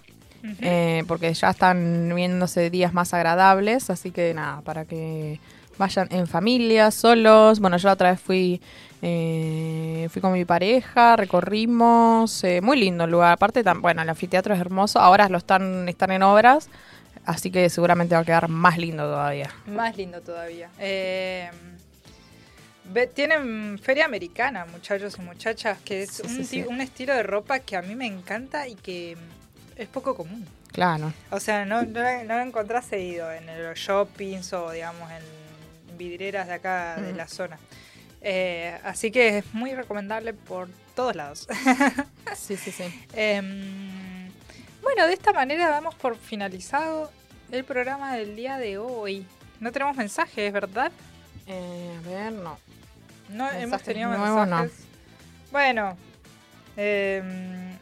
eh, 0.61 1.03
porque 1.07 1.33
ya 1.33 1.49
están 1.51 2.11
viéndose 2.15 2.69
días 2.69 2.93
más 2.93 3.13
agradables, 3.13 3.89
así 3.89 4.11
que 4.11 4.33
nada, 4.33 4.61
para 4.61 4.85
que 4.85 5.39
vayan 5.77 6.07
en 6.11 6.27
familia, 6.27 6.91
solos. 6.91 7.59
Bueno, 7.59 7.77
yo 7.77 7.91
otra 7.91 8.11
vez 8.11 8.19
fui, 8.19 8.61
eh, 9.05 10.07
fui 10.11 10.21
con 10.21 10.31
mi 10.31 10.45
pareja, 10.45 11.17
recorrimos, 11.17 12.41
eh, 12.45 12.61
muy 12.61 12.77
lindo 12.79 13.03
el 13.03 13.11
lugar. 13.11 13.33
Aparte, 13.33 13.61
tan, 13.63 13.81
bueno, 13.81 14.01
el 14.01 14.09
anfiteatro 14.09 14.53
es 14.53 14.61
hermoso, 14.61 14.99
ahora 14.99 15.27
lo 15.27 15.37
están, 15.37 15.87
están 15.89 16.11
en 16.11 16.23
obras. 16.23 16.69
así 17.25 17.51
que 17.51 17.69
seguramente 17.69 18.15
va 18.15 18.21
a 18.21 18.25
quedar 18.25 18.47
más 18.49 18.77
lindo 18.77 19.03
todavía. 19.03 19.49
Más 19.67 19.95
lindo 19.97 20.21
todavía. 20.21 20.69
Eh, 20.79 21.49
tienen 23.13 23.79
feria 23.79 24.05
americana, 24.05 24.65
muchachos 24.65 25.15
y 25.17 25.21
muchachas, 25.21 25.77
que 25.85 26.03
es 26.03 26.11
Sí, 26.11 26.21
un, 26.23 26.29
sí, 26.29 26.37
ti- 26.37 26.45
sí. 26.45 26.65
un 26.67 26.81
estilo 26.81 27.13
de 27.13 27.23
ropa 27.23 27.59
que 27.59 27.75
a 27.77 27.81
mí 27.81 27.95
me 27.95 28.05
encanta 28.07 28.67
y 28.67 28.75
que 28.75 29.15
es 29.75 29.87
poco 29.87 30.15
común. 30.15 30.45
Claro. 30.71 31.13
O 31.31 31.39
sea, 31.39 31.65
no, 31.65 31.83
no, 31.83 32.01
no 32.23 32.37
lo 32.37 32.41
encontrás 32.41 32.85
seguido 32.85 33.31
en 33.31 33.45
los 33.63 33.77
shoppings 33.77 34.51
o, 34.53 34.71
digamos, 34.71 35.09
en 35.11 35.97
vidrieras 35.97 36.47
de 36.47 36.53
acá 36.55 36.95
de 36.97 37.09
Ujú. 37.09 37.17
la 37.17 37.27
zona. 37.27 37.57
Eh, 38.25 38.79
así 38.85 39.11
que 39.11 39.39
es 39.39 39.53
muy 39.53 39.75
recomendable 39.75 40.33
por 40.33 40.69
todos 40.95 41.15
lados. 41.15 41.47
Sí, 42.35 42.57
sí, 42.57 42.71
sí. 42.71 42.83
Em, 43.13 44.27
bueno, 44.81 45.05
de 45.05 45.13
esta 45.13 45.31
manera 45.33 45.69
damos 45.69 45.93
por 45.93 46.17
finalizado 46.17 47.11
el 47.51 47.63
programa 47.63 48.15
del 48.15 48.35
día 48.35 48.57
de 48.57 48.79
hoy. 48.79 49.27
No 49.59 49.71
tenemos 49.71 49.95
mensajes, 49.95 50.51
¿verdad? 50.51 50.91
Eh, 51.45 51.95
a 51.95 52.09
ver, 52.09 52.33
no. 52.33 52.57
No 53.29 53.51
hemos 53.51 53.83
tenido 53.83 54.09
nuevos, 54.09 54.47
no. 54.47 54.57
mensajes. 54.57 54.85
Bueno, 55.51 55.95
em, 56.75 57.77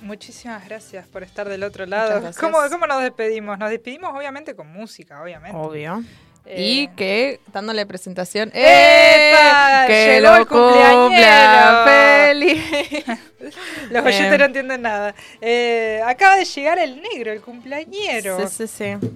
muchísimas 0.00 0.64
gracias 0.64 1.06
por 1.06 1.22
estar 1.22 1.48
del 1.48 1.62
otro 1.62 1.86
lado. 1.86 2.32
¿Cómo, 2.40 2.58
¿Cómo 2.70 2.86
nos 2.88 3.02
despedimos? 3.02 3.56
Nos 3.56 3.70
despedimos 3.70 4.12
obviamente 4.14 4.56
con 4.56 4.66
música, 4.66 5.22
obviamente. 5.22 5.56
Obvio. 5.56 6.02
Eh, 6.46 6.62
Y 6.62 6.88
que 6.88 7.40
dándole 7.52 7.86
presentación. 7.86 8.50
¡Epa! 8.54 9.84
¡Que 9.86 10.20
Llegó 10.20 10.38
lo 10.38 10.46
cumpla 10.46 11.84
feliz! 11.86 12.62
Los 13.90 14.04
oyentes 14.04 14.32
Eh. 14.34 14.38
no 14.38 14.44
entienden 14.44 14.82
nada. 14.82 15.14
Eh, 15.40 16.00
acaba 16.06 16.36
de 16.36 16.44
llegar 16.44 16.78
el 16.78 17.00
negro, 17.00 17.32
el 17.32 17.40
cumpleañero. 17.40 18.46
Sí, 18.48 18.66
sí, 18.66 18.96
sí. 19.00 19.08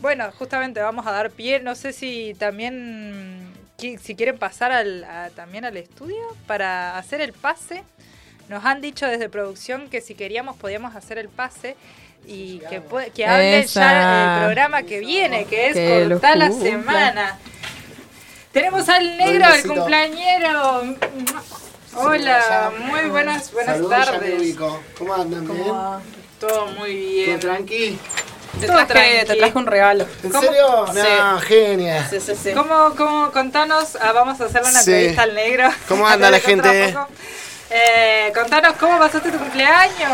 Bueno, 0.00 0.30
justamente 0.38 0.80
vamos 0.80 1.06
a 1.06 1.12
dar 1.12 1.30
pie. 1.30 1.60
No 1.60 1.74
sé 1.74 1.92
si 1.92 2.34
también 2.38 3.52
si 3.78 4.14
quieren 4.14 4.38
pasar 4.38 4.72
al, 4.72 5.04
a- 5.04 5.30
también 5.34 5.64
al 5.64 5.76
estudio 5.76 6.22
para 6.46 6.96
hacer 6.98 7.20
el 7.20 7.32
pase. 7.32 7.82
Nos 8.48 8.64
han 8.64 8.80
dicho 8.80 9.06
desde 9.06 9.28
producción 9.28 9.88
que 9.88 10.00
si 10.00 10.14
queríamos 10.14 10.56
podíamos 10.56 10.94
hacer 10.94 11.18
el 11.18 11.28
pase 11.28 11.76
y 12.26 12.58
que, 12.68 12.82
que 13.14 13.26
hablen 13.26 13.54
Esa. 13.62 13.80
ya 13.80 14.34
el 14.38 14.44
programa 14.46 14.82
que 14.82 14.98
viene, 15.00 15.44
que 15.46 15.68
es 15.68 15.74
Que 15.74 16.06
Cortar 16.08 16.36
la 16.38 16.50
semana. 16.52 17.38
Tenemos 18.52 18.88
al 18.88 19.16
negro, 19.16 19.46
el 19.54 19.66
cumpleañero. 19.66 20.82
Hola, 21.94 22.72
muy 22.78 23.08
buenas, 23.10 23.52
buenas 23.52 23.88
tardes. 23.88 24.56
¿Cómo 24.98 25.14
andan? 25.14 25.46
¿Bien? 25.46 25.66
Todo 26.40 26.66
muy 26.68 26.92
¿Todo 26.94 27.24
bien. 27.24 27.40
tranqui? 27.40 27.98
Te 28.60 28.66
Todo 28.66 28.86
traje, 28.86 29.10
tranqui. 29.24 29.26
te 29.32 29.36
traje 29.36 29.58
un 29.58 29.66
regalo. 29.66 30.06
¿En 30.22 30.30
¿Cómo? 30.30 30.42
serio? 30.42 30.86
Sí. 30.92 30.98
No, 31.20 31.40
genia. 31.40 32.08
Sí, 32.08 32.20
sí, 32.20 32.32
sí. 32.42 32.52
¿Cómo, 32.52 32.94
cómo, 32.96 33.30
contanos, 33.32 33.96
ah, 34.00 34.12
vamos 34.12 34.40
a 34.40 34.44
hacerle 34.46 34.70
una 34.70 34.82
Sí. 34.82 34.90
entrevista 34.92 35.22
al 35.22 35.34
negro. 35.34 35.68
¿Cómo 35.88 36.06
anda 36.06 36.30
la 36.30 36.40
gente? 36.40 36.94
Eh, 37.70 38.32
contanos 38.34 38.74
cómo 38.78 38.98
pasaste 38.98 39.30
tu 39.32 39.38
cumpleaños. 39.38 40.12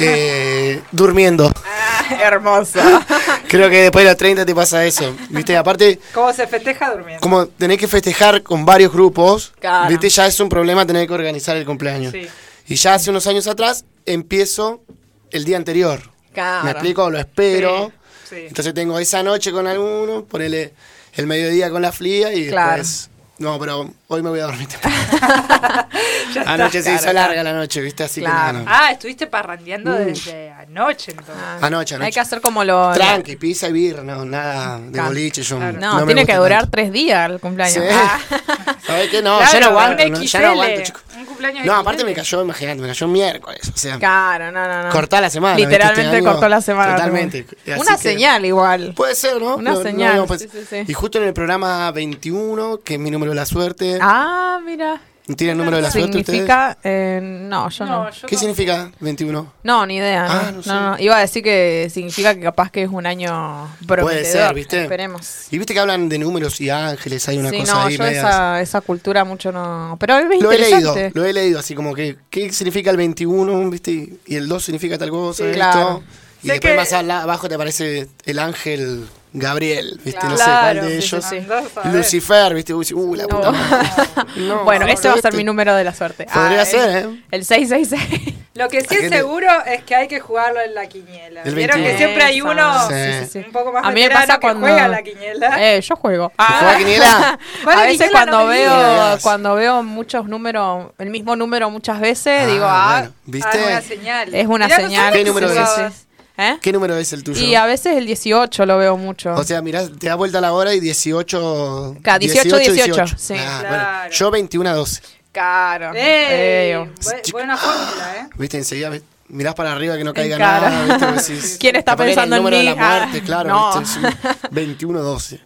Eh, 0.00 0.80
durmiendo. 0.92 1.50
Hermosa. 2.20 3.04
Creo 3.48 3.68
que 3.68 3.82
después 3.82 4.04
de 4.04 4.10
los 4.10 4.16
30 4.18 4.46
te 4.46 4.54
pasa 4.54 4.84
eso. 4.84 5.14
¿Viste? 5.30 5.56
Aparte, 5.56 5.98
¿Cómo 6.12 6.32
se 6.32 6.46
festeja 6.46 6.90
durmiendo? 6.92 7.20
como 7.20 7.46
tenés 7.46 7.78
que 7.78 7.88
festejar 7.88 8.42
con 8.42 8.64
varios 8.64 8.92
grupos, 8.92 9.52
Claro. 9.58 9.88
¿viste? 9.90 10.08
Ya 10.08 10.26
es 10.26 10.38
un 10.40 10.48
problema 10.48 10.86
tener 10.86 11.06
que 11.06 11.12
organizar 11.14 11.56
el 11.56 11.64
cumpleaños. 11.66 12.12
Sí. 12.12 12.28
Y 12.68 12.76
ya 12.76 12.94
hace 12.94 13.10
unos 13.10 13.26
años 13.26 13.46
atrás 13.46 13.84
empiezo 14.06 14.82
el 15.30 15.44
día 15.44 15.56
anterior. 15.56 16.00
Claro. 16.32 16.64
¿Me 16.64 16.70
explico? 16.70 17.10
Lo 17.10 17.18
espero. 17.18 17.92
Sí, 18.28 18.36
sí. 18.36 18.44
Entonces 18.48 18.72
tengo 18.74 18.98
esa 18.98 19.22
noche 19.22 19.50
con 19.52 19.66
alguno, 19.66 20.24
ponele 20.24 20.72
el 21.14 21.26
mediodía 21.26 21.70
con 21.70 21.82
la 21.82 21.92
fría 21.92 22.32
y 22.32 22.48
Claro. 22.48 22.78
después. 22.82 23.10
No, 23.36 23.58
pero 23.58 23.90
hoy 24.08 24.22
me 24.22 24.30
voy 24.30 24.38
a 24.40 24.44
dormir 24.44 24.68
temprano. 24.80 25.88
Ya 26.34 26.40
está. 26.42 26.52
Anoche 26.54 26.82
se 26.82 26.94
hizo 26.94 27.12
larga 27.12 27.42
la 27.42 27.52
noche, 27.52 27.80
¿viste? 27.80 28.02
Así 28.04 28.20
Claro. 28.20 28.46
que 28.46 28.52
no, 28.58 28.64
no. 28.64 28.70
Ah, 28.70 28.90
estuviste 28.92 29.26
parrandeando 29.26 29.92
desde 29.92 30.50
anoche 30.50 31.12
entonces. 31.12 31.34
Ah, 31.38 31.58
Anoche, 31.62 31.94
anoche. 31.94 32.06
Hay 32.06 32.12
que 32.12 32.20
hacer 32.20 32.40
como 32.40 32.64
lo. 32.64 32.92
Tranqui, 32.92 33.36
pizza 33.36 33.68
y 33.68 33.72
birra, 33.72 34.02
no, 34.02 34.24
nada 34.24 34.78
de 34.78 34.92
Claro. 34.92 35.08
boliche. 35.08 35.42
Yo, 35.42 35.56
Claro. 35.56 35.78
No, 35.80 36.00
me 36.00 36.06
tiene 36.06 36.26
que 36.26 36.34
durar 36.34 36.60
tanto. 36.62 36.70
tres 36.72 36.92
días 36.92 37.30
el 37.30 37.40
cumpleaños. 37.40 37.74
Sí. 37.74 37.90
Ah. 37.92 38.18
¿Sabés 38.86 39.08
qué? 39.10 39.22
No, 39.22 39.38
Claro, 39.38 39.52
ya 39.52 39.60
no 39.60 39.66
aguanto, 39.66 40.04
un 40.04 40.12
¿no? 40.12 40.22
Ya 40.22 40.40
no 40.40 40.46
aguanto, 40.48 40.82
chicos. 40.82 41.02
Un 41.16 41.24
cumpleaños 41.26 41.64
No, 41.66 41.72
XL. 41.72 41.80
aparte 41.80 42.04
me 42.04 42.14
cayó, 42.14 42.42
imagínate, 42.42 42.80
me 42.80 42.88
cayó 42.88 43.08
miércoles. 43.08 43.60
O 43.74 43.78
sea, 43.78 43.98
Claro, 43.98 44.52
no, 44.52 44.66
no, 44.68 44.82
no. 44.84 44.90
cortá 44.90 45.20
la 45.20 45.30
semana. 45.30 45.56
Literalmente 45.56 46.16
Este 46.18 46.22
cortó 46.22 46.48
la 46.48 46.60
semana. 46.60 46.96
Totalmente. 46.96 47.46
Una 47.78 47.96
señal 47.96 48.44
igual. 48.44 48.92
Puede 48.94 49.14
ser, 49.14 49.40
¿no? 49.40 49.56
Una 49.56 49.70
No, 49.72 49.76
no 49.78 49.82
señal, 49.82 50.26
sí. 50.38 50.84
Y 50.86 50.92
justo 50.92 51.18
en 51.18 51.24
el 51.24 51.32
programa 51.32 51.90
21, 51.92 52.80
que 52.84 52.94
es 52.94 53.00
mi 53.00 53.10
número 53.10 53.30
de 53.32 53.36
la 53.36 53.46
suerte. 53.46 53.98
Ah, 54.00 54.58
mira. 54.64 55.00
¿Tiene 55.36 55.52
el 55.52 55.58
número 55.58 55.76
de 55.78 55.82
la 55.82 55.90
suerte? 55.90 56.22
Significa. 56.22 56.76
eh, 56.84 57.18
no, 57.22 57.70
yo 57.70 57.86
no. 57.86 58.04
No, 58.04 58.10
yo 58.10 58.26
¿Qué 58.28 58.34
no. 58.36 58.40
significa 58.40 58.90
21? 59.00 59.52
No, 59.62 59.86
ni 59.86 59.96
idea. 59.96 60.26
Ah, 60.28 60.52
no. 60.54 60.62
sé. 60.62 60.68
no. 60.68 60.98
Iba 60.98 61.16
a 61.16 61.20
decir 61.20 61.42
que 61.42 61.88
significa 61.90 62.34
que 62.34 62.42
capaz 62.42 62.70
que 62.70 62.82
es 62.82 62.90
un 62.90 63.06
año 63.06 63.74
prometedor. 63.86 64.26
ser, 64.26 64.54
¿viste? 64.54 64.82
Esperemos. 64.82 65.46
Y 65.50 65.56
viste 65.56 65.72
que 65.72 65.80
hablan 65.80 66.10
de 66.10 66.18
números 66.18 66.60
y 66.60 66.68
ángeles, 66.68 67.26
hay 67.26 67.38
una 67.38 67.48
sí, 67.48 67.58
cosa 67.60 67.72
no, 67.72 67.80
ahí 67.86 67.96
yo 67.96 68.04
esa, 68.04 68.60
esa 68.60 68.80
cultura 68.82 69.24
mucho 69.24 69.50
no. 69.50 69.96
Pero 69.98 70.18
es 70.18 70.42
Lo 70.42 70.52
he 70.52 70.58
leído, 70.58 70.94
lo 71.14 71.24
he 71.24 71.32
leído, 71.32 71.58
así 71.58 71.74
como 71.74 71.94
que, 71.94 72.16
¿qué 72.28 72.52
significa 72.52 72.90
el 72.90 72.98
21, 72.98 73.70
viste? 73.70 73.92
Y- 74.26 74.36
el 74.36 74.46
2 74.46 74.62
significa 74.62 74.98
tal 74.98 75.08
cosa, 75.08 75.38
Sí, 75.38 75.44
esto. 75.44 75.54
claro. 75.54 76.02
Y 76.42 76.48
Sé 76.48 76.52
después 76.52 76.72
que- 76.72 76.76
más 76.76 76.92
abajo 76.92 77.48
te 77.48 77.54
aparece 77.54 78.08
el 78.26 78.38
ángel 78.38 79.06
Gabriel, 79.36 80.00
viste, 80.04 80.24
no 80.26 80.36
sé 80.36 80.44
Claro, 80.44 80.78
cuál 80.80 80.90
de 80.90 81.00
sí, 81.02 81.06
ellos. 81.08 81.24
sí, 81.24 81.40
sí. 81.40 81.88
Lucifer, 81.92 82.54
viste, 82.54 82.72
uy, 82.72 82.86
uh, 82.94 83.14
la 83.16 83.24
puta 83.26 83.50
No. 83.50 83.52
madre. 83.52 83.88
No, 84.36 84.62
bueno, 84.64 84.86
no, 84.86 84.92
ese 84.92 85.08
va 85.08 85.14
a 85.14 85.18
ser 85.18 85.34
mi 85.34 85.42
número 85.42 85.74
de 85.74 85.82
la 85.82 85.92
suerte. 85.92 86.26
Podría 86.32 86.62
Ah, 86.62 86.64
ser, 86.64 86.88
el- 86.90 87.14
¿eh? 87.16 87.22
El 87.32 87.44
666. 87.44 88.34
Lo 88.54 88.68
que 88.68 88.82
sí 88.82 88.94
es 88.94 89.08
seguro 89.10 89.48
es 89.66 89.82
que 89.82 89.96
hay 89.96 90.06
que 90.06 90.20
jugarlo 90.20 90.60
en 90.60 90.74
la 90.74 90.86
quiniela. 90.86 91.42
El 91.42 91.56
Vieron 91.56 91.78
que 91.78 91.82
21. 91.88 91.98
siempre 91.98 92.22
hay 92.22 92.40
uno 92.40 92.88
Sí. 93.28 93.38
un 93.44 93.52
poco 93.52 93.72
más 93.72 93.84
A 93.84 93.90
mí 93.90 94.02
me 94.02 94.10
pasa 94.10 94.34
que 94.34 94.40
cuando- 94.42 94.60
juega 94.68 94.86
la 94.86 95.02
quiniela. 95.02 95.56
Eh, 95.58 95.80
yo 95.80 95.96
juego. 95.96 96.32
juega 96.36 96.78
quiniela? 96.78 97.38
¿Cuál 97.64 97.78
A 97.80 97.82
es 97.82 97.98
veces 97.98 98.06
quiniela? 98.10 98.30
cuando 98.30 98.46
veo 98.46 99.18
cuando 99.20 99.54
veo 99.56 99.82
muchos 99.82 100.26
números, 100.26 100.92
el 100.98 101.10
mismo 101.10 101.34
número 101.34 101.68
muchas 101.70 101.98
veces, 101.98 102.42
Ah, 102.44 102.46
digo, 102.46 102.66
ah, 102.68 102.92
bueno, 103.00 103.12
Ah, 103.12 103.20
¿viste? 103.24 103.58
es 103.58 103.66
una 103.66 103.80
señal. 103.82 104.34
es 104.34 104.46
una 104.46 104.68
señal. 104.68 105.12
¿Qué 105.12 105.24
número 105.24 105.50
es? 105.50 106.06
¿Eh? 106.36 106.58
¿Qué 106.60 106.72
número 106.72 106.96
es 106.96 107.12
el 107.12 107.22
tuyo? 107.24 107.44
Y 107.44 107.54
a 107.54 107.66
veces 107.66 107.96
el 107.96 108.06
18 108.06 108.66
lo 108.66 108.78
veo 108.78 108.96
mucho. 108.96 109.34
O 109.34 109.44
sea, 109.44 109.62
mirá, 109.62 109.88
te 109.88 110.06
da 110.08 110.14
vuelta 110.14 110.40
la 110.40 110.52
hora 110.52 110.74
y 110.74 110.80
18... 110.80 111.98
Claro, 112.02 112.18
18, 112.18 112.56
18, 112.58 113.06
sí. 113.16 113.34
Ah, 113.38 113.58
Claro. 113.60 113.68
bueno, 113.68 114.10
yo 114.12 114.30
21 114.30 114.70
a 114.70 114.72
12. 114.74 115.02
Caro. 115.32 115.92
¡Ey! 115.94 116.02
Eh, 116.02 116.90
Bu- 117.00 117.32
buena 117.32 117.56
fórmula, 117.56 118.14
¿eh? 118.18 118.28
Viste, 118.36 118.56
enseguida 118.58 118.90
mirás 119.28 119.54
para 119.54 119.72
arriba 119.72 119.96
que 119.96 120.04
no 120.04 120.14
caiga 120.14 120.38
cara. 120.38 120.70
nada. 120.70 121.12
¿viste? 121.12 121.32
Decís, 121.34 121.56
¿Quién 121.60 121.76
está 121.76 121.96
pensando 121.96 122.36
el 122.36 122.40
en 122.40 122.44
número 122.44 122.56
mí? 122.56 122.64
de 122.68 122.70
la 122.70 122.76
muerte, 122.76 123.18
Ah, 123.20 123.24
claro. 123.26 123.48
no. 123.48 123.80
¿viste? 123.80 123.98
Es 124.06 124.12
un 124.52 124.78
21-12. 124.78 125.40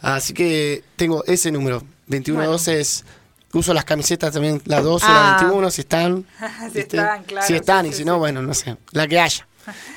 Así 0.00 0.32
que 0.34 0.82
tengo 0.96 1.24
ese 1.26 1.50
número. 1.50 1.82
21-12 2.08 2.72
es. 2.74 3.04
Uso 3.52 3.72
las 3.72 3.84
camisetas 3.84 4.32
también, 4.32 4.60
la 4.64 4.80
12, 4.80 5.06
Ah. 5.08 5.36
la 5.36 5.42
21, 5.46 5.70
si 5.70 5.80
están. 5.82 6.26
Si 6.72 6.78
¿viste? 6.78 6.96
están, 6.96 7.22
claro. 7.24 7.46
Si 7.46 7.54
están, 7.54 7.84
sí, 7.84 7.88
y 7.88 7.92
sí, 7.92 7.98
si 7.98 8.04
no, 8.04 8.14
sí. 8.14 8.18
bueno, 8.18 8.42
no 8.42 8.52
sé. 8.54 8.76
La 8.92 9.06
que 9.06 9.20
haya. 9.20 9.46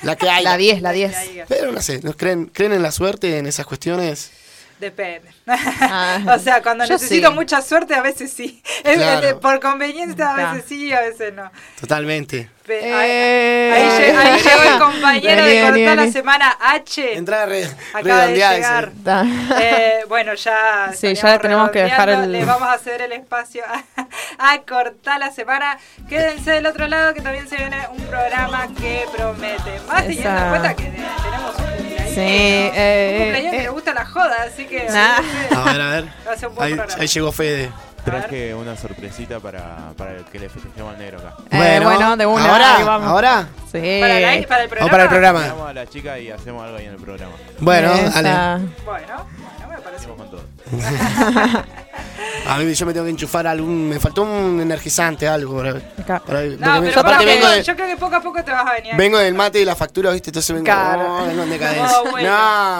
La 0.02 0.16
que 0.16 0.28
haya. 0.28 0.50
La 0.50 0.56
10, 0.56 0.82
la 0.82 0.92
10. 0.92 1.16
Ahí, 1.16 1.40
ahí. 1.40 1.46
Pero 1.48 1.72
no 1.72 1.80
sé, 1.80 2.00
¿nos 2.02 2.16
creen, 2.16 2.46
¿creen 2.46 2.72
en 2.72 2.82
la 2.82 2.90
suerte 2.92 3.38
en 3.38 3.46
esas 3.46 3.66
cuestiones? 3.66 4.30
Depende. 4.80 5.28
Ah, 5.46 6.36
o 6.36 6.38
sea, 6.38 6.62
cuando 6.62 6.86
necesito 6.86 7.28
sí. 7.28 7.34
mucha 7.34 7.62
suerte, 7.62 7.94
a 7.94 8.02
veces 8.02 8.32
sí. 8.32 8.62
Claro. 8.82 9.40
por 9.40 9.60
conveniencia, 9.60 10.30
a 10.30 10.34
Claro. 10.34 10.52
veces 10.54 10.68
sí, 10.68 10.92
a 10.92 11.00
veces 11.00 11.32
no. 11.34 11.50
Totalmente. 11.80 12.48
Eh, 12.70 13.72
ahí, 13.72 13.82
ahí 13.82 13.88
lle- 14.12 14.16
ahí 14.18 14.30
vení, 14.30 14.42
llegó 14.48 14.62
el 14.62 14.78
compañero 14.78 15.42
vení, 15.42 15.54
de 15.56 15.60
cortar 15.62 15.72
vení, 15.72 15.84
la 15.86 15.94
vení. 16.02 16.12
semana 16.12 16.56
H. 16.60 17.16
Entrada 17.16 17.46
re, 17.46 17.68
Acaba 17.94 18.26
de 18.26 18.34
llegar. 18.34 18.92
Eh, 19.60 20.00
bueno, 20.08 20.34
ya. 20.34 20.92
Sí, 20.94 21.14
ya 21.14 21.38
tenemos 21.38 21.70
que 21.70 21.82
dejar 21.82 22.08
el- 22.10 22.32
Le 22.32 22.44
vamos 22.44 22.68
a 22.68 22.78
ceder 22.78 23.02
el 23.02 23.12
espacio 23.12 23.64
a, 23.66 23.84
a 24.52 24.58
cortar 24.62 25.18
la 25.20 25.30
semana. 25.30 25.78
Quédense 26.08 26.50
del 26.52 26.66
otro 26.66 26.86
lado 26.88 27.14
que 27.14 27.20
también 27.20 27.48
se 27.48 27.56
viene 27.56 27.78
un 27.90 28.02
programa 28.04 28.68
que 28.80 29.04
promete. 29.16 29.80
Más 29.86 30.02
teniendo 30.06 30.30
en 30.38 30.48
cuenta 30.48 30.74
que 30.74 30.82
tenemos 30.84 31.56
un 31.58 31.64
cumpleaños. 31.64 32.08
Sí, 32.14 32.20
eh, 32.24 33.10
un 33.12 33.22
cumpleaños 33.24 33.52
eh, 33.52 33.56
que 33.56 33.62
le 33.62 33.68
gusta 33.70 33.94
la 33.94 34.04
joda, 34.06 34.36
así 34.46 34.64
que. 34.64 34.84
Nah. 34.90 35.18
A 35.56 35.64
ver, 35.72 35.80
a 35.80 35.90
ver. 35.90 36.04
Va 36.26 36.32
a 36.32 36.36
ser 36.36 36.48
un 36.48 36.54
buen 36.54 36.66
Ahí, 36.68 36.74
programa. 36.74 37.00
ahí 37.02 37.06
llegó 37.08 37.32
Fede. 37.32 37.70
Traje 38.04 38.54
una 38.54 38.76
sorpresita 38.76 39.38
para, 39.40 39.92
para 39.96 40.12
el 40.16 40.24
que 40.24 40.38
le 40.38 40.48
festejemos 40.48 40.92
al 40.94 40.98
negro 40.98 41.18
acá. 41.18 41.34
Eh, 41.50 41.80
bueno, 41.82 42.16
de 42.16 42.24
una, 42.26 42.50
¿Ahora? 42.50 42.76
ahí 42.78 42.84
vamos. 42.84 43.08
¿Ahora? 43.08 43.48
Sí. 43.70 43.78
Para, 44.00 44.18
el 44.18 44.24
aire- 44.24 44.46
para 44.48 44.62
el 44.62 44.68
programa. 44.68 44.90
para 44.90 45.02
el 45.02 45.08
programa. 45.10 45.40
Llamamos 45.42 45.68
a 45.68 45.72
la 45.74 45.86
chica 45.86 46.18
y 46.18 46.30
hacemos 46.30 46.64
algo 46.64 46.78
ahí 46.78 46.86
en 46.86 46.92
el 46.94 47.00
programa. 47.00 47.32
Bueno, 47.58 47.92
Esa. 47.94 48.22
dale. 48.22 48.64
Bueno, 48.84 49.26
bueno, 49.36 49.68
me 49.68 49.76
parece. 49.82 49.96
Hacemos 50.04 50.16
con 50.16 50.30
todo. 50.30 50.42
A 52.48 52.56
mí 52.56 52.72
yo 52.74 52.86
me 52.86 52.92
tengo 52.94 53.04
que 53.04 53.10
enchufar 53.10 53.46
algún. 53.46 53.88
Me 53.90 54.00
faltó 54.00 54.22
un 54.22 54.58
energizante, 54.60 55.28
algo. 55.28 55.58
Para, 55.58 55.70
Acá. 55.70 56.22
para- 56.24 56.42
No, 56.44 56.56
porque 56.56 56.58
pero 56.64 56.80
me- 56.82 56.90
aparte 56.94 57.24
vengo, 57.26 57.48
de- 57.48 57.62
yo 57.62 57.74
creo 57.76 57.88
que 57.88 57.96
poco 57.96 58.16
a 58.16 58.20
poco 58.20 58.42
te 58.42 58.50
vas 58.52 58.66
a 58.66 58.72
venir. 58.72 58.94
vengo 58.96 59.18
del 59.18 59.34
mate 59.34 59.60
y 59.60 59.64
la 59.66 59.76
factura, 59.76 60.10
¿viste? 60.12 60.30
Entonces 60.30 60.54
vengo. 60.54 60.64
Claro. 60.64 61.18
Oh, 61.18 61.26
vengo 61.26 61.42
en 61.42 61.50
decadencia. 61.50 61.98
Oh, 62.00 62.10
bueno. 62.10 62.30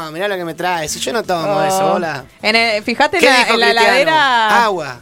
No, 0.07 0.13
mirá 0.13 0.27
lo 0.29 0.37
que 0.37 0.45
me 0.45 0.55
trae. 0.55 0.89
Si 0.89 1.01
yo 1.01 1.13
no 1.13 1.23
tomo 1.23 1.43
Oh. 1.57 1.63
eso, 1.65 1.93
hola. 1.95 2.25
En 2.41 2.57
el- 2.57 2.83
fíjate 2.83 3.19
en 3.19 3.21
¿Qué 3.21 3.27
la, 3.29 3.43
en 3.49 3.61
la 3.61 3.71
heladera. 3.73 4.65
Agua. 4.65 5.01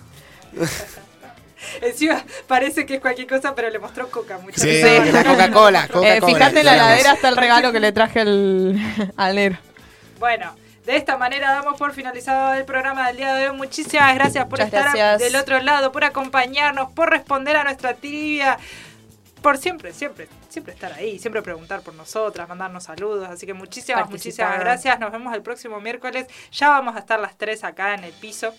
Encima 1.80 2.22
parece 2.46 2.86
que 2.86 2.94
es 2.96 3.00
cualquier 3.00 3.26
cosa, 3.26 3.54
pero 3.54 3.70
le 3.70 3.78
mostró 3.78 4.08
coca 4.10 4.38
muchas 4.38 4.62
Sí, 4.62 4.68
veces. 4.68 5.12
la 5.12 5.24
Coca-Cola. 5.24 5.88
Eh, 6.04 6.20
fíjate 6.24 6.60
en 6.60 6.66
la 6.66 6.74
heladera 6.74 7.12
está 7.14 7.28
el 7.28 7.36
regalo 7.36 7.72
que 7.72 7.80
le 7.80 7.92
traje 7.92 8.20
al, 8.20 8.76
al 9.16 9.34
negro. 9.34 9.58
Bueno, 10.18 10.54
de 10.84 10.96
esta 10.96 11.16
manera 11.16 11.50
damos 11.52 11.76
por 11.78 11.92
finalizado 11.92 12.54
el 12.54 12.64
programa 12.64 13.08
del 13.08 13.16
día 13.16 13.34
de 13.34 13.48
hoy. 13.50 13.56
Muchísimas 13.56 14.14
gracias 14.14 14.44
por 14.44 14.60
Muchas 14.60 14.66
estar 14.66 14.82
gracias. 14.96 15.18
del 15.20 15.36
otro 15.36 15.60
lado, 15.60 15.92
por 15.92 16.04
acompañarnos, 16.04 16.92
por 16.92 17.10
responder 17.10 17.56
a 17.56 17.64
nuestra 17.64 17.94
trivia. 17.94 18.58
Por 19.42 19.58
siempre, 19.58 19.92
siempre, 19.92 20.28
siempre 20.48 20.72
estar 20.74 20.92
ahí, 20.92 21.18
siempre 21.18 21.40
preguntar 21.42 21.80
por 21.82 21.94
nosotras, 21.94 22.48
mandarnos 22.48 22.84
saludos. 22.84 23.28
Así 23.28 23.46
que 23.46 23.54
muchísimas, 23.54 24.02
Participar. 24.02 24.48
muchísimas 24.48 24.60
gracias. 24.60 25.00
Nos 25.00 25.12
vemos 25.12 25.34
el 25.34 25.42
próximo 25.42 25.80
miércoles. 25.80 26.26
Ya 26.52 26.68
vamos 26.70 26.96
a 26.96 27.00
estar 27.00 27.18
las 27.20 27.36
tres 27.36 27.64
acá 27.64 27.94
en 27.94 28.04
el 28.04 28.12
piso. 28.12 28.54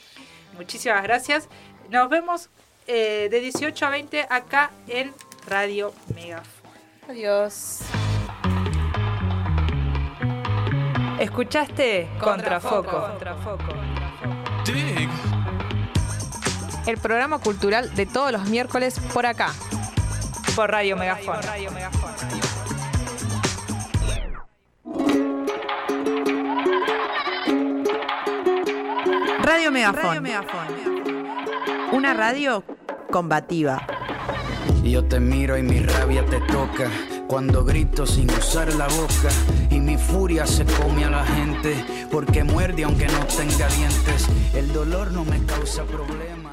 Muchísimas 0.57 1.03
gracias. 1.03 1.47
Nos 1.89 2.09
vemos 2.09 2.49
eh, 2.85 3.27
de 3.31 3.39
18 3.39 3.85
a 3.85 3.89
20 3.89 4.27
acá 4.29 4.71
en 4.87 5.13
Radio 5.47 5.93
Megafon. 6.13 6.71
Adiós. 7.09 7.79
¿Escuchaste? 11.19 12.09
Contrafoco. 12.19 13.01
Contrafoco. 13.01 13.63
El 16.85 16.97
programa 16.97 17.39
cultural 17.39 17.93
de 17.95 18.05
todos 18.05 18.31
los 18.31 18.47
miércoles 18.49 18.99
por 19.13 19.25
acá. 19.25 19.53
Por 20.55 20.69
Radio 20.69 20.97
Megafon. 20.97 21.41
Radio 21.41 21.71
Megafon. 21.71 22.47
Una 31.93 32.13
radio 32.13 32.65
combativa. 33.09 33.87
Yo 34.83 35.05
te 35.05 35.21
miro 35.21 35.57
y 35.57 35.63
mi 35.63 35.79
rabia 35.79 36.25
te 36.25 36.41
toca. 36.41 36.89
Cuando 37.27 37.63
grito 37.63 38.05
sin 38.05 38.29
usar 38.29 38.73
la 38.73 38.87
boca. 38.89 39.29
Y 39.69 39.79
mi 39.79 39.97
furia 39.97 40.45
se 40.45 40.65
come 40.65 41.05
a 41.05 41.09
la 41.09 41.25
gente. 41.25 41.75
Porque 42.11 42.43
muerde 42.43 42.83
aunque 42.83 43.07
no 43.07 43.25
tenga 43.25 43.69
dientes. 43.69 44.27
El 44.53 44.73
dolor 44.73 45.11
no 45.11 45.23
me 45.23 45.41
causa 45.45 45.85
problemas. 45.85 46.46